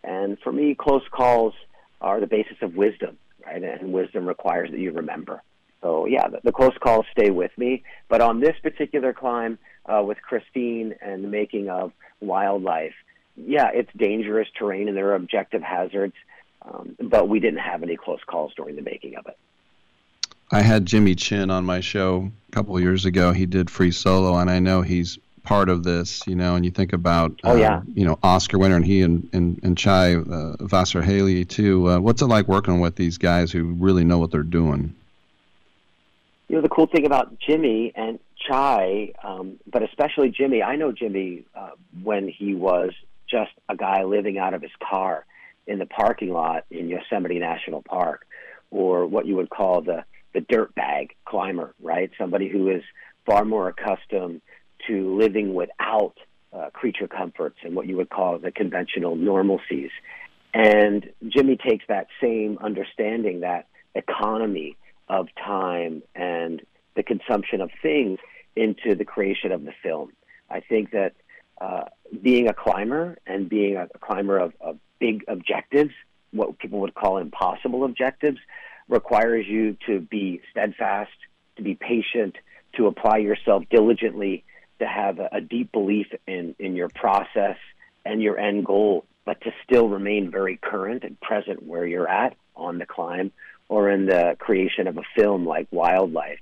And 0.04 0.38
for 0.40 0.52
me, 0.52 0.76
close 0.76 1.04
calls 1.12 1.54
are 2.02 2.20
the 2.20 2.28
basis 2.28 2.58
of 2.62 2.76
wisdom, 2.76 3.18
right? 3.46 3.62
And 3.62 3.92
wisdom 3.94 4.26
requires 4.26 4.72
that 4.72 4.80
you 4.80 4.92
remember. 4.92 5.42
So 5.82 6.06
yeah, 6.06 6.28
the, 6.28 6.40
the 6.44 6.52
close 6.52 6.78
calls 6.80 7.06
stay 7.12 7.30
with 7.30 7.52
me. 7.58 7.84
But 8.08 8.22
on 8.22 8.40
this 8.40 8.56
particular 8.62 9.14
climb 9.14 9.58
uh, 9.86 10.04
with 10.04 10.18
Kristine 10.28 10.96
and 11.02 11.24
the 11.24 11.28
making 11.28 11.70
of 11.70 11.92
wildlife, 12.20 12.96
yeah, 13.36 13.70
it's 13.74 13.90
dangerous 13.96 14.48
terrain 14.58 14.88
and 14.88 14.98
there 14.98 15.10
are 15.10 15.16
objective 15.16 15.62
hazards. 15.62 16.16
Um, 16.62 16.98
but 17.00 17.30
we 17.30 17.40
didn't 17.40 17.60
have 17.60 17.84
any 17.84 17.96
close 17.96 18.20
calls 18.26 18.54
during 18.56 18.76
the 18.76 18.82
making 18.82 19.16
of 19.16 19.26
it. 19.28 19.38
I 20.52 20.62
had 20.62 20.86
Jimmy 20.86 21.16
Chin 21.16 21.52
on 21.52 21.64
my 21.64 21.80
show 21.80 22.32
a 22.50 22.52
couple 22.52 22.76
of 22.76 22.82
years 22.82 23.06
ago. 23.06 23.32
He 23.32 23.46
did 23.46 23.70
free 23.70 23.92
solo, 23.92 24.38
and 24.38 24.50
I 24.50 24.60
know 24.60 24.82
he's 24.82 25.20
part 25.50 25.68
of 25.68 25.84
this. 25.84 26.22
You 26.28 26.36
know, 26.36 26.56
and 26.56 26.64
you 26.64 26.72
think 26.72 26.94
about, 26.94 27.40
Oh, 27.44 27.56
yeah. 27.56 27.82
you 27.94 28.06
know, 28.06 28.18
Oscar 28.24 28.58
winner, 28.60 28.76
and 28.76 28.86
he 28.86 29.02
and 29.02 29.28
and, 29.34 29.60
and 29.64 29.78
Chai 29.78 30.14
uh, 30.16 30.56
Vasarhelyi 30.58 31.48
too. 31.50 31.90
Uh, 31.90 32.00
what's 32.00 32.22
it 32.22 32.28
like 32.28 32.48
working 32.48 32.80
with 32.80 32.96
these 32.96 33.18
guys 33.18 33.52
who 33.52 33.64
really 33.74 34.04
know 34.04 34.20
what 34.20 34.32
they're 34.32 34.44
doing? 34.44 34.96
You 36.48 36.56
know, 36.56 36.62
the 36.62 36.70
cool 36.70 36.88
thing 36.88 37.06
about 37.06 37.38
Jimmy 37.40 37.92
and 37.96 38.20
Chai, 38.48 39.14
um, 39.24 39.60
but 39.72 39.84
especially 39.84 40.30
Jimmy, 40.30 40.64
I 40.64 40.76
know 40.78 40.92
Jimmy 40.92 41.44
uh, 41.56 41.72
when 42.02 42.28
he 42.28 42.56
was 42.56 42.92
just 43.30 43.52
a 43.68 43.76
guy 43.76 44.04
living 44.04 44.38
out 44.40 44.54
of 44.54 44.62
his 44.62 44.72
car 44.80 45.26
in 45.68 45.78
the 45.78 45.86
parking 45.86 46.32
lot 46.32 46.66
in 46.72 46.90
Yosemite 46.90 47.38
National 47.38 47.84
Park, 47.84 48.26
or 48.72 49.06
what 49.06 49.28
you 49.28 49.36
would 49.36 49.52
call 49.52 49.82
the, 49.82 50.04
the 50.34 50.42
dirt 50.42 50.74
bag 50.74 51.16
climber, 51.26 51.76
right? 51.82 52.10
Somebody 52.18 52.48
who 52.50 52.70
is 52.70 52.82
far 53.28 53.46
more 53.46 53.68
accustomed 53.68 54.42
to 54.90 55.18
living 55.18 55.54
without 55.54 56.16
uh, 56.52 56.70
creature 56.74 57.08
comforts 57.08 57.58
and 57.64 57.76
what 57.76 57.88
you 57.88 57.96
would 57.96 58.10
call 58.10 58.38
the 58.40 58.52
conventional 58.52 59.16
normalcies. 59.16 59.92
And 60.54 61.10
Jimmy 61.28 61.58
takes 61.58 61.86
that 61.88 62.08
same 62.22 62.58
understanding, 62.62 63.42
that 63.42 63.68
economy 63.96 64.76
of 65.08 65.28
time 65.36 66.02
and 66.16 66.62
the 66.96 67.04
consumption 67.04 67.62
of 67.62 67.70
things 67.82 68.20
into 68.56 68.96
the 68.96 69.06
creation 69.06 69.52
of 69.52 69.64
the 69.64 69.74
film. 69.84 70.12
I 70.50 70.60
think 70.60 70.92
that 70.92 71.14
uh, 71.62 71.86
being 72.22 72.48
a 72.48 72.54
climber 72.54 73.18
and 73.28 73.48
being 73.48 73.76
a 73.78 73.88
climber 74.00 74.38
of, 74.38 74.54
of 74.60 74.78
big 75.00 75.24
objectives, 75.28 75.94
what 76.32 76.58
people 76.58 76.80
would 76.80 76.96
call 76.96 77.18
impossible 77.18 77.84
objectives, 77.84 78.40
requires 78.88 79.46
you 79.48 79.78
to 79.86 80.00
be 80.00 80.42
steadfast, 80.50 81.12
to 81.58 81.62
be 81.62 81.76
patient, 81.76 82.36
to 82.76 82.88
apply 82.88 83.18
yourself 83.18 83.64
diligently, 83.70 84.44
to 84.80 84.88
have 84.88 85.20
a, 85.20 85.30
a 85.34 85.42
deep 85.42 85.72
belief 85.72 86.08
in, 86.28 86.56
in 86.60 86.76
your 86.76 86.90
process 86.90 87.58
and 88.06 88.22
your 88.22 88.38
end 88.40 88.66
goal, 88.66 89.06
but 89.26 89.42
to 89.42 89.52
still 89.64 89.90
remain 89.90 90.32
very 90.32 90.58
current 90.58 91.04
and 91.04 91.20
present 91.20 91.64
where 91.64 91.86
you're 91.86 92.08
at 92.08 92.36
on 92.56 92.78
the 92.78 92.86
climb 92.86 93.32
or 93.68 93.90
in 93.90 94.08
the 94.08 94.36
creation 94.40 94.88
of 94.88 94.98
a 94.98 95.04
film 95.16 95.46
like 95.46 95.68
Wildlife. 95.72 96.40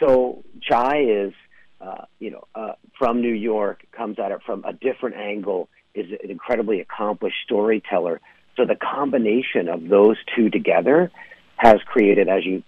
So 0.00 0.44
Chai 0.60 1.02
is, 1.02 1.32
uh, 1.80 2.06
you 2.18 2.30
know, 2.30 2.44
uh, 2.54 2.72
from 2.98 3.20
New 3.20 3.34
York, 3.34 3.84
comes 3.92 4.18
at 4.18 4.32
it 4.32 4.40
from 4.44 4.64
a 4.64 4.72
different 4.72 5.16
angle, 5.16 5.68
is 5.94 6.06
an 6.10 6.30
incredibly 6.30 6.80
accomplished 6.80 7.36
storyteller. 7.44 8.20
So 8.56 8.64
the 8.64 8.76
combination 8.76 9.68
of 9.68 9.88
those 9.88 10.16
two 10.34 10.48
together 10.48 11.10
has 11.56 11.76
created, 11.86 12.28
as 12.28 12.44
you 12.44 12.62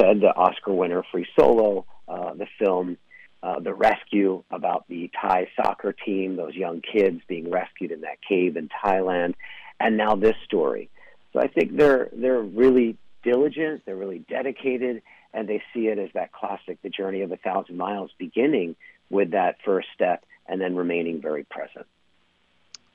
said, 0.00 0.20
the 0.20 0.34
Oscar 0.34 0.72
winner 0.72 1.02
Free 1.12 1.26
Solo, 1.38 1.84
uh, 2.08 2.34
the 2.34 2.46
film 2.58 2.96
uh, 3.44 3.60
The 3.60 3.74
Rescue 3.74 4.42
about 4.50 4.88
the 4.88 5.10
Thai 5.20 5.48
soccer 5.54 5.92
team, 5.92 6.36
those 6.36 6.54
young 6.54 6.80
kids 6.80 7.20
being 7.28 7.50
rescued 7.50 7.92
in 7.92 8.00
that 8.00 8.16
cave 8.26 8.56
in 8.56 8.70
Thailand, 8.82 9.34
and 9.78 9.98
now 9.98 10.16
this 10.16 10.36
story. 10.46 10.88
So 11.32 11.40
I 11.40 11.48
think 11.48 11.76
they're 11.76 12.08
they're 12.12 12.40
really 12.40 12.96
diligent, 13.22 13.82
they're 13.84 13.96
really 13.96 14.20
dedicated, 14.30 15.02
and 15.34 15.46
they 15.46 15.62
see 15.74 15.88
it 15.88 15.98
as 15.98 16.08
that 16.14 16.32
classic, 16.32 16.78
the 16.82 16.88
journey 16.88 17.20
of 17.20 17.32
a 17.32 17.36
thousand 17.36 17.76
miles, 17.76 18.10
beginning 18.18 18.76
with 19.10 19.32
that 19.32 19.56
first 19.62 19.88
step 19.94 20.24
and 20.46 20.58
then 20.58 20.74
remaining 20.74 21.20
very 21.20 21.44
present. 21.44 21.86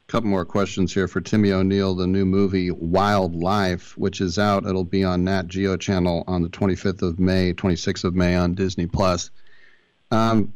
couple 0.07 0.29
more 0.29 0.45
questions 0.45 0.93
here 0.93 1.07
for 1.07 1.21
Timmy 1.21 1.51
O'Neill. 1.51 1.93
The 1.93 2.07
new 2.07 2.25
movie 2.25 2.71
Wildlife, 2.71 3.95
which 3.99 4.19
is 4.19 4.39
out, 4.39 4.65
it'll 4.65 4.83
be 4.83 5.03
on 5.03 5.25
Nat 5.25 5.47
Geo 5.47 5.77
Channel 5.77 6.23
on 6.25 6.41
the 6.41 6.49
25th 6.49 7.03
of 7.03 7.19
May, 7.19 7.53
26th 7.53 8.03
of 8.03 8.15
May 8.15 8.35
on 8.35 8.55
Disney 8.55 8.87
Plus. 8.87 9.29
Um, 10.11 10.53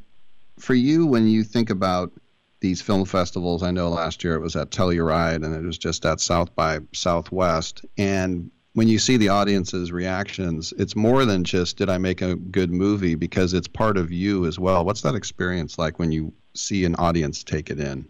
for 0.59 0.73
you, 0.73 1.05
when 1.05 1.27
you 1.27 1.43
think 1.43 1.69
about 1.69 2.11
these 2.59 2.81
film 2.81 3.05
festivals, 3.05 3.63
I 3.63 3.71
know 3.71 3.89
last 3.89 4.23
year 4.23 4.35
it 4.35 4.39
was 4.39 4.55
at 4.55 4.71
Telluride 4.71 5.43
and 5.43 5.53
it 5.53 5.63
was 5.63 5.77
just 5.77 6.05
at 6.05 6.19
South 6.19 6.55
by 6.55 6.79
Southwest. 6.93 7.85
And 7.97 8.49
when 8.73 8.87
you 8.87 8.97
see 8.97 9.17
the 9.17 9.29
audience's 9.29 9.91
reactions, 9.91 10.73
it's 10.77 10.95
more 10.95 11.25
than 11.25 11.43
just 11.43 11.77
did 11.77 11.89
I 11.89 11.97
make 11.97 12.21
a 12.21 12.35
good 12.35 12.71
movie 12.71 13.15
because 13.15 13.53
it's 13.53 13.67
part 13.67 13.97
of 13.97 14.11
you 14.11 14.45
as 14.45 14.57
well. 14.57 14.85
What's 14.85 15.01
that 15.01 15.15
experience 15.15 15.77
like 15.77 15.99
when 15.99 16.11
you 16.11 16.33
see 16.53 16.85
an 16.85 16.95
audience 16.95 17.43
take 17.43 17.69
it 17.69 17.79
in? 17.79 18.07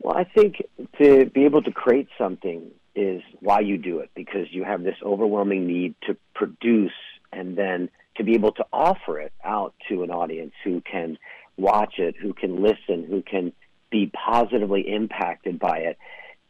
Well, 0.00 0.16
I 0.16 0.24
think 0.24 0.62
to 0.98 1.26
be 1.26 1.44
able 1.44 1.62
to 1.62 1.70
create 1.70 2.08
something 2.18 2.70
is 2.94 3.22
why 3.40 3.60
you 3.60 3.78
do 3.78 4.00
it 4.00 4.10
because 4.14 4.46
you 4.50 4.64
have 4.64 4.82
this 4.82 4.96
overwhelming 5.02 5.66
need 5.66 5.94
to 6.06 6.16
produce 6.34 6.92
and 7.32 7.56
then 7.56 7.88
to 8.16 8.24
be 8.24 8.34
able 8.34 8.52
to 8.52 8.66
offer 8.72 9.20
it 9.20 9.32
out 9.44 9.74
to 9.88 10.02
an 10.02 10.10
audience 10.10 10.52
who 10.64 10.80
can 10.80 11.18
watch 11.56 11.94
it, 11.98 12.14
who 12.20 12.32
can 12.32 12.62
listen, 12.62 13.04
who 13.08 13.22
can 13.22 13.52
be 13.90 14.10
positively 14.12 14.82
impacted 14.92 15.58
by 15.58 15.78
it 15.78 15.98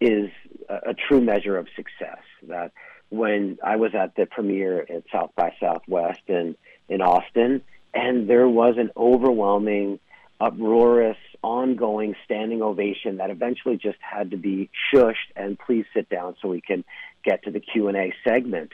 is 0.00 0.30
a, 0.68 0.90
a 0.90 0.94
true 0.94 1.20
measure 1.20 1.56
of 1.56 1.66
success. 1.76 2.22
That 2.48 2.72
when 3.10 3.58
I 3.62 3.76
was 3.76 3.94
at 3.94 4.16
the 4.16 4.26
premiere 4.26 4.80
at 4.80 5.04
South 5.12 5.30
by 5.36 5.52
Southwest 5.60 6.20
in, 6.28 6.56
in 6.88 7.02
Austin, 7.02 7.62
and 7.94 8.28
there 8.28 8.48
was 8.48 8.76
an 8.78 8.90
overwhelming, 8.96 10.00
uproarious, 10.40 11.18
ongoing 11.42 12.14
standing 12.24 12.62
ovation 12.62 13.18
that 13.18 13.30
eventually 13.30 13.76
just 13.76 13.98
had 14.00 14.30
to 14.30 14.36
be 14.36 14.70
shushed 14.92 15.30
and 15.36 15.58
please 15.58 15.84
sit 15.94 16.08
down 16.08 16.36
so 16.40 16.48
we 16.48 16.60
can 16.60 16.84
get 17.24 17.42
to 17.44 17.50
the 17.50 17.60
Q&A 17.60 18.14
segment. 18.24 18.70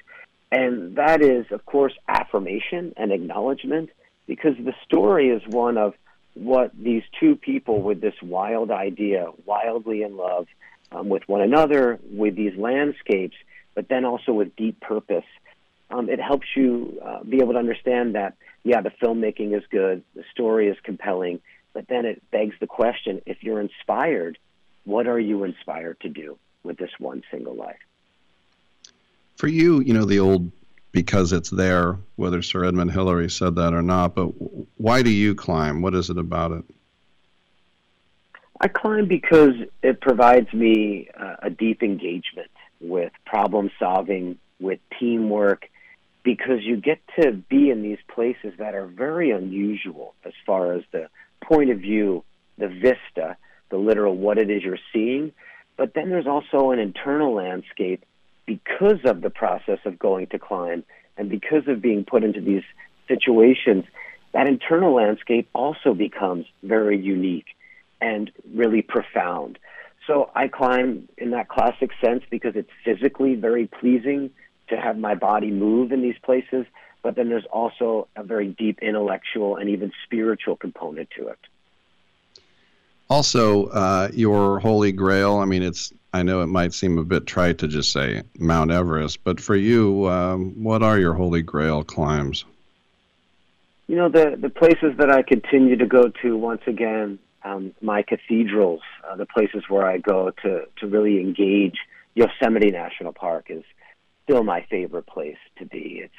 And 0.51 0.97
that 0.97 1.23
is, 1.23 1.47
of 1.51 1.65
course, 1.67 1.93
affirmation 2.09 2.95
and 2.97 3.13
acknowledgement 3.13 3.91
because 4.27 4.57
the 4.59 4.75
story 4.85 5.29
is 5.31 5.43
one 5.47 5.77
of 5.77 5.95
what 6.35 6.71
these 6.79 7.03
two 7.19 7.37
people 7.37 7.83
with 7.83 8.01
this 8.01 8.15
wild 8.23 8.71
idea, 8.71 9.27
wildly 9.45 10.03
in 10.03 10.17
love 10.17 10.47
um, 10.93 11.09
with 11.09 11.29
one 11.29 11.41
another, 11.41 11.99
with 12.11 12.37
these 12.37 12.57
landscapes, 12.57 13.37
but 13.75 13.89
then 13.89 14.05
also 14.05 14.33
with 14.33 14.55
deep 14.57 14.81
purpose. 14.81 15.25
Um, 15.91 16.09
it 16.09 16.21
helps 16.21 16.47
you 16.55 17.01
uh, 17.05 17.25
be 17.25 17.39
able 17.39 17.55
to 17.55 17.59
understand 17.59 18.15
that, 18.15 18.35
yeah, 18.63 18.81
the 18.81 18.91
filmmaking 18.91 19.57
is 19.57 19.65
good, 19.71 20.03
the 20.15 20.25
story 20.33 20.69
is 20.69 20.77
compelling, 20.83 21.41
but 21.73 21.89
then 21.89 22.05
it 22.05 22.23
begs 22.31 22.55
the 22.61 22.67
question 22.67 23.23
if 23.27 23.43
you're 23.43 23.61
inspired, 23.61 24.39
what 24.85 25.07
are 25.07 25.21
you 25.21 25.45
inspired 25.45 26.01
to 26.01 26.09
do 26.09 26.39
with 26.63 26.77
this 26.77 26.91
one 26.99 27.23
single 27.31 27.55
life? 27.55 27.77
For 29.39 29.47
you, 29.47 29.81
you 29.81 29.95
know, 29.95 30.05
the 30.05 30.19
old 30.19 30.51
because 30.91 31.33
it's 31.33 31.49
there, 31.49 31.97
whether 32.17 32.43
Sir 32.43 32.65
Edmund 32.65 32.91
Hillary 32.91 33.31
said 33.31 33.55
that 33.55 33.73
or 33.73 33.83
not, 33.83 34.17
but 34.17 34.25
why 34.79 35.03
do 35.03 35.11
you 35.11 35.37
climb? 35.37 35.81
What 35.81 35.95
is 35.95 36.11
it 36.11 36.19
about 36.19 36.51
it? 36.51 36.65
I 38.61 38.67
climb 38.67 39.07
because 39.07 39.55
it 39.81 40.01
provides 40.01 40.53
me 40.53 41.09
uh, 41.17 41.37
a 41.43 41.51
deep 41.51 41.85
engagement 41.85 42.51
with 42.81 43.13
problem 43.27 43.71
solving, 43.79 44.39
with 44.59 44.81
teamwork, 44.99 45.71
because 46.25 46.65
you 46.65 46.77
get 46.77 46.99
to 47.21 47.31
be 47.31 47.71
in 47.71 47.83
these 47.83 47.99
places 48.13 48.55
that 48.59 48.75
are 48.75 48.87
very 48.87 49.31
unusual 49.31 50.15
as 50.25 50.33
far 50.45 50.73
as 50.73 50.83
the 50.91 51.09
point 51.45 51.71
of 51.71 51.79
view, 51.79 52.25
the 52.57 52.67
vista, 52.67 53.37
the 53.71 53.77
literal 53.77 54.17
what 54.17 54.37
it 54.37 54.51
is 54.51 54.65
you're 54.65 54.79
seeing. 54.93 55.31
But 55.77 55.95
then 55.95 56.11
there's 56.11 56.27
also 56.27 56.73
an 56.73 56.81
internal 56.81 57.35
landscape 57.35 58.05
because 58.49 59.01
of 59.05 59.21
the 59.21 59.29
process 59.29 59.79
of 59.85 59.99
going 59.99 60.27
to 60.29 60.39
climb 60.39 60.83
and 61.19 61.29
because 61.29 61.69
of 61.69 61.83
being 61.83 62.03
put 62.03 62.25
into 62.25 62.41
these 62.41 62.63
situations. 63.07 63.85
That 64.33 64.49
internal 64.49 64.95
landscape 64.95 65.49
also 65.55 65.93
becomes 65.93 66.47
very 66.63 66.99
unique 66.99 67.49
and 68.01 68.31
really 68.55 68.81
profound. 68.81 69.59
So 70.07 70.31
I 70.35 70.49
climb 70.49 71.09
in 71.19 71.31
that 71.33 71.49
classic 71.49 71.91
sense 72.03 72.23
because 72.31 72.55
it's 72.57 72.71
physically 72.85 73.35
very 73.35 73.67
pleasing 73.67 74.31
to 74.71 74.77
have 74.77 74.97
my 74.97 75.15
body 75.15 75.51
move 75.51 75.93
in 75.93 76.01
these 76.01 76.19
places, 76.23 76.65
but 77.03 77.17
then 77.17 77.29
there's 77.29 77.47
also 77.53 78.09
a 78.17 78.23
very 78.23 78.49
deep 78.49 78.79
intellectual 78.81 79.57
and 79.57 79.69
even 79.69 79.93
spiritual 80.05 80.57
component 80.57 81.11
to 81.19 81.29
it. 81.29 81.39
Also, 83.11 83.67
uh, 83.67 84.09
your 84.13 84.59
holy 84.61 84.93
grail. 84.93 85.37
I 85.37 85.45
mean, 85.45 85.63
it's. 85.63 85.93
I 86.13 86.23
know 86.23 86.41
it 86.41 86.47
might 86.47 86.73
seem 86.73 86.99
a 86.99 87.05
bit 87.05 87.27
trite 87.27 87.59
to 87.59 87.69
just 87.69 87.93
say 87.93 88.23
Mount 88.39 88.71
Everest, 88.71 89.23
but 89.25 89.41
for 89.41 89.55
you, 89.55 90.09
um, 90.09 90.63
what 90.63 90.83
are 90.83 90.99
your 90.99 91.15
holy 91.15 91.43
grail 91.43 91.85
climbs? 91.85 92.45
You 93.87 93.97
know, 93.97 94.09
the 94.09 94.37
the 94.41 94.51
places 94.51 94.97
that 94.99 95.11
I 95.11 95.23
continue 95.23 95.77
to 95.77 95.87
go 95.87 96.09
to 96.23 96.37
once 96.37 96.63
again, 96.67 97.19
um, 97.43 97.75
my 97.81 98.03
cathedrals, 98.03 98.81
uh, 99.09 99.17
the 99.17 99.27
places 99.27 99.65
where 99.69 99.87
I 99.87 99.99
go 99.99 100.31
to 100.43 100.67
to 100.79 100.87
really 100.87 101.21
engage. 101.21 101.79
Yosemite 102.15 102.71
National 102.71 103.13
Park 103.13 103.47
is 103.49 103.63
still 104.25 104.43
my 104.43 104.67
favorite 104.69 105.07
place 105.07 105.39
to 105.59 105.65
be. 105.65 106.01
It's 106.05 106.13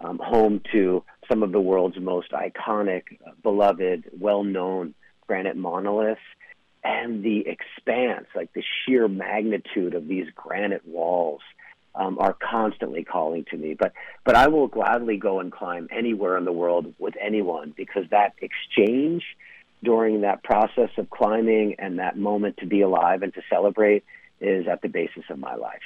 um, 0.00 0.20
home 0.22 0.60
to 0.72 1.02
some 1.28 1.42
of 1.42 1.52
the 1.52 1.60
world's 1.60 1.98
most 1.98 2.32
iconic, 2.32 3.02
beloved, 3.42 4.10
well 4.18 4.44
known 4.44 4.94
granite 5.26 5.56
monoliths. 5.56 6.20
And 6.84 7.22
the 7.22 7.46
expanse, 7.46 8.26
like 8.34 8.52
the 8.52 8.62
sheer 8.62 9.08
magnitude 9.08 9.94
of 9.94 10.06
these 10.06 10.26
granite 10.34 10.86
walls, 10.86 11.40
um, 11.94 12.18
are 12.20 12.34
constantly 12.34 13.04
calling 13.04 13.44
to 13.50 13.56
me. 13.56 13.74
But 13.74 13.92
but 14.24 14.36
I 14.36 14.48
will 14.48 14.68
gladly 14.68 15.16
go 15.16 15.40
and 15.40 15.50
climb 15.50 15.88
anywhere 15.90 16.38
in 16.38 16.44
the 16.44 16.52
world 16.52 16.94
with 16.98 17.14
anyone 17.20 17.74
because 17.76 18.04
that 18.10 18.34
exchange 18.40 19.24
during 19.82 20.22
that 20.22 20.42
process 20.42 20.90
of 20.96 21.10
climbing 21.10 21.76
and 21.78 21.98
that 21.98 22.16
moment 22.16 22.56
to 22.58 22.66
be 22.66 22.80
alive 22.80 23.22
and 23.22 23.32
to 23.34 23.42
celebrate 23.50 24.04
is 24.40 24.66
at 24.66 24.82
the 24.82 24.88
basis 24.88 25.24
of 25.30 25.38
my 25.38 25.54
life. 25.54 25.82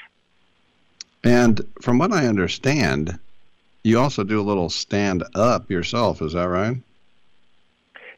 And 1.24 1.60
from 1.80 1.98
what 1.98 2.12
I 2.12 2.26
understand, 2.26 3.18
you 3.84 3.98
also 3.98 4.24
do 4.24 4.40
a 4.40 4.42
little 4.42 4.70
stand 4.70 5.24
up 5.34 5.70
yourself. 5.70 6.22
Is 6.22 6.32
that 6.32 6.48
right? 6.48 6.76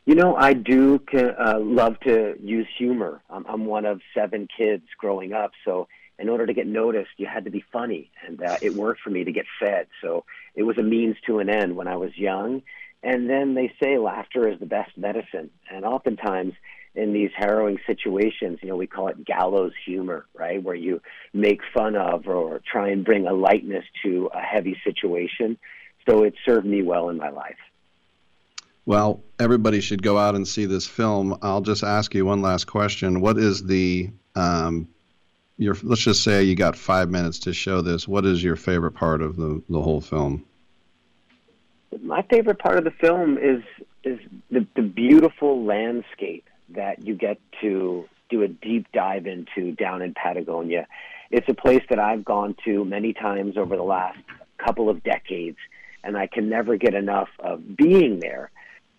You 0.06 0.14
know, 0.14 0.36
I 0.36 0.52
do 0.52 1.00
uh, 1.14 1.58
love 1.60 1.98
to 2.00 2.34
use 2.38 2.66
humor. 2.76 3.22
I'm, 3.30 3.46
I'm 3.46 3.64
one 3.64 3.86
of 3.86 4.02
seven 4.14 4.48
kids 4.54 4.84
growing 4.98 5.32
up, 5.32 5.52
so 5.64 5.88
in 6.18 6.28
order 6.28 6.44
to 6.44 6.52
get 6.52 6.66
noticed, 6.66 7.10
you 7.16 7.26
had 7.26 7.44
to 7.46 7.50
be 7.50 7.64
funny, 7.72 8.10
and 8.26 8.42
uh, 8.42 8.58
it 8.60 8.74
worked 8.74 9.00
for 9.00 9.08
me 9.08 9.24
to 9.24 9.32
get 9.32 9.46
fed. 9.58 9.86
So 10.02 10.26
it 10.54 10.62
was 10.62 10.76
a 10.76 10.82
means 10.82 11.16
to 11.26 11.38
an 11.38 11.48
end 11.48 11.74
when 11.74 11.88
I 11.88 11.96
was 11.96 12.16
young. 12.18 12.62
And 13.02 13.28
then 13.28 13.54
they 13.54 13.72
say 13.82 13.98
laughter 13.98 14.46
is 14.48 14.60
the 14.60 14.66
best 14.66 14.96
medicine, 14.96 15.50
and 15.70 15.84
oftentimes 15.86 16.52
in 16.94 17.12
these 17.12 17.30
harrowing 17.34 17.78
situations, 17.86 18.58
you 18.62 18.68
know, 18.68 18.76
we 18.76 18.86
call 18.86 19.08
it 19.08 19.24
gallows 19.24 19.72
humor, 19.84 20.26
right? 20.34 20.62
Where 20.62 20.76
you 20.76 21.00
make 21.32 21.60
fun 21.74 21.96
of 21.96 22.28
or 22.28 22.60
try 22.70 22.90
and 22.90 23.04
bring 23.04 23.26
a 23.26 23.32
lightness 23.32 23.84
to 24.04 24.30
a 24.32 24.40
heavy 24.40 24.76
situation. 24.84 25.58
So 26.08 26.22
it 26.22 26.34
served 26.44 26.66
me 26.66 26.82
well 26.82 27.08
in 27.08 27.16
my 27.16 27.30
life. 27.30 27.56
Well, 28.86 29.22
everybody 29.38 29.80
should 29.80 30.02
go 30.02 30.18
out 30.18 30.34
and 30.34 30.46
see 30.46 30.66
this 30.66 30.86
film. 30.86 31.38
I'll 31.42 31.62
just 31.62 31.82
ask 31.82 32.14
you 32.14 32.26
one 32.26 32.42
last 32.42 32.66
question. 32.66 33.20
What 33.20 33.38
is 33.38 33.64
the 33.64 34.10
um, 34.34 34.88
your 35.56 35.76
let's 35.82 36.02
just 36.02 36.22
say 36.22 36.44
you 36.44 36.54
got 36.54 36.76
five 36.76 37.10
minutes 37.10 37.38
to 37.40 37.52
show 37.52 37.80
this. 37.80 38.06
What 38.08 38.26
is 38.26 38.42
your 38.42 38.56
favorite 38.56 38.92
part 38.92 39.22
of 39.22 39.36
the 39.36 39.62
the 39.68 39.80
whole 39.80 40.00
film? 40.00 40.44
My 42.02 42.22
favorite 42.22 42.58
part 42.58 42.76
of 42.76 42.84
the 42.84 42.90
film 42.90 43.38
is 43.38 43.62
is 44.02 44.18
the, 44.50 44.66
the 44.76 44.82
beautiful 44.82 45.64
landscape 45.64 46.46
that 46.70 47.06
you 47.06 47.14
get 47.14 47.38
to 47.60 48.06
do 48.28 48.42
a 48.42 48.48
deep 48.48 48.86
dive 48.92 49.26
into 49.26 49.72
down 49.72 50.02
in 50.02 50.12
Patagonia. 50.12 50.86
It's 51.30 51.48
a 51.48 51.54
place 51.54 51.82
that 51.88 51.98
I've 51.98 52.24
gone 52.24 52.56
to 52.64 52.84
many 52.84 53.12
times 53.12 53.56
over 53.56 53.76
the 53.76 53.82
last 53.82 54.18
couple 54.58 54.88
of 54.90 55.02
decades, 55.02 55.56
and 56.02 56.16
I 56.16 56.26
can 56.26 56.48
never 56.48 56.76
get 56.76 56.94
enough 56.94 57.28
of 57.38 57.76
being 57.76 58.20
there. 58.20 58.50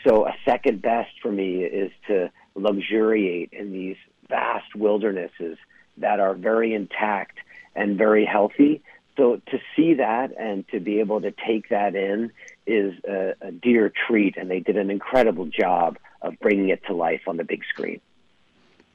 So, 0.05 0.27
a 0.27 0.35
second 0.45 0.81
best 0.81 1.11
for 1.21 1.31
me 1.31 1.63
is 1.63 1.91
to 2.07 2.29
luxuriate 2.53 3.49
in 3.51 3.73
these 3.73 3.97
vast 4.29 4.75
wildernesses 4.75 5.57
that 5.97 6.19
are 6.19 6.35
very 6.35 6.73
intact 6.73 7.39
and 7.75 7.97
very 7.97 8.23
healthy. 8.23 8.83
So, 9.17 9.41
to 9.47 9.59
see 9.75 9.95
that 9.95 10.31
and 10.37 10.67
to 10.69 10.79
be 10.79 10.99
able 10.99 11.21
to 11.21 11.31
take 11.31 11.69
that 11.69 11.95
in 11.95 12.31
is 12.67 12.93
a, 13.07 13.33
a 13.41 13.51
dear 13.51 13.91
treat, 14.07 14.37
and 14.37 14.49
they 14.49 14.59
did 14.59 14.77
an 14.77 14.91
incredible 14.91 15.45
job 15.45 15.97
of 16.21 16.39
bringing 16.39 16.69
it 16.69 16.85
to 16.85 16.93
life 16.93 17.21
on 17.27 17.37
the 17.37 17.43
big 17.43 17.63
screen. 17.65 17.99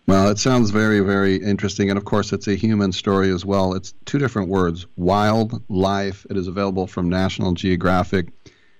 Well, 0.06 0.28
it 0.28 0.38
sounds 0.38 0.70
very, 0.70 1.00
very 1.00 1.36
interesting. 1.36 1.90
And 1.90 1.96
of 1.96 2.04
course, 2.04 2.32
it's 2.32 2.48
a 2.48 2.54
human 2.54 2.92
story 2.92 3.30
as 3.30 3.44
well. 3.44 3.74
It's 3.74 3.94
two 4.04 4.18
different 4.18 4.48
words 4.48 4.86
Wild 4.96 5.62
Life. 5.68 6.26
It 6.30 6.36
is 6.36 6.46
available 6.46 6.86
from 6.86 7.08
National 7.08 7.52
Geographic 7.52 8.28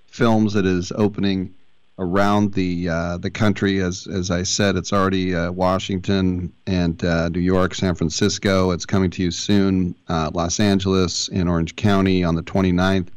Films. 0.07 0.55
It 0.55 0.65
is 0.65 0.91
opening 0.93 1.55
around 2.01 2.53
the 2.53 2.89
uh, 2.89 3.17
the 3.17 3.29
country. 3.29 3.79
As 3.79 4.07
as 4.07 4.31
I 4.31 4.43
said, 4.43 4.75
it's 4.75 4.91
already 4.91 5.33
uh, 5.33 5.51
Washington 5.51 6.51
and 6.67 7.01
uh, 7.05 7.29
New 7.29 7.39
York, 7.39 7.75
San 7.75 7.95
Francisco. 7.95 8.71
It's 8.71 8.85
coming 8.85 9.11
to 9.11 9.23
you 9.23 9.31
soon. 9.31 9.95
Uh, 10.09 10.31
Los 10.33 10.59
Angeles 10.59 11.29
and 11.29 11.47
Orange 11.47 11.75
County 11.77 12.23
on 12.23 12.35
the 12.35 12.43
29th. 12.43 13.07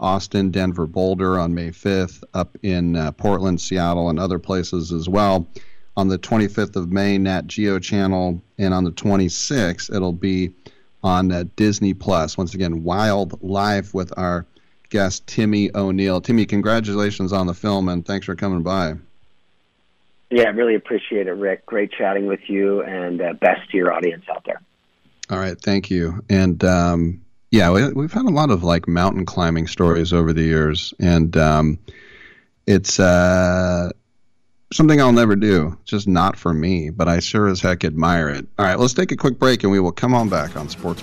Austin, 0.00 0.52
Denver, 0.52 0.86
Boulder 0.86 1.40
on 1.40 1.52
May 1.52 1.70
5th, 1.70 2.22
up 2.32 2.56
in 2.62 2.94
uh, 2.94 3.10
Portland, 3.10 3.60
Seattle, 3.60 4.10
and 4.10 4.20
other 4.20 4.38
places 4.38 4.92
as 4.92 5.08
well. 5.08 5.48
On 5.96 6.06
the 6.06 6.20
25th 6.20 6.76
of 6.76 6.92
May, 6.92 7.18
Nat 7.18 7.48
Geo 7.48 7.80
Channel, 7.80 8.40
and 8.58 8.72
on 8.72 8.84
the 8.84 8.92
26th, 8.92 9.92
it'll 9.92 10.12
be 10.12 10.52
on 11.02 11.32
uh, 11.32 11.42
Disney 11.56 11.94
Plus. 11.94 12.38
Once 12.38 12.54
again, 12.54 12.84
Wild 12.84 13.42
Life 13.42 13.92
with 13.92 14.16
our 14.16 14.46
guest 14.90 15.26
Timmy 15.26 15.70
O'Neill. 15.74 16.20
Timmy, 16.20 16.46
congratulations 16.46 17.32
on 17.32 17.46
the 17.46 17.54
film, 17.54 17.88
and 17.88 18.04
thanks 18.04 18.26
for 18.26 18.34
coming 18.34 18.62
by. 18.62 18.94
Yeah, 20.30 20.44
I 20.44 20.48
really 20.50 20.74
appreciate 20.74 21.26
it, 21.26 21.32
Rick. 21.32 21.64
Great 21.66 21.90
chatting 21.92 22.26
with 22.26 22.40
you, 22.48 22.82
and 22.82 23.20
uh, 23.20 23.32
best 23.34 23.70
to 23.70 23.76
your 23.76 23.92
audience 23.92 24.24
out 24.30 24.44
there. 24.44 24.60
All 25.30 25.38
right, 25.38 25.58
thank 25.60 25.90
you. 25.90 26.22
And 26.28 26.62
um, 26.64 27.22
yeah, 27.50 27.70
we, 27.70 27.80
have 27.82 28.12
had 28.12 28.26
a 28.26 28.30
lot 28.30 28.50
of 28.50 28.62
like 28.62 28.86
mountain 28.86 29.24
climbing 29.24 29.66
stories 29.66 30.12
over 30.12 30.32
the 30.32 30.42
years, 30.42 30.92
and 30.98 31.34
um, 31.36 31.78
it's 32.66 33.00
uh, 33.00 33.90
something 34.72 35.00
I'll 35.00 35.12
never 35.12 35.36
do. 35.36 35.78
Just 35.84 36.06
not 36.08 36.36
for 36.36 36.52
me, 36.52 36.90
but 36.90 37.08
I 37.08 37.20
sure 37.20 37.48
as 37.48 37.60
heck 37.60 37.84
admire 37.84 38.28
it. 38.28 38.46
All 38.58 38.66
right, 38.66 38.78
let's 38.78 38.94
take 38.94 39.12
a 39.12 39.16
quick 39.16 39.38
break, 39.38 39.62
and 39.62 39.72
we 39.72 39.80
will 39.80 39.92
come 39.92 40.14
on 40.14 40.28
back 40.28 40.56
on 40.56 40.68
Sports 40.68 41.02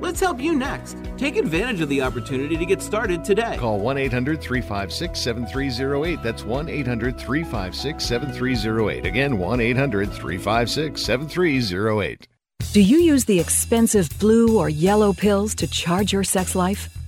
Let's 0.00 0.18
help 0.18 0.40
you 0.40 0.54
next. 0.54 0.96
Take 1.18 1.36
advantage 1.36 1.82
of 1.82 1.90
the 1.90 2.00
opportunity 2.00 2.56
to 2.56 2.64
get 2.64 2.80
started 2.80 3.22
today. 3.22 3.56
Call 3.58 3.78
1 3.78 3.98
800 3.98 4.40
356 4.40 5.20
7308. 5.20 6.22
That's 6.22 6.42
1 6.42 6.68
800 6.68 7.18
356 7.18 8.04
7308. 8.04 9.04
Again, 9.06 9.38
1 9.38 9.60
800 9.60 10.10
356 10.10 11.02
7308. 11.02 12.26
Do 12.72 12.80
you 12.80 12.98
use 12.98 13.24
the 13.24 13.38
expensive 13.40 14.08
blue 14.18 14.56
or 14.58 14.68
yellow 14.68 15.12
pills 15.12 15.54
to 15.56 15.66
charge 15.66 16.12
your 16.12 16.24
sex 16.24 16.54
life? 16.54 16.88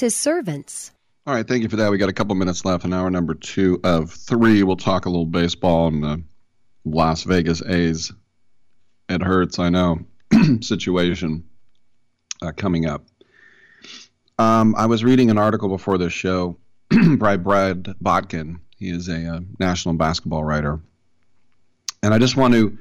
His 0.00 0.16
servants. 0.16 0.92
All 1.26 1.34
right, 1.34 1.46
thank 1.46 1.62
you 1.62 1.68
for 1.68 1.76
that. 1.76 1.90
We 1.90 1.98
got 1.98 2.08
a 2.08 2.14
couple 2.14 2.34
minutes 2.34 2.64
left 2.64 2.84
in 2.84 2.92
hour 2.92 3.10
number 3.10 3.34
two 3.34 3.78
of 3.84 4.10
three. 4.10 4.62
We'll 4.62 4.76
talk 4.76 5.06
a 5.06 5.10
little 5.10 5.26
baseball 5.26 5.88
and 5.88 6.02
the 6.02 6.22
Las 6.84 7.22
Vegas 7.24 7.62
A's. 7.62 8.12
It 9.08 9.22
hurts, 9.22 9.58
I 9.58 9.68
know. 9.68 10.00
situation 10.60 11.44
uh, 12.42 12.52
coming 12.52 12.86
up. 12.86 13.04
Um, 14.38 14.74
I 14.76 14.86
was 14.86 15.04
reading 15.04 15.30
an 15.30 15.38
article 15.38 15.68
before 15.68 15.98
this 15.98 16.12
show 16.12 16.56
by 17.18 17.36
Brad 17.36 17.94
Botkin. 18.00 18.60
He 18.76 18.88
is 18.88 19.08
a, 19.08 19.36
uh 19.36 19.40
national 19.58 19.94
basketball 19.94 20.42
writer. 20.42 20.80
And 22.02 22.14
I 22.14 22.18
just 22.18 22.36
want 22.36 22.54
to 22.54 22.78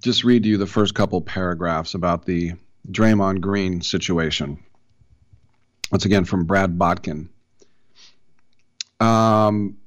just 0.00 0.24
read 0.24 0.42
to 0.42 0.48
you 0.48 0.56
the 0.56 0.66
first 0.66 0.94
couple 0.94 1.20
paragraphs 1.20 1.94
about 1.94 2.26
the 2.26 2.54
Draymond 2.90 3.40
Green 3.40 3.80
situation. 3.82 4.58
Once 5.90 6.04
again, 6.04 6.24
from 6.24 6.44
Brad 6.44 6.78
Botkin. 6.78 7.28
Um, 9.00 9.78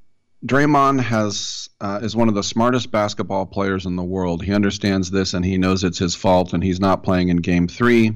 Draymond 0.46 1.00
has 1.02 1.70
uh, 1.80 2.00
is 2.04 2.16
one 2.16 2.28
of 2.28 2.36
the 2.36 2.44
smartest 2.44 2.92
basketball 2.92 3.46
players 3.46 3.86
in 3.86 3.96
the 3.96 4.04
world. 4.04 4.44
He 4.44 4.54
understands 4.54 5.12
this 5.12 5.34
and 5.34 5.46
he 5.46 5.58
knows 5.58 5.84
it's 5.84 6.00
his 6.00 6.16
fault, 6.16 6.54
and 6.54 6.64
he's 6.64 6.80
not 6.80 7.04
playing 7.04 7.30
in 7.30 7.38
Game 7.38 7.68
Three. 7.68 8.14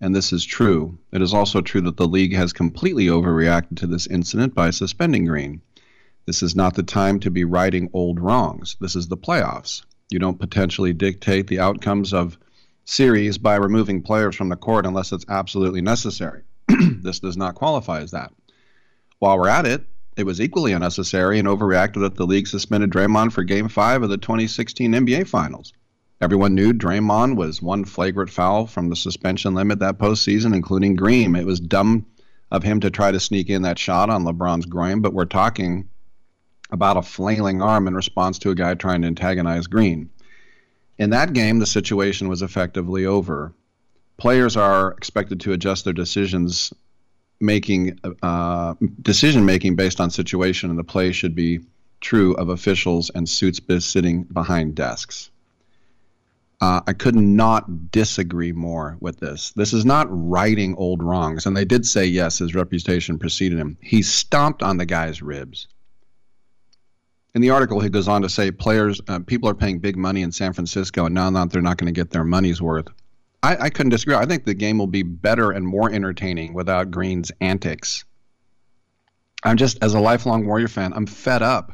And 0.00 0.14
this 0.14 0.32
is 0.32 0.44
true. 0.44 0.98
It 1.12 1.22
is 1.22 1.32
also 1.32 1.62
true 1.62 1.80
that 1.82 1.96
the 1.96 2.08
league 2.08 2.34
has 2.34 2.52
completely 2.52 3.06
overreacted 3.06 3.78
to 3.78 3.86
this 3.86 4.06
incident 4.06 4.54
by 4.54 4.70
suspending 4.70 5.24
Green. 5.24 5.62
This 6.26 6.42
is 6.42 6.54
not 6.54 6.74
the 6.74 6.82
time 6.82 7.20
to 7.20 7.30
be 7.30 7.44
righting 7.44 7.88
old 7.94 8.20
wrongs. 8.20 8.76
This 8.80 8.96
is 8.96 9.08
the 9.08 9.16
playoffs. 9.16 9.82
You 10.10 10.18
don't 10.18 10.38
potentially 10.38 10.92
dictate 10.92 11.46
the 11.46 11.60
outcomes 11.60 12.12
of 12.12 12.36
series 12.84 13.38
by 13.38 13.56
removing 13.56 14.02
players 14.02 14.36
from 14.36 14.50
the 14.50 14.56
court 14.56 14.84
unless 14.84 15.12
it's 15.12 15.24
absolutely 15.28 15.80
necessary. 15.80 16.42
this 17.02 17.20
does 17.20 17.36
not 17.36 17.54
qualify 17.54 18.00
as 18.00 18.12
that. 18.12 18.32
While 19.18 19.38
we're 19.38 19.48
at 19.48 19.66
it, 19.66 19.86
it 20.16 20.26
was 20.26 20.40
equally 20.40 20.72
unnecessary 20.72 21.38
and 21.38 21.48
overreacted 21.48 22.00
that 22.00 22.14
the 22.14 22.26
league 22.26 22.46
suspended 22.46 22.90
Draymond 22.90 23.32
for 23.32 23.42
Game 23.42 23.68
5 23.68 24.04
of 24.04 24.10
the 24.10 24.16
2016 24.16 24.92
NBA 24.92 25.26
Finals. 25.26 25.72
Everyone 26.20 26.54
knew 26.54 26.72
Draymond 26.72 27.36
was 27.36 27.60
one 27.60 27.84
flagrant 27.84 28.30
foul 28.30 28.66
from 28.66 28.88
the 28.88 28.96
suspension 28.96 29.54
limit 29.54 29.80
that 29.80 29.98
postseason, 29.98 30.54
including 30.54 30.94
Green. 30.94 31.34
It 31.34 31.46
was 31.46 31.58
dumb 31.60 32.06
of 32.50 32.62
him 32.62 32.80
to 32.80 32.90
try 32.90 33.10
to 33.10 33.18
sneak 33.18 33.50
in 33.50 33.62
that 33.62 33.78
shot 33.78 34.08
on 34.08 34.24
LeBron's 34.24 34.66
groin, 34.66 35.00
but 35.00 35.12
we're 35.12 35.24
talking 35.24 35.88
about 36.70 36.96
a 36.96 37.02
flailing 37.02 37.60
arm 37.60 37.88
in 37.88 37.94
response 37.94 38.38
to 38.38 38.50
a 38.50 38.54
guy 38.54 38.74
trying 38.74 39.02
to 39.02 39.08
antagonize 39.08 39.66
Green. 39.66 40.10
In 40.98 41.10
that 41.10 41.32
game, 41.32 41.58
the 41.58 41.66
situation 41.66 42.28
was 42.28 42.42
effectively 42.42 43.04
over. 43.04 43.52
Players 44.16 44.56
are 44.56 44.92
expected 44.92 45.40
to 45.40 45.52
adjust 45.52 45.84
their 45.84 45.92
decisions 45.92 46.72
making 47.40 47.98
uh, 48.22 48.74
decision 49.02 49.44
making 49.44 49.76
based 49.76 50.00
on 50.00 50.10
situation, 50.10 50.70
and 50.70 50.78
the 50.78 50.84
play 50.84 51.12
should 51.12 51.34
be 51.34 51.60
true 52.00 52.34
of 52.34 52.48
officials 52.48 53.10
and 53.14 53.28
suits 53.28 53.60
sitting 53.80 54.24
behind 54.24 54.74
desks. 54.74 55.30
Uh, 56.60 56.80
I 56.86 56.92
could 56.92 57.16
not 57.16 57.90
disagree 57.90 58.52
more 58.52 58.96
with 59.00 59.18
this. 59.18 59.52
This 59.52 59.72
is 59.72 59.84
not 59.84 60.06
righting 60.08 60.76
old 60.76 61.02
wrongs, 61.02 61.46
and 61.46 61.56
they 61.56 61.64
did 61.64 61.84
say 61.84 62.06
yes, 62.06 62.38
his 62.38 62.54
reputation 62.54 63.18
preceded 63.18 63.58
him. 63.58 63.76
He 63.80 64.02
stomped 64.02 64.62
on 64.62 64.76
the 64.76 64.86
guy's 64.86 65.20
ribs. 65.20 65.66
In 67.34 67.42
the 67.42 67.50
article, 67.50 67.80
he 67.80 67.88
goes 67.88 68.06
on 68.06 68.22
to 68.22 68.28
say 68.28 68.52
players, 68.52 69.00
uh, 69.08 69.18
people 69.18 69.48
are 69.48 69.54
paying 69.54 69.80
big 69.80 69.96
money 69.96 70.22
in 70.22 70.30
San 70.30 70.52
Francisco, 70.52 71.06
and 71.06 71.14
now 71.14 71.28
that 71.30 71.50
they're 71.50 71.60
not 71.60 71.78
going 71.78 71.92
to 71.92 72.00
get 72.00 72.10
their 72.10 72.24
money's 72.24 72.62
worth. 72.62 72.86
I, 73.44 73.64
I 73.64 73.70
couldn't 73.70 73.90
disagree. 73.90 74.14
I 74.14 74.24
think 74.24 74.44
the 74.44 74.54
game 74.54 74.78
will 74.78 74.86
be 74.86 75.02
better 75.02 75.50
and 75.50 75.66
more 75.66 75.92
entertaining 75.92 76.54
without 76.54 76.90
Green's 76.90 77.30
antics. 77.42 78.06
I'm 79.42 79.58
just, 79.58 79.76
as 79.84 79.92
a 79.92 80.00
lifelong 80.00 80.46
Warrior 80.46 80.68
fan, 80.68 80.94
I'm 80.94 81.04
fed 81.04 81.42
up. 81.42 81.72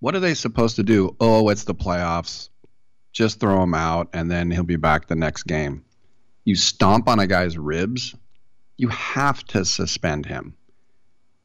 What 0.00 0.14
are 0.14 0.20
they 0.20 0.34
supposed 0.34 0.76
to 0.76 0.82
do? 0.82 1.16
Oh, 1.20 1.48
it's 1.48 1.64
the 1.64 1.74
playoffs. 1.74 2.50
Just 3.12 3.40
throw 3.40 3.62
him 3.62 3.72
out, 3.72 4.10
and 4.12 4.30
then 4.30 4.50
he'll 4.50 4.62
be 4.62 4.76
back 4.76 5.08
the 5.08 5.16
next 5.16 5.44
game. 5.44 5.86
You 6.44 6.54
stomp 6.54 7.08
on 7.08 7.18
a 7.18 7.26
guy's 7.26 7.56
ribs, 7.56 8.14
you 8.76 8.88
have 8.88 9.42
to 9.44 9.64
suspend 9.64 10.26
him. 10.26 10.54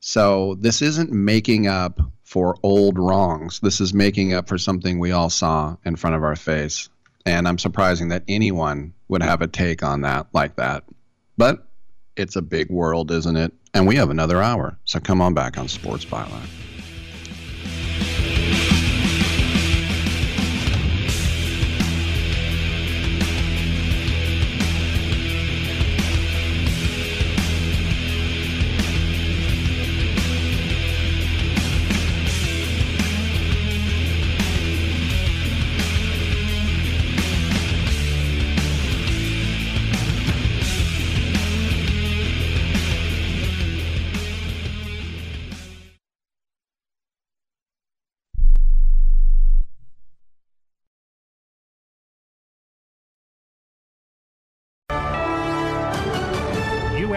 So 0.01 0.55
this 0.59 0.81
isn't 0.81 1.13
making 1.13 1.67
up 1.67 2.01
for 2.25 2.57
old 2.61 2.99
wrongs. 2.99 3.61
This 3.61 3.79
is 3.79 3.93
making 3.93 4.33
up 4.33 4.49
for 4.49 4.57
something 4.57 4.99
we 4.99 5.13
all 5.13 5.29
saw 5.29 5.77
in 5.85 5.95
front 5.95 6.17
of 6.17 6.23
our 6.23 6.35
face. 6.35 6.89
And 7.25 7.47
I'm 7.47 7.57
surprising 7.57 8.09
that 8.09 8.23
anyone 8.27 8.93
would 9.07 9.23
have 9.23 9.41
a 9.41 9.47
take 9.47 9.83
on 9.83 10.01
that 10.01 10.27
like 10.33 10.55
that. 10.57 10.83
But 11.37 11.67
it's 12.15 12.35
a 12.35 12.41
big 12.41 12.69
world, 12.69 13.11
isn't 13.11 13.35
it? 13.35 13.53
And 13.73 13.87
we 13.87 13.95
have 13.95 14.09
another 14.09 14.41
hour. 14.41 14.77
So 14.85 14.99
come 14.99 15.21
on 15.21 15.33
back 15.33 15.57
on 15.57 15.67
Sports 15.67 16.05
Byline. 16.05 16.47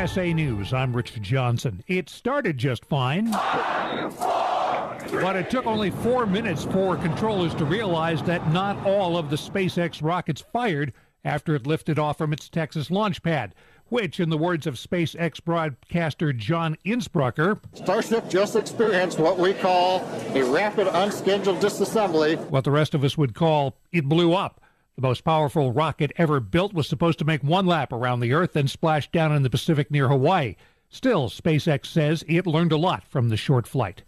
USA 0.09 0.32
News, 0.32 0.72
I'm 0.72 0.97
Rich 0.97 1.20
Johnson. 1.20 1.85
It 1.86 2.09
started 2.09 2.56
just 2.56 2.82
fine, 2.86 3.30
but 3.30 5.36
it 5.36 5.51
took 5.51 5.66
only 5.66 5.90
four 5.90 6.24
minutes 6.24 6.64
for 6.64 6.97
controllers 6.97 7.55
to 7.56 7.66
realize 7.66 8.22
that 8.22 8.51
not 8.51 8.86
all 8.86 9.18
of 9.18 9.28
the 9.28 9.36
SpaceX 9.36 10.02
rockets 10.02 10.40
fired 10.40 10.94
after 11.26 11.55
it 11.55 11.66
lifted 11.66 11.98
off 11.98 12.16
from 12.16 12.32
its 12.32 12.48
Texas 12.48 12.90
launch 12.90 13.22
pad, 13.22 13.55
which, 13.89 14.18
in 14.18 14.30
the 14.30 14.39
words 14.39 14.66
of 14.66 14.76
SpaceX 14.76 15.44
broadcaster 15.44 16.32
John 16.32 16.78
Insprucker, 16.86 17.60
Starship 17.74 18.30
just 18.30 18.56
experienced 18.56 19.18
what 19.18 19.39
we 19.39 19.52
call 19.52 19.98
a 20.35 20.43
rapid 20.43 20.86
unscheduled 20.86 21.60
disassembly. 21.60 22.39
what 22.48 22.64
the 22.64 22.70
rest 22.70 22.94
of 22.94 23.05
us 23.05 23.18
would 23.18 23.35
call 23.35 23.76
it 23.93 24.06
blew 24.06 24.32
up. 24.32 24.62
The 24.98 25.02
most 25.06 25.22
powerful 25.22 25.70
rocket 25.70 26.10
ever 26.16 26.40
built 26.40 26.72
was 26.72 26.88
supposed 26.88 27.20
to 27.20 27.24
make 27.24 27.44
one 27.44 27.66
lap 27.66 27.92
around 27.92 28.18
the 28.18 28.32
Earth, 28.32 28.54
then 28.54 28.66
splash 28.66 29.08
down 29.12 29.32
in 29.32 29.44
the 29.44 29.48
Pacific 29.48 29.92
near 29.92 30.08
Hawaii. 30.08 30.56
Still, 30.88 31.28
SpaceX 31.28 31.86
says 31.86 32.24
it 32.26 32.48
learned 32.48 32.72
a 32.72 32.76
lot 32.76 33.04
from 33.04 33.28
the 33.28 33.36
short 33.36 33.68
flight. 33.68 34.02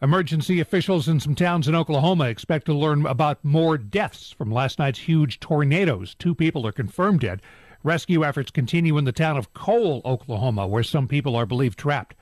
Emergency 0.00 0.60
officials 0.60 1.08
in 1.08 1.20
some 1.20 1.34
towns 1.34 1.68
in 1.68 1.74
Oklahoma 1.74 2.24
expect 2.24 2.64
to 2.64 2.72
learn 2.72 3.04
about 3.04 3.44
more 3.44 3.76
deaths 3.76 4.32
from 4.32 4.50
last 4.50 4.78
night's 4.78 5.00
huge 5.00 5.40
tornadoes. 5.40 6.14
Two 6.14 6.34
people 6.34 6.66
are 6.66 6.72
confirmed 6.72 7.20
dead. 7.20 7.42
Rescue 7.82 8.24
efforts 8.24 8.50
continue 8.50 8.96
in 8.96 9.04
the 9.04 9.12
town 9.12 9.36
of 9.36 9.52
Cole, 9.52 10.00
Oklahoma, 10.06 10.66
where 10.66 10.82
some 10.82 11.06
people 11.06 11.36
are 11.36 11.44
believed 11.44 11.78
trapped. 11.78 12.16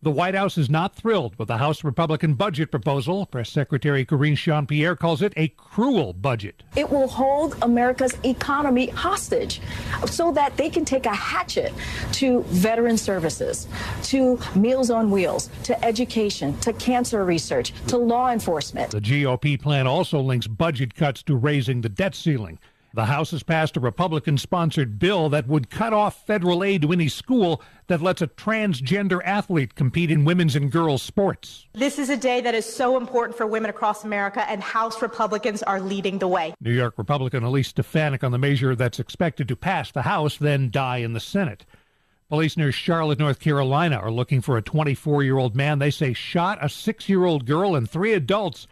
The 0.00 0.12
White 0.12 0.36
House 0.36 0.56
is 0.56 0.70
not 0.70 0.94
thrilled 0.94 1.36
with 1.40 1.48
the 1.48 1.56
House 1.56 1.82
Republican 1.82 2.34
budget 2.34 2.70
proposal. 2.70 3.26
Press 3.26 3.50
Secretary 3.50 4.04
Karine 4.04 4.36
Jean 4.36 4.64
Pierre 4.64 4.94
calls 4.94 5.22
it 5.22 5.32
a 5.36 5.48
cruel 5.48 6.12
budget. 6.12 6.62
It 6.76 6.88
will 6.88 7.08
hold 7.08 7.56
America's 7.62 8.16
economy 8.24 8.86
hostage 8.90 9.60
so 10.06 10.30
that 10.30 10.56
they 10.56 10.70
can 10.70 10.84
take 10.84 11.04
a 11.04 11.12
hatchet 11.12 11.74
to 12.12 12.42
veteran 12.44 12.96
services, 12.96 13.66
to 14.04 14.38
Meals 14.54 14.88
on 14.88 15.10
Wheels, 15.10 15.50
to 15.64 15.84
education, 15.84 16.56
to 16.60 16.72
cancer 16.74 17.24
research, 17.24 17.72
to 17.88 17.98
law 17.98 18.30
enforcement. 18.30 18.92
The 18.92 19.00
GOP 19.00 19.60
plan 19.60 19.88
also 19.88 20.20
links 20.20 20.46
budget 20.46 20.94
cuts 20.94 21.24
to 21.24 21.34
raising 21.34 21.80
the 21.80 21.88
debt 21.88 22.14
ceiling. 22.14 22.60
The 22.98 23.04
House 23.04 23.30
has 23.30 23.44
passed 23.44 23.76
a 23.76 23.80
Republican 23.80 24.38
sponsored 24.38 24.98
bill 24.98 25.28
that 25.28 25.46
would 25.46 25.70
cut 25.70 25.92
off 25.92 26.26
federal 26.26 26.64
aid 26.64 26.82
to 26.82 26.90
any 26.90 27.06
school 27.06 27.62
that 27.86 28.02
lets 28.02 28.20
a 28.20 28.26
transgender 28.26 29.20
athlete 29.24 29.76
compete 29.76 30.10
in 30.10 30.24
women's 30.24 30.56
and 30.56 30.68
girls' 30.68 31.00
sports. 31.00 31.68
This 31.74 31.96
is 32.00 32.10
a 32.10 32.16
day 32.16 32.40
that 32.40 32.56
is 32.56 32.66
so 32.66 32.96
important 32.96 33.38
for 33.38 33.46
women 33.46 33.70
across 33.70 34.02
America, 34.02 34.44
and 34.50 34.60
House 34.60 35.00
Republicans 35.00 35.62
are 35.62 35.80
leading 35.80 36.18
the 36.18 36.26
way. 36.26 36.52
New 36.60 36.72
York 36.72 36.94
Republican 36.98 37.44
Elise 37.44 37.68
Stefanik 37.68 38.24
on 38.24 38.32
the 38.32 38.36
measure 38.36 38.74
that's 38.74 38.98
expected 38.98 39.46
to 39.46 39.54
pass 39.54 39.92
the 39.92 40.02
House, 40.02 40.36
then 40.36 40.68
die 40.68 40.96
in 40.96 41.12
the 41.12 41.20
Senate. 41.20 41.64
Police 42.28 42.56
near 42.56 42.72
Charlotte, 42.72 43.20
North 43.20 43.38
Carolina 43.38 43.94
are 43.94 44.10
looking 44.10 44.40
for 44.40 44.56
a 44.56 44.62
24 44.62 45.22
year 45.22 45.38
old 45.38 45.54
man 45.54 45.78
they 45.78 45.92
say 45.92 46.14
shot 46.14 46.58
a 46.60 46.68
six 46.68 47.08
year 47.08 47.24
old 47.24 47.46
girl 47.46 47.76
and 47.76 47.88
three 47.88 48.12
adults 48.12 48.66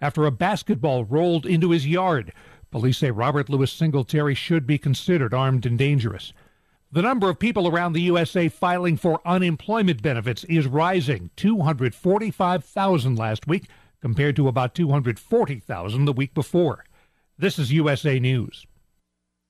after 0.00 0.26
a 0.26 0.32
basketball 0.32 1.04
rolled 1.04 1.46
into 1.46 1.70
his 1.70 1.86
yard. 1.86 2.32
Police 2.70 2.98
say 2.98 3.10
Robert 3.10 3.48
Louis 3.48 3.72
Singletary 3.72 4.34
should 4.34 4.66
be 4.66 4.76
considered 4.76 5.32
armed 5.32 5.64
and 5.64 5.78
dangerous. 5.78 6.32
The 6.92 7.02
number 7.02 7.28
of 7.30 7.38
people 7.38 7.66
around 7.66 7.92
the 7.92 8.02
USA 8.02 8.48
filing 8.48 8.96
for 8.96 9.20
unemployment 9.26 10.02
benefits 10.02 10.44
is 10.44 10.66
rising 10.66 11.30
245,000 11.36 13.16
last 13.16 13.46
week 13.46 13.68
compared 14.00 14.36
to 14.36 14.48
about 14.48 14.74
240,000 14.74 16.04
the 16.04 16.12
week 16.12 16.34
before. 16.34 16.84
This 17.38 17.58
is 17.58 17.72
USA 17.72 18.18
News. 18.18 18.66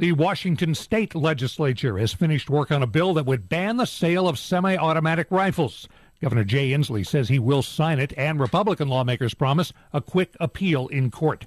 The 0.00 0.12
Washington 0.12 0.74
state 0.74 1.14
legislature 1.14 1.98
has 1.98 2.14
finished 2.14 2.48
work 2.48 2.72
on 2.72 2.82
a 2.82 2.86
bill 2.86 3.12
that 3.12 3.26
would 3.26 3.50
ban 3.50 3.76
the 3.76 3.84
sale 3.84 4.28
of 4.28 4.38
semi 4.38 4.74
automatic 4.74 5.26
rifles. 5.28 5.86
Governor 6.22 6.44
Jay 6.44 6.70
Inslee 6.70 7.06
says 7.06 7.28
he 7.28 7.38
will 7.38 7.60
sign 7.60 7.98
it, 7.98 8.14
and 8.16 8.40
Republican 8.40 8.88
lawmakers 8.88 9.34
promise 9.34 9.74
a 9.92 10.00
quick 10.00 10.34
appeal 10.40 10.88
in 10.88 11.10
court. 11.10 11.44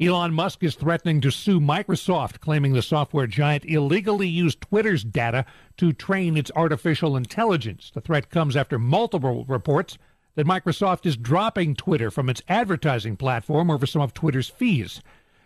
Elon 0.00 0.34
Musk 0.34 0.64
is 0.64 0.74
threatening 0.74 1.20
to 1.20 1.30
sue 1.30 1.60
Microsoft, 1.60 2.40
claiming 2.40 2.72
the 2.72 2.82
software 2.82 3.28
giant 3.28 3.64
illegally 3.64 4.26
used 4.26 4.60
Twitter's 4.60 5.04
data 5.04 5.46
to 5.76 5.92
train 5.92 6.36
its 6.36 6.50
artificial 6.56 7.16
intelligence. 7.16 7.92
The 7.94 8.00
threat 8.00 8.28
comes 8.28 8.56
after 8.56 8.76
multiple 8.76 9.44
reports 9.44 9.98
that 10.34 10.48
Microsoft 10.48 11.06
is 11.06 11.16
dropping 11.16 11.76
Twitter 11.76 12.10
from 12.10 12.28
its 12.28 12.42
advertising 12.48 13.16
platform 13.16 13.70
over 13.70 13.86
some 13.86 14.02
of 14.02 14.12
Twitter's 14.12 14.48
fees. 14.48 15.00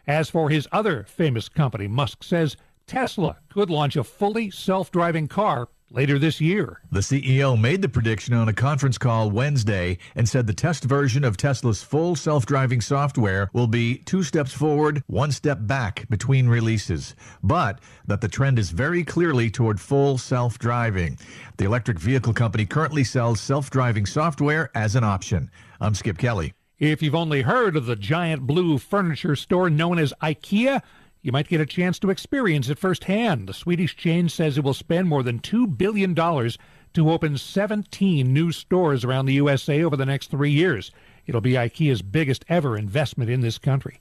As 0.09 0.31
for 0.31 0.49
his 0.49 0.67
other 0.73 1.05
famous 1.05 1.51
company, 1.51 1.87
Musk 1.87 2.25
says 2.25 2.57
Tesla 2.87 3.37
could 3.51 3.69
launch 3.69 3.95
a 3.95 4.03
fully 4.03 4.51
self 4.51 4.91
driving 4.91 5.29
car 5.29 5.69
later 5.91 6.19
this 6.19 6.41
year. 6.41 6.81
The 6.91 7.01
CEO 7.01 7.61
made 7.61 7.83
the 7.83 7.91
prediction 7.91 8.33
on 8.33 8.49
a 8.49 8.55
conference 8.55 8.97
call 8.97 9.31
Wednesday 9.31 9.99
and 10.15 10.27
said 10.27 10.47
the 10.47 10.55
test 10.55 10.85
version 10.85 11.25
of 11.25 11.37
Tesla's 11.37 11.83
full 11.83 12.17
self 12.17 12.47
driving 12.47 12.81
software 12.81 13.51
will 13.53 13.67
be 13.67 13.99
two 13.99 14.23
steps 14.23 14.55
forward, 14.55 15.03
one 15.09 15.31
step 15.31 15.59
back 15.61 16.09
between 16.09 16.49
releases, 16.49 17.15
but 17.43 17.79
that 18.07 18.23
the 18.23 18.29
trend 18.29 18.59
is 18.59 18.71
very 18.71 19.05
clearly 19.05 19.51
toward 19.51 19.79
full 19.79 20.17
self 20.17 20.59
driving. 20.59 21.19
The 21.59 21.67
electric 21.67 21.99
vehicle 21.99 22.33
company 22.33 22.65
currently 22.65 23.05
sells 23.05 23.43
self 23.43 23.69
driving 23.69 24.07
software 24.07 24.71
as 24.75 24.97
an 24.97 25.05
option. 25.05 25.51
I'm 25.83 25.95
Skip 25.95 26.17
Kelly. 26.17 26.55
If 26.79 27.03
you've 27.03 27.15
only 27.15 27.43
heard 27.43 27.77
of 27.77 27.87
the 27.87 27.97
giant 27.97 28.47
blue 28.47 28.79
furniture 28.79 29.35
store 29.35 29.69
known 29.69 29.99
as 29.99 30.15
IKEA, 30.23 30.81
you 31.23 31.33
might 31.33 31.49
get 31.49 31.61
a 31.61 31.67
chance 31.67 31.99
to 31.99 32.11
experience 32.11 32.69
it 32.69 32.79
firsthand. 32.79 33.49
The 33.49 33.53
Swedish 33.53 33.97
chain 33.97 34.29
says 34.29 34.57
it 34.57 34.63
will 34.63 34.75
spend 34.75 35.09
more 35.09 35.25
than 35.25 35.41
$2 35.41 35.77
billion 35.77 36.15
to 36.15 37.11
open 37.11 37.37
17 37.37 38.33
new 38.33 38.53
stores 38.53 39.05
around 39.05 39.27
the 39.27 39.35
USA 39.35 39.83
over 39.83 39.97
the 39.97 40.07
next 40.07 40.31
three 40.31 40.53
years. 40.53 40.93
It'll 41.27 41.41
be 41.41 41.55
IKEA's 41.55 42.01
biggest 42.01 42.45
ever 42.49 42.79
investment 42.79 43.29
in 43.29 43.41
this 43.41 43.59
country. 43.59 43.99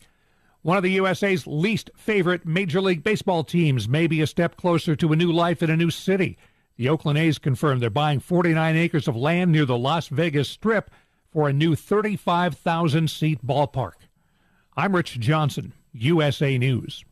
One 0.62 0.78
of 0.78 0.84
the 0.84 0.92
USA's 0.92 1.48
least 1.48 1.90
favorite 1.96 2.46
Major 2.46 2.80
League 2.80 3.04
Baseball 3.04 3.44
teams 3.44 3.90
may 3.90 4.06
be 4.06 4.22
a 4.22 4.28
step 4.28 4.56
closer 4.56 4.96
to 4.98 5.14
a 5.14 5.16
new 5.16 5.32
life 5.32 5.64
in 5.64 5.72
a 5.72 5.78
new 5.78 5.90
city. 5.90 6.38
The 6.76 6.90
Oakland 6.90 7.18
A's 7.18 7.40
confirmed 7.40 7.82
they're 7.82 7.90
buying 7.90 8.20
49 8.20 8.76
acres 8.76 9.08
of 9.08 9.16
land 9.16 9.52
near 9.52 9.66
the 9.66 9.78
Las 9.80 10.10
Vegas 10.10 10.48
Strip 10.48 10.92
for 11.38 11.48
a 11.48 11.54
new 11.54 11.76
35,000 11.76 13.12
seat 13.12 13.46
ballpark. 13.46 14.08
I'm 14.76 14.96
Rich 14.96 15.20
Johnson, 15.20 15.72
USA 15.94 16.58
News. 16.58 17.06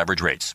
average 0.00 0.22
rates. 0.22 0.54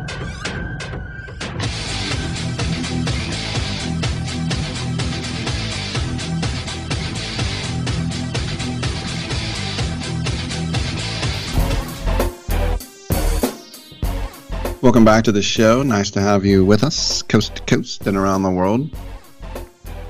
Welcome 14.81 15.05
back 15.05 15.23
to 15.25 15.31
the 15.31 15.43
show. 15.43 15.83
Nice 15.83 16.09
to 16.09 16.21
have 16.21 16.43
you 16.43 16.65
with 16.65 16.83
us, 16.83 17.21
coast 17.21 17.53
to 17.55 17.61
coast 17.61 18.07
and 18.07 18.17
around 18.17 18.41
the 18.41 18.49
world. 18.49 18.89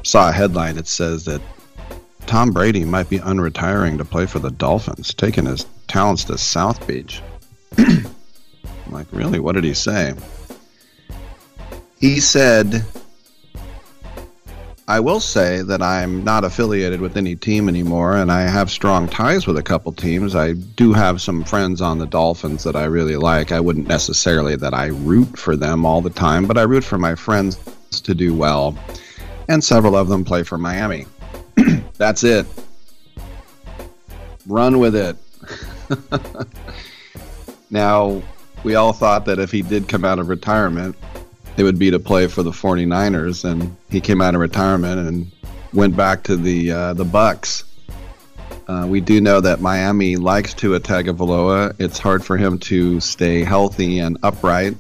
Saw 0.04 0.30
a 0.30 0.32
headline 0.32 0.76
that 0.76 0.88
says 0.88 1.26
that 1.26 1.42
Tom 2.26 2.52
Brady 2.52 2.86
might 2.86 3.10
be 3.10 3.20
unretiring 3.20 3.98
to 3.98 4.06
play 4.06 4.26
for 4.26 4.40
the 4.40 4.50
Dolphins, 4.50 5.14
taking 5.14 5.46
his 5.46 5.66
talents 5.90 6.24
to 6.24 6.38
South 6.38 6.88
Beach. 6.88 7.22
Like, 8.90 9.08
really? 9.12 9.40
What 9.40 9.56
did 9.56 9.64
he 9.64 9.74
say? 9.74 10.14
He 11.98 12.20
said, 12.20 12.84
I 14.88 15.00
will 15.00 15.20
say 15.20 15.62
that 15.62 15.82
I'm 15.82 16.24
not 16.24 16.44
affiliated 16.44 17.02
with 17.02 17.16
any 17.16 17.36
team 17.36 17.70
anymore, 17.70 18.18
and 18.18 18.32
I 18.32 18.42
have 18.42 18.72
strong 18.72 19.08
ties 19.08 19.46
with 19.48 19.58
a 19.58 19.64
couple 19.64 19.92
teams. 19.92 20.36
I 20.36 20.54
do 20.54 20.92
have 20.92 21.22
some 21.22 21.44
friends 21.44 21.82
on 21.82 22.00
the 22.00 22.08
Dolphins 22.08 22.64
that 22.64 22.76
I 22.76 22.86
really 22.86 23.16
like. 23.16 23.52
I 23.52 23.60
wouldn't 23.60 23.88
necessarily 23.88 24.56
that 24.58 24.74
I 24.74 24.88
root 24.88 25.38
for 25.38 25.56
them 25.56 25.86
all 25.86 26.02
the 26.02 26.10
time, 26.10 26.46
but 26.48 26.58
I 26.58 26.64
root 26.64 26.84
for 26.84 26.98
my 26.98 27.16
friends 27.16 27.58
to 28.04 28.16
do 28.16 28.34
well, 28.34 28.78
and 29.48 29.64
several 29.64 29.96
of 29.96 30.08
them 30.08 30.26
play 30.26 30.44
for 30.44 30.58
Miami. 30.58 31.06
That's 31.98 32.24
it. 32.24 32.46
Run 34.48 34.80
with 34.80 34.96
it. 34.96 35.16
now, 37.70 38.22
we 38.64 38.76
all 38.76 38.94
thought 38.94 39.26
that 39.26 39.40
if 39.40 39.52
he 39.52 39.62
did 39.62 39.88
come 39.88 40.04
out 40.04 40.20
of 40.20 40.28
retirement, 40.28 40.96
it 41.58 41.64
would 41.64 41.80
be 41.80 41.92
to 41.92 42.00
play 42.00 42.28
for 42.28 42.44
the 42.44 42.52
49ers 42.52 43.44
and 43.50 43.76
he 43.90 44.02
came 44.02 44.22
out 44.22 44.36
of 44.36 44.42
retirement 44.42 45.08
and 45.08 45.32
went 45.74 45.96
back 45.96 46.24
to 46.24 46.36
the 46.36 46.72
uh, 46.72 46.94
the 46.94 47.06
Bucs. 47.06 47.64
Uh, 48.68 48.88
we 48.88 49.02
do 49.02 49.20
know 49.20 49.42
that 49.42 49.60
Miami 49.60 50.16
likes 50.16 50.54
to 50.54 50.60
Tua 50.62 50.80
Tagovailoa. 50.80 51.76
It's 51.80 52.00
hard 52.00 52.24
for 52.24 52.38
him 52.38 52.58
to 52.60 53.00
stay 53.00 53.44
healthy 53.44 54.00
and 54.00 54.18
upright. 54.24 54.78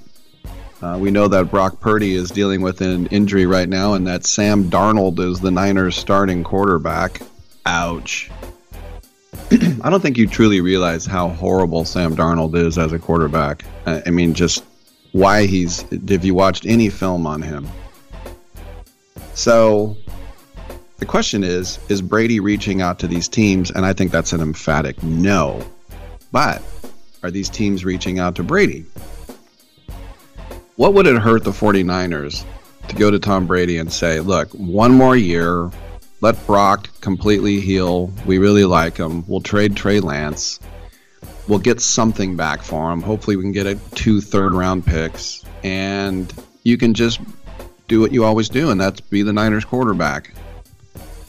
Uh, 0.81 0.97
we 0.99 1.11
know 1.11 1.27
that 1.27 1.51
Brock 1.51 1.79
Purdy 1.79 2.15
is 2.15 2.31
dealing 2.31 2.61
with 2.61 2.81
an 2.81 3.05
injury 3.07 3.45
right 3.45 3.69
now, 3.69 3.93
and 3.93 4.07
that 4.07 4.25
Sam 4.25 4.69
Darnold 4.69 5.19
is 5.19 5.39
the 5.39 5.51
Niners' 5.51 5.95
starting 5.95 6.43
quarterback. 6.43 7.21
Ouch. 7.65 8.31
I 9.51 9.89
don't 9.89 10.01
think 10.01 10.17
you 10.17 10.25
truly 10.25 10.61
realize 10.61 11.05
how 11.05 11.29
horrible 11.29 11.85
Sam 11.85 12.15
Darnold 12.15 12.55
is 12.55 12.77
as 12.77 12.93
a 12.93 12.99
quarterback. 12.99 13.63
I 13.85 14.03
I 14.07 14.09
mean, 14.09 14.33
just 14.33 14.63
why 15.11 15.45
he's. 15.45 15.81
have 16.09 16.25
you 16.25 16.33
watched 16.33 16.65
any 16.65 16.89
film 16.89 17.27
on 17.27 17.41
him. 17.41 17.67
So 19.33 19.97
the 20.97 21.05
question 21.05 21.43
is 21.43 21.79
Is 21.89 22.01
Brady 22.01 22.39
reaching 22.39 22.81
out 22.81 22.99
to 22.99 23.07
these 23.07 23.27
teams? 23.27 23.71
And 23.71 23.85
I 23.85 23.93
think 23.93 24.11
that's 24.11 24.33
an 24.33 24.41
emphatic 24.41 25.01
no. 25.03 25.65
But 26.31 26.61
are 27.23 27.31
these 27.31 27.49
teams 27.49 27.83
reaching 27.85 28.19
out 28.19 28.35
to 28.35 28.43
Brady? 28.43 28.85
What 30.75 30.93
would 30.93 31.05
it 31.05 31.17
hurt 31.17 31.43
the 31.43 31.51
49ers 31.51 32.45
to 32.87 32.95
go 32.95 33.11
to 33.11 33.19
Tom 33.19 33.45
Brady 33.45 33.77
and 33.77 33.91
say, 33.91 34.19
look, 34.19 34.49
one 34.53 34.93
more 34.93 35.15
year, 35.15 35.69
let 36.21 36.45
Brock 36.45 36.89
completely 37.01 37.59
heal. 37.59 38.07
We 38.25 38.37
really 38.37 38.65
like 38.65 38.97
him. 38.97 39.23
We'll 39.27 39.41
trade 39.41 39.75
Trey 39.75 39.99
Lance. 39.99 40.59
We'll 41.51 41.59
get 41.59 41.81
something 41.81 42.37
back 42.37 42.63
for 42.63 42.93
him. 42.93 43.01
Hopefully, 43.01 43.35
we 43.35 43.43
can 43.43 43.51
get 43.51 43.67
a 43.67 43.75
two 43.93 44.21
third 44.21 44.53
round 44.53 44.85
picks. 44.85 45.43
And 45.65 46.33
you 46.63 46.77
can 46.77 46.93
just 46.93 47.19
do 47.89 47.99
what 47.99 48.13
you 48.13 48.23
always 48.23 48.47
do, 48.47 48.71
and 48.71 48.79
that's 48.79 49.01
be 49.01 49.21
the 49.21 49.33
Niners 49.33 49.65
quarterback. 49.65 50.33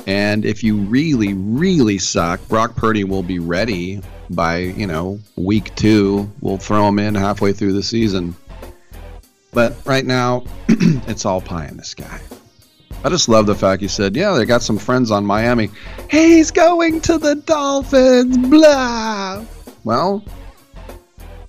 And 0.06 0.44
if 0.44 0.62
you 0.62 0.76
really, 0.76 1.34
really 1.34 1.98
suck, 1.98 2.46
Brock 2.46 2.76
Purdy 2.76 3.02
will 3.02 3.24
be 3.24 3.40
ready 3.40 4.00
by, 4.30 4.58
you 4.58 4.86
know, 4.86 5.18
week 5.34 5.74
two. 5.74 6.30
We'll 6.40 6.56
throw 6.56 6.86
him 6.86 7.00
in 7.00 7.16
halfway 7.16 7.52
through 7.52 7.72
the 7.72 7.82
season. 7.82 8.36
But 9.50 9.74
right 9.84 10.06
now, 10.06 10.44
it's 10.68 11.26
all 11.26 11.40
pie 11.40 11.66
in 11.66 11.76
the 11.76 11.84
sky. 11.84 12.20
I 13.02 13.08
just 13.08 13.28
love 13.28 13.46
the 13.46 13.56
fact 13.56 13.82
you 13.82 13.88
said, 13.88 14.14
yeah, 14.14 14.34
they 14.34 14.44
got 14.44 14.62
some 14.62 14.78
friends 14.78 15.10
on 15.10 15.26
Miami. 15.26 15.70
He's 16.08 16.52
going 16.52 17.00
to 17.00 17.18
the 17.18 17.34
Dolphins, 17.34 18.38
blah. 18.38 19.44
Well, 19.84 20.24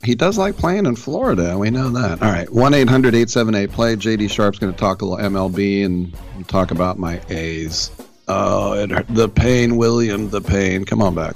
he 0.03 0.15
does 0.15 0.37
like 0.37 0.57
playing 0.57 0.85
in 0.85 0.95
Florida. 0.95 1.57
We 1.57 1.69
know 1.69 1.89
that. 1.89 2.21
All 2.21 2.31
right, 2.31 2.51
1 2.51 2.73
800 2.73 3.15
878 3.15 3.71
play. 3.71 3.95
JD 3.95 4.29
Sharp's 4.29 4.59
going 4.59 4.73
to 4.73 4.79
talk 4.79 5.01
a 5.01 5.05
little 5.05 5.23
MLB 5.29 5.85
and 5.85 6.15
talk 6.47 6.71
about 6.71 6.99
my 6.99 7.21
A's. 7.29 7.91
Oh, 8.27 8.73
it 8.73 9.07
the 9.09 9.29
pain, 9.29 9.77
William, 9.77 10.29
the 10.29 10.41
pain. 10.41 10.85
Come 10.85 11.01
on 11.01 11.15
back. 11.15 11.35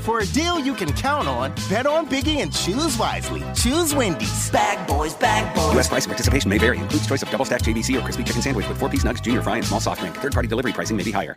For 0.00 0.20
a 0.20 0.26
deal 0.26 0.58
you 0.58 0.72
can 0.72 0.90
count 0.94 1.28
on, 1.28 1.52
bet 1.68 1.86
on 1.86 2.08
Biggie 2.08 2.38
and 2.38 2.50
choose 2.50 2.96
wisely. 2.96 3.42
Choose 3.54 3.94
Wendy's. 3.94 4.50
Bag 4.50 4.88
boys, 4.88 5.14
bag 5.14 5.54
boys. 5.54 5.74
U.S. 5.74 5.88
price 5.88 6.06
participation 6.06 6.48
may 6.48 6.56
vary. 6.56 6.78
Includes 6.78 7.06
choice 7.06 7.22
of 7.22 7.30
double 7.30 7.44
stack 7.44 7.60
JBC 7.60 7.98
or 7.98 8.00
crispy 8.00 8.24
chicken 8.24 8.40
sandwich 8.40 8.66
with 8.66 8.78
four 8.78 8.88
piece 8.88 9.04
nugs, 9.04 9.22
junior 9.22 9.42
fry, 9.42 9.58
and 9.58 9.66
small 9.66 9.78
soft 9.78 10.00
drink. 10.00 10.16
Third 10.16 10.32
party 10.32 10.48
delivery 10.48 10.72
pricing 10.72 10.96
may 10.96 11.02
be 11.02 11.12
higher. 11.12 11.36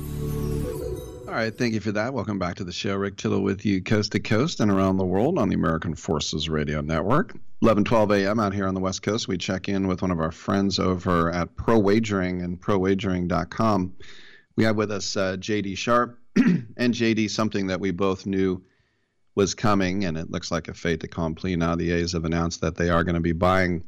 All 1.31 1.37
right, 1.37 1.57
thank 1.57 1.73
you 1.73 1.79
for 1.79 1.93
that. 1.93 2.13
Welcome 2.13 2.39
back 2.39 2.55
to 2.55 2.65
the 2.65 2.73
show. 2.73 2.93
Rick 2.97 3.15
Tittle 3.15 3.41
with 3.41 3.65
you 3.65 3.81
coast 3.81 4.11
to 4.11 4.19
coast 4.19 4.59
and 4.59 4.69
around 4.69 4.97
the 4.97 5.05
world 5.05 5.39
on 5.39 5.47
the 5.47 5.55
American 5.55 5.95
Forces 5.95 6.49
Radio 6.49 6.81
Network. 6.81 7.37
11, 7.61 7.85
12 7.85 8.11
a.m. 8.11 8.37
out 8.41 8.53
here 8.53 8.67
on 8.67 8.73
the 8.73 8.81
West 8.81 9.01
Coast. 9.01 9.29
We 9.29 9.37
check 9.37 9.69
in 9.69 9.87
with 9.87 10.01
one 10.01 10.11
of 10.11 10.19
our 10.19 10.33
friends 10.33 10.77
over 10.77 11.31
at 11.31 11.55
Pro 11.55 11.79
Wagering 11.79 12.41
and 12.41 12.59
ProWagering.com. 12.59 13.93
We 14.57 14.65
have 14.65 14.75
with 14.75 14.91
us 14.91 15.15
uh, 15.15 15.37
JD 15.37 15.77
Sharp. 15.77 16.19
and 16.35 16.93
JD, 16.93 17.29
something 17.29 17.67
that 17.67 17.79
we 17.79 17.91
both 17.91 18.25
knew 18.25 18.61
was 19.33 19.53
coming, 19.53 20.03
and 20.03 20.17
it 20.17 20.29
looks 20.29 20.51
like 20.51 20.67
a 20.67 20.73
fait 20.73 21.01
accompli. 21.01 21.55
Now 21.55 21.77
the 21.77 21.91
A's 21.93 22.11
have 22.11 22.25
announced 22.25 22.59
that 22.59 22.75
they 22.75 22.89
are 22.89 23.05
going 23.05 23.15
to 23.15 23.21
be 23.21 23.31
buying 23.31 23.85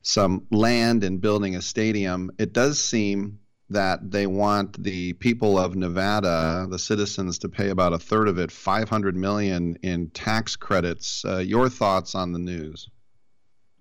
some 0.00 0.46
land 0.50 1.04
and 1.04 1.20
building 1.20 1.54
a 1.54 1.60
stadium. 1.60 2.30
It 2.38 2.54
does 2.54 2.82
seem 2.82 3.40
that 3.70 4.10
they 4.10 4.26
want 4.26 4.82
the 4.82 5.12
people 5.14 5.58
of 5.58 5.76
Nevada, 5.76 6.66
the 6.70 6.78
citizens, 6.78 7.38
to 7.40 7.48
pay 7.48 7.68
about 7.68 7.92
a 7.92 7.98
third 7.98 8.28
of 8.28 8.38
it, 8.38 8.50
500 8.50 9.16
million 9.16 9.76
in 9.82 10.08
tax 10.10 10.56
credits. 10.56 11.24
Uh, 11.24 11.38
your 11.38 11.68
thoughts 11.68 12.14
on 12.14 12.32
the 12.32 12.38
news? 12.38 12.88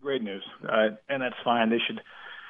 Great 0.01 0.21
news, 0.21 0.43
uh, 0.67 0.89
and 1.09 1.21
that's 1.21 1.35
fine. 1.43 1.69
They 1.69 1.79
should. 1.79 2.01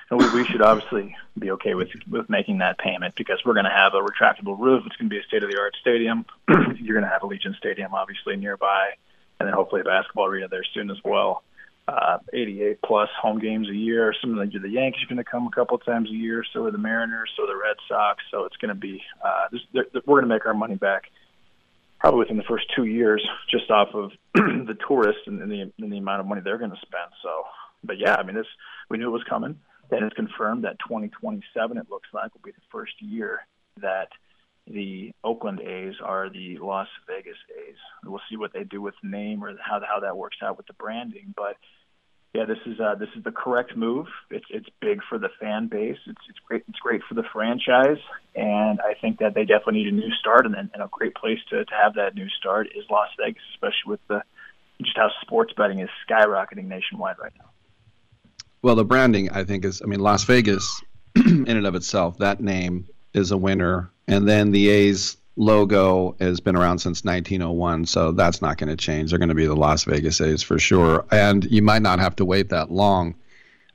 We, 0.09 0.29
we 0.33 0.45
should 0.45 0.61
obviously 0.61 1.15
be 1.37 1.51
okay 1.51 1.73
with 1.73 1.89
with 2.09 2.29
making 2.29 2.59
that 2.59 2.77
payment 2.77 3.15
because 3.15 3.41
we're 3.45 3.53
going 3.53 3.65
to 3.65 3.71
have 3.71 3.93
a 3.93 4.01
retractable 4.01 4.57
roof. 4.57 4.83
It's 4.85 4.95
going 4.95 5.09
to 5.09 5.13
be 5.13 5.19
a 5.19 5.23
state 5.23 5.43
of 5.43 5.51
the 5.51 5.59
art 5.59 5.75
stadium. 5.81 6.25
You're 6.47 6.95
going 6.95 7.03
to 7.03 7.09
have 7.09 7.21
Allegiant 7.21 7.57
Stadium 7.57 7.93
obviously 7.93 8.37
nearby, 8.37 8.91
and 9.39 9.47
then 9.47 9.53
hopefully 9.53 9.81
a 9.81 9.83
basketball 9.83 10.25
arena 10.25 10.47
there 10.47 10.63
soon 10.73 10.89
as 10.89 10.97
well 11.03 11.43
uh, 11.87 12.17
88 12.33 12.79
plus 12.85 13.09
home 13.21 13.39
games 13.39 13.69
a 13.69 13.75
year. 13.75 14.13
Some 14.19 14.37
of 14.37 14.51
the, 14.51 14.59
the 14.59 14.69
Yankees 14.69 15.03
are 15.03 15.07
going 15.07 15.23
to 15.23 15.29
come 15.29 15.47
a 15.47 15.51
couple 15.51 15.77
times 15.77 16.09
a 16.09 16.13
year. 16.13 16.43
So 16.53 16.65
are 16.65 16.71
the 16.71 16.77
Mariners. 16.77 17.31
So 17.37 17.43
are 17.43 17.47
the 17.47 17.55
Red 17.55 17.77
Sox. 17.87 18.23
So 18.29 18.43
it's 18.43 18.57
going 18.57 18.69
to 18.69 18.75
be 18.75 19.01
uh, 19.23 19.45
this, 19.51 19.61
we're 20.05 20.19
going 20.19 20.29
to 20.29 20.35
make 20.35 20.45
our 20.45 20.53
money 20.53 20.75
back 20.75 21.03
probably 21.99 22.19
within 22.19 22.37
the 22.37 22.43
first 22.43 22.65
two 22.75 22.85
years, 22.85 23.25
just 23.49 23.71
off 23.71 23.89
of 23.93 24.11
the 24.33 24.77
tourists 24.87 25.23
and, 25.25 25.41
and 25.41 25.51
the 25.51 25.71
and 25.79 25.91
the 25.91 25.97
amount 25.97 26.21
of 26.21 26.27
money 26.27 26.41
they're 26.43 26.57
going 26.57 26.71
to 26.71 26.77
spend. 26.77 27.11
So, 27.23 27.43
but 27.83 27.97
yeah, 27.97 28.15
I 28.15 28.23
mean, 28.23 28.35
this 28.35 28.45
we 28.89 28.97
knew 28.97 29.07
it 29.07 29.11
was 29.11 29.23
coming. 29.27 29.59
Then 29.89 30.03
it's 30.03 30.15
confirmed 30.15 30.65
that 30.65 30.77
2027 30.87 31.77
it 31.77 31.87
looks 31.89 32.09
like 32.13 32.33
will 32.33 32.41
be 32.43 32.51
the 32.51 32.57
first 32.71 32.93
year 32.99 33.47
that 33.81 34.09
the 34.67 35.13
Oakland 35.23 35.61
A's 35.61 35.95
are 36.03 36.29
the 36.29 36.57
Las 36.57 36.89
Vegas 37.07 37.37
A's. 37.57 37.77
We'll 38.03 38.19
see 38.29 38.35
what 38.35 38.51
they 38.51 38.65
do 38.65 38.81
with 38.81 38.95
the 39.01 39.09
name 39.09 39.43
or 39.43 39.55
how 39.57 39.79
how 39.87 40.01
that 40.01 40.17
works 40.17 40.37
out 40.43 40.57
with 40.57 40.67
the 40.67 40.73
branding, 40.73 41.33
but 41.35 41.55
yeah, 42.33 42.45
this 42.45 42.57
is 42.65 42.79
uh, 42.79 42.95
this 42.95 43.09
is 43.17 43.23
the 43.23 43.31
correct 43.31 43.75
move. 43.75 44.07
It's 44.29 44.45
it's 44.49 44.67
big 44.81 44.99
for 45.09 45.17
the 45.17 45.29
fan 45.39 45.67
base. 45.67 45.97
It's 46.05 46.21
it's 46.29 46.39
great. 46.47 46.63
It's 46.67 46.79
great 46.79 47.01
for 47.07 47.15
the 47.15 47.23
franchise, 47.33 48.01
and 48.35 48.79
I 48.81 48.93
think 48.99 49.19
that 49.19 49.33
they 49.33 49.45
definitely 49.45 49.83
need 49.83 49.87
a 49.87 49.95
new 49.95 50.11
start. 50.19 50.45
And, 50.45 50.55
and 50.55 50.69
a 50.75 50.89
great 50.91 51.15
place 51.15 51.39
to, 51.49 51.65
to 51.65 51.73
have 51.73 51.95
that 51.95 52.15
new 52.15 52.29
start 52.29 52.67
is 52.75 52.83
Las 52.89 53.09
Vegas, 53.17 53.41
especially 53.55 53.87
with 53.87 53.99
the 54.07 54.21
just 54.83 54.97
how 54.97 55.09
sports 55.21 55.53
betting 55.57 55.79
is 55.79 55.89
skyrocketing 56.07 56.65
nationwide 56.65 57.15
right 57.19 57.33
now. 57.39 57.49
Well, 58.61 58.75
the 58.75 58.85
branding, 58.85 59.31
I 59.31 59.43
think, 59.43 59.65
is. 59.65 59.81
I 59.81 59.85
mean, 59.85 60.01
Las 60.01 60.23
Vegas, 60.25 60.81
in 61.15 61.47
and 61.47 61.65
of 61.65 61.75
itself, 61.75 62.17
that 62.17 62.41
name 62.41 62.87
is 63.13 63.31
a 63.31 63.37
winner, 63.37 63.89
and 64.07 64.27
then 64.27 64.51
the 64.51 64.69
A's 64.69 65.17
logo 65.37 66.15
has 66.19 66.39
been 66.39 66.55
around 66.55 66.79
since 66.79 67.03
1901, 67.03 67.85
so 67.85 68.11
that's 68.11 68.41
not 68.41 68.57
going 68.57 68.69
to 68.69 68.75
change. 68.75 69.11
They're 69.11 69.19
going 69.19 69.29
to 69.29 69.35
be 69.35 69.45
the 69.45 69.55
Las 69.55 69.83
Vegas 69.85 70.19
A's 70.19 70.43
for 70.43 70.59
sure, 70.59 71.05
and 71.11 71.45
you 71.45 71.61
might 71.61 71.81
not 71.81 71.99
have 71.99 72.15
to 72.17 72.25
wait 72.25 72.49
that 72.49 72.71
long, 72.71 73.15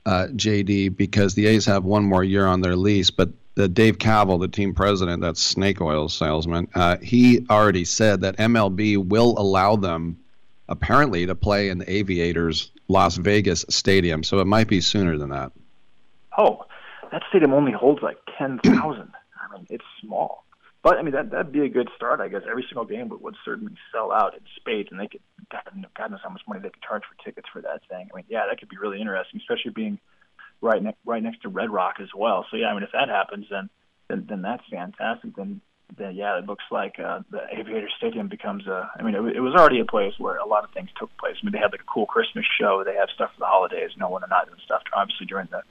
uh, 0.05 0.27
JD, 0.33 0.95
because 0.95 1.33
the 1.33 1.47
A's 1.47 1.65
have 1.65 1.83
one 1.85 2.03
more 2.03 2.23
year 2.23 2.45
on 2.45 2.61
their 2.61 2.75
lease. 2.75 3.09
But 3.09 3.29
the 3.55 3.67
Dave 3.67 3.97
Kaval, 3.97 4.39
the 4.39 4.47
team 4.47 4.73
president, 4.73 5.21
that's 5.21 5.41
snake 5.41 5.79
oil 5.81 6.09
salesman, 6.09 6.67
uh, 6.75 6.97
he 6.97 7.45
already 7.49 7.85
said 7.85 8.21
that 8.21 8.37
MLB 8.37 8.97
will 8.97 9.35
allow 9.37 9.75
them, 9.75 10.19
apparently, 10.67 11.25
to 11.25 11.35
play 11.35 11.69
in 11.69 11.77
the 11.77 11.89
Aviators 11.89 12.71
Las 12.87 13.15
Vegas 13.15 13.65
stadium. 13.69 14.23
So 14.23 14.39
it 14.39 14.45
might 14.45 14.67
be 14.67 14.81
sooner 14.81 15.17
than 15.17 15.29
that. 15.29 15.51
Oh, 16.37 16.65
that 17.11 17.21
stadium 17.29 17.53
only 17.53 17.71
holds 17.71 18.01
like 18.01 18.17
10,000. 18.37 18.65
I 18.73 19.55
mean, 19.55 19.67
it's 19.69 19.85
small. 20.01 20.42
But 20.83 20.97
I 20.97 21.01
mean 21.01 21.13
that 21.13 21.31
that'd 21.31 21.53
be 21.53 21.63
a 21.63 21.69
good 21.69 21.89
start, 21.95 22.19
I 22.19 22.27
guess. 22.27 22.41
Every 22.47 22.65
single 22.67 22.85
game 22.85 23.07
would, 23.09 23.21
would 23.21 23.35
certainly 23.45 23.73
sell 23.93 24.11
out 24.11 24.33
in 24.33 24.41
spades, 24.57 24.89
and 24.91 24.99
they 24.99 25.07
could 25.07 25.21
God, 25.49 26.11
knows 26.11 26.19
how 26.21 26.29
much 26.29 26.41
money 26.47 26.59
they 26.61 26.69
could 26.69 26.83
charge 26.83 27.03
for 27.07 27.23
tickets 27.23 27.47
for 27.51 27.61
that 27.61 27.81
thing. 27.89 28.09
I 28.11 28.15
mean, 28.15 28.25
yeah, 28.27 28.43
that 28.49 28.59
could 28.59 28.69
be 28.69 28.77
really 28.77 28.99
interesting, 28.99 29.39
especially 29.39 29.71
being 29.71 29.97
right 30.61 30.83
next 30.83 30.99
right 31.05 31.23
next 31.23 31.41
to 31.43 31.49
Red 31.49 31.69
Rock 31.69 31.95
as 32.01 32.09
well. 32.15 32.45
So 32.51 32.57
yeah, 32.57 32.67
I 32.67 32.73
mean, 32.73 32.83
if 32.83 32.91
that 32.91 33.07
happens, 33.07 33.45
then 33.49 33.69
then, 34.09 34.25
then 34.27 34.41
that's 34.41 34.63
fantastic. 34.69 35.35
Then 35.35 35.61
then 35.97 36.15
yeah, 36.15 36.37
it 36.39 36.45
looks 36.45 36.63
like 36.71 36.99
uh, 36.99 37.19
the 37.29 37.41
Aviator 37.51 37.89
Stadium 37.97 38.27
becomes 38.27 38.67
a. 38.67 38.89
I 38.97 39.03
mean, 39.03 39.15
it, 39.15 39.37
it 39.37 39.41
was 39.41 39.55
already 39.55 39.79
a 39.79 39.85
place 39.85 40.13
where 40.17 40.37
a 40.37 40.47
lot 40.47 40.63
of 40.63 40.71
things 40.71 40.89
took 40.99 41.15
place. 41.17 41.35
I 41.41 41.45
mean, 41.45 41.53
they 41.53 41.59
had 41.59 41.71
like 41.71 41.81
a 41.81 41.91
cool 41.91 42.05
Christmas 42.05 42.45
show. 42.59 42.83
They 42.85 42.95
have 42.95 43.09
stuff 43.13 43.31
for 43.33 43.39
the 43.39 43.45
holidays. 43.45 43.91
No 43.97 44.09
one 44.09 44.23
are 44.23 44.29
not 44.29 44.47
doing 44.47 44.59
stuff 44.65 44.81
obviously 44.95 45.27
during 45.27 45.47
the, 45.51 45.61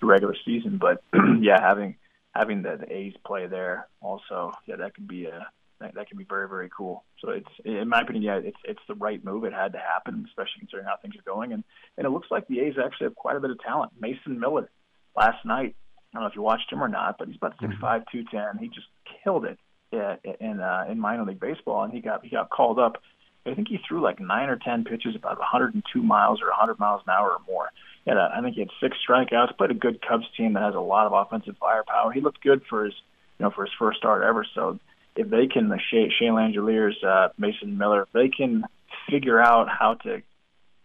the 0.00 0.06
regular 0.06 0.34
season, 0.44 0.78
but 0.78 1.02
yeah, 1.40 1.60
having 1.60 1.96
having 2.34 2.62
the, 2.62 2.76
the 2.80 2.92
A's 2.92 3.14
play 3.26 3.46
there 3.46 3.88
also, 4.00 4.52
yeah, 4.66 4.76
that 4.76 4.94
could 4.94 5.08
be 5.08 5.26
a 5.26 5.46
that, 5.80 5.94
that 5.94 6.08
can 6.08 6.18
be 6.18 6.24
very 6.24 6.48
very 6.48 6.68
cool. 6.76 7.04
So 7.20 7.30
it's 7.30 7.48
in 7.64 7.88
my 7.88 8.00
opinion, 8.00 8.24
yeah, 8.24 8.38
it's 8.42 8.58
it's 8.64 8.80
the 8.88 8.94
right 8.94 9.24
move. 9.24 9.44
It 9.44 9.52
had 9.52 9.72
to 9.72 9.78
happen, 9.78 10.24
especially 10.26 10.60
considering 10.60 10.86
how 10.86 10.96
things 11.00 11.14
are 11.16 11.30
going, 11.30 11.52
and 11.52 11.64
and 11.96 12.06
it 12.06 12.10
looks 12.10 12.28
like 12.30 12.46
the 12.48 12.60
A's 12.60 12.74
actually 12.82 13.06
have 13.06 13.14
quite 13.14 13.36
a 13.36 13.40
bit 13.40 13.50
of 13.50 13.60
talent. 13.60 13.92
Mason 14.00 14.38
Miller 14.40 14.70
last 15.16 15.44
night, 15.44 15.76
I 16.12 16.16
don't 16.16 16.22
know 16.22 16.28
if 16.28 16.34
you 16.34 16.42
watched 16.42 16.72
him 16.72 16.82
or 16.82 16.88
not, 16.88 17.16
but 17.18 17.28
he's 17.28 17.36
about 17.36 17.54
six 17.60 17.74
five, 17.80 18.02
two 18.10 18.24
ten. 18.24 18.58
He 18.58 18.68
just 18.68 18.88
killed 19.22 19.44
it 19.44 19.58
in 19.92 20.60
uh, 20.60 20.84
in 20.88 20.98
minor 20.98 21.24
league 21.24 21.40
baseball, 21.40 21.84
and 21.84 21.92
he 21.92 22.00
got 22.00 22.24
he 22.24 22.30
got 22.30 22.50
called 22.50 22.78
up. 22.78 23.02
I 23.46 23.54
think 23.54 23.68
he 23.68 23.78
threw 23.86 24.02
like 24.02 24.20
nine 24.20 24.48
or 24.48 24.56
ten 24.56 24.84
pitches, 24.84 25.14
about 25.16 25.38
102 25.38 26.02
miles 26.02 26.42
or 26.42 26.48
100 26.48 26.78
miles 26.78 27.00
an 27.06 27.14
hour 27.14 27.30
or 27.30 27.38
more 27.46 27.70
had 28.08 28.16
a, 28.16 28.30
I 28.36 28.40
think 28.42 28.54
he 28.54 28.60
had 28.60 28.70
six 28.80 28.96
strikeouts. 29.08 29.56
Played 29.56 29.70
a 29.70 29.74
good 29.74 30.00
Cubs 30.06 30.26
team 30.36 30.54
that 30.54 30.62
has 30.62 30.74
a 30.74 30.80
lot 30.80 31.06
of 31.06 31.12
offensive 31.12 31.56
firepower. 31.58 32.12
He 32.12 32.20
looked 32.20 32.42
good 32.42 32.62
for 32.68 32.84
his, 32.84 32.94
you 33.38 33.44
know, 33.44 33.50
for 33.50 33.64
his 33.64 33.74
first 33.78 33.98
start 33.98 34.22
ever. 34.22 34.46
So 34.54 34.78
if 35.16 35.28
they 35.28 35.46
can, 35.46 35.68
the 35.68 35.78
Shea, 35.90 36.10
Shea 36.18 36.26
Langeliers, 36.26 37.02
uh, 37.04 37.28
Mason 37.38 37.78
Miller, 37.78 38.02
if 38.02 38.12
they 38.12 38.28
can 38.28 38.64
figure 39.10 39.40
out 39.40 39.68
how 39.68 39.94
to 39.94 40.22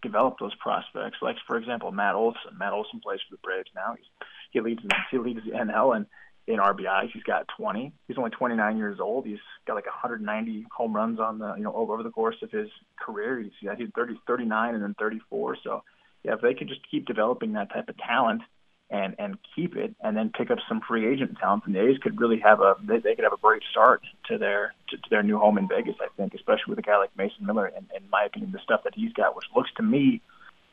develop 0.02 0.38
those 0.38 0.54
prospects, 0.56 1.18
like 1.22 1.36
for 1.46 1.56
example 1.56 1.90
Matt 1.90 2.14
Olson. 2.14 2.58
Matt 2.58 2.72
Olson 2.72 3.00
plays 3.00 3.20
for 3.28 3.36
the 3.36 3.40
Braves 3.42 3.70
now. 3.74 3.94
He's, 3.96 4.06
he 4.50 4.60
leads 4.60 4.82
he 5.10 5.18
leads 5.18 5.40
the 5.44 5.52
NL 5.52 5.96
and 5.96 6.06
in 6.46 6.58
RBIs. 6.58 7.10
He's 7.12 7.22
got 7.22 7.48
20. 7.56 7.92
He's 8.06 8.18
only 8.18 8.30
29 8.30 8.76
years 8.76 9.00
old. 9.00 9.26
He's 9.26 9.38
got 9.66 9.74
like 9.74 9.86
190 9.86 10.66
home 10.70 10.94
runs 10.94 11.18
on 11.18 11.38
the 11.38 11.54
you 11.54 11.64
know 11.64 11.72
over 11.74 12.02
the 12.02 12.10
course 12.10 12.36
of 12.42 12.50
his 12.50 12.68
career. 13.00 13.40
He's 13.40 13.52
yeah, 13.62 13.74
he's 13.76 13.88
30, 13.94 14.20
39 14.26 14.74
and 14.74 14.82
then 14.82 14.94
34. 14.98 15.56
So 15.64 15.82
yeah, 16.24 16.34
if 16.34 16.40
they 16.40 16.54
could 16.54 16.68
just 16.68 16.80
keep 16.90 17.06
developing 17.06 17.52
that 17.52 17.72
type 17.72 17.88
of 17.88 17.96
talent 17.98 18.42
and 18.90 19.14
and 19.18 19.36
keep 19.54 19.76
it, 19.76 19.94
and 20.00 20.16
then 20.16 20.30
pick 20.36 20.50
up 20.50 20.58
some 20.68 20.80
free 20.80 21.06
agent 21.06 21.36
talent, 21.38 21.64
and 21.66 21.74
the 21.74 21.80
A's 21.80 21.98
could 21.98 22.20
really 22.20 22.38
have 22.40 22.60
a 22.60 22.76
they, 22.82 22.98
they 22.98 23.14
could 23.14 23.24
have 23.24 23.32
a 23.32 23.38
great 23.38 23.62
start 23.70 24.02
to 24.28 24.38
their 24.38 24.74
to, 24.88 24.96
to 24.96 25.10
their 25.10 25.22
new 25.22 25.38
home 25.38 25.58
in 25.58 25.68
Vegas. 25.68 25.96
I 26.00 26.08
think, 26.16 26.34
especially 26.34 26.70
with 26.70 26.78
a 26.78 26.82
guy 26.82 26.96
like 26.96 27.10
Mason 27.16 27.46
Miller, 27.46 27.66
and 27.66 27.86
in 27.96 28.08
my 28.10 28.24
opinion, 28.24 28.52
the 28.52 28.58
stuff 28.58 28.82
that 28.84 28.94
he's 28.94 29.12
got, 29.12 29.36
which 29.36 29.46
looks 29.54 29.70
to 29.76 29.82
me 29.82 30.20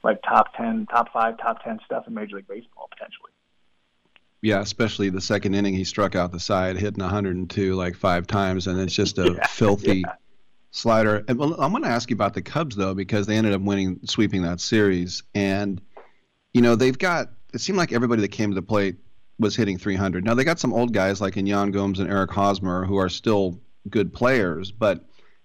like 0.04 0.22
top 0.24 0.56
ten, 0.56 0.88
top 0.88 1.12
five, 1.14 1.38
top 1.38 1.64
ten 1.64 1.80
stuff 1.86 2.08
in 2.08 2.14
Major 2.14 2.38
League 2.38 2.48
Baseball 2.48 2.90
potentially. 2.90 3.32
Yeah, 4.42 4.62
especially 4.62 5.10
the 5.10 5.22
second 5.22 5.54
inning, 5.54 5.76
he 5.76 5.84
struck 5.84 6.16
out 6.16 6.32
the 6.32 6.40
side, 6.40 6.76
hitting 6.76 7.04
102 7.04 7.76
like 7.76 7.96
five 7.96 8.26
times, 8.26 8.66
and 8.66 8.80
it's 8.80 8.96
just 8.96 9.20
a 9.20 9.34
yeah, 9.38 9.46
filthy. 9.46 10.00
Yeah 10.00 10.16
slider. 10.72 11.24
And 11.28 11.42
I'm 11.42 11.72
going 11.72 11.84
to 11.84 11.90
ask 11.90 12.10
you 12.10 12.16
about 12.16 12.34
the 12.34 12.42
Cubs 12.42 12.76
though, 12.76 12.94
because 12.94 13.28
they 13.28 13.38
ended 13.38 13.54
up 13.54 13.62
winning, 13.62 14.00
sweeping 14.06 14.42
that 14.44 14.60
series, 14.60 15.24
and 15.36 15.82
you 16.54 16.62
know 16.62 16.76
they've 16.76 16.98
got. 16.98 17.30
It 17.54 17.60
seemed 17.60 17.78
like 17.78 17.92
everybody 17.92 18.22
that 18.22 18.30
came 18.30 18.50
to 18.50 18.56
the 18.56 18.62
plate 18.62 18.96
was 19.38 19.56
hitting 19.56 19.78
300. 19.78 20.24
Now 20.24 20.34
they 20.34 20.44
got 20.44 20.60
some 20.60 20.74
old 20.74 20.94
guys 20.94 21.20
like 21.20 21.36
in 21.36 21.46
Yan 21.46 21.72
Gomes 21.72 22.00
and 22.00 22.10
Eric 22.10 22.32
Hosmer 22.32 22.86
who 22.86 22.98
are 22.98 23.10
still 23.10 23.60
good 23.90 24.14
players, 24.14 24.72
but 24.72 25.04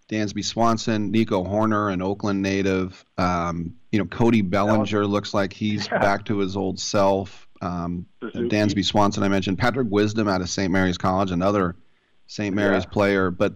Dansby 0.08 0.44
Swanson, 0.44 1.10
Nico 1.10 1.44
Hoerner, 1.44 1.92
an 1.92 2.00
Oakland 2.00 2.42
native. 2.42 3.04
Um, 3.18 3.74
you 3.90 3.98
know, 3.98 4.04
Cody 4.04 4.42
Bellinger 4.42 5.06
looks 5.06 5.34
like 5.34 5.52
he's 5.52 5.88
yeah. 5.92 5.98
back 5.98 6.24
to 6.26 6.38
his 6.38 6.56
old 6.56 6.78
self. 6.78 7.48
Um, 7.60 8.06
Dansby 8.22 8.84
Swanson, 8.84 9.22
I 9.22 9.28
mentioned. 9.28 9.58
Patrick 9.58 9.88
Wisdom 9.90 10.28
out 10.28 10.42
of 10.42 10.48
St. 10.48 10.70
Mary's 10.70 10.98
College, 10.98 11.32
another 11.32 11.74
St. 12.26 12.54
Mary's 12.54 12.84
yeah. 12.84 12.90
player. 12.90 13.30
But 13.30 13.54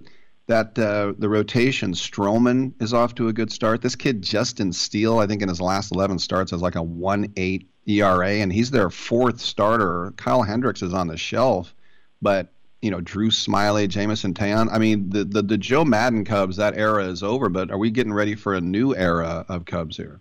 that 0.51 0.77
uh, 0.81 1.15
the 1.17 1.29
rotation, 1.29 1.93
Stroman 1.93 2.73
is 2.83 2.93
off 2.93 3.15
to 3.15 3.29
a 3.29 3.33
good 3.33 3.53
start. 3.53 3.83
This 3.83 3.95
kid, 3.95 4.21
Justin 4.21 4.73
Steele, 4.73 5.19
I 5.21 5.27
think 5.29 5.43
in 5.43 5.49
his 5.49 5.61
last 5.61 5.93
11 5.93 6.19
starts 6.19 6.51
has 6.51 6.61
like 6.61 6.75
a 6.75 6.81
1.8 6.81 7.67
ERA, 7.87 8.31
and 8.31 8.53
he's 8.53 8.73
their 8.73 8.91
fourth 8.91 9.41
starter. 9.41 10.13
Kyle 10.17 10.43
Hendricks 10.43 10.83
is 10.83 10.93
on 10.93 11.07
the 11.07 11.17
shelf, 11.17 11.73
but 12.21 12.49
you 12.83 12.91
know 12.91 13.01
Drew 13.01 13.31
Smyly, 13.31 13.89
Jameson 13.89 14.35
Taillon. 14.35 14.69
I 14.73 14.79
mean, 14.79 15.09
the, 15.11 15.25
the 15.25 15.43
the 15.43 15.59
Joe 15.59 15.85
Maddon 15.85 16.25
Cubs 16.25 16.57
that 16.57 16.77
era 16.77 17.05
is 17.07 17.23
over, 17.23 17.49
but 17.49 17.71
are 17.71 17.79
we 17.79 17.91
getting 17.93 18.13
ready 18.13 18.35
for 18.35 18.55
a 18.55 18.61
new 18.61 18.95
era 18.97 19.45
of 19.49 19.67
Cubs 19.67 19.97
here? 19.97 20.21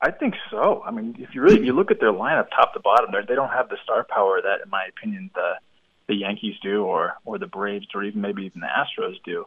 I 0.00 0.10
think 0.10 0.34
so. 0.50 0.82
I 0.84 0.90
mean, 0.90 1.14
if 1.18 1.32
you 1.34 1.42
really 1.42 1.58
if 1.58 1.64
you 1.64 1.74
look 1.74 1.92
at 1.92 2.00
their 2.00 2.12
lineup 2.12 2.48
top 2.50 2.74
to 2.74 2.80
bottom, 2.80 3.14
they 3.28 3.34
don't 3.36 3.50
have 3.50 3.68
the 3.68 3.76
star 3.84 4.04
power 4.04 4.40
that, 4.42 4.64
in 4.64 4.70
my 4.70 4.84
opinion, 4.86 5.30
the 5.34 5.54
the 6.08 6.16
Yankees 6.16 6.56
do 6.62 6.84
or 6.84 7.14
or 7.24 7.38
the 7.38 7.46
Braves 7.46 7.86
or 7.94 8.02
even 8.02 8.20
maybe 8.20 8.44
even 8.44 8.60
the 8.60 8.66
Astros 8.66 9.16
do. 9.24 9.46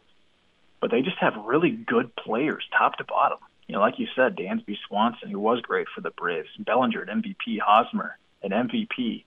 But 0.80 0.90
they 0.90 1.02
just 1.02 1.18
have 1.18 1.34
really 1.44 1.70
good 1.70 2.14
players, 2.16 2.64
top 2.76 2.96
to 2.98 3.04
bottom. 3.04 3.38
You 3.68 3.74
know, 3.74 3.80
like 3.80 3.98
you 3.98 4.08
said, 4.16 4.36
Dansby 4.36 4.76
Swanson, 4.88 5.30
who 5.30 5.38
was 5.38 5.60
great 5.60 5.86
for 5.94 6.00
the 6.00 6.10
Braves, 6.10 6.48
Bellinger, 6.58 7.02
an 7.02 7.22
MVP, 7.22 7.60
Hosmer, 7.60 8.18
an 8.42 8.50
MVP. 8.50 9.24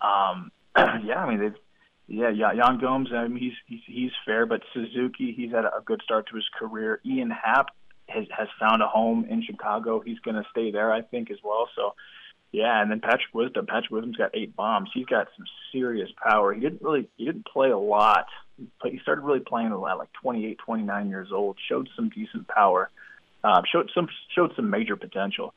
Um, 0.00 0.50
yeah, 0.76 1.22
I 1.22 1.28
mean 1.28 1.40
they've 1.40 1.54
yeah, 2.08 2.30
yeah, 2.30 2.52
Yan 2.52 2.78
Gomes, 2.78 3.10
I 3.12 3.28
mean, 3.28 3.38
he's 3.38 3.52
he's 3.66 3.80
he's 3.86 4.10
fair, 4.24 4.46
but 4.46 4.62
Suzuki, 4.72 5.32
he's 5.36 5.52
had 5.52 5.66
a 5.66 5.82
good 5.84 6.00
start 6.02 6.26
to 6.28 6.36
his 6.36 6.48
career. 6.58 7.00
Ian 7.04 7.30
Happ 7.30 7.68
has 8.08 8.24
has 8.30 8.48
found 8.58 8.82
a 8.82 8.88
home 8.88 9.26
in 9.28 9.42
Chicago. 9.42 10.00
He's 10.00 10.18
going 10.20 10.36
to 10.36 10.44
stay 10.50 10.70
there, 10.70 10.90
I 10.90 11.02
think, 11.02 11.30
as 11.30 11.36
well. 11.44 11.68
So 11.76 11.94
yeah, 12.52 12.80
and 12.80 12.90
then 12.90 13.00
Patrick 13.00 13.34
Wisdom. 13.34 13.66
Patrick 13.66 13.90
Wisdom's 13.90 14.16
got 14.16 14.30
eight 14.34 14.56
bombs. 14.56 14.88
He's 14.94 15.06
got 15.06 15.28
some 15.36 15.46
serious 15.70 16.08
power. 16.22 16.54
He 16.54 16.60
didn't 16.60 16.80
really 16.82 17.08
he 17.16 17.26
didn't 17.26 17.46
play 17.46 17.70
a 17.70 17.78
lot. 17.78 18.26
He 18.84 18.98
started 19.02 19.22
really 19.22 19.40
playing 19.40 19.70
a 19.70 19.78
lot, 19.78 19.98
like 19.98 20.12
28, 20.22 20.58
29 20.64 21.08
years 21.08 21.28
old. 21.32 21.58
Showed 21.68 21.88
some 21.94 22.08
decent 22.08 22.48
power. 22.48 22.90
Uh, 23.44 23.62
showed 23.70 23.90
some 23.94 24.08
showed 24.34 24.52
some 24.56 24.70
major 24.70 24.96
potential. 24.96 25.54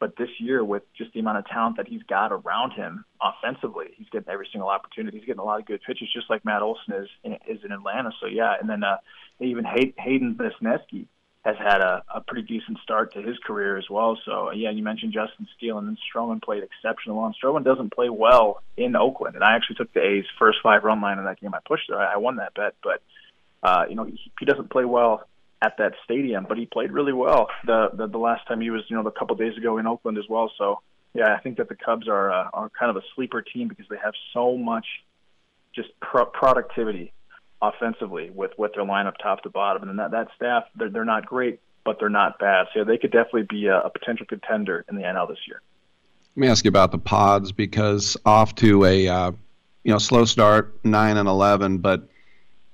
But 0.00 0.16
this 0.16 0.30
year, 0.38 0.64
with 0.64 0.82
just 0.96 1.12
the 1.12 1.20
amount 1.20 1.38
of 1.38 1.46
talent 1.46 1.76
that 1.76 1.86
he's 1.86 2.02
got 2.04 2.32
around 2.32 2.72
him 2.72 3.04
offensively, 3.20 3.88
he's 3.98 4.08
getting 4.08 4.30
every 4.30 4.48
single 4.50 4.70
opportunity. 4.70 5.18
He's 5.18 5.26
getting 5.26 5.40
a 5.40 5.44
lot 5.44 5.60
of 5.60 5.66
good 5.66 5.82
pitches, 5.86 6.08
just 6.10 6.30
like 6.30 6.42
Matt 6.42 6.62
Olson 6.62 6.94
is 6.94 7.08
in, 7.22 7.32
is 7.46 7.62
in 7.62 7.70
Atlanta. 7.70 8.10
So 8.18 8.26
yeah, 8.26 8.54
and 8.58 8.68
then 8.68 8.82
uh, 8.82 8.96
even 9.40 9.66
Hayden 9.66 10.36
Wesneski 10.36 11.06
has 11.44 11.56
had 11.56 11.80
a, 11.80 12.02
a 12.14 12.20
pretty 12.20 12.42
decent 12.42 12.78
start 12.82 13.14
to 13.14 13.22
his 13.22 13.38
career 13.38 13.78
as 13.78 13.88
well. 13.88 14.18
So 14.26 14.50
yeah, 14.50 14.70
you 14.70 14.82
mentioned 14.82 15.14
Justin 15.14 15.48
Steele 15.56 15.78
and 15.78 15.88
then 15.88 15.96
Stroman 16.14 16.42
played 16.42 16.62
exceptional. 16.62 17.16
well. 17.16 17.26
And 17.26 17.34
Stroman 17.42 17.64
doesn't 17.64 17.94
play 17.94 18.10
well 18.10 18.62
in 18.76 18.94
Oakland, 18.94 19.36
and 19.36 19.44
I 19.44 19.56
actually 19.56 19.76
took 19.76 19.92
the 19.94 20.04
A's 20.04 20.26
first 20.38 20.58
five 20.62 20.84
run 20.84 21.00
line 21.00 21.18
in 21.18 21.24
that 21.24 21.40
game. 21.40 21.54
I 21.54 21.60
pushed 21.66 21.88
it. 21.88 21.94
I 21.94 22.18
won 22.18 22.36
that 22.36 22.54
bet, 22.54 22.74
but 22.82 23.02
uh, 23.62 23.84
you 23.88 23.94
know 23.94 24.04
he, 24.04 24.18
he 24.38 24.44
doesn't 24.44 24.70
play 24.70 24.84
well 24.84 25.26
at 25.62 25.78
that 25.78 25.92
stadium, 26.04 26.44
but 26.48 26.58
he 26.58 26.66
played 26.66 26.92
really 26.92 27.12
well 27.12 27.48
the 27.64 27.88
the, 27.94 28.06
the 28.06 28.18
last 28.18 28.46
time 28.46 28.60
he 28.60 28.70
was 28.70 28.82
you 28.88 28.96
know 28.96 29.08
a 29.08 29.12
couple 29.12 29.34
days 29.36 29.56
ago 29.56 29.78
in 29.78 29.86
Oakland 29.86 30.18
as 30.18 30.24
well. 30.28 30.52
So 30.58 30.80
yeah, 31.14 31.34
I 31.34 31.40
think 31.40 31.56
that 31.56 31.70
the 31.70 31.76
Cubs 31.76 32.06
are 32.06 32.30
uh, 32.30 32.50
are 32.52 32.70
kind 32.78 32.90
of 32.90 32.96
a 32.96 33.06
sleeper 33.14 33.40
team 33.40 33.68
because 33.68 33.86
they 33.88 33.98
have 34.02 34.14
so 34.34 34.58
much 34.58 34.86
just 35.74 35.88
pro- 36.00 36.26
productivity 36.26 37.14
offensively 37.62 38.30
with 38.30 38.52
with 38.58 38.72
their 38.74 38.84
lineup 38.84 39.14
top 39.22 39.42
to 39.42 39.50
bottom. 39.50 39.88
And 39.88 39.98
that 39.98 40.10
that 40.12 40.28
staff, 40.36 40.64
they're 40.76 40.90
they're 40.90 41.04
not 41.04 41.26
great, 41.26 41.60
but 41.84 41.98
they're 41.98 42.08
not 42.08 42.38
bad. 42.38 42.66
So 42.74 42.84
they 42.84 42.98
could 42.98 43.12
definitely 43.12 43.46
be 43.48 43.66
a, 43.66 43.80
a 43.80 43.90
potential 43.90 44.26
contender 44.26 44.84
in 44.88 44.96
the 44.96 45.02
NL 45.02 45.28
this 45.28 45.38
year. 45.46 45.60
Let 46.36 46.40
me 46.40 46.48
ask 46.48 46.64
you 46.64 46.68
about 46.68 46.92
the 46.92 46.98
Pods 46.98 47.52
because 47.52 48.16
off 48.24 48.54
to 48.56 48.84
a 48.84 49.08
uh, 49.08 49.32
you 49.84 49.92
know 49.92 49.98
slow 49.98 50.24
start, 50.24 50.78
nine 50.84 51.16
and 51.16 51.28
eleven, 51.28 51.78
but 51.78 52.08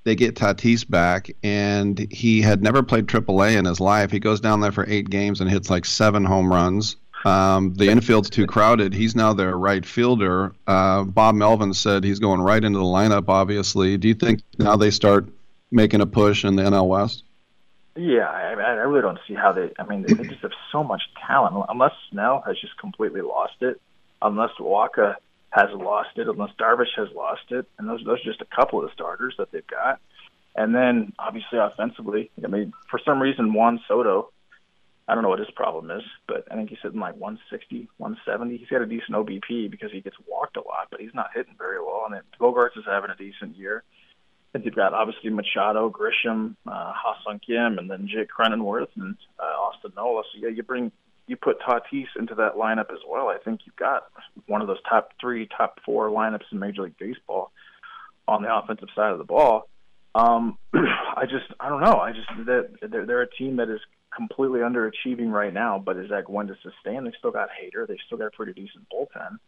they 0.05 0.15
get 0.15 0.37
Tatis 0.37 0.89
back, 0.89 1.31
and 1.43 2.07
he 2.13 2.41
had 2.41 2.63
never 2.63 2.83
played 2.83 3.07
AAA 3.07 3.57
in 3.57 3.65
his 3.65 3.81
life. 3.81 4.13
He 4.13 4.21
goes 4.21 4.41
down 4.41 4.61
there 4.61 4.71
for 4.71 4.89
eight 4.89 5.11
games 5.11 5.41
and 5.41 5.51
hits 5.51 5.69
like 5.69 5.85
seven 5.85 6.25
home 6.25 6.49
runs. 6.49 6.97
Um, 7.27 7.75
the 7.75 7.89
infield's 7.89 8.31
too 8.31 8.47
crowded. 8.47 8.95
He's 8.95 9.17
now 9.17 9.33
their 9.33 9.59
right 9.59 9.85
fielder. 9.85 10.55
Uh, 10.65 11.03
Bob 11.03 11.35
Melvin 11.35 11.75
said 11.75 12.05
he's 12.05 12.21
going 12.21 12.41
right 12.41 12.63
into 12.63 12.79
the 12.79 12.85
lineup. 12.85 13.29
Obviously, 13.29 13.97
do 13.97 14.07
you 14.07 14.15
think 14.15 14.43
now 14.59 14.77
they 14.77 14.93
start 14.93 15.27
making 15.73 16.01
a 16.03 16.07
push 16.07 16.45
in 16.45 16.55
the 16.55 16.63
NL 16.63 16.87
West? 16.87 17.25
Yeah, 17.97 18.31
I, 18.31 18.53
I 18.53 18.71
really 18.85 19.03
don't 19.03 19.19
see 19.27 19.35
how 19.35 19.51
they. 19.51 19.73
I 19.77 19.85
mean, 19.85 20.03
they, 20.03 20.15
they 20.15 20.29
just 20.29 20.43
have 20.43 20.53
so 20.71 20.85
much 20.85 21.03
talent. 21.27 21.67
Unless 21.69 21.95
Snell 22.13 22.45
has 22.47 22.61
just 22.61 22.79
completely 22.79 23.23
lost 23.23 23.57
it, 23.61 23.81
unless 24.23 24.51
Wacha 24.61 25.17
has 25.51 25.71
lost 25.73 26.11
it, 26.19 26.29
unless 26.29 26.51
Darvish 26.61 26.95
has 26.97 27.09
lost 27.13 27.51
it, 27.51 27.67
and 27.77 27.89
those 27.89 28.05
those 28.05 28.21
are 28.21 28.25
just 28.25 28.41
a 28.41 28.57
couple 28.57 28.79
of 28.79 28.89
the 28.89 28.95
starters 28.95 29.35
that 29.39 29.51
they've 29.51 29.67
got. 29.67 29.99
And 30.55 30.73
then 30.73 31.13
obviously 31.19 31.59
offensively, 31.59 32.31
I 32.45 32.47
mean, 32.47 32.73
for 32.89 33.01
some 33.05 33.21
reason 33.21 33.53
Juan 33.53 33.81
Soto, 33.89 34.31
I 35.09 35.15
don't 35.15 35.23
know 35.23 35.29
what 35.29 35.39
his 35.39 35.51
problem 35.55 35.91
is, 35.91 36.03
but 36.27 36.45
I 36.51 36.57
think 36.57 36.71
he's 36.71 36.79
hitting 36.83 36.99
like 36.99 37.15
160, 37.17 37.89
170. 37.97 38.57
He's 38.57 38.69
got 38.69 38.83
a 38.83 38.87
decent 38.87 39.11
OBP 39.11 39.71
because 39.71 39.93
he 39.93 40.01
gets 40.01 40.17
walked 40.27 40.57
a 40.57 40.67
lot, 40.67 40.89
but 40.91 41.01
he's 41.01 41.15
not 41.15 41.31
hitting 41.35 41.55
very 41.57 41.81
well. 41.81 42.03
And 42.07 42.15
then 42.15 42.23
Bogaerts 42.41 42.77
is 42.77 42.85
having 42.87 43.11
a 43.11 43.17
decent 43.17 43.57
year. 43.57 43.85
And 44.53 44.65
you've 44.65 44.75
got 44.75 44.95
obviously 44.95 45.31
Machado, 45.31 45.91
Grisham, 45.91 46.57
uh, 46.67 46.93
Ha-Seong 46.93 47.41
Kim, 47.47 47.79
and 47.79 47.89
then 47.91 48.09
Jake 48.13 48.29
Cronenworth 48.37 48.89
and 48.97 49.17
uh, 49.39 49.43
Austin 49.43 49.93
Nola. 49.95 50.23
So 50.33 50.41
yeah, 50.41 50.49
you 50.49 50.63
bring 50.63 50.91
you 51.27 51.37
put 51.37 51.61
Tatis 51.61 52.07
into 52.19 52.35
that 52.37 52.55
lineup 52.55 52.91
as 52.93 53.01
well. 53.09 53.29
I 53.29 53.39
think 53.39 53.61
you've 53.65 53.77
got 53.77 54.05
one 54.47 54.61
of 54.61 54.69
those 54.69 54.83
top 54.89 55.11
three, 55.21 55.49
top 55.57 55.81
four 55.85 56.09
lineups 56.09 56.45
in 56.53 56.59
Major 56.59 56.83
League 56.83 56.99
Baseball 56.99 57.51
on 58.29 58.43
the 58.43 58.55
offensive 58.55 58.89
side 58.95 59.13
of 59.13 59.19
the 59.19 59.25
ball. 59.25 59.69
Um, 60.15 60.57
I 60.75 61.25
just 61.25 61.47
I 61.61 61.69
don't 61.69 61.83
know. 61.83 61.99
I 61.99 62.13
just 62.13 62.29
that 62.47 62.69
they're, 62.91 63.07
they're 63.07 63.23
a 63.23 63.31
team 63.31 63.57
that 63.57 63.69
is 63.69 63.81
completely 64.17 64.61
underachieving 64.61 65.31
right 65.31 65.53
now, 65.53 65.83
but 65.85 65.97
is 65.97 66.11
that 66.11 66.25
going 66.25 66.49
to 66.49 66.57
sustain? 66.63 67.05
They 67.05 67.13
still 67.19 67.31
got 67.31 67.49
Hader. 67.51 67.87
They 67.87 67.99
still 68.07 68.19
got 68.19 68.27
a 68.27 68.31
pretty 68.31 68.53
decent 68.53 68.87
bullpen. 68.93 69.39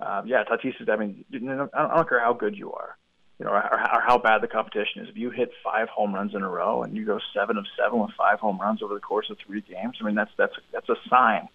Uh, 0.00 0.22
yeah, 0.26 0.44
Tatis 0.44 0.80
is. 0.80 0.88
I 0.88 0.96
mean, 0.96 1.24
I 1.32 1.38
don't, 1.38 1.70
I 1.74 1.96
don't 1.96 2.08
care 2.08 2.20
how 2.20 2.32
good 2.32 2.56
you 2.56 2.72
are 2.72 2.96
you 3.38 3.46
know, 3.46 3.52
or, 3.52 3.62
or 3.62 4.00
how 4.04 4.18
bad 4.18 4.42
the 4.42 4.48
competition 4.48 5.02
is. 5.02 5.08
If 5.08 5.16
you 5.16 5.30
hit 5.30 5.50
five 5.62 5.88
home 5.88 6.14
runs 6.14 6.34
in 6.34 6.42
a 6.42 6.48
row 6.48 6.82
and 6.82 6.96
you 6.96 7.04
go 7.04 7.18
seven 7.34 7.56
of 7.56 7.66
seven 7.78 8.00
with 8.00 8.10
five 8.18 8.40
home 8.40 8.58
runs 8.58 8.82
over 8.82 8.94
the 8.94 9.00
course 9.00 9.30
of 9.30 9.36
three 9.46 9.60
games, 9.60 9.96
I 10.00 10.04
mean 10.04 10.14
that's 10.14 10.30
that's 10.36 10.54
that's 10.72 10.88
a 10.88 10.96
sign 11.08 11.48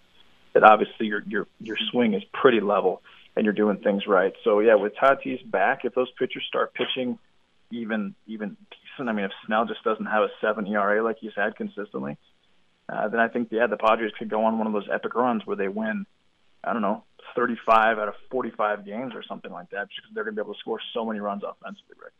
that 0.53 0.64
obviously 0.64 1.07
your 1.07 1.23
your 1.27 1.48
your 1.60 1.77
swing 1.91 2.14
is 2.14 2.23
pretty 2.34 2.61
level 2.61 3.02
and 3.35 3.45
you're 3.45 3.53
doing 3.53 3.77
things 3.77 4.07
right. 4.07 4.34
So 4.44 4.60
yeah, 4.60 4.76
with 4.76 4.94
Tatis 4.95 5.49
back, 5.49 5.80
if 5.84 5.94
those 5.94 6.11
pitchers 6.18 6.45
start 6.48 6.73
pitching 6.73 7.19
even 7.72 8.15
even 8.27 8.56
decent, 8.72 9.10
I 9.10 9.11
mean 9.11 9.26
if 9.26 9.31
Snell 9.45 9.65
just 9.65 9.84
doesn't 9.84 10.06
have 10.06 10.23
a 10.23 10.30
seven 10.40 10.65
ERA 10.68 11.03
like 11.03 11.18
he's 11.19 11.35
had 11.35 11.56
consistently, 11.57 12.18
uh, 12.89 13.07
then 13.07 13.19
I 13.19 13.27
think 13.27 13.49
yeah 13.51 13.68
the 13.68 13.77
Padres 13.77 14.11
could 14.18 14.30
go 14.30 14.45
on 14.45 14.57
one 14.57 14.68
of 14.68 14.73
those 14.73 14.88
epic 14.91 15.15
runs 15.15 15.45
where 15.45 15.55
they 15.55 15.68
win. 15.68 16.05
I 16.64 16.72
don't 16.72 16.81
know, 16.81 17.03
35 17.35 17.99
out 17.99 18.07
of 18.07 18.14
45 18.31 18.85
games 18.85 19.14
or 19.15 19.23
something 19.23 19.51
like 19.51 19.69
that 19.72 19.88
because 19.89 20.11
they're 20.14 20.23
going 20.23 20.35
to 20.35 20.41
be 20.41 20.45
able 20.45 20.53
to 20.53 20.60
score 20.60 20.80
so 20.93 21.05
many 21.05 21.19
runs 21.19 21.43
offensively, 21.43 21.95
Rick. 22.01 22.14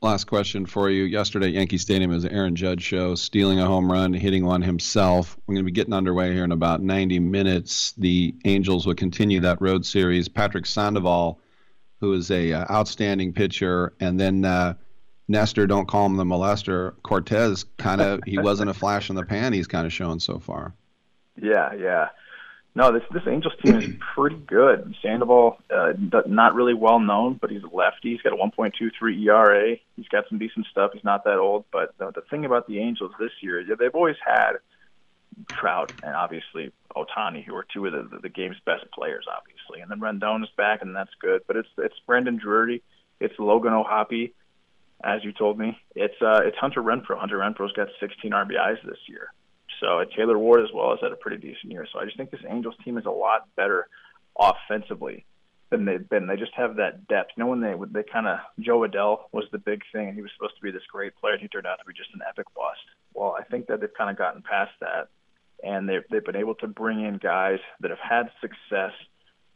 Last 0.00 0.24
question 0.24 0.66
for 0.66 0.90
you. 0.90 1.04
Yesterday, 1.04 1.50
Yankee 1.50 1.78
Stadium 1.78 2.10
an 2.10 2.26
Aaron 2.26 2.56
Judge 2.56 2.82
show, 2.82 3.14
stealing 3.14 3.60
a 3.60 3.66
home 3.66 3.90
run, 3.90 4.12
hitting 4.12 4.44
one 4.44 4.60
himself. 4.60 5.38
We're 5.46 5.54
going 5.54 5.64
to 5.64 5.70
be 5.70 5.72
getting 5.72 5.94
underway 5.94 6.32
here 6.32 6.42
in 6.42 6.50
about 6.50 6.82
90 6.82 7.20
minutes. 7.20 7.92
The 7.92 8.34
Angels 8.44 8.84
will 8.84 8.96
continue 8.96 9.38
that 9.40 9.62
road 9.62 9.86
series. 9.86 10.28
Patrick 10.28 10.66
Sandoval, 10.66 11.38
who 12.00 12.14
is 12.14 12.32
a 12.32 12.52
uh, 12.52 12.64
outstanding 12.68 13.32
pitcher, 13.32 13.92
and 14.00 14.18
then 14.18 14.44
uh, 14.44 14.74
Nestor, 15.28 15.66
don't 15.66 15.86
call 15.86 16.06
him 16.06 16.16
the 16.16 16.24
molester. 16.24 16.94
Cortes 17.02 17.64
kind 17.78 18.00
of, 18.00 18.20
he 18.26 18.38
wasn't 18.38 18.70
a 18.70 18.74
flash 18.74 19.08
in 19.08 19.16
the 19.16 19.24
pan. 19.24 19.52
He's 19.52 19.66
kind 19.66 19.86
of 19.86 19.92
shown 19.92 20.20
so 20.20 20.38
far. 20.38 20.74
Yeah, 21.40 21.74
yeah. 21.74 22.08
No, 22.74 22.90
this 22.90 23.02
this 23.12 23.22
Angels 23.26 23.52
team 23.62 23.76
is 23.76 23.90
pretty 24.14 24.36
good. 24.36 24.94
Sandoval, 25.02 25.58
uh, 25.70 25.92
not 26.26 26.54
really 26.54 26.72
well 26.72 27.00
known, 27.00 27.34
but 27.34 27.50
he's 27.50 27.62
a 27.62 27.66
lefty. 27.66 28.12
He's 28.12 28.22
got 28.22 28.32
a 28.32 28.36
1.23 28.36 29.26
ERA. 29.26 29.76
He's 29.94 30.08
got 30.08 30.24
some 30.30 30.38
decent 30.38 30.66
stuff. 30.70 30.92
He's 30.94 31.04
not 31.04 31.24
that 31.24 31.36
old. 31.36 31.66
But 31.70 31.94
the, 31.98 32.12
the 32.12 32.22
thing 32.22 32.46
about 32.46 32.66
the 32.66 32.78
Angels 32.78 33.12
this 33.20 33.30
year, 33.42 33.62
they've 33.78 33.94
always 33.94 34.16
had 34.24 34.52
Trout 35.48 35.92
and 36.02 36.14
obviously 36.16 36.72
Ohtani, 36.96 37.44
who 37.44 37.54
are 37.54 37.66
two 37.72 37.84
of 37.86 37.92
the, 37.92 38.18
the 38.18 38.30
game's 38.30 38.56
best 38.64 38.90
players, 38.90 39.26
obviously. 39.30 39.80
And 39.80 39.90
then 39.90 40.00
Rendon 40.00 40.42
is 40.42 40.50
back, 40.56 40.80
and 40.80 40.96
that's 40.96 41.12
good. 41.20 41.42
But 41.46 41.56
it's 41.56 41.68
it's 41.76 41.96
Brandon 42.06 42.38
Drury, 42.38 42.82
it's 43.20 43.38
Logan 43.38 43.74
O'Hoppe, 43.74 44.32
as 45.04 45.24
you 45.24 45.32
told 45.32 45.58
me. 45.58 45.78
It's 45.94 46.20
uh, 46.20 46.40
it's 46.44 46.56
Hunter 46.56 46.82
Renfroe. 46.82 47.18
Hunter 47.18 47.38
Renfroe's 47.38 47.72
got 47.72 47.88
16 48.00 48.30
RBIs 48.32 48.84
this 48.84 48.98
year. 49.08 49.32
So 49.80 50.04
Taylor 50.16 50.38
Ward 50.38 50.62
as 50.62 50.70
well 50.72 50.90
has 50.90 51.00
had 51.02 51.12
a 51.12 51.16
pretty 51.16 51.38
decent 51.38 51.72
year. 51.72 51.86
So 51.92 51.98
I 51.98 52.04
just 52.04 52.16
think 52.16 52.30
this 52.30 52.40
Angels 52.48 52.76
team 52.84 52.98
is 52.98 53.06
a 53.06 53.10
lot 53.10 53.48
better 53.56 53.88
offensively 54.38 55.24
than 55.70 55.84
they've 55.84 56.08
been. 56.08 56.26
They 56.26 56.36
just 56.36 56.54
have 56.54 56.76
that 56.76 57.08
depth. 57.08 57.32
You 57.36 57.44
know 57.44 57.50
when 57.50 57.60
they 57.60 57.74
they 57.90 58.04
kind 58.04 58.28
of 58.28 58.38
Jo 58.60 58.80
Adell 58.80 59.22
was 59.32 59.44
the 59.50 59.58
big 59.58 59.82
thing, 59.92 60.08
and 60.08 60.14
he 60.14 60.22
was 60.22 60.30
supposed 60.36 60.56
to 60.56 60.62
be 60.62 60.70
this 60.70 60.86
great 60.92 61.16
player, 61.16 61.32
and 61.32 61.42
he 61.42 61.48
turned 61.48 61.66
out 61.66 61.78
to 61.80 61.84
be 61.84 61.94
just 61.94 62.14
an 62.14 62.20
epic 62.28 62.46
bust. 62.54 62.80
Well, 63.14 63.36
I 63.38 63.42
think 63.44 63.66
that 63.66 63.80
they've 63.80 63.92
kind 63.92 64.10
of 64.10 64.16
gotten 64.16 64.42
past 64.42 64.72
that, 64.80 65.08
and 65.64 65.88
they've 65.88 66.04
they've 66.10 66.24
been 66.24 66.36
able 66.36 66.54
to 66.56 66.68
bring 66.68 67.04
in 67.04 67.18
guys 67.18 67.58
that 67.80 67.90
have 67.90 67.98
had 67.98 68.30
success 68.40 68.92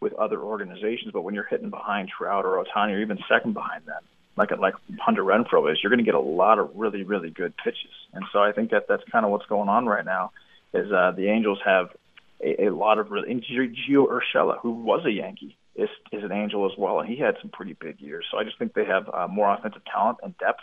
with 0.01 0.13
other 0.15 0.41
organizations. 0.41 1.13
But 1.13 1.23
when 1.23 1.35
you're 1.35 1.45
hitting 1.45 1.71
behind 1.71 2.09
Trout 2.09 2.45
or 2.45 2.63
Ohtani, 2.65 2.93
or 2.93 3.01
even 3.01 3.19
second 3.29 3.53
behind 3.53 3.87
them, 3.87 4.03
like 4.37 4.51
like 4.59 4.75
Hunter 5.01 5.23
Renfroe 5.23 5.71
is, 5.73 5.79
you're 5.83 5.91
going 5.91 5.99
to 5.99 6.05
get 6.05 6.15
a 6.15 6.21
lot 6.21 6.59
of 6.59 6.71
really 6.75 7.03
really 7.03 7.31
good 7.31 7.55
pitches. 7.57 7.93
And 8.13 8.25
so 8.33 8.41
I 8.41 8.53
think 8.53 8.71
that 8.71 8.87
that's 8.89 9.03
kind 9.11 9.25
of 9.25 9.31
what's 9.31 9.47
going 9.47 9.69
on 9.69 9.87
right 9.87 10.05
now. 10.05 10.33
Is 10.75 10.91
uh, 10.93 11.13
the 11.13 11.29
Angels 11.29 11.59
have 11.65 11.89
a, 12.43 12.67
a 12.67 12.71
lot 12.71 12.99
of 12.99 13.11
really 13.11 13.31
and 13.31 13.43
Gio 13.43 14.07
Urshela, 14.09 14.59
who 14.61 14.71
was 14.71 15.05
a 15.07 15.11
Yankee, 15.11 15.57
is 15.75 15.89
is 16.13 16.23
an 16.23 16.33
Angel 16.33 16.67
as 16.71 16.77
well, 16.79 17.01
and 17.01 17.09
he 17.09 17.17
had 17.17 17.37
some 17.41 17.51
pretty 17.51 17.75
big 17.75 18.01
years. 18.01 18.27
So 18.31 18.39
I 18.39 18.45
just 18.45 18.59
think 18.59 18.75
they 18.75 18.85
have 18.85 19.09
uh, 19.13 19.29
more 19.29 19.53
offensive 19.53 19.83
talent 19.85 20.19
and 20.23 20.37
depth 20.39 20.61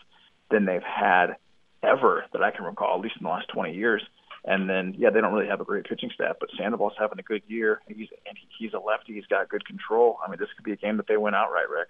than 0.51 0.65
they've 0.65 0.83
had 0.83 1.37
ever 1.81 2.25
that 2.33 2.43
I 2.43 2.51
can 2.51 2.65
recall, 2.65 2.95
at 2.95 3.01
least 3.01 3.15
in 3.19 3.23
the 3.23 3.29
last 3.29 3.49
20 3.49 3.73
years. 3.73 4.01
And 4.45 4.69
then, 4.69 4.93
yeah, 4.97 5.09
they 5.09 5.21
don't 5.21 5.33
really 5.33 5.47
have 5.47 5.61
a 5.61 5.63
great 5.63 5.85
pitching 5.85 6.11
staff, 6.13 6.35
but 6.39 6.49
Sandoval's 6.57 6.93
having 6.99 7.17
a 7.17 7.23
good 7.23 7.43
year. 7.47 7.81
He's 7.87 8.09
and 8.27 8.37
he's 8.59 8.73
a 8.73 8.79
lefty. 8.79 9.13
He's 9.13 9.25
got 9.27 9.47
good 9.47 9.65
control. 9.65 10.17
I 10.25 10.29
mean, 10.29 10.37
this 10.37 10.49
could 10.55 10.65
be 10.65 10.73
a 10.73 10.75
game 10.75 10.97
that 10.97 11.07
they 11.07 11.15
win 11.15 11.33
outright, 11.33 11.69
Rick. 11.69 11.87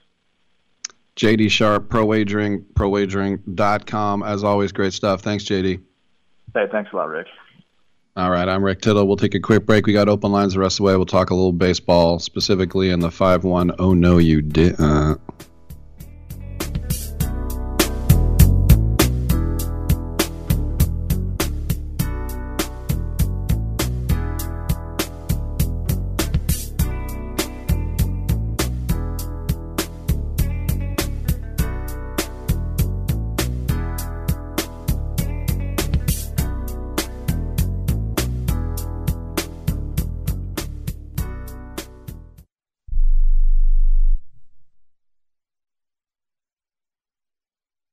JD 1.15 1.51
Sharp, 1.51 1.89
Pro 1.89 2.05
Wagering, 2.05 2.65
ProWagering.com. 2.73 4.23
As 4.23 4.43
always, 4.43 4.71
great 4.71 4.93
stuff. 4.93 5.21
Thanks, 5.21 5.43
JD. 5.43 5.81
Hey, 6.53 6.67
thanks 6.71 6.91
a 6.91 6.95
lot, 6.95 7.09
Rick. 7.09 7.27
All 8.15 8.29
right, 8.29 8.47
I'm 8.47 8.63
Rick 8.63 8.81
Tittle. 8.81 9.07
We'll 9.07 9.17
take 9.17 9.33
a 9.33 9.39
quick 9.39 9.65
break. 9.65 9.87
We 9.87 9.93
got 9.93 10.07
open 10.07 10.31
lines 10.31 10.53
the 10.53 10.59
rest 10.59 10.75
of 10.75 10.77
the 10.77 10.83
way. 10.83 10.95
We'll 10.95 11.05
talk 11.05 11.31
a 11.31 11.35
little 11.35 11.51
baseball, 11.51 12.19
specifically 12.19 12.91
in 12.91 12.99
the 12.99 13.09
5 13.09 13.43
1. 13.43 13.71
Oh, 13.79 13.93
no, 13.93 14.19
you 14.19 14.41
did. 14.41 14.75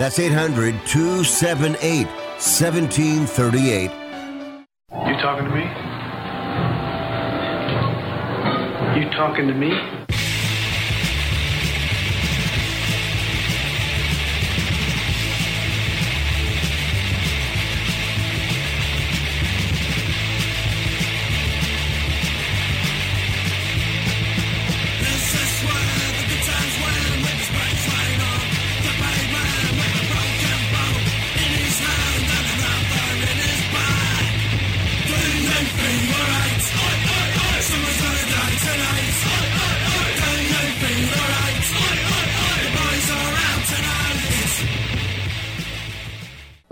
That's 0.00 0.18
800 0.18 0.72
278 0.86 2.06
1738. 2.06 3.90
You 4.92 5.16
talking 5.20 5.44
to 5.44 5.50
me? 5.54 5.60
You 8.98 9.10
talking 9.10 9.46
to 9.46 9.52
me? 9.52 9.99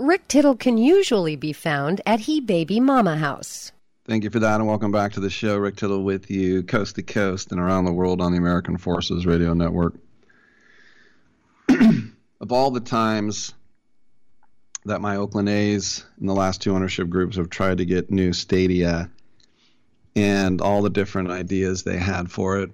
Rick 0.09 0.27
Tittle 0.27 0.55
can 0.55 0.79
usually 0.79 1.35
be 1.35 1.53
found 1.53 2.01
at 2.03 2.21
He 2.21 2.41
Baby 2.41 2.79
Mama 2.79 3.15
House. 3.15 3.71
Thank 4.05 4.23
you 4.23 4.31
for 4.31 4.39
that, 4.39 4.55
and 4.55 4.67
welcome 4.67 4.91
back 4.91 5.11
to 5.11 5.19
the 5.19 5.29
show. 5.29 5.55
Rick 5.55 5.75
Tittle 5.75 6.01
with 6.01 6.31
you, 6.31 6.63
coast 6.63 6.95
to 6.95 7.03
coast 7.03 7.51
and 7.51 7.61
around 7.61 7.85
the 7.85 7.93
world 7.93 8.19
on 8.19 8.31
the 8.31 8.39
American 8.39 8.77
Forces 8.77 9.27
Radio 9.27 9.53
Network. 9.53 9.93
of 11.69 12.51
all 12.51 12.71
the 12.71 12.79
times 12.79 13.53
that 14.85 14.99
my 14.99 15.17
Oakland 15.17 15.47
A's 15.47 16.03
in 16.19 16.25
the 16.25 16.33
last 16.33 16.63
two 16.63 16.73
ownership 16.73 17.07
groups 17.07 17.37
have 17.37 17.51
tried 17.51 17.77
to 17.77 17.85
get 17.85 18.09
new 18.09 18.33
stadia 18.33 19.11
and 20.15 20.59
all 20.59 20.81
the 20.81 20.89
different 20.89 21.29
ideas 21.29 21.83
they 21.83 21.97
had 21.97 22.31
for 22.31 22.57
it, 22.57 22.71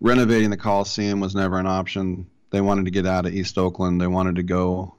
renovating 0.00 0.50
the 0.50 0.56
Coliseum 0.56 1.18
was 1.18 1.34
never 1.34 1.58
an 1.58 1.66
option. 1.66 2.30
They 2.50 2.60
wanted 2.60 2.84
to 2.84 2.92
get 2.92 3.04
out 3.04 3.26
of 3.26 3.34
East 3.34 3.58
Oakland. 3.58 4.00
They 4.00 4.06
wanted 4.06 4.36
to 4.36 4.44
go 4.44 4.94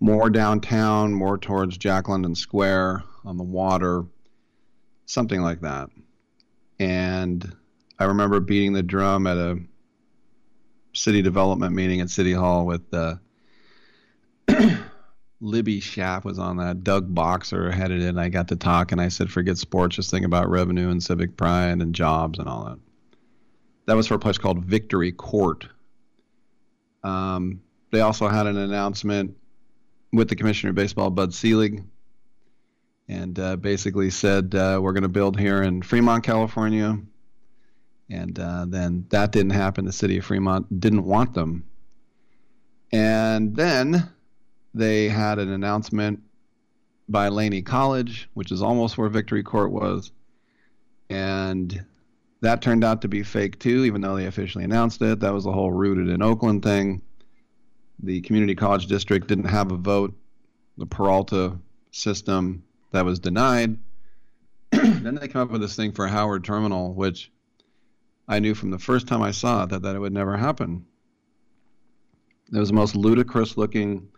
more 0.00 0.30
downtown, 0.30 1.12
more 1.12 1.38
towards 1.38 1.76
Jack 1.76 2.08
London 2.08 2.34
Square 2.34 3.04
on 3.24 3.36
the 3.36 3.44
water, 3.44 4.04
something 5.04 5.42
like 5.42 5.60
that. 5.60 5.90
And 6.78 7.54
I 7.98 8.04
remember 8.04 8.40
beating 8.40 8.72
the 8.72 8.82
drum 8.82 9.26
at 9.26 9.36
a 9.36 9.58
city 10.94 11.20
development 11.20 11.74
meeting 11.74 12.00
at 12.00 12.08
City 12.08 12.32
Hall 12.32 12.64
with 12.64 12.82
uh, 12.94 13.16
Libby 15.40 15.80
Schaaf 15.80 16.24
was 16.24 16.38
on 16.38 16.56
that. 16.56 16.82
Doug 16.82 17.14
Boxer 17.14 17.70
headed 17.70 18.02
it. 18.02 18.16
I 18.16 18.30
got 18.30 18.48
to 18.48 18.56
talk 18.56 18.92
and 18.92 19.00
I 19.00 19.08
said, 19.08 19.30
forget 19.30 19.58
sports, 19.58 19.96
just 19.96 20.10
think 20.10 20.24
about 20.24 20.48
revenue 20.48 20.88
and 20.88 21.02
civic 21.02 21.36
pride 21.36 21.80
and 21.80 21.94
jobs 21.94 22.38
and 22.38 22.48
all 22.48 22.64
that. 22.64 22.78
That 23.86 23.96
was 23.96 24.06
for 24.06 24.14
a 24.14 24.18
place 24.18 24.38
called 24.38 24.64
Victory 24.64 25.12
Court. 25.12 25.66
Um, 27.02 27.60
they 27.90 28.00
also 28.00 28.28
had 28.28 28.46
an 28.46 28.56
announcement 28.56 29.36
with 30.12 30.28
the 30.28 30.36
commissioner 30.36 30.70
of 30.70 30.76
baseball, 30.76 31.10
Bud 31.10 31.32
Selig, 31.32 31.84
and 33.08 33.38
uh, 33.38 33.56
basically 33.56 34.10
said 34.10 34.54
uh, 34.54 34.78
we're 34.82 34.92
going 34.92 35.02
to 35.02 35.08
build 35.08 35.38
here 35.38 35.62
in 35.62 35.82
Fremont, 35.82 36.24
California. 36.24 36.98
And 38.08 38.38
uh, 38.38 38.66
then 38.68 39.06
that 39.10 39.30
didn't 39.32 39.50
happen. 39.50 39.84
The 39.84 39.92
city 39.92 40.18
of 40.18 40.24
Fremont 40.24 40.80
didn't 40.80 41.04
want 41.04 41.34
them. 41.34 41.64
And 42.92 43.54
then 43.54 44.08
they 44.74 45.08
had 45.08 45.38
an 45.38 45.52
announcement 45.52 46.20
by 47.08 47.28
Laney 47.28 47.62
College, 47.62 48.28
which 48.34 48.50
is 48.52 48.62
almost 48.62 48.98
where 48.98 49.08
Victory 49.08 49.42
Court 49.42 49.70
was. 49.70 50.10
And 51.08 51.84
that 52.40 52.62
turned 52.62 52.84
out 52.84 53.02
to 53.02 53.08
be 53.08 53.22
fake 53.22 53.58
too, 53.58 53.84
even 53.84 54.00
though 54.00 54.16
they 54.16 54.26
officially 54.26 54.64
announced 54.64 55.02
it. 55.02 55.20
That 55.20 55.34
was 55.34 55.44
the 55.44 55.52
whole 55.52 55.70
rooted 55.72 56.08
in 56.08 56.22
Oakland 56.22 56.62
thing 56.62 57.02
the 58.02 58.20
community 58.22 58.54
college 58.54 58.86
district 58.86 59.26
didn't 59.26 59.44
have 59.44 59.72
a 59.72 59.76
vote. 59.76 60.14
The 60.78 60.86
Peralta 60.86 61.58
system 61.90 62.64
that 62.92 63.04
was 63.04 63.18
denied 63.18 63.78
then 64.70 65.16
they 65.16 65.26
come 65.26 65.42
up 65.42 65.50
with 65.50 65.60
this 65.60 65.74
thing 65.74 65.90
for 65.92 66.06
Howard 66.06 66.44
Terminal, 66.44 66.94
which 66.94 67.32
I 68.28 68.38
knew 68.38 68.54
from 68.54 68.70
the 68.70 68.78
first 68.78 69.08
time 69.08 69.20
I 69.20 69.32
saw 69.32 69.64
it 69.64 69.70
that, 69.70 69.82
that 69.82 69.96
it 69.96 69.98
would 69.98 70.12
never 70.12 70.36
happen. 70.36 70.86
It 72.52 72.58
was 72.58 72.68
the 72.68 72.74
most 72.74 72.94
ludicrous 72.94 73.56
looking 73.56 74.08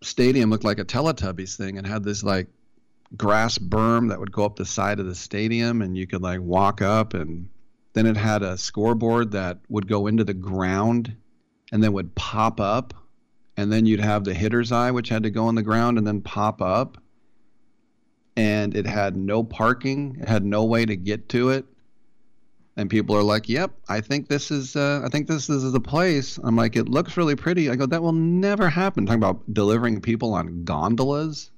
stadium, 0.00 0.50
looked 0.50 0.64
like 0.64 0.78
a 0.78 0.84
Teletubbies 0.84 1.56
thing, 1.56 1.76
and 1.76 1.86
had 1.86 2.04
this 2.04 2.22
like 2.22 2.46
grass 3.16 3.58
berm 3.58 4.10
that 4.10 4.20
would 4.20 4.30
go 4.30 4.44
up 4.44 4.54
the 4.54 4.64
side 4.64 5.00
of 5.00 5.06
the 5.06 5.14
stadium, 5.14 5.82
and 5.82 5.96
you 5.96 6.06
could 6.06 6.22
like 6.22 6.40
walk 6.40 6.80
up, 6.80 7.14
and 7.14 7.48
then 7.94 8.06
it 8.06 8.16
had 8.16 8.44
a 8.44 8.56
scoreboard 8.56 9.32
that 9.32 9.58
would 9.68 9.88
go 9.88 10.06
into 10.06 10.22
the 10.22 10.34
ground 10.34 11.16
and 11.72 11.82
then 11.82 11.92
would 11.92 12.14
pop 12.14 12.60
up, 12.60 12.94
and 13.56 13.72
then 13.72 13.86
you'd 13.86 14.00
have 14.00 14.24
the 14.24 14.34
hitter's 14.34 14.72
eye, 14.72 14.90
which 14.90 15.08
had 15.08 15.22
to 15.24 15.30
go 15.30 15.46
on 15.46 15.54
the 15.54 15.62
ground 15.62 15.98
and 15.98 16.06
then 16.06 16.20
pop 16.20 16.62
up 16.62 16.98
and 18.38 18.76
it 18.76 18.86
had 18.86 19.16
no 19.16 19.42
parking. 19.42 20.16
It 20.20 20.28
had 20.28 20.44
no 20.44 20.64
way 20.64 20.86
to 20.86 20.94
get 20.94 21.28
to 21.30 21.48
it. 21.50 21.66
And 22.76 22.88
people 22.88 23.16
are 23.16 23.22
like, 23.24 23.48
"Yep, 23.48 23.72
I 23.88 24.00
think 24.00 24.28
this 24.28 24.52
is 24.52 24.76
uh, 24.76 25.02
I 25.04 25.08
think 25.08 25.26
this 25.26 25.50
is 25.50 25.72
the 25.72 25.80
place." 25.80 26.38
I'm 26.44 26.54
like, 26.54 26.76
"It 26.76 26.88
looks 26.88 27.16
really 27.16 27.34
pretty." 27.34 27.68
I 27.68 27.74
go, 27.74 27.84
"That 27.84 28.00
will 28.00 28.12
never 28.12 28.68
happen." 28.68 29.06
Talking 29.06 29.18
about 29.18 29.52
delivering 29.52 30.00
people 30.00 30.34
on 30.34 30.62
gondolas. 30.62 31.50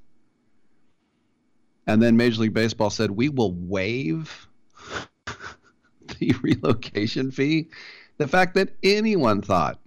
And 1.87 2.01
then 2.01 2.17
Major 2.17 2.41
League 2.41 2.55
Baseball 2.55 2.89
said, 2.89 3.11
"We 3.11 3.29
will 3.29 3.53
waive 3.53 4.49
the 6.19 6.35
relocation 6.41 7.31
fee." 7.31 7.69
The 8.17 8.27
fact 8.27 8.55
that 8.55 8.71
anyone 8.83 9.43
thought 9.43 9.79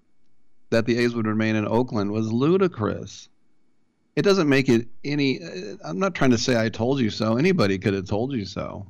that 0.74 0.86
the 0.86 0.98
A's 0.98 1.16
would 1.16 1.28
remain 1.28 1.56
in 1.56 1.68
Oakland 1.68 2.12
was 2.12 2.34
ludicrous. 2.34 3.30
It 4.16 4.24
doesn't 4.24 4.50
make 4.50 4.70
it 4.70 4.88
any 5.04 5.42
uh, 5.42 5.78
i'm 5.84 5.98
not 5.98 6.14
trying 6.14 6.30
to 6.32 6.38
say 6.38 6.60
i 6.60 6.70
told 6.70 7.00
you 7.00 7.10
so. 7.10 7.38
Anybody 7.38 7.78
could 7.80 7.94
have 7.94 8.08
told 8.08 8.34
you 8.34 8.46
so. 8.46 8.86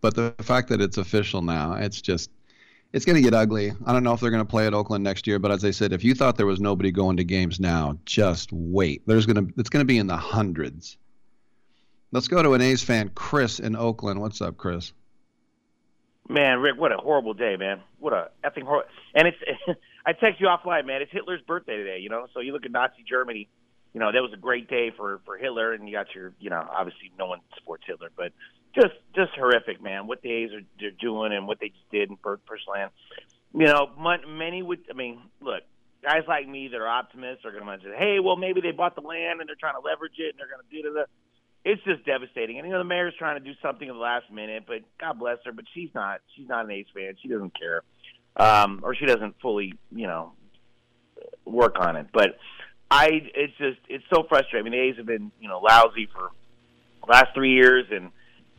But 0.00 0.14
the 0.14 0.34
fact 0.40 0.68
that 0.68 0.80
it's 0.80 0.98
official 0.98 1.42
now 1.42 1.74
it's 1.74 2.00
just 2.00 2.30
it's 2.92 3.04
going 3.04 3.16
to 3.16 3.22
get 3.22 3.34
ugly. 3.34 3.72
I 3.86 3.92
don't 3.92 4.02
know 4.02 4.14
if 4.14 4.20
they're 4.20 4.30
going 4.30 4.44
to 4.44 4.50
play 4.50 4.66
at 4.66 4.74
oakland 4.74 5.02
next 5.02 5.26
year 5.26 5.38
but 5.38 5.50
as 5.50 5.64
i 5.64 5.70
said 5.70 5.92
if 5.92 6.04
you 6.04 6.14
thought 6.14 6.36
there 6.36 6.46
was 6.46 6.60
nobody 6.60 6.92
going 6.92 7.16
to 7.16 7.24
games 7.24 7.58
now 7.58 7.98
just 8.04 8.52
wait. 8.52 9.02
There's 9.06 9.26
going 9.26 9.46
to 9.46 9.52
it's 9.58 9.70
going 9.70 9.80
to 9.80 9.92
be 9.92 9.98
in 9.98 10.06
the 10.06 10.16
hundreds. 10.16 10.96
Let's 12.12 12.28
go 12.28 12.42
to 12.42 12.54
an 12.54 12.60
a's 12.60 12.82
fan 12.82 13.10
chris 13.14 13.58
in 13.58 13.74
oakland. 13.74 14.20
What's 14.20 14.40
up 14.40 14.56
chris? 14.56 14.92
Man, 16.28 16.60
Rick, 16.60 16.76
what 16.76 16.92
a 16.92 16.98
horrible 16.98 17.32
day, 17.32 17.56
man. 17.56 17.80
What 17.98 18.12
a 18.12 18.30
effing 18.44 18.64
horrible. 18.64 18.90
And 19.14 19.28
it's, 19.28 19.38
I 20.06 20.12
text 20.12 20.40
you 20.40 20.46
offline, 20.46 20.86
man. 20.86 21.02
It's 21.02 21.12
Hitler's 21.12 21.42
birthday 21.42 21.76
today, 21.76 21.98
you 22.00 22.08
know. 22.08 22.26
So 22.34 22.40
you 22.40 22.52
look 22.52 22.64
at 22.64 22.70
Nazi 22.70 23.04
Germany 23.08 23.48
you 23.94 24.00
know, 24.00 24.12
that 24.12 24.22
was 24.22 24.32
a 24.32 24.36
great 24.36 24.68
day 24.68 24.92
for 24.96 25.20
for 25.24 25.36
Hitler, 25.36 25.72
and 25.72 25.88
you 25.88 25.94
got 25.94 26.14
your, 26.14 26.32
you 26.38 26.50
know, 26.50 26.64
obviously 26.70 27.10
no 27.18 27.26
one 27.26 27.40
supports 27.56 27.84
Hitler, 27.86 28.10
but 28.16 28.32
just 28.74 28.94
just 29.14 29.32
horrific, 29.34 29.82
man. 29.82 30.06
What 30.06 30.22
the 30.22 30.30
A's 30.30 30.50
are 30.52 30.60
they're 30.78 30.90
doing 30.90 31.32
and 31.32 31.46
what 31.46 31.58
they 31.60 31.68
just 31.68 31.90
did 31.90 32.10
in 32.10 32.16
Purchasland. 32.16 32.90
You 33.54 33.66
know, 33.66 33.90
many 34.28 34.62
would. 34.62 34.80
I 34.90 34.94
mean, 34.94 35.20
look, 35.40 35.62
guys 36.02 36.22
like 36.28 36.46
me 36.46 36.68
that 36.68 36.76
are 36.76 36.86
optimists 36.86 37.44
are 37.44 37.52
going 37.52 37.64
to 37.64 37.84
say, 37.84 37.96
hey, 37.98 38.20
well, 38.22 38.36
maybe 38.36 38.60
they 38.60 38.72
bought 38.72 38.94
the 38.94 39.00
land 39.00 39.40
and 39.40 39.48
they're 39.48 39.56
trying 39.58 39.74
to 39.74 39.80
leverage 39.80 40.18
it 40.18 40.30
and 40.30 40.38
they're 40.38 40.52
going 40.52 40.62
to 40.62 40.82
do 40.82 40.94
the. 40.94 41.06
It's 41.64 41.82
just 41.82 42.04
devastating. 42.06 42.58
And 42.58 42.66
you 42.66 42.72
know, 42.72 42.78
the 42.78 42.84
mayor's 42.84 43.14
trying 43.18 43.42
to 43.42 43.44
do 43.44 43.52
something 43.60 43.88
at 43.88 43.92
the 43.92 43.98
last 43.98 44.30
minute, 44.30 44.64
but 44.66 44.82
God 45.00 45.18
bless 45.18 45.38
her, 45.44 45.52
but 45.52 45.64
she's 45.74 45.90
not. 45.94 46.20
She's 46.36 46.48
not 46.48 46.66
an 46.66 46.70
A's 46.70 46.86
fan. 46.94 47.16
She 47.20 47.28
doesn't 47.28 47.58
care, 47.58 47.82
um, 48.38 48.80
or 48.82 48.94
she 48.94 49.06
doesn't 49.06 49.36
fully, 49.40 49.74
you 49.94 50.06
know, 50.06 50.32
work 51.44 51.76
on 51.78 51.96
it. 51.96 52.06
But 52.12 52.38
I 52.90 53.08
it's 53.34 53.56
just 53.58 53.78
it's 53.88 54.04
so 54.12 54.24
frustrating. 54.28 54.66
I 54.66 54.70
mean, 54.70 54.78
the 54.78 54.88
A's 54.88 54.96
have 54.96 55.06
been 55.06 55.30
you 55.40 55.48
know 55.48 55.60
lousy 55.60 56.08
for 56.12 56.30
the 57.04 57.12
last 57.12 57.34
three 57.34 57.52
years, 57.52 57.86
and 57.90 58.10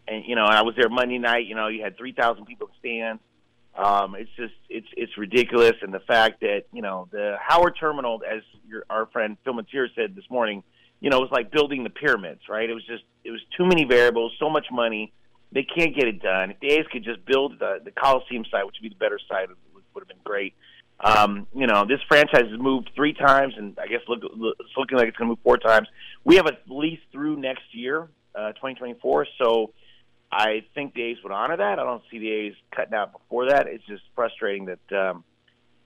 and 0.07 0.23
you 0.25 0.35
know 0.35 0.45
I 0.45 0.61
was 0.61 0.75
there 0.75 0.89
Monday 0.89 1.17
night. 1.17 1.45
You 1.45 1.55
know, 1.55 1.67
you 1.67 1.83
had 1.83 1.97
three 1.97 2.13
thousand 2.13 2.45
people 2.45 2.67
in 2.67 2.73
stands. 2.79 3.21
Um, 3.75 4.15
it's 4.15 4.31
just 4.35 4.53
it's 4.69 4.87
it's 4.95 5.17
ridiculous, 5.17 5.73
and 5.81 5.93
the 5.93 6.01
fact 6.01 6.41
that 6.41 6.63
you 6.73 6.81
know 6.81 7.07
the 7.11 7.37
Howard 7.39 7.75
Terminal, 7.79 8.21
as 8.29 8.41
your 8.67 8.83
our 8.89 9.05
friend 9.07 9.37
Phil 9.43 9.53
Matier 9.53 9.87
said 9.95 10.15
this 10.15 10.29
morning, 10.29 10.63
you 10.99 11.09
know, 11.09 11.17
it 11.17 11.21
was 11.21 11.31
like 11.31 11.51
building 11.51 11.83
the 11.83 11.89
pyramids, 11.89 12.41
right? 12.49 12.69
It 12.69 12.73
was 12.73 12.85
just 12.85 13.03
it 13.23 13.31
was 13.31 13.41
too 13.57 13.65
many 13.65 13.85
variables, 13.85 14.33
so 14.39 14.49
much 14.49 14.67
money. 14.71 15.13
They 15.51 15.63
can't 15.63 15.95
get 15.95 16.07
it 16.07 16.21
done. 16.21 16.51
If 16.51 16.59
the 16.59 16.67
A's 16.67 16.85
could 16.91 17.03
just 17.03 17.25
build 17.25 17.57
the 17.59 17.79
the 17.83 17.91
Coliseum 17.91 18.45
site, 18.51 18.65
which 18.65 18.75
would 18.81 18.89
be 18.89 18.89
the 18.89 18.99
better 18.99 19.19
site, 19.29 19.47
would, 19.49 19.57
would 19.93 20.01
have 20.01 20.07
been 20.07 20.17
great. 20.23 20.53
Um, 21.01 21.47
you 21.53 21.65
know, 21.65 21.85
this 21.87 21.99
franchise 22.07 22.49
has 22.51 22.59
moved 22.59 22.91
three 22.95 23.13
times, 23.13 23.53
and 23.57 23.77
I 23.79 23.87
guess 23.87 24.01
look, 24.07 24.19
look, 24.35 24.57
it's 24.59 24.69
looking 24.77 24.97
like 24.97 25.07
it's 25.07 25.17
going 25.17 25.27
to 25.27 25.31
move 25.31 25.39
four 25.43 25.57
times. 25.57 25.87
We 26.25 26.35
have 26.35 26.45
a 26.45 26.57
lease 26.67 26.99
through 27.11 27.37
next 27.37 27.63
year, 27.73 28.09
uh, 28.35 28.51
2024. 28.53 29.27
So 29.41 29.71
I 30.31 30.63
think 30.75 30.93
the 30.93 31.03
A's 31.03 31.17
would 31.23 31.31
honor 31.31 31.57
that. 31.57 31.79
I 31.79 31.83
don't 31.83 32.03
see 32.11 32.19
the 32.19 32.29
A's 32.29 32.53
cutting 32.75 32.93
out 32.93 33.13
before 33.13 33.49
that. 33.49 33.67
It's 33.67 33.85
just 33.85 34.03
frustrating 34.13 34.65
that 34.65 34.97
um, 34.97 35.23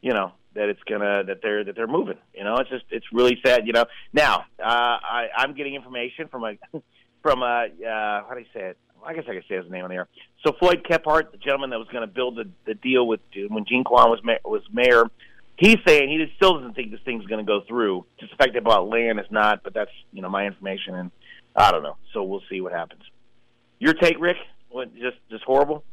you 0.02 0.14
know 0.14 0.34
that 0.56 0.70
it's 0.70 0.82
gonna 0.84 1.24
that 1.26 1.42
they're 1.42 1.64
that 1.64 1.76
they're 1.76 1.88
moving. 1.88 2.18
You 2.34 2.44
know, 2.44 2.58
it's 2.58 2.70
just 2.70 2.86
it's 2.90 3.06
really 3.14 3.40
sad. 3.46 3.68
You 3.68 3.74
know, 3.74 3.86
now 4.14 4.46
uh, 4.60 4.64
I, 4.66 5.28
I'm 5.38 5.54
getting 5.54 5.76
information 5.76 6.28
from 6.28 6.44
a 6.44 6.54
from 7.22 7.44
a 7.44 7.68
uh, 7.68 8.28
how 8.28 8.32
do 8.34 8.40
you 8.40 8.48
say 8.54 8.70
it? 8.70 8.78
I 9.06 9.14
guess 9.14 9.26
I 9.28 9.34
could 9.34 9.44
say 9.48 9.56
his 9.56 9.70
name 9.70 9.84
on 9.84 9.90
the 9.90 9.96
air. 9.96 10.08
So 10.46 10.54
Floyd 10.60 10.86
Kephart, 10.90 11.32
the 11.32 11.38
gentleman 11.38 11.70
that 11.72 11.80
was 11.80 11.88
going 11.90 12.08
to 12.08 12.14
build 12.14 12.36
the, 12.36 12.50
the 12.66 12.74
deal 12.74 13.08
with 13.08 13.22
when 13.50 13.66
Jean 13.66 13.84
Quan 13.84 14.10
was 14.10 14.20
ma- 14.24 14.44
was 14.44 14.62
mayor, 14.72 15.06
he's 15.58 15.78
saying 15.86 16.10
he 16.10 16.26
still 16.36 16.58
doesn't 16.58 16.74
think 16.74 16.92
this 16.92 17.00
thing's 17.06 17.26
going 17.26 17.46
to 17.46 17.50
go 17.50 17.62
through. 17.68 18.06
Just 18.20 18.32
the 18.32 18.38
fact 18.38 18.56
about 18.56 18.88
land 18.88 19.20
is 19.20 19.26
not, 19.30 19.64
but 19.64 19.74
that's 19.74 19.92
you 20.12 20.22
know 20.22 20.30
my 20.30 20.46
information, 20.46 20.96
and 20.96 21.12
I 21.56 21.72
don't 21.72 21.84
know. 21.84 21.98
So 22.14 22.24
we'll 22.24 22.44
see 22.50 22.62
what 22.62 22.72
happens. 22.74 23.04
Your 23.80 23.94
take, 23.94 24.20
Rick? 24.20 24.38
What 24.70 24.94
just 24.96 25.18
just 25.30 25.44
horrible? 25.44 25.84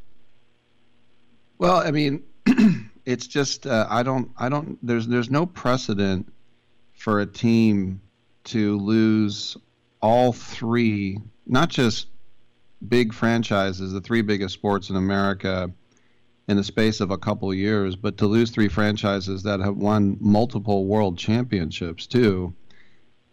Well, 1.59 1.77
I 1.77 1.91
mean, 1.91 2.23
it's 3.05 3.27
just 3.27 3.67
uh, 3.67 3.87
I 3.89 4.03
don't 4.03 4.31
I 4.37 4.49
don't 4.49 4.79
there's 4.83 5.07
there's 5.07 5.31
no 5.31 5.47
precedent 5.47 6.33
for 6.95 7.21
a 7.21 7.27
team 7.27 8.01
to 8.45 8.79
lose 8.79 9.57
all 10.01 10.33
three, 10.33 11.19
not 11.47 11.69
just 11.69 12.07
big 12.87 13.13
franchises, 13.13 13.93
the 13.93 14.01
three 14.01 14.23
biggest 14.23 14.55
sports 14.55 14.91
in 14.91 14.97
America, 14.97 15.71
in 16.49 16.57
the 16.57 16.65
space 16.65 17.01
of 17.01 17.11
a 17.11 17.19
couple 17.19 17.51
of 17.51 17.57
years, 17.57 17.95
but 17.95 18.19
to 18.19 18.27
lose 18.27 18.51
three 18.51 18.69
franchises 18.69 19.45
that 19.45 19.61
have 19.61 19.77
won 19.77 20.17
multiple 20.21 20.85
world 20.87 21.17
championships 21.17 22.07
too. 22.07 22.55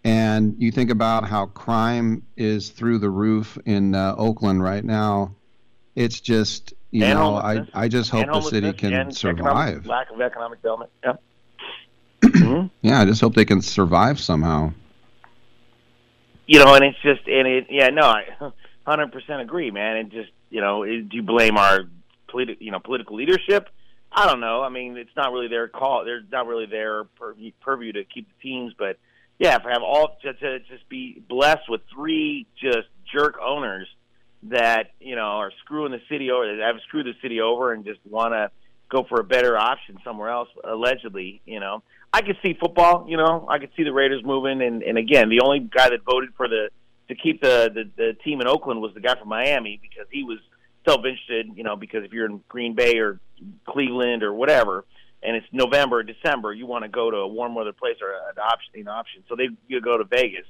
And 0.04 0.56
you 0.60 0.72
think 0.72 0.92
about 0.92 1.28
how 1.28 1.48
crime 1.48 2.24
is 2.38 2.70
through 2.70 3.00
the 3.00 3.10
roof 3.10 3.58
in 3.66 3.96
uh, 3.96 4.14
Oakland 4.18 4.62
right 4.62 4.86
now. 4.86 5.36
It's 5.96 6.22
just, 6.22 6.74
you 6.92 7.06
and 7.06 7.18
know, 7.18 7.36
I, 7.36 7.66
I 7.74 7.88
just 7.88 8.12
hope 8.12 8.28
the 8.28 8.42
city 8.42 8.72
can 8.72 9.12
survive. 9.12 9.88
Lack 9.88 10.12
of 10.12 10.22
economic 10.22 10.62
development. 10.62 10.92
Yeah. 11.04 11.14
mm-hmm. 12.22 12.68
Yeah, 12.88 13.02
I 13.02 13.06
just 13.06 13.20
hope 13.20 13.34
they 13.34 13.46
can 13.46 13.62
survive 13.62 14.20
somehow. 14.20 14.74
You 16.46 16.64
know, 16.64 16.76
and 16.76 16.86
it's 16.86 17.02
just, 17.02 17.28
and 17.28 17.48
it, 17.48 17.68
yeah, 17.70 17.90
no, 17.90 18.04
I, 18.04 18.26
hundred 18.88 19.12
percent 19.12 19.42
agree, 19.42 19.70
man. 19.70 19.98
And 19.98 20.12
just 20.12 20.32
you 20.50 20.62
know, 20.62 20.86
do 20.86 21.10
you 21.12 21.24
blame 21.24 21.58
our 21.58 21.82
politi- 22.30 22.58
you 22.60 22.72
know 22.72 22.80
political 22.80 23.16
leadership? 23.16 23.70
I 24.12 24.26
don't 24.26 24.40
know. 24.40 24.64
I 24.64 24.70
mean, 24.70 24.98
it's 24.98 25.16
not 25.16 25.32
really 25.34 25.50
their 25.50 25.68
call. 25.68 26.06
They're 26.06 26.24
not 26.32 26.48
really 26.48 26.66
their 26.66 27.04
purview, 27.04 27.52
purview 27.62 27.92
to 27.94 28.04
keep 28.06 28.28
the 28.28 28.42
teams. 28.42 28.74
But 28.78 28.98
yeah, 29.38 29.60
for 29.60 29.70
have 29.70 29.84
all 29.84 30.18
to, 30.22 30.34
to 30.34 30.60
just 30.60 30.88
be 30.90 31.22
blessed 31.28 31.70
with 31.70 31.82
three 31.94 32.48
just 32.60 32.88
jerk 33.14 33.36
owners 33.46 33.88
that 34.44 34.92
you 35.00 35.16
know 35.16 35.22
are 35.22 35.52
screwing 35.64 35.92
the 35.92 36.02
city 36.10 36.32
over, 36.32 36.56
that 36.56 36.66
have 36.66 36.82
screwed 36.88 37.06
the 37.06 37.16
city 37.22 37.42
over, 37.42 37.74
and 37.74 37.84
just 37.84 38.00
want 38.10 38.34
to 38.34 38.50
go 38.90 39.04
for 39.04 39.20
a 39.20 39.24
better 39.24 39.58
option 39.58 40.00
somewhere 40.04 40.30
else. 40.30 40.48
Allegedly, 40.64 41.42
you 41.46 41.60
know, 41.60 41.84
I 42.14 42.22
could 42.22 42.38
see 42.42 42.56
football. 42.60 43.06
You 43.10 43.18
know, 43.18 43.46
I 43.50 43.60
could 43.60 43.72
see 43.76 43.84
the 43.84 43.92
Raiders 43.94 44.24
moving, 44.24 44.62
and 44.62 44.82
and 44.82 44.98
again, 44.98 45.28
the 45.28 45.42
only 45.42 45.60
guy 45.60 45.90
that 45.90 46.04
voted 46.06 46.30
for 46.38 46.48
the 46.48 46.70
to 47.10 47.16
keep 47.16 47.42
the, 47.42 47.72
the 47.74 47.90
the 47.96 48.14
team 48.24 48.42
in 48.42 48.48
Oakland 48.48 48.82
was 48.82 48.94
the 48.94 49.00
guy 49.00 49.16
from 49.16 49.30
Miami 49.30 49.80
because 49.82 50.08
he 50.12 50.24
was 50.24 50.40
self-interested. 50.86 51.52
You 51.56 51.64
know, 51.64 51.76
because 51.76 52.04
if 52.04 52.12
you're 52.12 52.26
in 52.26 52.42
Green 52.48 52.76
Bay 52.76 52.98
or 52.98 53.20
Cleveland 53.68 54.24
or 54.24 54.34
whatever, 54.34 54.86
and 55.24 55.36
it's 55.36 55.48
November 55.52 55.98
or 55.98 56.04
December, 56.04 56.54
you 56.54 56.66
want 56.66 56.84
to 56.84 56.90
go 56.90 57.10
to 57.10 57.18
a 57.18 57.28
warm 57.28 57.56
weather 57.56 57.74
place 57.74 57.98
or 58.02 58.10
an 58.10 58.40
option. 58.42 58.74
An 58.76 58.88
option. 58.88 59.24
So 59.30 59.36
they 59.36 59.50
you 59.68 59.82
go 59.82 59.98
to 59.98 60.04
Vegas. 60.04 60.46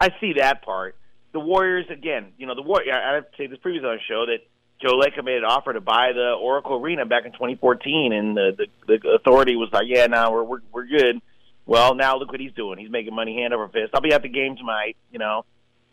I 0.00 0.10
see 0.20 0.34
that 0.38 0.62
part. 0.62 0.96
The 1.32 1.40
Warriors 1.40 1.86
again. 1.90 2.32
You 2.36 2.46
know, 2.46 2.54
the 2.54 2.62
War. 2.62 2.80
I 2.80 3.20
to 3.20 3.26
say 3.38 3.46
this 3.46 3.58
previously 3.58 3.88
on 3.88 3.96
the 3.96 4.02
show 4.06 4.26
that 4.26 4.38
Joe 4.82 4.98
Lacob 4.98 5.24
made 5.24 5.38
an 5.38 5.44
offer 5.44 5.72
to 5.72 5.80
buy 5.80 6.12
the 6.12 6.32
Oracle 6.32 6.76
Arena 6.76 7.06
back 7.06 7.24
in 7.24 7.32
2014, 7.32 8.12
and 8.12 8.36
the 8.36 8.66
the, 8.86 8.98
the 8.98 9.08
authority 9.10 9.56
was 9.56 9.70
like, 9.72 9.86
"Yeah, 9.86 10.06
now 10.06 10.32
we're, 10.32 10.42
we're 10.42 10.60
we're 10.72 10.86
good." 10.86 11.20
Well, 11.64 11.94
now 11.94 12.16
look 12.16 12.32
what 12.32 12.40
he's 12.40 12.52
doing. 12.52 12.78
He's 12.78 12.90
making 12.90 13.14
money 13.14 13.36
hand 13.36 13.54
over 13.54 13.68
fist. 13.68 13.90
I'll 13.94 14.00
be 14.00 14.12
at 14.12 14.22
the 14.22 14.28
game 14.28 14.56
tonight. 14.56 14.96
You 15.12 15.20
know, 15.20 15.44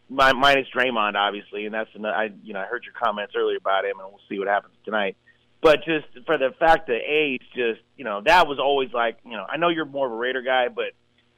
my, 0.09 0.33
minus 0.33 0.67
Draymond, 0.75 1.15
obviously, 1.15 1.65
and 1.65 1.73
that's 1.73 1.89
another, 1.93 2.15
I 2.15 2.31
you 2.43 2.53
know 2.53 2.59
I 2.59 2.65
heard 2.65 2.83
your 2.83 2.93
comments 2.93 3.33
earlier 3.35 3.57
about 3.57 3.85
him, 3.85 3.99
and 3.99 4.09
we'll 4.09 4.21
see 4.27 4.39
what 4.39 4.47
happens 4.47 4.73
tonight. 4.83 5.15
But 5.61 5.83
just 5.83 6.07
for 6.25 6.37
the 6.37 6.51
fact 6.57 6.87
that 6.87 7.01
A's 7.01 7.41
just 7.53 7.81
you 7.95 8.05
know 8.05 8.21
that 8.25 8.47
was 8.47 8.59
always 8.59 8.91
like 8.93 9.17
you 9.23 9.31
know 9.31 9.45
I 9.47 9.57
know 9.57 9.69
you're 9.69 9.85
more 9.85 10.07
of 10.07 10.11
a 10.11 10.15
Raider 10.15 10.41
guy, 10.41 10.67
but 10.69 10.93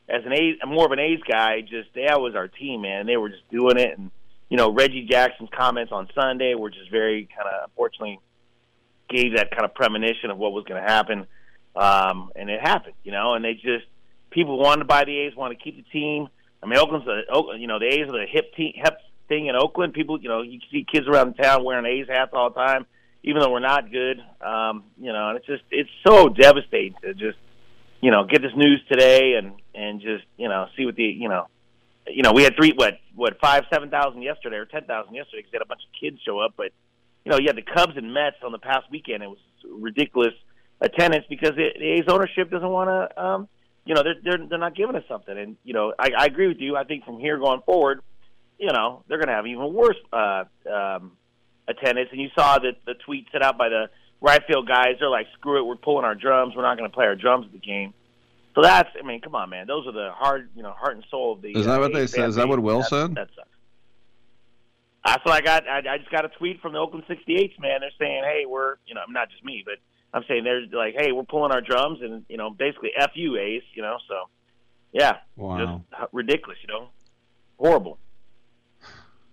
as 0.08 0.26
an 0.26 0.34
A's 0.34 0.56
more 0.66 0.86
of 0.86 0.92
an 0.92 1.00
A's 1.00 1.22
guy, 1.28 1.62
just 1.62 1.94
that 1.96 2.22
was 2.22 2.36
our 2.36 2.48
team, 2.48 2.82
man. 2.82 3.06
They 3.06 3.18
were 3.18 3.30
just 3.30 3.50
doing 3.50 3.78
it, 3.78 3.98
and 3.98 4.12
you 4.50 4.58
know, 4.58 4.72
Reggie 4.72 5.08
Jackson's 5.10 5.50
comments 5.58 5.94
on 5.94 6.10
Sunday 6.14 6.56
were 6.56 6.70
just 6.70 6.92
very 6.92 7.28
kind 7.36 7.48
of 7.48 7.70
unfortunately 7.70 8.20
gave 9.10 9.36
that 9.36 9.52
kind 9.52 9.64
of 9.64 9.74
premonition 9.74 10.30
of 10.30 10.38
what 10.38 10.52
was 10.52 10.66
going 10.66 10.82
to 10.82 10.88
happen, 10.88 11.26
um, 11.76 12.32
and 12.36 12.50
it 12.50 12.60
happened. 12.62 12.96
You 13.04 13.14
know, 13.14 13.34
and 13.34 13.46
they 13.46 13.54
just 13.54 13.86
people 14.30 14.60
wanted 14.60 14.80
to 14.80 14.86
buy 14.86 15.06
the 15.06 15.18
A's, 15.20 15.36
want 15.36 15.58
to 15.58 15.64
keep 15.64 15.78
the 15.78 15.90
team. 15.92 16.28
I 16.64 16.68
mean, 16.68 16.78
Oakland's 16.78 17.08
a, 17.08 17.58
you 17.58 17.68
know 17.68 17.80
the 17.80 17.88
A's 17.88 18.08
are 18.08 18.20
the 18.20 18.26
hip 18.30 18.54
team, 18.56 18.74
hip 18.76 18.98
thing 19.28 19.48
in 19.48 19.56
Oakland. 19.56 19.94
People, 19.94 20.22
you 20.22 20.30
know, 20.30 20.42
you 20.42 20.60
see 20.72 20.86
kids 20.90 21.08
around 21.08 21.34
town 21.36 21.64
wearing 21.64 21.86
A's 21.86 22.08
hats 22.08 22.32
all 22.34 22.50
the 22.50 22.56
time, 22.56 22.86
even 23.24 23.42
though 23.42 23.52
we're 23.52 23.60
not 23.60 23.92
good. 23.92 24.20
Um, 24.42 24.84
you 25.00 25.12
know, 25.12 25.30
and 25.30 25.38
it's 25.38 25.48
just 25.48 25.64
it's 25.72 25.90
so 26.06 26.30
devastating 26.30 26.96
to 27.02 27.14
just 27.14 27.38
you 28.02 28.12
know 28.12 28.26
get 28.26 28.42
this 28.42 28.52
news 28.56 28.82
today 28.92 29.34
and 29.34 29.54
and 29.74 30.02
just 30.02 30.24
you 30.38 30.50
know 30.50 30.68
see 30.78 30.86
what 30.86 30.96
the 30.96 31.04
you 31.04 31.30
know 31.30 31.48
you 32.08 32.24
know 32.24 32.34
we 32.34 32.44
had 32.44 32.56
three 32.56 32.74
what 32.76 33.00
what 33.16 33.40
five 33.40 33.64
seven 33.72 33.90
thousand 33.90 34.22
yesterday 34.22 34.58
or 34.58 34.66
ten 34.66 34.84
thousand 34.84 35.16
yesterday 35.16 35.40
because 35.40 35.52
they 35.52 35.58
had 35.58 35.66
a 35.66 35.70
bunch 35.70 35.82
of 35.84 36.00
kids 36.00 36.22
show 36.26 36.40
up, 36.40 36.54
but 36.58 36.72
you 37.26 37.32
know 37.32 37.38
you 37.40 37.48
had 37.48 37.56
the 37.56 37.64
Cubs 37.64 37.94
and 37.96 38.14
Mets 38.14 38.38
on 38.44 38.52
the 38.52 38.60
past 38.60 38.86
weekend. 38.92 39.24
It 39.24 39.30
was 39.30 39.40
ridiculous 39.66 40.34
attendance 40.80 41.26
because 41.30 41.52
the 41.56 41.84
A's 41.84 42.06
ownership 42.08 42.52
doesn't 42.52 42.70
want 42.70 42.90
to. 42.90 43.24
Um, 43.24 43.48
you 43.86 43.96
know, 43.96 44.04
they're 44.04 44.16
they're 44.24 44.48
they're 44.48 44.60
not 44.60 44.76
giving 44.76 44.96
us 44.96 45.04
something, 45.08 45.38
and 45.38 45.58
you 45.64 45.74
know, 45.74 45.94
I, 45.98 46.12
I 46.18 46.26
agree 46.26 46.48
with 46.48 46.60
you. 46.60 46.76
I 46.76 46.84
think 46.84 47.04
from 47.04 47.20
here 47.20 47.38
going 47.38 47.62
forward, 47.62 48.02
you 48.60 48.72
know, 48.72 49.04
they're 49.08 49.18
going 49.18 49.28
to 49.28 49.34
have 49.34 49.48
even 49.48 49.74
worse 49.74 49.98
uh, 50.14 50.44
um, 50.72 51.14
attendance. 51.68 52.10
And 52.12 52.22
you 52.22 52.30
saw 52.36 52.60
that 52.60 52.76
the 52.86 52.94
tweet 53.06 53.28
set 53.32 53.42
out 53.42 53.58
by 53.58 53.70
the 53.70 53.90
right 54.22 54.42
field 54.48 54.68
guys. 54.68 54.98
They're 55.00 55.10
like, 55.10 55.28
"Screw 55.34 55.60
it, 55.60 55.66
we're 55.66 55.78
pulling 55.78 56.06
our 56.06 56.16
drums. 56.16 56.54
We're 56.56 56.62
not 56.62 56.78
going 56.78 56.90
to 56.90 56.94
play 56.94 57.06
our 57.06 57.16
drums 57.16 57.48
at 57.48 57.54
the 57.54 57.60
game." 57.60 57.94
So 58.54 58.62
that's, 58.62 58.90
I 59.02 59.06
mean, 59.06 59.22
come 59.22 59.34
on, 59.34 59.50
man. 59.50 59.66
Those 59.66 59.88
are 59.88 59.94
the 59.94 60.12
hard, 60.14 60.50
you 60.56 60.62
know, 60.62 60.72
heart 60.72 60.96
and 60.96 61.06
soul 61.10 61.34
of 61.34 61.42
the. 61.42 61.52
Is 61.58 61.66
that 61.66 61.78
uh, 61.78 61.80
what 61.80 61.94
they 61.94 62.06
said? 62.06 62.30
Is 62.30 62.36
that 62.36 62.48
what. 62.48 62.60
Will 62.60 62.82
That's- 62.82 62.90
said? 62.90 63.16
That 63.16 63.30
sucks. 63.36 63.48
That's 65.04 65.26
what 65.26 65.34
I 65.34 65.42
got. 65.42 65.68
I, 65.68 65.80
I 65.80 65.98
just 65.98 66.12
got 66.12 66.26
a 66.26 66.30
tweet 66.30 66.62
from 66.62 66.74
the 66.74 66.80
Oakland 66.80 67.06
68s, 67.10 67.60
man. 67.60 67.80
They're 67.80 67.90
saying, 67.98 68.24
"Hey, 68.24 68.46
we're, 68.48 68.76
you 68.86 68.94
know, 68.94 69.02
I'm 69.06 69.14
not 69.14 69.32
just 69.32 69.44
me, 69.44 69.64
but 69.66 69.76
I'm 70.14 70.24
saying 70.28 70.44
they're 70.44 70.66
like, 70.74 70.96
hey, 70.98 71.12
we're 71.12 71.24
pulling 71.24 71.52
our 71.52 71.62
drums, 71.62 72.00
and 72.02 72.26
you 72.28 72.38
know, 72.38 72.50
basically, 72.50 72.92
f 72.98 73.12
you, 73.16 73.38
A's, 73.38 73.64
you 73.74 73.82
know." 73.82 73.98
So, 74.08 74.16
yeah, 74.92 75.18
Wow. 75.38 75.84
just 75.92 76.14
ridiculous, 76.14 76.58
you 76.62 76.74
know, 76.74 76.90
horrible. 77.58 77.98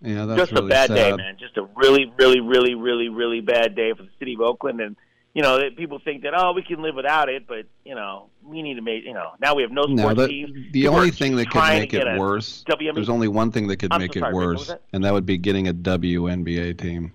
Yeah, 0.00 0.26
that's 0.26 0.38
just 0.40 0.52
really 0.52 0.66
a 0.66 0.68
bad 0.68 0.94
day, 0.94 1.12
man. 1.12 1.36
Just 1.38 1.56
a 1.56 1.64
really, 1.74 2.12
really, 2.18 2.40
really, 2.40 2.74
really, 2.74 3.08
really 3.08 3.40
bad 3.40 3.74
day 3.74 3.92
for 3.94 4.04
the 4.04 4.10
city 4.20 4.34
of 4.34 4.40
Oakland. 4.40 4.80
And 4.80 4.96
you 5.34 5.42
know, 5.42 5.58
people 5.76 5.98
think 6.04 6.22
that 6.22 6.32
oh, 6.36 6.52
we 6.52 6.62
can 6.62 6.80
live 6.82 6.94
without 6.94 7.28
it, 7.28 7.46
but 7.46 7.66
you 7.84 7.94
know, 7.94 8.28
we 8.44 8.62
need 8.62 8.74
to 8.74 8.82
make 8.82 9.04
you 9.04 9.14
know 9.14 9.32
now 9.40 9.54
we 9.54 9.62
have 9.62 9.72
no 9.72 9.82
sports 9.82 9.96
No, 9.98 10.14
that, 10.14 10.68
the 10.72 10.88
only 10.88 11.10
thing 11.10 11.36
that 11.36 11.50
could 11.50 11.62
make 11.62 11.92
it 11.94 12.18
worse, 12.18 12.64
there's 12.66 13.08
only 13.08 13.28
one 13.28 13.50
thing 13.50 13.66
that 13.68 13.76
could 13.78 13.92
I'm 13.92 14.00
make 14.00 14.14
so 14.14 14.18
it 14.18 14.22
sorry, 14.22 14.34
Rick, 14.34 14.58
worse, 14.58 14.66
that? 14.68 14.82
and 14.92 15.04
that 15.04 15.12
would 15.12 15.26
be 15.26 15.36
getting 15.36 15.66
a 15.68 15.74
WNBA 15.74 16.78
team. 16.78 17.12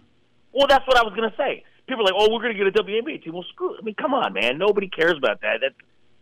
Well, 0.51 0.67
that's 0.67 0.85
what 0.88 0.98
I 0.98 1.03
was 1.03 1.14
going 1.16 1.30
to 1.30 1.35
say. 1.38 1.64
People 1.88 2.03
are 2.03 2.06
like, 2.06 2.14
"Oh, 2.18 2.32
we're 2.32 2.42
going 2.42 2.58
to 2.58 2.64
get 2.64 2.68
a 2.68 2.84
WNBA 2.84 3.24
team." 3.24 3.34
Well, 3.34 3.45
screw. 3.50 3.74
it. 3.74 3.80
I 3.82 3.84
mean, 3.84 3.95
come 3.95 4.14
on, 4.14 4.34
man. 4.34 4.58
Nobody 4.58 4.88
cares 4.88 5.18
about 5.18 5.42
that. 5.42 5.62
That 5.62 5.74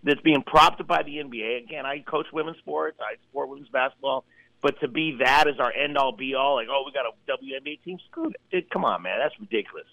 that's 0.03 0.21
being 0.21 0.41
propped 0.41 0.81
up 0.81 0.87
by 0.87 1.03
the 1.03 1.17
NBA. 1.17 1.63
Again, 1.63 1.85
I 1.85 1.99
coach 1.99 2.27
women's 2.33 2.57
sports. 2.57 2.97
I 2.99 3.15
support 3.27 3.49
women's 3.49 3.69
basketball. 3.69 4.25
But 4.61 4.79
to 4.81 4.87
be 4.87 5.17
that 5.23 5.47
as 5.47 5.59
our 5.59 5.71
end 5.73 5.97
all 5.97 6.11
be 6.11 6.35
all, 6.35 6.55
like, 6.55 6.67
oh, 6.69 6.83
we 6.85 6.91
got 6.91 7.05
a 7.05 7.13
WNBA 7.31 7.83
team. 7.83 7.97
Screw 8.09 8.29
it. 8.29 8.35
Dude, 8.51 8.69
come 8.69 8.85
on, 8.85 9.01
man. 9.01 9.17
That's 9.19 9.39
ridiculous. 9.39 9.87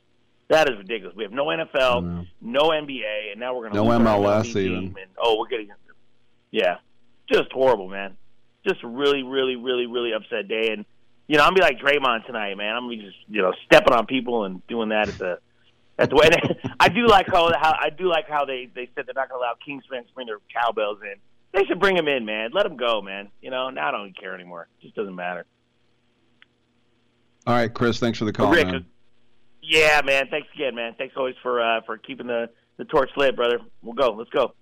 That 0.49 0.71
is 0.71 0.79
ridiculous. 0.79 1.15
We 1.15 1.25
have 1.25 1.33
no 1.33 1.47
NFL, 1.47 2.27
no 2.41 2.69
NBA, 2.69 3.33
and 3.33 3.41
now 3.41 3.55
we're 3.55 3.69
going 3.69 3.75
to 3.75 3.83
No 3.83 3.85
MLS 3.85 4.57
even. 4.57 4.85
And, 4.85 5.11
oh, 5.19 5.39
we're 5.39 5.49
getting. 5.49 5.69
Yeah, 6.51 6.79
just 7.31 7.53
horrible, 7.53 7.89
man. 7.89 8.17
Just 8.67 8.83
really, 8.83 9.23
really, 9.23 9.57
really, 9.57 9.87
really 9.87 10.13
upset 10.13 10.49
day. 10.49 10.71
And 10.73 10.87
you 11.27 11.37
know, 11.37 11.45
I'm 11.45 11.55
gonna 11.55 11.71
be 11.71 11.75
like 11.75 11.79
Draymond 11.79 12.25
tonight, 12.25 12.57
man. 12.57 12.75
I'm 12.75 12.85
gonna 12.85 12.97
be 12.97 13.03
just 13.03 13.19
you 13.29 13.43
know 13.43 13.53
stepping 13.67 13.93
on 13.93 14.07
people 14.07 14.45
and 14.45 14.67
doing 14.67 14.89
that 14.89 15.09
at 15.09 15.19
the 15.19 15.39
at 15.99 16.10
the 16.10 16.17
way. 16.17 16.28
And 16.31 16.75
I 16.81 16.89
do 16.89 17.07
like 17.07 17.27
how, 17.27 17.51
how 17.59 17.75
I 17.78 17.91
do 17.91 18.09
like 18.09 18.28
how 18.28 18.44
they 18.44 18.68
they 18.75 18.89
said 18.94 19.07
they're 19.07 19.15
not 19.15 19.28
gonna 19.28 19.41
allow 19.41 19.55
Kings 19.65 19.85
fans 19.91 20.07
to 20.09 20.15
bring 20.15 20.27
their 20.27 20.39
cowbells 20.52 20.99
in. 21.02 21.15
They 21.52 21.65
should 21.65 21.81
bring 21.81 21.97
them 21.97 22.09
in, 22.09 22.25
man. 22.25 22.51
Let 22.52 22.65
them 22.65 22.77
go, 22.77 23.01
man. 23.01 23.28
You 23.41 23.51
know, 23.51 23.70
now 23.70 23.89
I 23.89 23.91
don't 23.91 24.18
care 24.18 24.35
anymore. 24.35 24.68
It 24.78 24.85
just 24.85 24.94
doesn't 24.94 25.15
matter. 25.15 25.47
All 27.47 27.55
right, 27.55 27.73
Chris, 27.73 27.99
thanks 27.99 28.18
for 28.18 28.27
the 28.27 28.33
call, 28.33 28.51
Rick, 28.51 28.67
man. 28.67 28.86
Yeah, 29.62 30.02
man. 30.05 30.28
Thanks 30.31 30.49
again, 30.55 30.75
man. 30.75 30.94
Thanks 30.99 31.15
always 31.17 31.35
for 31.43 31.62
uh, 31.62 31.81
for 31.86 31.99
keeping 31.99 32.27
the 32.27 32.51
the 32.77 32.85
torch 32.85 33.10
lit, 33.17 33.36
brother. 33.36 33.59
We'll 33.83 33.94
go. 33.94 34.10
Let's 34.10 34.31
go. 34.31 34.55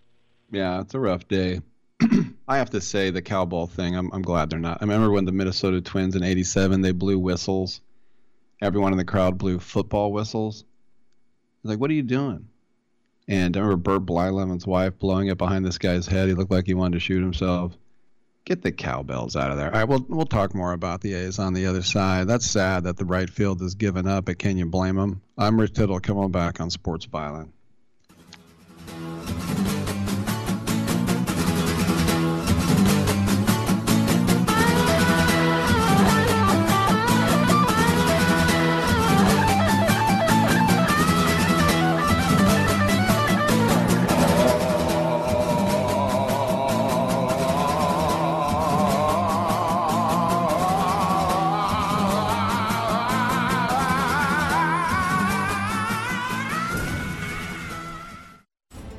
Yeah, 0.51 0.81
it's 0.81 0.95
a 0.95 1.01
rough 1.01 1.27
day. 1.29 1.61
I 2.49 2.59
have 2.59 2.71
to 2.71 2.81
say 2.81 3.11
the 3.11 3.23
cowball 3.23 3.69
thing. 3.69 3.97
I'm 3.97 4.11
I'm 4.13 4.23
glad 4.23 4.51
they're 4.51 4.59
not. 4.59 4.79
I 4.81 4.85
remember 4.85 5.11
when 5.11 5.25
the 5.25 5.33
Minnesota 5.33 5.81
Twins 5.81 6.15
in 6.15 6.23
'87 6.23 6.81
they 6.81 6.93
blew 6.93 7.19
whistles. 7.19 7.81
Everyone 8.63 8.93
in 8.93 8.99
the 8.99 9.05
crowd 9.05 9.37
blew 9.37 9.59
football 9.59 10.13
whistles. 10.13 10.65
Like, 11.69 11.81
what 11.81 11.91
are 11.91 11.95
you 11.95 12.03
doing? 12.03 12.49
And 13.29 13.57
I 13.57 13.61
remember 13.61 13.77
Burt 13.77 14.07
Blyleven's 14.07 14.67
wife 14.67 14.99
blowing 14.99 15.29
it 15.29 15.39
behind 15.39 15.65
this 15.65 15.79
guy's 15.79 16.07
head. 16.07 16.29
He 16.29 16.35
looked 16.35 16.51
like 16.51 16.67
he 16.67 16.75
wanted 16.75 16.95
to 16.95 17.01
shoot 17.01 17.21
himself. 17.21 17.77
Get 18.45 18.63
the 18.63 18.71
cowbells 18.71 19.35
out 19.35 19.51
of 19.51 19.57
there. 19.57 19.67
All 19.67 19.81
right, 19.81 19.89
we'll 19.89 20.07
we'll 20.09 20.25
talk 20.25 20.55
more 20.55 20.73
about 20.73 21.01
the 21.01 21.15
A's 21.15 21.41
on 21.41 21.53
the 21.53 21.67
other 21.67 21.83
side. 21.83 22.29
That's 22.29 22.47
sad 22.47 22.85
that 22.85 22.97
the 22.97 23.05
right 23.05 23.29
field 23.29 23.61
has 23.61 23.75
given 23.75 24.07
up, 24.07 24.27
but 24.27 24.39
can 24.39 24.57
you 24.57 24.67
blame 24.67 24.95
them? 24.95 25.21
I'm 25.37 25.61
Rick 25.61 25.75
Tittle. 25.75 25.99
Come 25.99 26.19
on 26.19 26.31
back 26.31 26.61
on 26.61 26.71
Sports 26.71 27.07
Byline. 27.07 27.49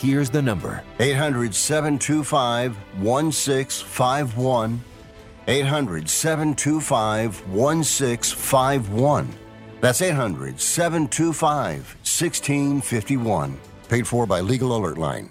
Here's 0.00 0.30
the 0.30 0.40
number 0.40 0.84
800 1.00 1.52
725 1.52 2.76
1651. 3.02 4.80
800 5.48 6.08
725 6.08 7.48
1651. 7.48 9.34
That's 9.80 10.00
800 10.00 10.60
725 10.60 11.76
1651. 11.78 13.58
Paid 13.88 14.06
for 14.06 14.24
by 14.24 14.40
Legal 14.40 14.76
Alert 14.76 14.98
Line. 14.98 15.30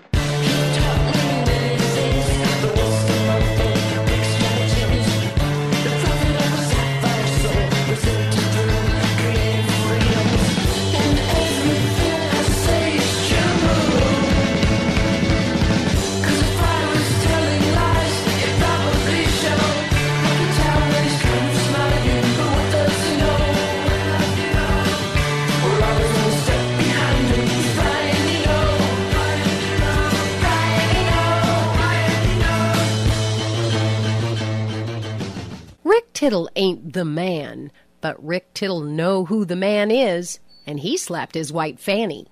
Tittle 36.21 36.51
ain't 36.55 36.93
the 36.93 37.03
man, 37.03 37.71
but 37.99 38.23
Rick 38.23 38.53
Tittle 38.53 38.81
know 38.81 39.25
who 39.25 39.43
the 39.43 39.55
man 39.55 39.89
is, 39.89 40.39
and 40.67 40.79
he 40.79 40.95
slapped 40.95 41.33
his 41.33 41.51
white 41.51 41.79
fanny. 41.79 42.27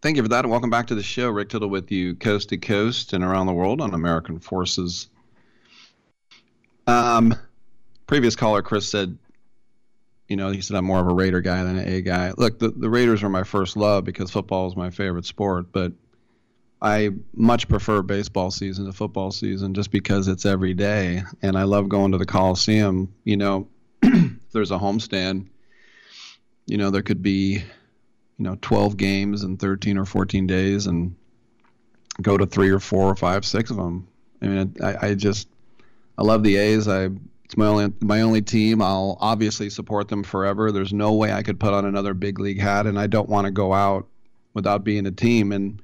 Thank 0.00 0.18
you 0.18 0.22
for 0.22 0.28
that, 0.28 0.44
and 0.44 0.52
welcome 0.52 0.70
back 0.70 0.86
to 0.86 0.94
the 0.94 1.02
show. 1.02 1.28
Rick 1.28 1.48
Tittle 1.48 1.68
with 1.68 1.90
you, 1.90 2.14
coast 2.14 2.50
to 2.50 2.58
coast 2.58 3.12
and 3.12 3.24
around 3.24 3.48
the 3.48 3.52
world 3.54 3.80
on 3.80 3.92
American 3.92 4.38
Forces. 4.38 5.08
Um, 6.86 7.34
previous 8.06 8.36
caller 8.36 8.62
Chris 8.62 8.88
said, 8.88 9.18
you 10.28 10.36
know, 10.36 10.52
he 10.52 10.60
said 10.60 10.76
I'm 10.76 10.84
more 10.84 11.00
of 11.00 11.08
a 11.08 11.12
Raider 11.12 11.40
guy 11.40 11.64
than 11.64 11.78
an 11.78 11.88
A 11.88 12.02
guy. 12.02 12.32
Look, 12.36 12.60
the 12.60 12.68
the 12.68 12.88
Raiders 12.88 13.24
are 13.24 13.28
my 13.28 13.42
first 13.42 13.76
love 13.76 14.04
because 14.04 14.30
football 14.30 14.68
is 14.68 14.76
my 14.76 14.90
favorite 14.90 15.26
sport, 15.26 15.72
but 15.72 15.92
I 16.82 17.10
much 17.32 17.68
prefer 17.68 18.02
baseball 18.02 18.50
season 18.50 18.86
to 18.86 18.92
football 18.92 19.30
season 19.30 19.72
just 19.72 19.92
because 19.92 20.26
it's 20.26 20.44
every 20.44 20.74
day, 20.74 21.22
and 21.40 21.56
I 21.56 21.62
love 21.62 21.88
going 21.88 22.10
to 22.10 22.18
the 22.18 22.26
Coliseum. 22.26 23.14
You 23.22 23.36
know, 23.36 23.68
if 24.02 24.50
there's 24.52 24.72
a 24.72 24.78
homestand, 24.78 25.46
you 26.66 26.78
know, 26.78 26.90
there 26.90 27.02
could 27.02 27.22
be, 27.22 27.52
you 27.52 28.44
know, 28.44 28.58
12 28.60 28.96
games 28.96 29.44
in 29.44 29.58
13 29.58 29.96
or 29.96 30.04
14 30.04 30.48
days, 30.48 30.88
and 30.88 31.14
go 32.20 32.36
to 32.36 32.46
three 32.46 32.70
or 32.70 32.80
four 32.80 33.08
or 33.08 33.16
five, 33.16 33.44
six 33.44 33.70
of 33.70 33.76
them. 33.76 34.08
I 34.42 34.46
mean, 34.46 34.76
I, 34.82 35.06
I 35.06 35.14
just, 35.14 35.48
I 36.18 36.22
love 36.22 36.42
the 36.42 36.56
A's. 36.56 36.88
I 36.88 37.10
it's 37.52 37.56
my 37.56 37.66
only 37.66 37.92
my 38.00 38.22
only 38.22 38.42
team. 38.42 38.82
I'll 38.82 39.18
obviously 39.20 39.70
support 39.70 40.08
them 40.08 40.24
forever. 40.24 40.72
There's 40.72 40.92
no 40.92 41.12
way 41.12 41.32
I 41.32 41.44
could 41.44 41.60
put 41.60 41.74
on 41.74 41.84
another 41.84 42.12
big 42.12 42.40
league 42.40 42.60
hat, 42.60 42.88
and 42.88 42.98
I 42.98 43.06
don't 43.06 43.28
want 43.28 43.44
to 43.44 43.52
go 43.52 43.72
out 43.72 44.08
without 44.52 44.82
being 44.82 45.06
a 45.06 45.12
team. 45.12 45.52
And 45.52 45.80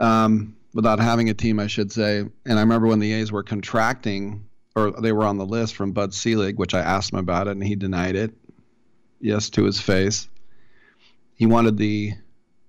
um, 0.00 0.56
without 0.74 0.98
having 0.98 1.30
a 1.30 1.34
team, 1.34 1.60
I 1.60 1.66
should 1.66 1.92
say. 1.92 2.18
And 2.18 2.58
I 2.58 2.60
remember 2.60 2.88
when 2.88 2.98
the 2.98 3.12
A's 3.12 3.30
were 3.30 3.42
contracting, 3.42 4.46
or 4.74 4.90
they 4.90 5.12
were 5.12 5.24
on 5.24 5.38
the 5.38 5.46
list 5.46 5.76
from 5.76 5.92
Bud 5.92 6.14
Selig, 6.14 6.58
which 6.58 6.74
I 6.74 6.80
asked 6.80 7.12
him 7.12 7.18
about 7.18 7.46
it, 7.46 7.52
and 7.52 7.62
he 7.62 7.76
denied 7.76 8.16
it. 8.16 8.32
Yes, 9.20 9.50
to 9.50 9.64
his 9.64 9.80
face. 9.80 10.28
He 11.34 11.46
wanted 11.46 11.76
the 11.76 12.14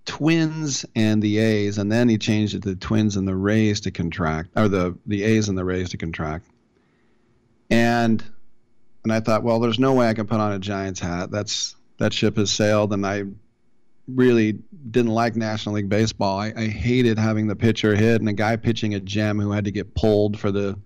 Twins 0.05 0.85
and 0.95 1.21
the 1.21 1.37
A's, 1.37 1.77
and 1.77 1.91
then 1.91 2.09
he 2.09 2.17
changed 2.17 2.55
it 2.55 2.63
to 2.63 2.69
the 2.69 2.75
Twins 2.75 3.15
and 3.15 3.27
the 3.27 3.35
Rays 3.35 3.81
to 3.81 3.91
contract, 3.91 4.49
or 4.55 4.67
the 4.67 4.97
the 5.05 5.23
A's 5.23 5.47
and 5.47 5.57
the 5.57 5.65
Rays 5.65 5.89
to 5.89 5.97
contract. 5.97 6.45
And 7.69 8.23
and 9.03 9.13
I 9.13 9.19
thought, 9.19 9.43
well, 9.43 9.59
there's 9.59 9.79
no 9.79 9.93
way 9.93 10.09
I 10.09 10.13
can 10.13 10.27
put 10.27 10.39
on 10.39 10.51
a 10.51 10.59
Giants 10.59 10.99
hat. 10.99 11.31
That's 11.31 11.75
that 11.99 12.13
ship 12.13 12.37
has 12.37 12.51
sailed, 12.51 12.93
and 12.93 13.05
I 13.05 13.23
really 14.15 14.59
didn't 14.89 15.11
like 15.11 15.35
National 15.35 15.75
League 15.75 15.89
Baseball. 15.89 16.39
I, 16.39 16.53
I 16.55 16.67
hated 16.67 17.17
having 17.17 17.47
the 17.47 17.55
pitcher 17.55 17.95
hit 17.95 18.21
and 18.21 18.29
a 18.29 18.33
guy 18.33 18.55
pitching 18.55 18.93
a 18.93 18.99
gem 18.99 19.39
who 19.39 19.51
had 19.51 19.65
to 19.65 19.71
get 19.71 19.93
pulled 19.95 20.39
for 20.39 20.51
the 20.51 20.77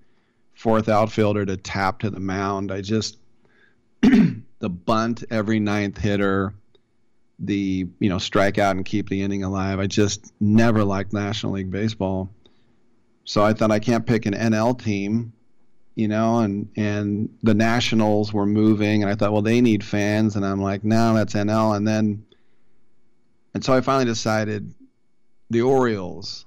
fourth 0.54 0.90
outfielder 0.90 1.46
to 1.46 1.58
tap 1.58 2.00
to 2.00 2.10
the 2.10 2.20
mound. 2.20 2.72
I 2.72 2.82
just 2.82 3.18
the 4.02 4.70
bunt 4.70 5.24
every 5.30 5.60
ninth 5.60 5.98
hitter, 5.98 6.54
the 7.40 7.88
you 8.00 8.10
know 8.10 8.18
strike 8.18 8.58
out 8.58 8.76
and 8.76 8.86
keep 8.86 9.10
the 9.10 9.22
inning 9.22 9.44
alive. 9.44 9.80
I 9.80 9.88
just 9.88 10.34
never 10.40 10.84
liked 10.84 11.14
National 11.14 11.54
League 11.54 11.72
Baseball. 11.72 12.30
So 13.26 13.44
I 13.44 13.54
thought 13.54 13.72
I 13.72 13.80
can't 13.80 14.06
pick 14.06 14.26
an 14.26 14.34
NL 14.34 14.80
team, 14.80 15.34
you 15.96 16.08
know, 16.08 16.40
and 16.40 16.70
and 16.76 17.30
the 17.44 17.54
Nationals 17.54 18.32
were 18.34 18.46
moving, 18.46 19.04
and 19.04 19.12
I 19.12 19.16
thought, 19.16 19.34
well, 19.34 19.42
they 19.42 19.62
need 19.62 19.84
fans, 19.84 20.36
and 20.36 20.46
I'm 20.46 20.62
like, 20.62 20.84
no, 20.84 21.14
that's 21.16 21.34
NL, 21.34 21.76
and 21.76 21.88
then 21.88 22.25
and 23.56 23.64
so 23.64 23.74
I 23.74 23.80
finally 23.80 24.06
decided 24.06 24.76
the 25.50 25.62
Orioles. 25.62 26.46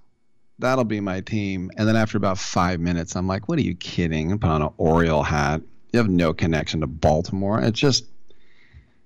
That'll 0.58 0.84
be 0.84 1.00
my 1.00 1.22
team. 1.22 1.70
And 1.76 1.88
then 1.88 1.96
after 1.96 2.18
about 2.18 2.36
five 2.36 2.80
minutes, 2.80 3.16
I'm 3.16 3.26
like, 3.26 3.48
what 3.48 3.58
are 3.58 3.62
you 3.62 3.74
kidding? 3.74 4.30
I 4.30 4.36
put 4.36 4.50
on 4.50 4.60
an 4.60 4.72
Oriole 4.76 5.22
hat. 5.22 5.62
You 5.92 5.98
have 5.98 6.10
no 6.10 6.34
connection 6.34 6.82
to 6.82 6.86
Baltimore. 6.86 7.60
It's 7.62 7.80
just 7.80 8.04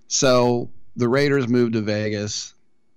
so 0.08 0.68
the 0.96 1.08
Raiders 1.08 1.46
moved 1.46 1.74
to 1.74 1.80
Vegas. 1.80 2.54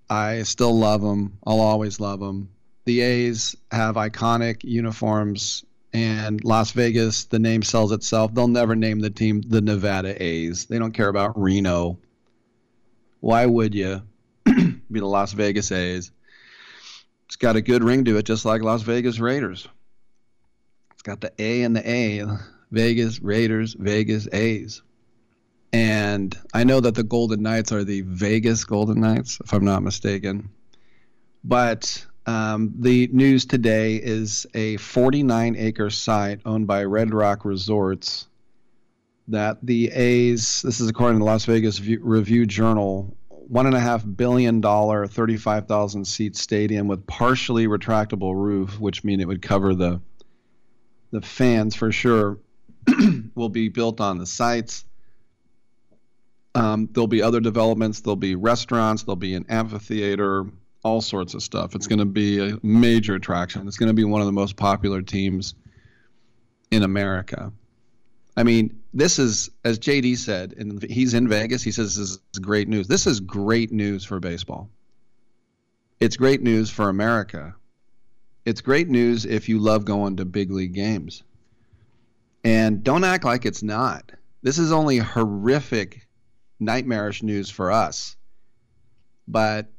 I 0.09 0.41
still 0.41 0.75
love 0.75 1.01
them. 1.01 1.37
I'll 1.45 1.61
always 1.61 1.99
love 1.99 2.19
them. 2.19 2.49
The 2.85 3.01
A's 3.01 3.55
have 3.71 3.95
iconic 3.95 4.63
uniforms, 4.63 5.65
and 5.93 6.43
Las 6.43 6.71
Vegas, 6.71 7.25
the 7.25 7.39
name 7.39 7.61
sells 7.61 7.91
itself. 7.91 8.33
They'll 8.33 8.47
never 8.47 8.75
name 8.75 9.01
the 9.01 9.09
team 9.11 9.41
the 9.41 9.61
Nevada 9.61 10.21
A's. 10.21 10.65
They 10.65 10.79
don't 10.79 10.93
care 10.93 11.09
about 11.09 11.39
Reno. 11.39 11.99
Why 13.19 13.45
would 13.45 13.75
you? 13.75 14.01
be 14.91 14.99
the 14.99 15.05
Las 15.05 15.33
Vegas 15.33 15.71
A's. 15.71 16.11
It's 17.25 17.35
got 17.35 17.55
a 17.55 17.61
good 17.61 17.83
ring 17.83 18.05
to 18.05 18.17
it, 18.17 18.25
just 18.25 18.45
like 18.45 18.61
Las 18.61 18.83
Vegas 18.83 19.19
Raiders. 19.19 19.67
It's 20.93 21.01
got 21.01 21.21
the 21.21 21.33
A 21.39 21.63
and 21.63 21.75
the 21.75 21.89
A, 21.89 22.25
Vegas 22.71 23.19
Raiders, 23.19 23.73
Vegas 23.73 24.27
A's. 24.31 24.81
And 25.73 26.37
I 26.53 26.63
know 26.63 26.79
that 26.79 26.95
the 26.95 27.03
Golden 27.03 27.41
Knights 27.41 27.71
are 27.71 27.83
the 27.83 28.01
Vegas 28.01 28.63
Golden 28.63 29.01
Knights, 29.01 29.39
if 29.43 29.53
I'm 29.53 29.65
not 29.65 29.83
mistaken. 29.83 30.49
But 31.43 32.05
um, 32.25 32.73
the 32.79 33.09
news 33.11 33.45
today 33.45 33.95
is 33.95 34.47
a 34.53 34.77
49 34.77 35.55
acre 35.57 35.89
site 35.89 36.41
owned 36.45 36.67
by 36.67 36.83
Red 36.85 37.13
Rock 37.13 37.45
Resorts 37.45 38.27
that 39.27 39.57
the 39.63 39.91
A's, 39.91 40.61
this 40.61 40.79
is 40.79 40.89
according 40.89 41.17
to 41.17 41.19
the 41.19 41.25
Las 41.25 41.45
Vegas 41.45 41.81
Review 41.81 42.45
Journal, 42.45 43.15
one 43.47 43.65
and 43.65 43.75
a 43.75 43.79
half 43.79 44.03
billion 44.15 44.61
dollar, 44.61 45.07
35,000 45.07 46.05
seat 46.05 46.35
stadium 46.35 46.87
with 46.87 47.05
partially 47.05 47.67
retractable 47.67 48.35
roof, 48.35 48.79
which 48.79 49.03
mean 49.03 49.19
it 49.19 49.27
would 49.27 49.41
cover 49.41 49.75
the 49.75 50.01
the 51.11 51.21
fans 51.21 51.75
for 51.75 51.91
sure, 51.91 52.39
will 53.35 53.49
be 53.49 53.69
built 53.69 54.01
on 54.01 54.17
the 54.17 54.25
sites. 54.25 54.83
Um, 56.53 56.89
there'll 56.91 57.07
be 57.07 57.21
other 57.21 57.39
developments. 57.39 58.01
There'll 58.01 58.15
be 58.15 58.35
restaurants. 58.35 59.03
There'll 59.03 59.15
be 59.15 59.35
an 59.35 59.45
amphitheater. 59.49 60.45
All 60.83 61.01
sorts 61.01 61.33
of 61.33 61.41
stuff. 61.41 61.73
It's 61.73 61.87
going 61.87 61.99
to 61.99 62.05
be 62.05 62.39
a 62.39 62.59
major 62.63 63.15
attraction. 63.15 63.67
It's 63.67 63.77
going 63.77 63.87
to 63.87 63.93
be 63.93 64.03
one 64.03 64.21
of 64.21 64.27
the 64.27 64.33
most 64.33 64.55
popular 64.55 65.01
teams 65.01 65.55
in 66.69 66.83
America. 66.83 67.51
I 68.37 68.43
mean, 68.43 68.81
this 68.93 69.17
is, 69.17 69.49
as 69.63 69.79
JD 69.79 70.17
said, 70.17 70.53
and 70.57 70.83
he's 70.83 71.13
in 71.13 71.27
Vegas. 71.27 71.63
He 71.63 71.71
says 71.71 71.95
this 71.95 72.11
is 72.11 72.39
great 72.41 72.67
news. 72.67 72.87
This 72.87 73.07
is 73.07 73.19
great 73.19 73.71
news 73.71 74.03
for 74.03 74.19
baseball. 74.19 74.69
It's 75.99 76.17
great 76.17 76.41
news 76.41 76.69
for 76.69 76.89
America. 76.89 77.55
It's 78.43 78.61
great 78.61 78.89
news 78.89 79.25
if 79.25 79.47
you 79.47 79.59
love 79.59 79.85
going 79.85 80.17
to 80.17 80.25
big 80.25 80.51
league 80.51 80.73
games. 80.73 81.23
And 82.43 82.83
don't 82.83 83.03
act 83.03 83.23
like 83.23 83.45
it's 83.45 83.63
not. 83.63 84.11
This 84.43 84.59
is 84.59 84.71
only 84.71 84.97
horrific, 84.97 86.07
nightmarish 86.59 87.23
news 87.23 87.49
for 87.49 87.71
us. 87.71 88.15
But 89.27 89.71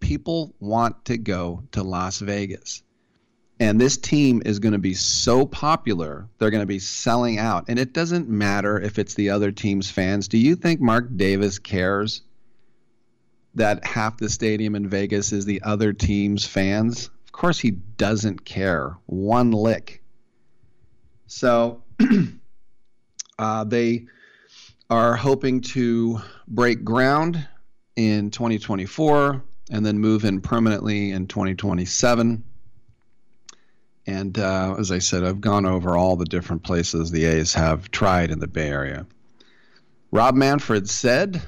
people 0.00 0.54
want 0.60 1.04
to 1.06 1.18
go 1.18 1.64
to 1.72 1.82
Las 1.82 2.20
Vegas. 2.20 2.82
And 3.58 3.80
this 3.80 3.96
team 3.96 4.42
is 4.44 4.58
going 4.58 4.74
to 4.74 4.78
be 4.78 4.92
so 4.92 5.46
popular, 5.46 6.28
they're 6.38 6.50
going 6.50 6.62
to 6.62 6.66
be 6.66 6.78
selling 6.78 7.38
out. 7.38 7.64
And 7.68 7.78
it 7.78 7.94
doesn't 7.94 8.28
matter 8.28 8.78
if 8.78 8.98
it's 8.98 9.14
the 9.14 9.30
other 9.30 9.50
team's 9.50 9.90
fans. 9.90 10.28
Do 10.28 10.36
you 10.36 10.56
think 10.56 10.80
Mark 10.80 11.16
Davis 11.16 11.58
cares 11.58 12.22
that 13.54 13.84
half 13.86 14.18
the 14.18 14.28
stadium 14.28 14.74
in 14.74 14.88
Vegas 14.88 15.32
is 15.32 15.46
the 15.46 15.62
other 15.62 15.94
team's 15.94 16.46
fans? 16.46 17.08
Of 17.24 17.32
course, 17.32 17.58
he 17.58 17.70
doesn't 17.70 18.44
care 18.44 18.98
one 19.06 19.52
lick. 19.52 20.02
So 21.26 21.82
uh, 23.38 23.64
they 23.64 24.06
are 24.90 25.16
hoping 25.16 25.62
to 25.62 26.20
break 26.46 26.84
ground 26.84 27.48
in 27.96 28.30
2024 28.30 29.42
and 29.70 29.84
then 29.84 29.98
move 29.98 30.24
in 30.24 30.42
permanently 30.42 31.10
in 31.10 31.26
2027. 31.26 32.44
And 34.06 34.38
uh, 34.38 34.76
as 34.78 34.92
I 34.92 34.98
said, 34.98 35.24
I've 35.24 35.40
gone 35.40 35.66
over 35.66 35.96
all 35.96 36.16
the 36.16 36.24
different 36.24 36.62
places 36.62 37.10
the 37.10 37.24
A's 37.24 37.52
have 37.54 37.90
tried 37.90 38.30
in 38.30 38.38
the 38.38 38.46
Bay 38.46 38.68
Area. 38.68 39.06
Rob 40.12 40.36
Manfred 40.36 40.88
said, 40.88 41.42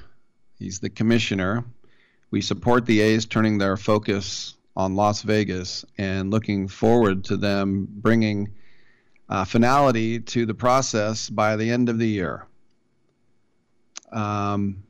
he's 0.58 0.80
the 0.80 0.90
commissioner, 0.90 1.64
we 2.30 2.40
support 2.40 2.84
the 2.84 3.00
A's 3.00 3.24
turning 3.26 3.58
their 3.58 3.76
focus 3.76 4.56
on 4.76 4.96
Las 4.96 5.22
Vegas 5.22 5.84
and 5.96 6.30
looking 6.30 6.68
forward 6.68 7.24
to 7.24 7.36
them 7.36 7.86
bringing 7.90 8.52
uh, 9.28 9.44
finality 9.44 10.20
to 10.20 10.46
the 10.46 10.54
process 10.54 11.28
by 11.30 11.56
the 11.56 11.70
end 11.70 11.88
of 11.88 11.98
the 11.98 12.08
year. 12.08 12.46
Um, 14.12 14.82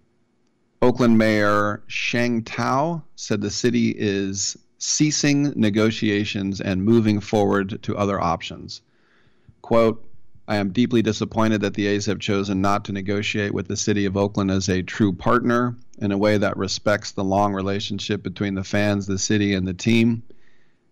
Oakland 0.81 1.19
Mayor 1.19 1.83
Sheng 1.87 2.43
Thao 2.43 3.03
said 3.17 3.41
the 3.41 3.51
city 3.51 3.95
is 3.97 4.57
ceasing 4.79 5.53
negotiations 5.57 6.61
and 6.61 6.85
moving 6.85 7.21
forward 7.21 7.83
to 7.83 7.97
other 7.97 8.21
options. 8.21 8.81
Quote, 9.61 10.05
I 10.47 10.57
am 10.57 10.71
deeply 10.71 11.03
disappointed 11.03 11.61
that 11.61 11.75
the 11.75 11.89
A's 11.89 12.07
have 12.07 12.21
chosen 12.21 12.63
not 12.63 12.87
to 12.87 12.93
negotiate 12.93 13.53
with 13.53 13.69
the 13.69 13.77
city 13.77 14.07
of 14.07 14.17
Oakland 14.17 14.51
as 14.51 14.69
a 14.71 14.83
true 14.83 15.13
partner 15.13 15.77
in 15.99 16.11
a 16.11 16.17
way 16.17 16.39
that 16.39 16.57
respects 16.57 17.11
the 17.11 17.25
long 17.25 17.53
relationship 17.53 18.23
between 18.23 18.55
the 18.55 18.65
fans, 18.65 19.07
the 19.07 19.19
city, 19.19 19.53
and 19.53 19.69
the 19.69 19.75
team. 19.75 20.23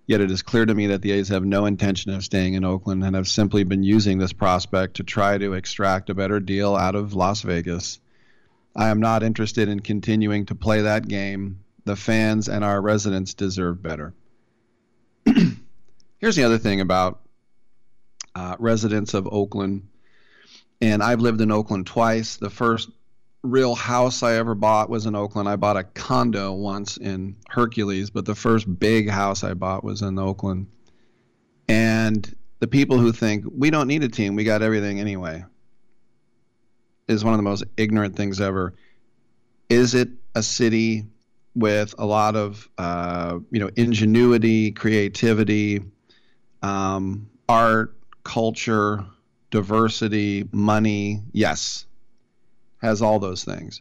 Yet 0.06 0.20
it 0.20 0.30
is 0.30 0.42
clear 0.42 0.66
to 0.66 0.74
me 0.74 0.88
that 0.88 1.00
the 1.00 1.12
A's 1.12 1.28
have 1.28 1.44
no 1.44 1.64
intention 1.64 2.12
of 2.12 2.22
staying 2.22 2.54
in 2.54 2.64
Oakland 2.64 3.02
and 3.02 3.16
have 3.16 3.28
simply 3.28 3.64
been 3.64 3.82
using 3.82 4.18
this 4.18 4.32
prospect 4.32 4.96
to 4.96 5.04
try 5.04 5.38
to 5.38 5.54
extract 5.54 6.10
a 6.10 6.14
better 6.14 6.38
deal 6.38 6.76
out 6.76 6.94
of 6.94 7.14
Las 7.14 7.40
Vegas. 7.40 7.98
I 8.74 8.88
am 8.88 9.00
not 9.00 9.22
interested 9.22 9.70
in 9.70 9.80
continuing 9.80 10.44
to 10.46 10.54
play 10.54 10.82
that 10.82 11.08
game 11.08 11.60
the 11.86 11.96
fans 11.96 12.48
and 12.48 12.64
our 12.64 12.82
residents 12.82 13.32
deserve 13.32 13.80
better. 13.80 14.12
Here's 16.18 16.34
the 16.34 16.42
other 16.42 16.58
thing 16.58 16.80
about 16.80 17.20
uh, 18.34 18.56
residents 18.58 19.14
of 19.14 19.28
Oakland, 19.30 19.86
and 20.80 21.00
I've 21.02 21.20
lived 21.20 21.40
in 21.40 21.52
Oakland 21.52 21.86
twice. 21.86 22.36
The 22.36 22.50
first 22.50 22.90
real 23.42 23.76
house 23.76 24.24
I 24.24 24.34
ever 24.34 24.56
bought 24.56 24.90
was 24.90 25.06
in 25.06 25.14
Oakland. 25.14 25.48
I 25.48 25.54
bought 25.54 25.76
a 25.76 25.84
condo 25.84 26.52
once 26.52 26.96
in 26.96 27.36
Hercules, 27.48 28.10
but 28.10 28.24
the 28.24 28.34
first 28.34 28.80
big 28.80 29.08
house 29.08 29.44
I 29.44 29.54
bought 29.54 29.84
was 29.84 30.02
in 30.02 30.18
Oakland. 30.18 30.66
And 31.68 32.34
the 32.58 32.66
people 32.66 32.98
who 32.98 33.12
think 33.12 33.44
we 33.56 33.70
don't 33.70 33.86
need 33.86 34.02
a 34.02 34.08
team, 34.08 34.34
we 34.34 34.42
got 34.42 34.60
everything 34.60 34.98
anyway, 34.98 35.44
is 37.06 37.24
one 37.24 37.32
of 37.32 37.38
the 37.38 37.44
most 37.44 37.62
ignorant 37.76 38.16
things 38.16 38.40
ever. 38.40 38.74
Is 39.68 39.94
it 39.94 40.08
a 40.34 40.42
city 40.42 41.06
with 41.56 41.94
a 41.98 42.04
lot 42.04 42.36
of 42.36 42.68
uh, 42.78 43.38
you 43.50 43.58
know 43.58 43.70
ingenuity, 43.74 44.70
creativity, 44.70 45.82
um, 46.62 47.28
art, 47.48 47.96
culture, 48.22 49.04
diversity, 49.50 50.46
money. 50.52 51.22
Yes, 51.32 51.86
has 52.82 53.02
all 53.02 53.18
those 53.18 53.42
things. 53.42 53.80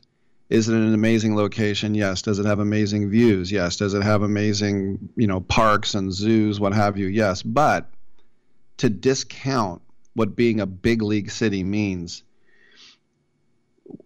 Is 0.49 0.69
it 0.69 0.75
an 0.75 0.93
amazing 0.93 1.35
location? 1.35 1.95
Yes. 1.95 2.21
Does 2.21 2.39
it 2.39 2.45
have 2.45 2.59
amazing 2.59 3.09
views? 3.09 3.51
Yes. 3.51 3.77
Does 3.77 3.93
it 3.93 4.03
have 4.03 4.21
amazing 4.21 5.09
you 5.15 5.27
know 5.27 5.41
parks 5.41 5.95
and 5.95 6.13
zoos, 6.13 6.59
what 6.59 6.73
have 6.73 6.97
you? 6.97 7.07
Yes. 7.07 7.43
But 7.43 7.89
to 8.77 8.89
discount 8.89 9.81
what 10.13 10.35
being 10.35 10.61
a 10.61 10.65
big 10.65 11.01
league 11.01 11.29
city 11.29 11.63
means 11.63 12.23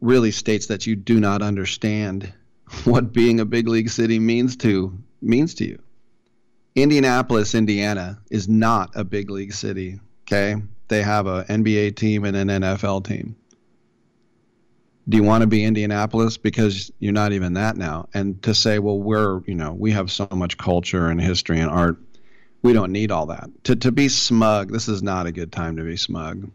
really 0.01 0.31
states 0.31 0.67
that 0.67 0.87
you 0.87 0.95
do 0.95 1.19
not 1.19 1.41
understand 1.41 2.33
what 2.83 3.13
being 3.13 3.39
a 3.39 3.45
big 3.45 3.67
league 3.67 3.89
city 3.89 4.19
means 4.19 4.55
to 4.57 4.97
means 5.21 5.55
to 5.55 5.65
you. 5.65 5.79
Indianapolis, 6.75 7.55
Indiana 7.55 8.19
is 8.29 8.47
not 8.47 8.91
a 8.95 9.03
big 9.03 9.29
league 9.29 9.53
city, 9.53 9.99
okay? 10.23 10.61
They 10.87 11.01
have 11.01 11.27
a 11.27 11.43
NBA 11.45 11.95
team 11.95 12.25
and 12.25 12.35
an 12.37 12.47
NFL 12.47 13.05
team. 13.05 13.35
Do 15.07 15.17
you 15.17 15.23
want 15.23 15.41
to 15.41 15.47
be 15.47 15.63
Indianapolis 15.63 16.37
because 16.37 16.91
you're 16.99 17.13
not 17.13 17.31
even 17.31 17.53
that 17.53 17.75
now? 17.75 18.07
And 18.13 18.41
to 18.43 18.53
say, 18.53 18.77
well, 18.77 18.99
we're, 18.99 19.41
you 19.45 19.55
know, 19.55 19.73
we 19.73 19.91
have 19.91 20.11
so 20.11 20.27
much 20.31 20.57
culture 20.57 21.07
and 21.07 21.19
history 21.19 21.59
and 21.59 21.69
art. 21.69 21.97
We 22.61 22.73
don't 22.73 22.91
need 22.91 23.11
all 23.11 23.27
that. 23.27 23.49
To 23.65 23.75
to 23.77 23.91
be 23.91 24.09
smug, 24.09 24.71
this 24.71 24.87
is 24.87 25.01
not 25.01 25.25
a 25.25 25.31
good 25.31 25.51
time 25.51 25.77
to 25.77 25.83
be 25.83 25.97
smug. 25.97 26.51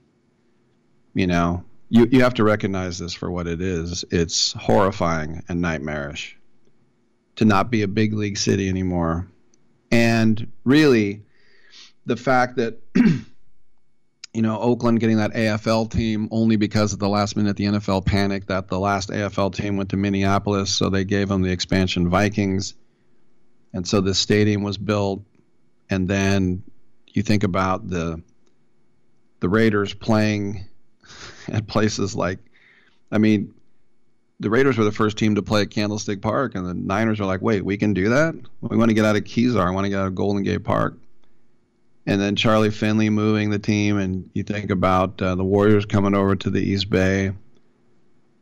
You 1.15 1.27
know, 1.27 1.65
you, 1.95 2.09
you 2.11 2.23
have 2.25 2.35
to 2.35 2.43
recognize 2.43 2.99
this 2.99 3.15
for 3.15 3.31
what 3.31 3.47
it 3.47 3.61
is. 3.61 4.05
It's 4.11 4.53
horrifying 4.55 5.45
and 5.49 5.61
nightmarish 5.61 6.37
to 7.37 7.45
not 7.45 7.71
be 7.71 7.83
a 7.83 7.89
big 7.89 8.15
league 8.15 8.37
city 8.37 8.69
anymore. 8.69 9.29
And 9.93 10.51
really, 10.65 11.23
the 12.05 12.17
fact 12.17 12.57
that, 12.57 12.81
you 12.97 14.43
know, 14.43 14.59
Oakland 14.59 14.99
getting 14.99 15.19
that 15.19 15.35
AFL 15.35 15.89
team 15.89 16.29
only 16.33 16.57
because 16.57 16.93
of 16.93 16.99
the 16.99 17.09
last 17.09 17.37
minute 17.37 17.57
the 17.57 17.67
NFL 17.67 18.05
panicked 18.05 18.49
that 18.49 18.67
the 18.67 18.81
last 18.81 19.11
AFL 19.11 19.55
team 19.55 19.77
went 19.77 19.91
to 19.91 19.97
Minneapolis, 19.97 20.73
so 20.73 20.91
they 20.91 21.05
gave 21.05 21.29
them 21.29 21.43
the 21.43 21.53
expansion 21.53 22.11
Vikings. 22.11 22.75
And 23.73 23.87
so 23.87 24.01
the 24.01 24.15
stadium 24.15 24.65
was 24.65 24.79
built. 24.79 25.23
And 25.89 26.09
then 26.09 26.65
you 27.07 27.23
think 27.23 27.45
about 27.45 27.89
the 27.89 28.21
the 29.39 29.49
Raiders 29.49 29.95
playing 29.95 30.67
at 31.53 31.67
places 31.67 32.15
like, 32.15 32.39
I 33.11 33.19
mean, 33.19 33.55
the 34.41 34.51
Raiders 34.51 34.77
were 34.77 34.85
the 34.85 34.93
first 34.93 35.17
team 35.17 35.35
to 35.37 35.43
play 35.43 35.63
at 35.63 35.71
Candlestick 35.71 36.21
Park, 36.21 36.55
and 36.55 36.67
the 36.67 36.75
Niners 36.75 37.21
are 37.21 37.25
like, 37.25 37.41
wait, 37.41 37.65
we 37.65 37.77
can 37.77 37.95
do 37.95 38.09
that? 38.09 38.35
We 38.61 38.77
want 38.77 38.91
to 38.91 38.95
get 38.95 39.05
out 39.05 39.17
of 39.17 39.25
Kezar. 39.25 39.67
I 39.67 39.71
want 39.71 39.85
to 39.85 39.89
get 39.89 40.01
out 40.01 40.09
of 40.09 40.15
Golden 40.15 40.43
Gate 40.43 40.65
Park. 40.65 40.99
And 42.07 42.21
then 42.21 42.37
Charlie 42.37 42.71
Finley 42.71 43.09
moving 43.11 43.51
the 43.51 43.59
team, 43.59 43.99
and 43.99 44.29
you 44.35 44.43
think 44.43 44.71
about 44.71 45.21
uh, 45.23 45.35
the 45.37 45.45
Warriors 45.45 45.87
coming 45.87 46.15
over 46.15 46.37
to 46.37 46.51
the 46.51 46.61
East 46.61 46.91
Bay. 46.91 47.33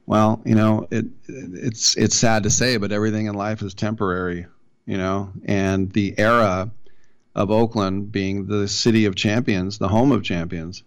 Well, 0.06 0.42
you 0.44 0.56
know, 0.56 0.88
it 0.90 1.06
it's 1.28 1.96
it's 1.96 2.16
sad 2.16 2.42
to 2.42 2.50
say, 2.50 2.76
but 2.76 2.90
everything 2.90 3.26
in 3.26 3.34
life 3.34 3.62
is 3.62 3.72
temporary, 3.72 4.46
you 4.86 4.96
know. 4.96 5.30
And 5.44 5.92
the 5.92 6.18
era 6.18 6.72
of 7.36 7.50
Oakland 7.52 8.10
being 8.10 8.46
the 8.46 8.66
city 8.66 9.04
of 9.04 9.14
champions, 9.14 9.78
the 9.78 9.88
home 9.88 10.10
of 10.10 10.24
champions 10.24 10.82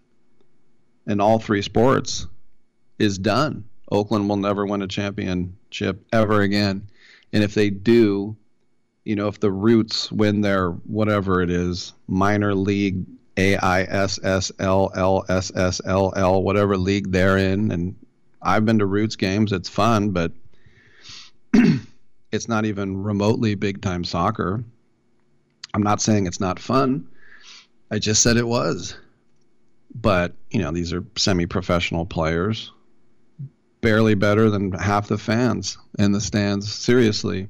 in 1.06 1.20
all 1.20 1.38
three 1.38 1.62
sports 1.62 2.26
is 2.98 3.18
done. 3.18 3.64
Oakland 3.90 4.28
will 4.28 4.36
never 4.36 4.66
win 4.66 4.82
a 4.82 4.88
championship 4.88 6.04
ever 6.12 6.40
again. 6.40 6.88
And 7.32 7.44
if 7.44 7.54
they 7.54 7.70
do, 7.70 8.36
you 9.04 9.14
know, 9.14 9.28
if 9.28 9.38
the 9.38 9.50
Roots 9.50 10.10
win 10.10 10.40
their 10.40 10.70
whatever 10.70 11.40
it 11.40 11.50
is, 11.50 11.92
minor 12.08 12.54
league 12.54 13.04
A 13.36 13.56
I 13.56 13.82
S 13.82 14.18
S 14.22 14.50
L 14.58 14.90
L 14.94 15.24
S 15.28 15.52
S 15.54 15.80
L 15.84 16.12
L, 16.16 16.42
whatever 16.42 16.76
league 16.76 17.12
they're 17.12 17.38
in, 17.38 17.70
and 17.70 17.94
I've 18.42 18.64
been 18.64 18.80
to 18.80 18.86
Roots 18.86 19.16
games, 19.16 19.52
it's 19.52 19.68
fun, 19.68 20.10
but 20.10 20.32
it's 22.32 22.48
not 22.48 22.64
even 22.64 23.02
remotely 23.02 23.54
big 23.54 23.80
time 23.80 24.02
soccer. 24.02 24.64
I'm 25.72 25.82
not 25.82 26.00
saying 26.00 26.26
it's 26.26 26.40
not 26.40 26.58
fun. 26.58 27.06
I 27.90 27.98
just 27.98 28.22
said 28.22 28.36
it 28.36 28.46
was. 28.46 28.96
But, 29.98 30.34
you 30.50 30.60
know, 30.60 30.72
these 30.72 30.92
are 30.92 31.04
semi 31.16 31.46
professional 31.46 32.04
players, 32.04 32.70
barely 33.80 34.14
better 34.14 34.50
than 34.50 34.72
half 34.72 35.08
the 35.08 35.16
fans 35.16 35.78
in 35.98 36.12
the 36.12 36.20
stands, 36.20 36.70
seriously. 36.70 37.48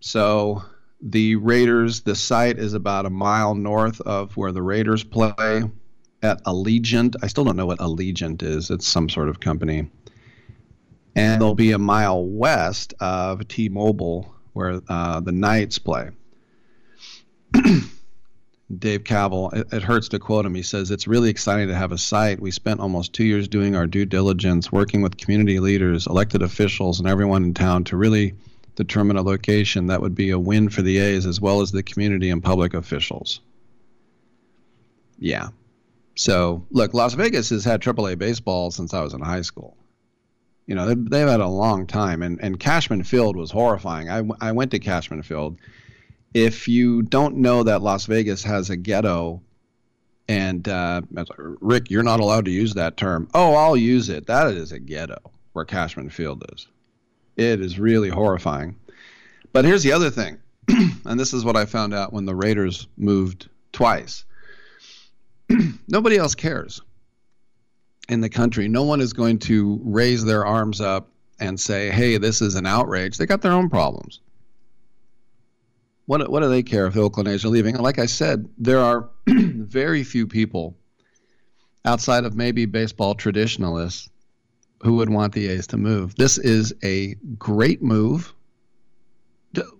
So 0.00 0.62
the 1.02 1.36
Raiders, 1.36 2.00
the 2.00 2.14
site 2.14 2.58
is 2.58 2.72
about 2.72 3.04
a 3.04 3.10
mile 3.10 3.54
north 3.54 4.00
of 4.00 4.36
where 4.38 4.52
the 4.52 4.62
Raiders 4.62 5.04
play 5.04 5.62
at 6.22 6.42
Allegiant. 6.44 7.16
I 7.22 7.26
still 7.26 7.44
don't 7.44 7.56
know 7.56 7.66
what 7.66 7.80
Allegiant 7.80 8.42
is, 8.42 8.70
it's 8.70 8.86
some 8.86 9.10
sort 9.10 9.28
of 9.28 9.38
company. 9.38 9.90
And 11.14 11.42
they'll 11.42 11.54
be 11.54 11.72
a 11.72 11.78
mile 11.78 12.24
west 12.24 12.94
of 13.00 13.46
T 13.48 13.68
Mobile, 13.68 14.34
where 14.54 14.80
uh, 14.88 15.20
the 15.20 15.32
Knights 15.32 15.78
play. 15.78 16.08
Dave 18.78 19.04
Kaval, 19.04 19.52
it, 19.52 19.72
it, 19.72 19.82
hurts 19.82 20.08
to 20.08 20.18
quote 20.18 20.46
him. 20.46 20.54
He 20.54 20.62
says, 20.62 20.90
It's 20.90 21.06
really 21.06 21.28
exciting 21.28 21.68
to 21.68 21.74
have 21.74 21.92
a 21.92 21.98
site. 21.98 22.40
We 22.40 22.50
spent 22.50 22.80
almost 22.80 23.12
two 23.12 23.24
years 23.24 23.48
doing 23.48 23.76
our 23.76 23.86
due 23.86 24.06
diligence, 24.06 24.72
working 24.72 25.02
with 25.02 25.18
community 25.18 25.60
leaders, 25.60 26.06
elected 26.06 26.42
officials, 26.42 26.98
and 26.98 27.08
everyone 27.08 27.44
in 27.44 27.54
town 27.54 27.84
to 27.84 27.96
really 27.96 28.34
determine 28.74 29.16
a 29.16 29.22
location 29.22 29.88
that 29.88 30.00
would 30.00 30.14
be 30.14 30.30
a 30.30 30.38
win 30.38 30.68
for 30.70 30.80
the 30.80 30.98
A's 30.98 31.26
as 31.26 31.40
well 31.40 31.60
as 31.60 31.70
the 31.70 31.82
community 31.82 32.30
and 32.30 32.42
public 32.42 32.72
officials. 32.72 33.40
Yeah. 35.18 35.48
So, 36.14 36.66
look, 36.70 36.94
Las 36.94 37.14
Vegas 37.14 37.50
has 37.50 37.64
had 37.64 37.80
AAA 37.80 38.18
baseball 38.18 38.70
since 38.70 38.94
I 38.94 39.02
was 39.02 39.12
in 39.12 39.20
high 39.20 39.42
school. 39.42 39.76
You 40.66 40.74
know, 40.74 40.86
they've, 40.86 41.10
they've 41.10 41.28
had 41.28 41.40
a 41.40 41.48
long 41.48 41.86
time, 41.86 42.22
and, 42.22 42.40
and 42.40 42.58
Cashman 42.58 43.02
Field 43.02 43.36
was 43.36 43.50
horrifying. 43.50 44.08
I, 44.08 44.22
I 44.40 44.52
went 44.52 44.70
to 44.70 44.78
Cashman 44.78 45.22
Field 45.22 45.58
if 46.34 46.66
you 46.68 47.02
don't 47.02 47.36
know 47.36 47.62
that 47.62 47.82
Las 47.82 48.06
Vegas 48.06 48.42
has 48.44 48.70
a 48.70 48.76
ghetto, 48.76 49.42
and 50.28 50.66
uh, 50.68 51.02
Rick, 51.36 51.90
you're 51.90 52.02
not 52.02 52.20
allowed 52.20 52.46
to 52.46 52.50
use 52.50 52.74
that 52.74 52.96
term. 52.96 53.28
Oh, 53.34 53.54
I'll 53.54 53.76
use 53.76 54.08
it. 54.08 54.26
That 54.26 54.48
is 54.52 54.72
a 54.72 54.78
ghetto 54.78 55.18
where 55.52 55.64
Cashman 55.64 56.10
Field 56.10 56.44
is. 56.54 56.68
It 57.36 57.60
is 57.60 57.78
really 57.78 58.08
horrifying. 58.08 58.76
But 59.52 59.64
here's 59.64 59.82
the 59.82 59.92
other 59.92 60.10
thing, 60.10 60.38
and 60.68 61.20
this 61.20 61.34
is 61.34 61.44
what 61.44 61.56
I 61.56 61.66
found 61.66 61.92
out 61.92 62.12
when 62.12 62.24
the 62.24 62.34
Raiders 62.34 62.86
moved 62.96 63.48
twice. 63.72 64.24
Nobody 65.88 66.16
else 66.16 66.34
cares 66.34 66.80
in 68.08 68.20
the 68.20 68.30
country. 68.30 68.68
No 68.68 68.84
one 68.84 69.00
is 69.00 69.12
going 69.12 69.38
to 69.40 69.80
raise 69.84 70.24
their 70.24 70.46
arms 70.46 70.80
up 70.80 71.08
and 71.40 71.60
say, 71.60 71.90
hey, 71.90 72.16
this 72.16 72.40
is 72.40 72.54
an 72.54 72.66
outrage. 72.66 73.18
They 73.18 73.26
got 73.26 73.42
their 73.42 73.52
own 73.52 73.68
problems 73.68 74.20
what 76.12 76.30
what 76.30 76.40
do 76.40 76.48
they 76.50 76.62
care 76.62 76.86
if 76.86 76.92
the 76.92 77.00
Oakland 77.00 77.26
A's 77.26 77.42
are 77.42 77.48
leaving? 77.48 77.74
And 77.74 77.82
like 77.82 77.98
I 77.98 78.04
said, 78.04 78.46
there 78.58 78.80
are 78.80 79.08
very 79.26 80.04
few 80.04 80.26
people 80.26 80.76
outside 81.86 82.26
of 82.26 82.36
maybe 82.36 82.66
baseball 82.66 83.14
traditionalists 83.14 84.10
who 84.82 84.96
would 84.96 85.08
want 85.08 85.32
the 85.32 85.48
A's 85.48 85.68
to 85.68 85.78
move. 85.78 86.14
This 86.16 86.36
is 86.36 86.74
a 86.84 87.14
great 87.38 87.82
move. 87.82 88.34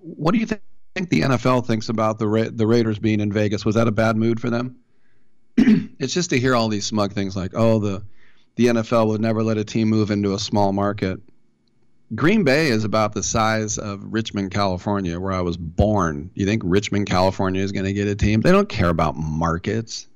What 0.01 0.33
do 0.33 0.39
you 0.39 0.47
think 0.47 0.63
the 1.11 1.21
NFL 1.21 1.67
thinks 1.67 1.91
about 1.91 2.19
the 2.19 2.27
Ra- 2.27 2.51
the 2.51 2.67
Raiders 2.67 2.99
being 2.99 3.21
in 3.21 3.31
Vegas? 3.31 3.67
Was 3.67 3.75
that 3.75 3.87
a 3.87 3.93
bad 3.93 4.17
mood 4.17 4.41
for 4.41 4.49
them? 4.49 4.77
it's 5.59 6.15
just 6.15 6.31
to 6.31 6.41
hear 6.41 6.57
all 6.57 6.69
these 6.69 6.87
smug 6.87 7.13
things 7.13 7.37
like, 7.37 7.53
"Oh, 7.55 7.79
the 7.79 8.03
the 8.57 8.69
NFL 8.69 9.09
would 9.09 9.21
never 9.21 9.43
let 9.43 9.59
a 9.59 9.65
team 9.65 9.91
move 9.91 10.11
into 10.11 10.33
a 10.33 10.39
small 10.39 10.73
market." 10.73 11.21
Green 12.15 12.45
Bay 12.45 12.69
is 12.69 12.85
about 12.85 13.15
the 13.15 13.23
size 13.23 13.79
of 13.79 14.13
Richmond, 14.13 14.51
California, 14.51 15.19
where 15.19 15.33
I 15.33 15.41
was 15.41 15.57
born. 15.57 16.31
You 16.35 16.45
think 16.45 16.63
Richmond, 16.65 17.07
California 17.07 17.63
is 17.63 17.73
going 17.73 17.87
to 17.87 17.93
get 17.93 18.07
a 18.07 18.15
team? 18.15 18.43
They 18.43 18.53
don't 18.53 18.69
care 18.69 18.91
about 18.91 19.17
markets. 19.17 20.07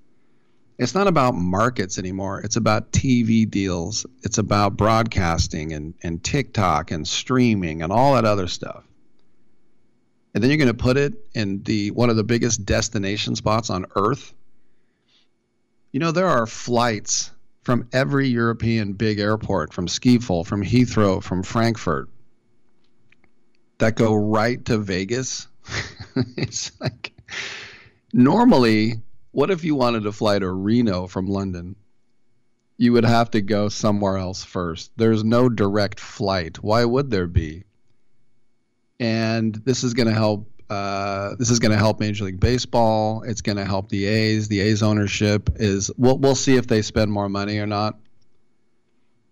It's 0.78 0.94
not 0.94 1.06
about 1.06 1.32
markets 1.32 1.98
anymore. 1.98 2.40
It's 2.40 2.56
about 2.56 2.92
TV 2.92 3.48
deals. 3.48 4.04
It's 4.22 4.36
about 4.36 4.76
broadcasting 4.76 5.72
and, 5.72 5.94
and 6.02 6.22
TikTok 6.22 6.90
and 6.90 7.08
streaming 7.08 7.82
and 7.82 7.90
all 7.90 8.14
that 8.14 8.26
other 8.26 8.46
stuff. 8.46 8.84
And 10.34 10.42
then 10.42 10.50
you're 10.50 10.58
going 10.58 10.68
to 10.68 10.74
put 10.74 10.98
it 10.98 11.14
in 11.32 11.62
the 11.62 11.92
one 11.92 12.10
of 12.10 12.16
the 12.16 12.24
biggest 12.24 12.66
destination 12.66 13.36
spots 13.36 13.70
on 13.70 13.86
earth. 13.96 14.34
You 15.92 16.00
know, 16.00 16.12
there 16.12 16.28
are 16.28 16.46
flights 16.46 17.30
from 17.66 17.88
every 17.92 18.28
European 18.28 18.92
big 18.92 19.18
airport, 19.18 19.74
from 19.74 19.88
Schiphol, 19.88 20.46
from 20.46 20.62
Heathrow, 20.62 21.20
from 21.20 21.42
Frankfurt, 21.42 22.08
that 23.78 23.96
go 23.96 24.14
right 24.14 24.64
to 24.66 24.78
Vegas. 24.78 25.48
it's 26.36 26.70
like 26.80 27.12
normally, 28.12 29.02
what 29.32 29.50
if 29.50 29.64
you 29.64 29.74
wanted 29.74 30.04
to 30.04 30.12
fly 30.12 30.38
to 30.38 30.48
Reno 30.48 31.08
from 31.08 31.26
London? 31.26 31.74
You 32.76 32.92
would 32.92 33.04
have 33.04 33.32
to 33.32 33.40
go 33.40 33.68
somewhere 33.68 34.16
else 34.16 34.44
first. 34.44 34.92
There's 34.96 35.24
no 35.24 35.48
direct 35.48 35.98
flight. 35.98 36.62
Why 36.62 36.84
would 36.84 37.10
there 37.10 37.26
be? 37.26 37.64
And 39.00 39.52
this 39.52 39.82
is 39.82 39.92
going 39.92 40.06
to 40.06 40.14
help 40.14 40.48
uh, 40.68 41.34
this 41.36 41.50
is 41.50 41.58
going 41.58 41.72
to 41.72 41.78
help 41.78 42.00
Major 42.00 42.24
League 42.24 42.40
Baseball. 42.40 43.22
It's 43.22 43.40
going 43.40 43.56
to 43.56 43.64
help 43.64 43.88
the 43.88 44.06
A's. 44.06 44.48
The 44.48 44.60
A's 44.60 44.82
ownership 44.82 45.50
is 45.56 45.90
we'll 45.96 46.18
we'll 46.18 46.34
see 46.34 46.56
if 46.56 46.66
they 46.66 46.82
spend 46.82 47.12
more 47.12 47.28
money 47.28 47.58
or 47.58 47.66
not. 47.66 47.98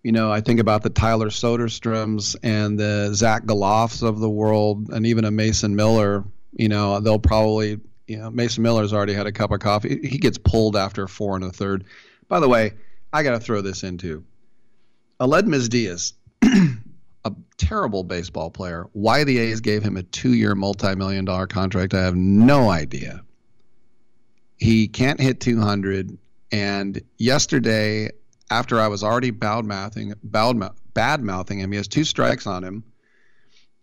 You 0.03 0.11
know, 0.11 0.31
I 0.31 0.39
think 0.41 0.59
about 0.59 0.83
the 0.83 0.91
Tyler 0.91 1.29
Soderstroms 1.29 2.35
and 2.43 2.79
the 2.79 3.11
Zach 3.13 3.43
Gelofs 3.45 4.03
of 4.03 4.19
the 4.19 4.29
world, 4.29 4.89
and 4.91 5.05
even 5.05 5.25
a 5.25 5.31
Mason 5.31 5.75
Miller. 5.75 6.23
You 6.53 6.69
know, 6.69 6.99
they'll 7.01 7.19
probably 7.19 7.81
you 8.07 8.17
know 8.17 8.31
Mason 8.31 8.63
Miller's 8.63 8.93
already 8.93 9.13
had 9.13 9.27
a 9.27 9.31
cup 9.31 9.51
of 9.51 9.59
coffee. 9.59 10.07
He 10.07 10.17
gets 10.17 10.37
pulled 10.37 10.77
after 10.77 11.07
four 11.07 11.35
and 11.35 11.43
a 11.43 11.49
third. 11.49 11.83
By 12.29 12.39
the 12.39 12.47
way, 12.47 12.73
I 13.11 13.23
got 13.23 13.31
to 13.31 13.39
throw 13.39 13.61
this 13.61 13.83
into 13.83 14.23
Aledmys 15.19 15.69
Diaz 15.69 16.13
terrible 17.57 18.03
baseball 18.03 18.49
player. 18.49 18.87
Why 18.93 19.23
the 19.23 19.37
A's 19.37 19.61
gave 19.61 19.83
him 19.83 19.97
a 19.97 20.03
two-year, 20.03 20.55
multi-million 20.55 21.25
dollar 21.25 21.47
contract, 21.47 21.93
I 21.93 22.03
have 22.03 22.15
no 22.15 22.69
idea. 22.69 23.23
He 24.57 24.87
can't 24.87 25.19
hit 25.19 25.39
200, 25.39 26.17
and 26.51 27.01
yesterday, 27.17 28.11
after 28.49 28.79
I 28.79 28.87
was 28.87 29.03
already 29.03 29.31
bad 29.31 29.65
mouthing, 29.65 30.13
bad 30.23 31.21
mouthing 31.21 31.59
him, 31.59 31.71
he 31.71 31.77
has 31.77 31.87
two 31.87 32.03
strikes 32.03 32.47
on 32.47 32.63
him, 32.63 32.83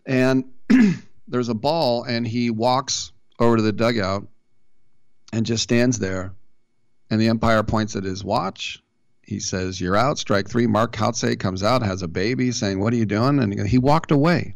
and 0.05 0.45
there's 1.27 1.49
a 1.49 1.53
ball, 1.53 2.03
and 2.03 2.27
he 2.27 2.49
walks 2.49 3.11
over 3.39 3.57
to 3.57 3.61
the 3.61 3.71
dugout 3.71 4.27
and 5.31 5.45
just 5.45 5.63
stands 5.63 5.99
there, 5.99 6.33
and 7.09 7.21
the 7.21 7.29
umpire 7.29 7.63
points 7.63 7.95
at 7.95 8.03
his 8.03 8.23
watch 8.23 8.82
he 9.23 9.39
says, 9.39 9.79
You're 9.79 9.95
out, 9.95 10.19
strike 10.19 10.49
three. 10.49 10.67
Mark 10.67 10.95
Kotsay 10.95 11.39
comes 11.39 11.63
out, 11.63 11.81
has 11.81 12.01
a 12.01 12.07
baby, 12.07 12.51
saying, 12.51 12.79
What 12.79 12.93
are 12.93 12.97
you 12.97 13.05
doing? 13.05 13.39
And 13.39 13.67
he 13.67 13.77
walked 13.77 14.11
away. 14.11 14.55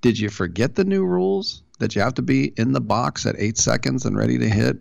Did 0.00 0.18
you 0.18 0.28
forget 0.28 0.74
the 0.74 0.84
new 0.84 1.04
rules 1.04 1.62
that 1.78 1.94
you 1.94 2.02
have 2.02 2.14
to 2.14 2.22
be 2.22 2.52
in 2.56 2.72
the 2.72 2.80
box 2.80 3.26
at 3.26 3.36
eight 3.38 3.58
seconds 3.58 4.04
and 4.04 4.16
ready 4.16 4.38
to 4.38 4.48
hit? 4.48 4.78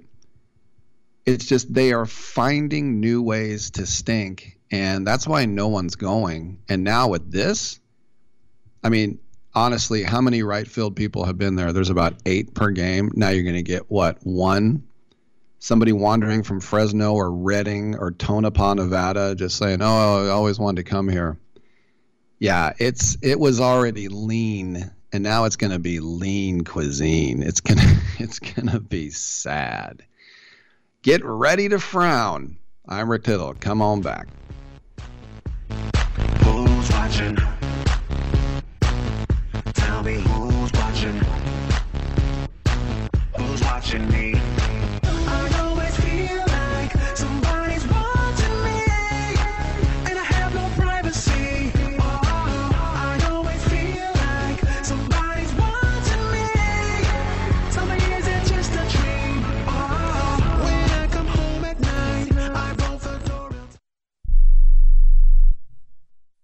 It's 1.25 1.45
just 1.45 1.73
they 1.73 1.93
are 1.93 2.05
finding 2.05 2.99
new 2.99 3.21
ways 3.21 3.71
to 3.71 3.85
stink. 3.85 4.59
And 4.71 5.05
that's 5.05 5.27
why 5.27 5.45
no 5.45 5.67
one's 5.67 5.95
going. 5.95 6.59
And 6.67 6.83
now 6.83 7.09
with 7.09 7.31
this, 7.31 7.79
I 8.83 8.89
mean, 8.89 9.19
honestly, 9.53 10.03
how 10.03 10.19
many 10.19 10.43
right 10.43 10.67
field 10.67 10.95
people 10.95 11.25
have 11.25 11.37
been 11.37 11.55
there? 11.55 11.71
There's 11.71 11.89
about 11.89 12.15
eight 12.25 12.53
per 12.53 12.71
game. 12.71 13.11
Now 13.13 13.29
you're 13.29 13.43
going 13.43 13.55
to 13.55 13.61
get 13.63 13.89
what, 13.89 14.17
one 14.23 14.83
somebody 15.63 15.93
wandering 15.93 16.43
from 16.43 16.59
Fresno 16.59 17.13
or 17.13 17.31
Redding 17.31 17.95
or 17.95 18.11
Tonopah, 18.11 18.73
Nevada, 18.73 19.33
just 19.33 19.57
saying, 19.57 19.81
"Oh, 19.81 20.27
I 20.27 20.29
always 20.29 20.59
wanted 20.59 20.83
to 20.83 20.89
come 20.89 21.07
here." 21.07 21.37
Yeah, 22.37 22.73
it's 22.79 23.17
it 23.21 23.39
was 23.39 23.61
already 23.61 24.09
lean, 24.09 24.91
and 25.13 25.23
now 25.23 25.45
it's 25.45 25.55
going 25.55 25.71
to 25.71 25.79
be 25.79 26.01
lean 26.01 26.65
cuisine. 26.65 27.41
It's 27.41 27.61
gonna 27.61 27.81
it's 28.19 28.39
gonna 28.39 28.81
be 28.81 29.09
sad. 29.09 30.03
Get 31.01 31.23
ready 31.23 31.69
to 31.69 31.79
frown. 31.79 32.57
I'm 32.87 33.09
Rick 33.09 33.23
Tittle. 33.23 33.55
Come 33.59 33.81
on 33.81 34.01
back. 34.01 34.27
Who's 36.43 36.91
watching? 36.91 37.37
Tell 39.73 40.03
me 40.03 40.15
who's 40.15 40.73
watching? 40.73 41.21
Who's 43.37 43.61
watching? 43.61 43.73
watching 43.93 44.09
me. 44.11 44.82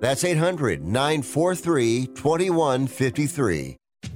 That's 0.00 0.24
800 0.24 0.84
943 0.84 2.06
2153. 2.06 3.76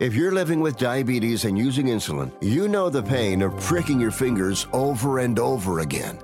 If 0.00 0.14
you're 0.14 0.32
living 0.32 0.60
with 0.62 0.78
diabetes 0.78 1.44
and 1.44 1.58
using 1.58 1.88
insulin, 1.88 2.32
you 2.40 2.68
know 2.68 2.88
the 2.88 3.02
pain 3.02 3.42
of 3.42 3.54
pricking 3.60 4.00
your 4.00 4.10
fingers 4.10 4.66
over 4.72 5.18
and 5.18 5.38
over 5.38 5.80
again. 5.80 6.18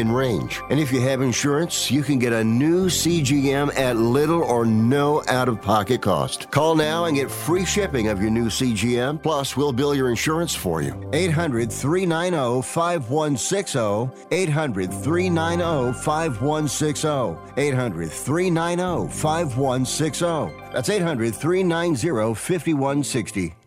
in 0.00 0.10
range. 0.10 0.60
And 0.70 0.80
if 0.80 0.90
you 0.90 1.00
have 1.02 1.22
insurance, 1.22 1.90
you 1.90 2.02
can 2.02 2.18
get 2.18 2.32
a 2.32 2.42
new 2.42 2.86
CGM 2.86 3.76
at 3.78 3.96
little 3.96 4.42
or 4.42 4.64
no 4.64 5.22
out 5.28 5.48
of 5.48 5.62
pocket 5.62 6.02
cost. 6.02 6.50
Call 6.50 6.74
now 6.74 7.04
and 7.04 7.16
get 7.16 7.30
free 7.30 7.64
shipping 7.64 8.08
of 8.08 8.20
your 8.20 8.30
new 8.30 8.46
CGM. 8.46 9.22
Plus, 9.22 9.56
we'll 9.56 9.72
bill 9.72 9.94
your 9.94 10.10
insurance 10.10 10.54
for 10.54 10.82
you. 10.82 11.08
800 11.12 11.70
390 11.70 12.62
5160. 12.62 14.26
800 14.32 14.92
390 14.92 15.92
5160. 16.00 17.60
800 17.60 18.10
390 18.10 19.12
5160. 19.12 20.72
That's 20.72 20.88
800 20.88 21.34
390 21.34 22.34
5160. 22.34 23.59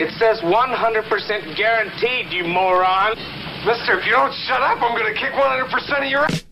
It 0.00 0.12
says 0.12 0.38
100% 0.42 1.56
guaranteed, 1.56 2.32
you 2.32 2.44
moron. 2.44 3.16
Mister, 3.66 3.98
if 3.98 4.06
you 4.06 4.12
don't 4.12 4.32
shut 4.46 4.62
up, 4.62 4.80
I'm 4.80 4.96
to 5.12 5.18
kick 5.18 5.32
100% 5.32 6.04
of 6.04 6.08
your 6.08 6.24
ass. 6.24 6.47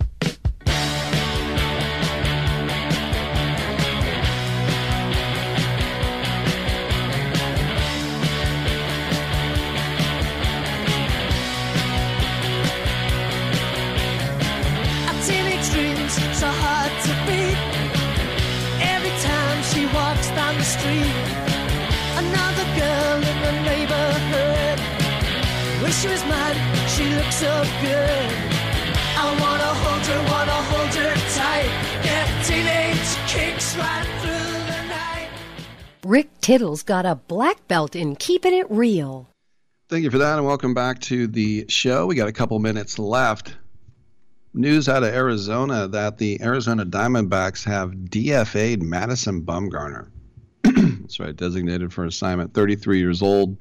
The 23.47 23.53
neighborhood. 23.63 24.79
Wish 25.81 26.03
she 26.03 26.09
was 26.09 26.25
mine, 26.25 26.59
she 26.89 27.05
looks 27.15 27.37
so 27.37 27.55
good. 27.81 28.27
I 29.19 29.27
wanna 29.41 29.73
hold 29.83 30.05
her, 30.11 30.21
wanna 30.33 30.61
hold 30.71 30.93
her 30.95 31.15
tight. 31.39 31.71
Get 32.03 32.27
teenage 32.45 33.11
kicks 33.29 33.77
right 33.77 34.09
through 34.21 34.53
the 34.73 34.83
night. 34.89 35.29
Rick 36.05 36.29
Tittle's 36.41 36.83
got 36.83 37.07
a 37.07 37.15
black 37.15 37.69
belt 37.69 37.95
in 37.95 38.17
keeping 38.17 38.53
it 38.53 38.67
real. 38.69 39.29
Thank 39.89 40.03
you 40.03 40.11
for 40.11 40.19
that, 40.19 40.39
and 40.39 40.47
welcome 40.47 40.75
back 40.75 40.99
to 41.03 41.29
the 41.29 41.67
show. 41.69 42.07
We 42.07 42.17
got 42.17 42.29
a 42.29 42.33
couple 42.33 42.59
minutes 42.59 42.99
left. 42.99 43.55
News 44.55 44.89
out 44.89 45.05
of 45.05 45.15
Arizona 45.15 45.87
that 45.87 46.19
the 46.19 46.43
Arizona 46.43 46.85
Diamondbacks 46.85 47.63
have 47.65 47.93
DFA'd 47.93 48.83
Madison 48.83 49.43
Bumgarner. 49.43 50.09
That's 51.07 51.21
right, 51.21 51.37
designated 51.37 51.93
for 51.93 52.05
assignment. 52.05 52.53
33 52.53 52.99
years 52.99 53.23
old. 53.23 53.57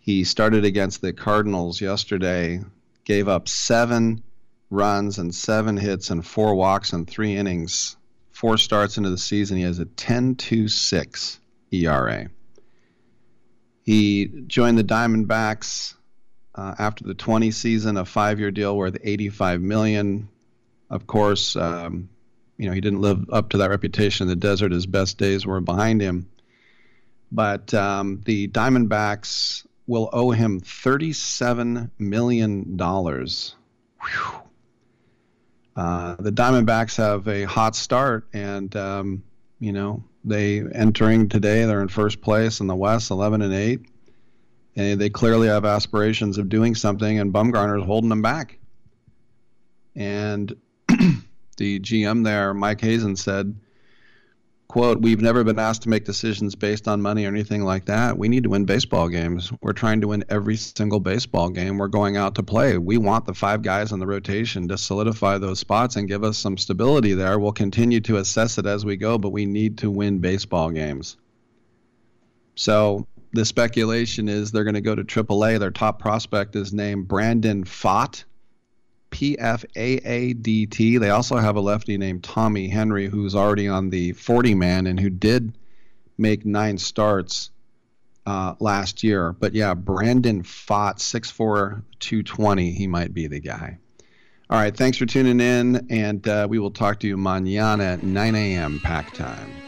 He 0.00 0.24
started 0.24 0.64
against 0.64 1.00
the 1.00 1.12
Cardinals 1.12 1.80
yesterday, 1.80 2.64
gave 3.04 3.28
up 3.28 3.46
seven 3.46 4.24
runs 4.68 5.18
and 5.18 5.32
seven 5.32 5.76
hits 5.76 6.10
and 6.10 6.26
four 6.26 6.56
walks 6.56 6.92
in 6.92 7.06
three 7.06 7.36
innings. 7.36 7.96
Four 8.32 8.58
starts 8.58 8.96
into 8.96 9.08
the 9.08 9.18
season. 9.18 9.56
He 9.56 9.62
has 9.62 9.78
a 9.78 9.84
10 9.84 10.34
2 10.34 10.66
6 10.66 11.38
ERA. 11.70 12.28
He 13.84 14.26
joined 14.48 14.78
the 14.78 14.84
Diamondbacks 14.84 15.94
uh, 16.56 16.74
after 16.76 17.04
the 17.04 17.14
20 17.14 17.52
season, 17.52 17.96
a 17.96 18.04
five-year 18.04 18.50
deal 18.50 18.76
worth 18.76 18.98
85 19.00 19.60
million. 19.60 20.28
Of 20.90 21.06
course, 21.06 21.54
um, 21.54 22.08
you 22.56 22.66
know 22.66 22.72
he 22.72 22.80
didn't 22.80 23.00
live 23.00 23.30
up 23.30 23.50
to 23.50 23.58
that 23.58 23.70
reputation 23.70 24.24
in 24.24 24.28
the 24.28 24.34
desert. 24.34 24.72
His 24.72 24.86
best 24.86 25.18
days 25.18 25.46
were 25.46 25.60
behind 25.60 26.00
him. 26.00 26.28
But 27.30 27.72
um, 27.74 28.22
the 28.24 28.48
Diamondbacks 28.48 29.66
will 29.86 30.08
owe 30.12 30.30
him 30.30 30.60
37 30.60 31.90
million 31.98 32.76
dollars. 32.76 33.54
uh, 35.76 36.16
the 36.18 36.32
Diamondbacks 36.32 36.96
have 36.96 37.26
a 37.28 37.44
hot 37.44 37.76
start, 37.76 38.28
and 38.32 38.74
um, 38.76 39.22
you 39.60 39.72
know 39.72 40.04
they 40.24 40.60
entering 40.60 41.28
today. 41.28 41.64
They're 41.64 41.82
in 41.82 41.88
first 41.88 42.20
place 42.20 42.60
in 42.60 42.66
the 42.66 42.76
West, 42.76 43.10
11 43.10 43.42
and 43.42 43.54
eight, 43.54 43.80
and 44.76 45.00
they 45.00 45.10
clearly 45.10 45.48
have 45.48 45.64
aspirations 45.64 46.38
of 46.38 46.48
doing 46.48 46.74
something. 46.74 47.18
And 47.18 47.32
Bumgarner's 47.32 47.84
holding 47.84 48.10
them 48.10 48.22
back. 48.22 48.58
And 49.96 50.54
the 51.56 51.80
GM 51.80 52.24
there, 52.24 52.54
Mike 52.54 52.80
Hazen, 52.80 53.16
said 53.16 53.56
quote, 54.68 55.00
we've 55.00 55.22
never 55.22 55.44
been 55.44 55.58
asked 55.58 55.82
to 55.82 55.88
make 55.88 56.04
decisions 56.04 56.54
based 56.54 56.86
on 56.86 57.00
money 57.00 57.24
or 57.24 57.28
anything 57.28 57.64
like 57.64 57.86
that. 57.86 58.18
We 58.18 58.28
need 58.28 58.42
to 58.42 58.50
win 58.50 58.66
baseball 58.66 59.08
games. 59.08 59.50
We're 59.62 59.72
trying 59.72 60.02
to 60.02 60.08
win 60.08 60.24
every 60.28 60.56
single 60.56 61.00
baseball 61.00 61.48
game 61.48 61.78
we're 61.78 61.88
going 61.88 62.18
out 62.18 62.34
to 62.34 62.42
play. 62.42 62.76
We 62.76 62.98
want 62.98 63.24
the 63.24 63.32
five 63.32 63.62
guys 63.62 63.92
in 63.92 63.98
the 63.98 64.06
rotation 64.06 64.68
to 64.68 64.76
solidify 64.76 65.38
those 65.38 65.58
spots 65.58 65.96
and 65.96 66.06
give 66.06 66.22
us 66.22 66.36
some 66.36 66.58
stability 66.58 67.14
there. 67.14 67.38
We'll 67.38 67.52
continue 67.52 68.00
to 68.02 68.18
assess 68.18 68.58
it 68.58 68.66
as 68.66 68.84
we 68.84 68.96
go, 68.96 69.16
but 69.16 69.30
we 69.30 69.46
need 69.46 69.78
to 69.78 69.90
win 69.90 70.18
baseball 70.18 70.70
games. 70.70 71.16
So 72.54 73.06
the 73.32 73.46
speculation 73.46 74.28
is 74.28 74.50
they're 74.50 74.64
going 74.64 74.74
to 74.74 74.80
go 74.82 74.94
to 74.94 75.04
AAA. 75.04 75.58
Their 75.60 75.70
top 75.70 75.98
prospect 75.98 76.56
is 76.56 76.74
named 76.74 77.08
Brandon 77.08 77.64
Pfaadt. 79.10 81.00
They 81.00 81.10
also 81.10 81.36
have 81.36 81.56
a 81.56 81.60
lefty 81.60 81.98
named 81.98 82.24
Tommy 82.24 82.68
Henry, 82.68 83.06
who's 83.06 83.34
already 83.34 83.68
on 83.68 83.90
the 83.90 84.12
40 84.12 84.54
man 84.54 84.86
and 84.86 84.98
who 84.98 85.10
did 85.10 85.56
make 86.16 86.44
nine 86.44 86.78
starts 86.78 87.50
uh, 88.26 88.54
last 88.60 89.02
year. 89.02 89.32
But 89.32 89.54
yeah, 89.54 89.74
Brandon 89.74 90.42
Pfaadt, 90.42 90.98
6'4, 90.98 91.82
220. 91.98 92.72
He 92.72 92.86
might 92.86 93.14
be 93.14 93.26
the 93.26 93.40
guy. 93.40 93.78
All 94.50 94.58
right, 94.58 94.74
thanks 94.74 94.96
for 94.96 95.04
tuning 95.04 95.40
in, 95.40 95.86
and 95.90 96.26
uh, 96.26 96.46
we 96.48 96.58
will 96.58 96.70
talk 96.70 97.00
to 97.00 97.06
you 97.06 97.18
mañana 97.18 97.94
at 97.94 98.02
9 98.02 98.34
a.m. 98.34 98.80
pack 98.82 99.12
time. 99.12 99.67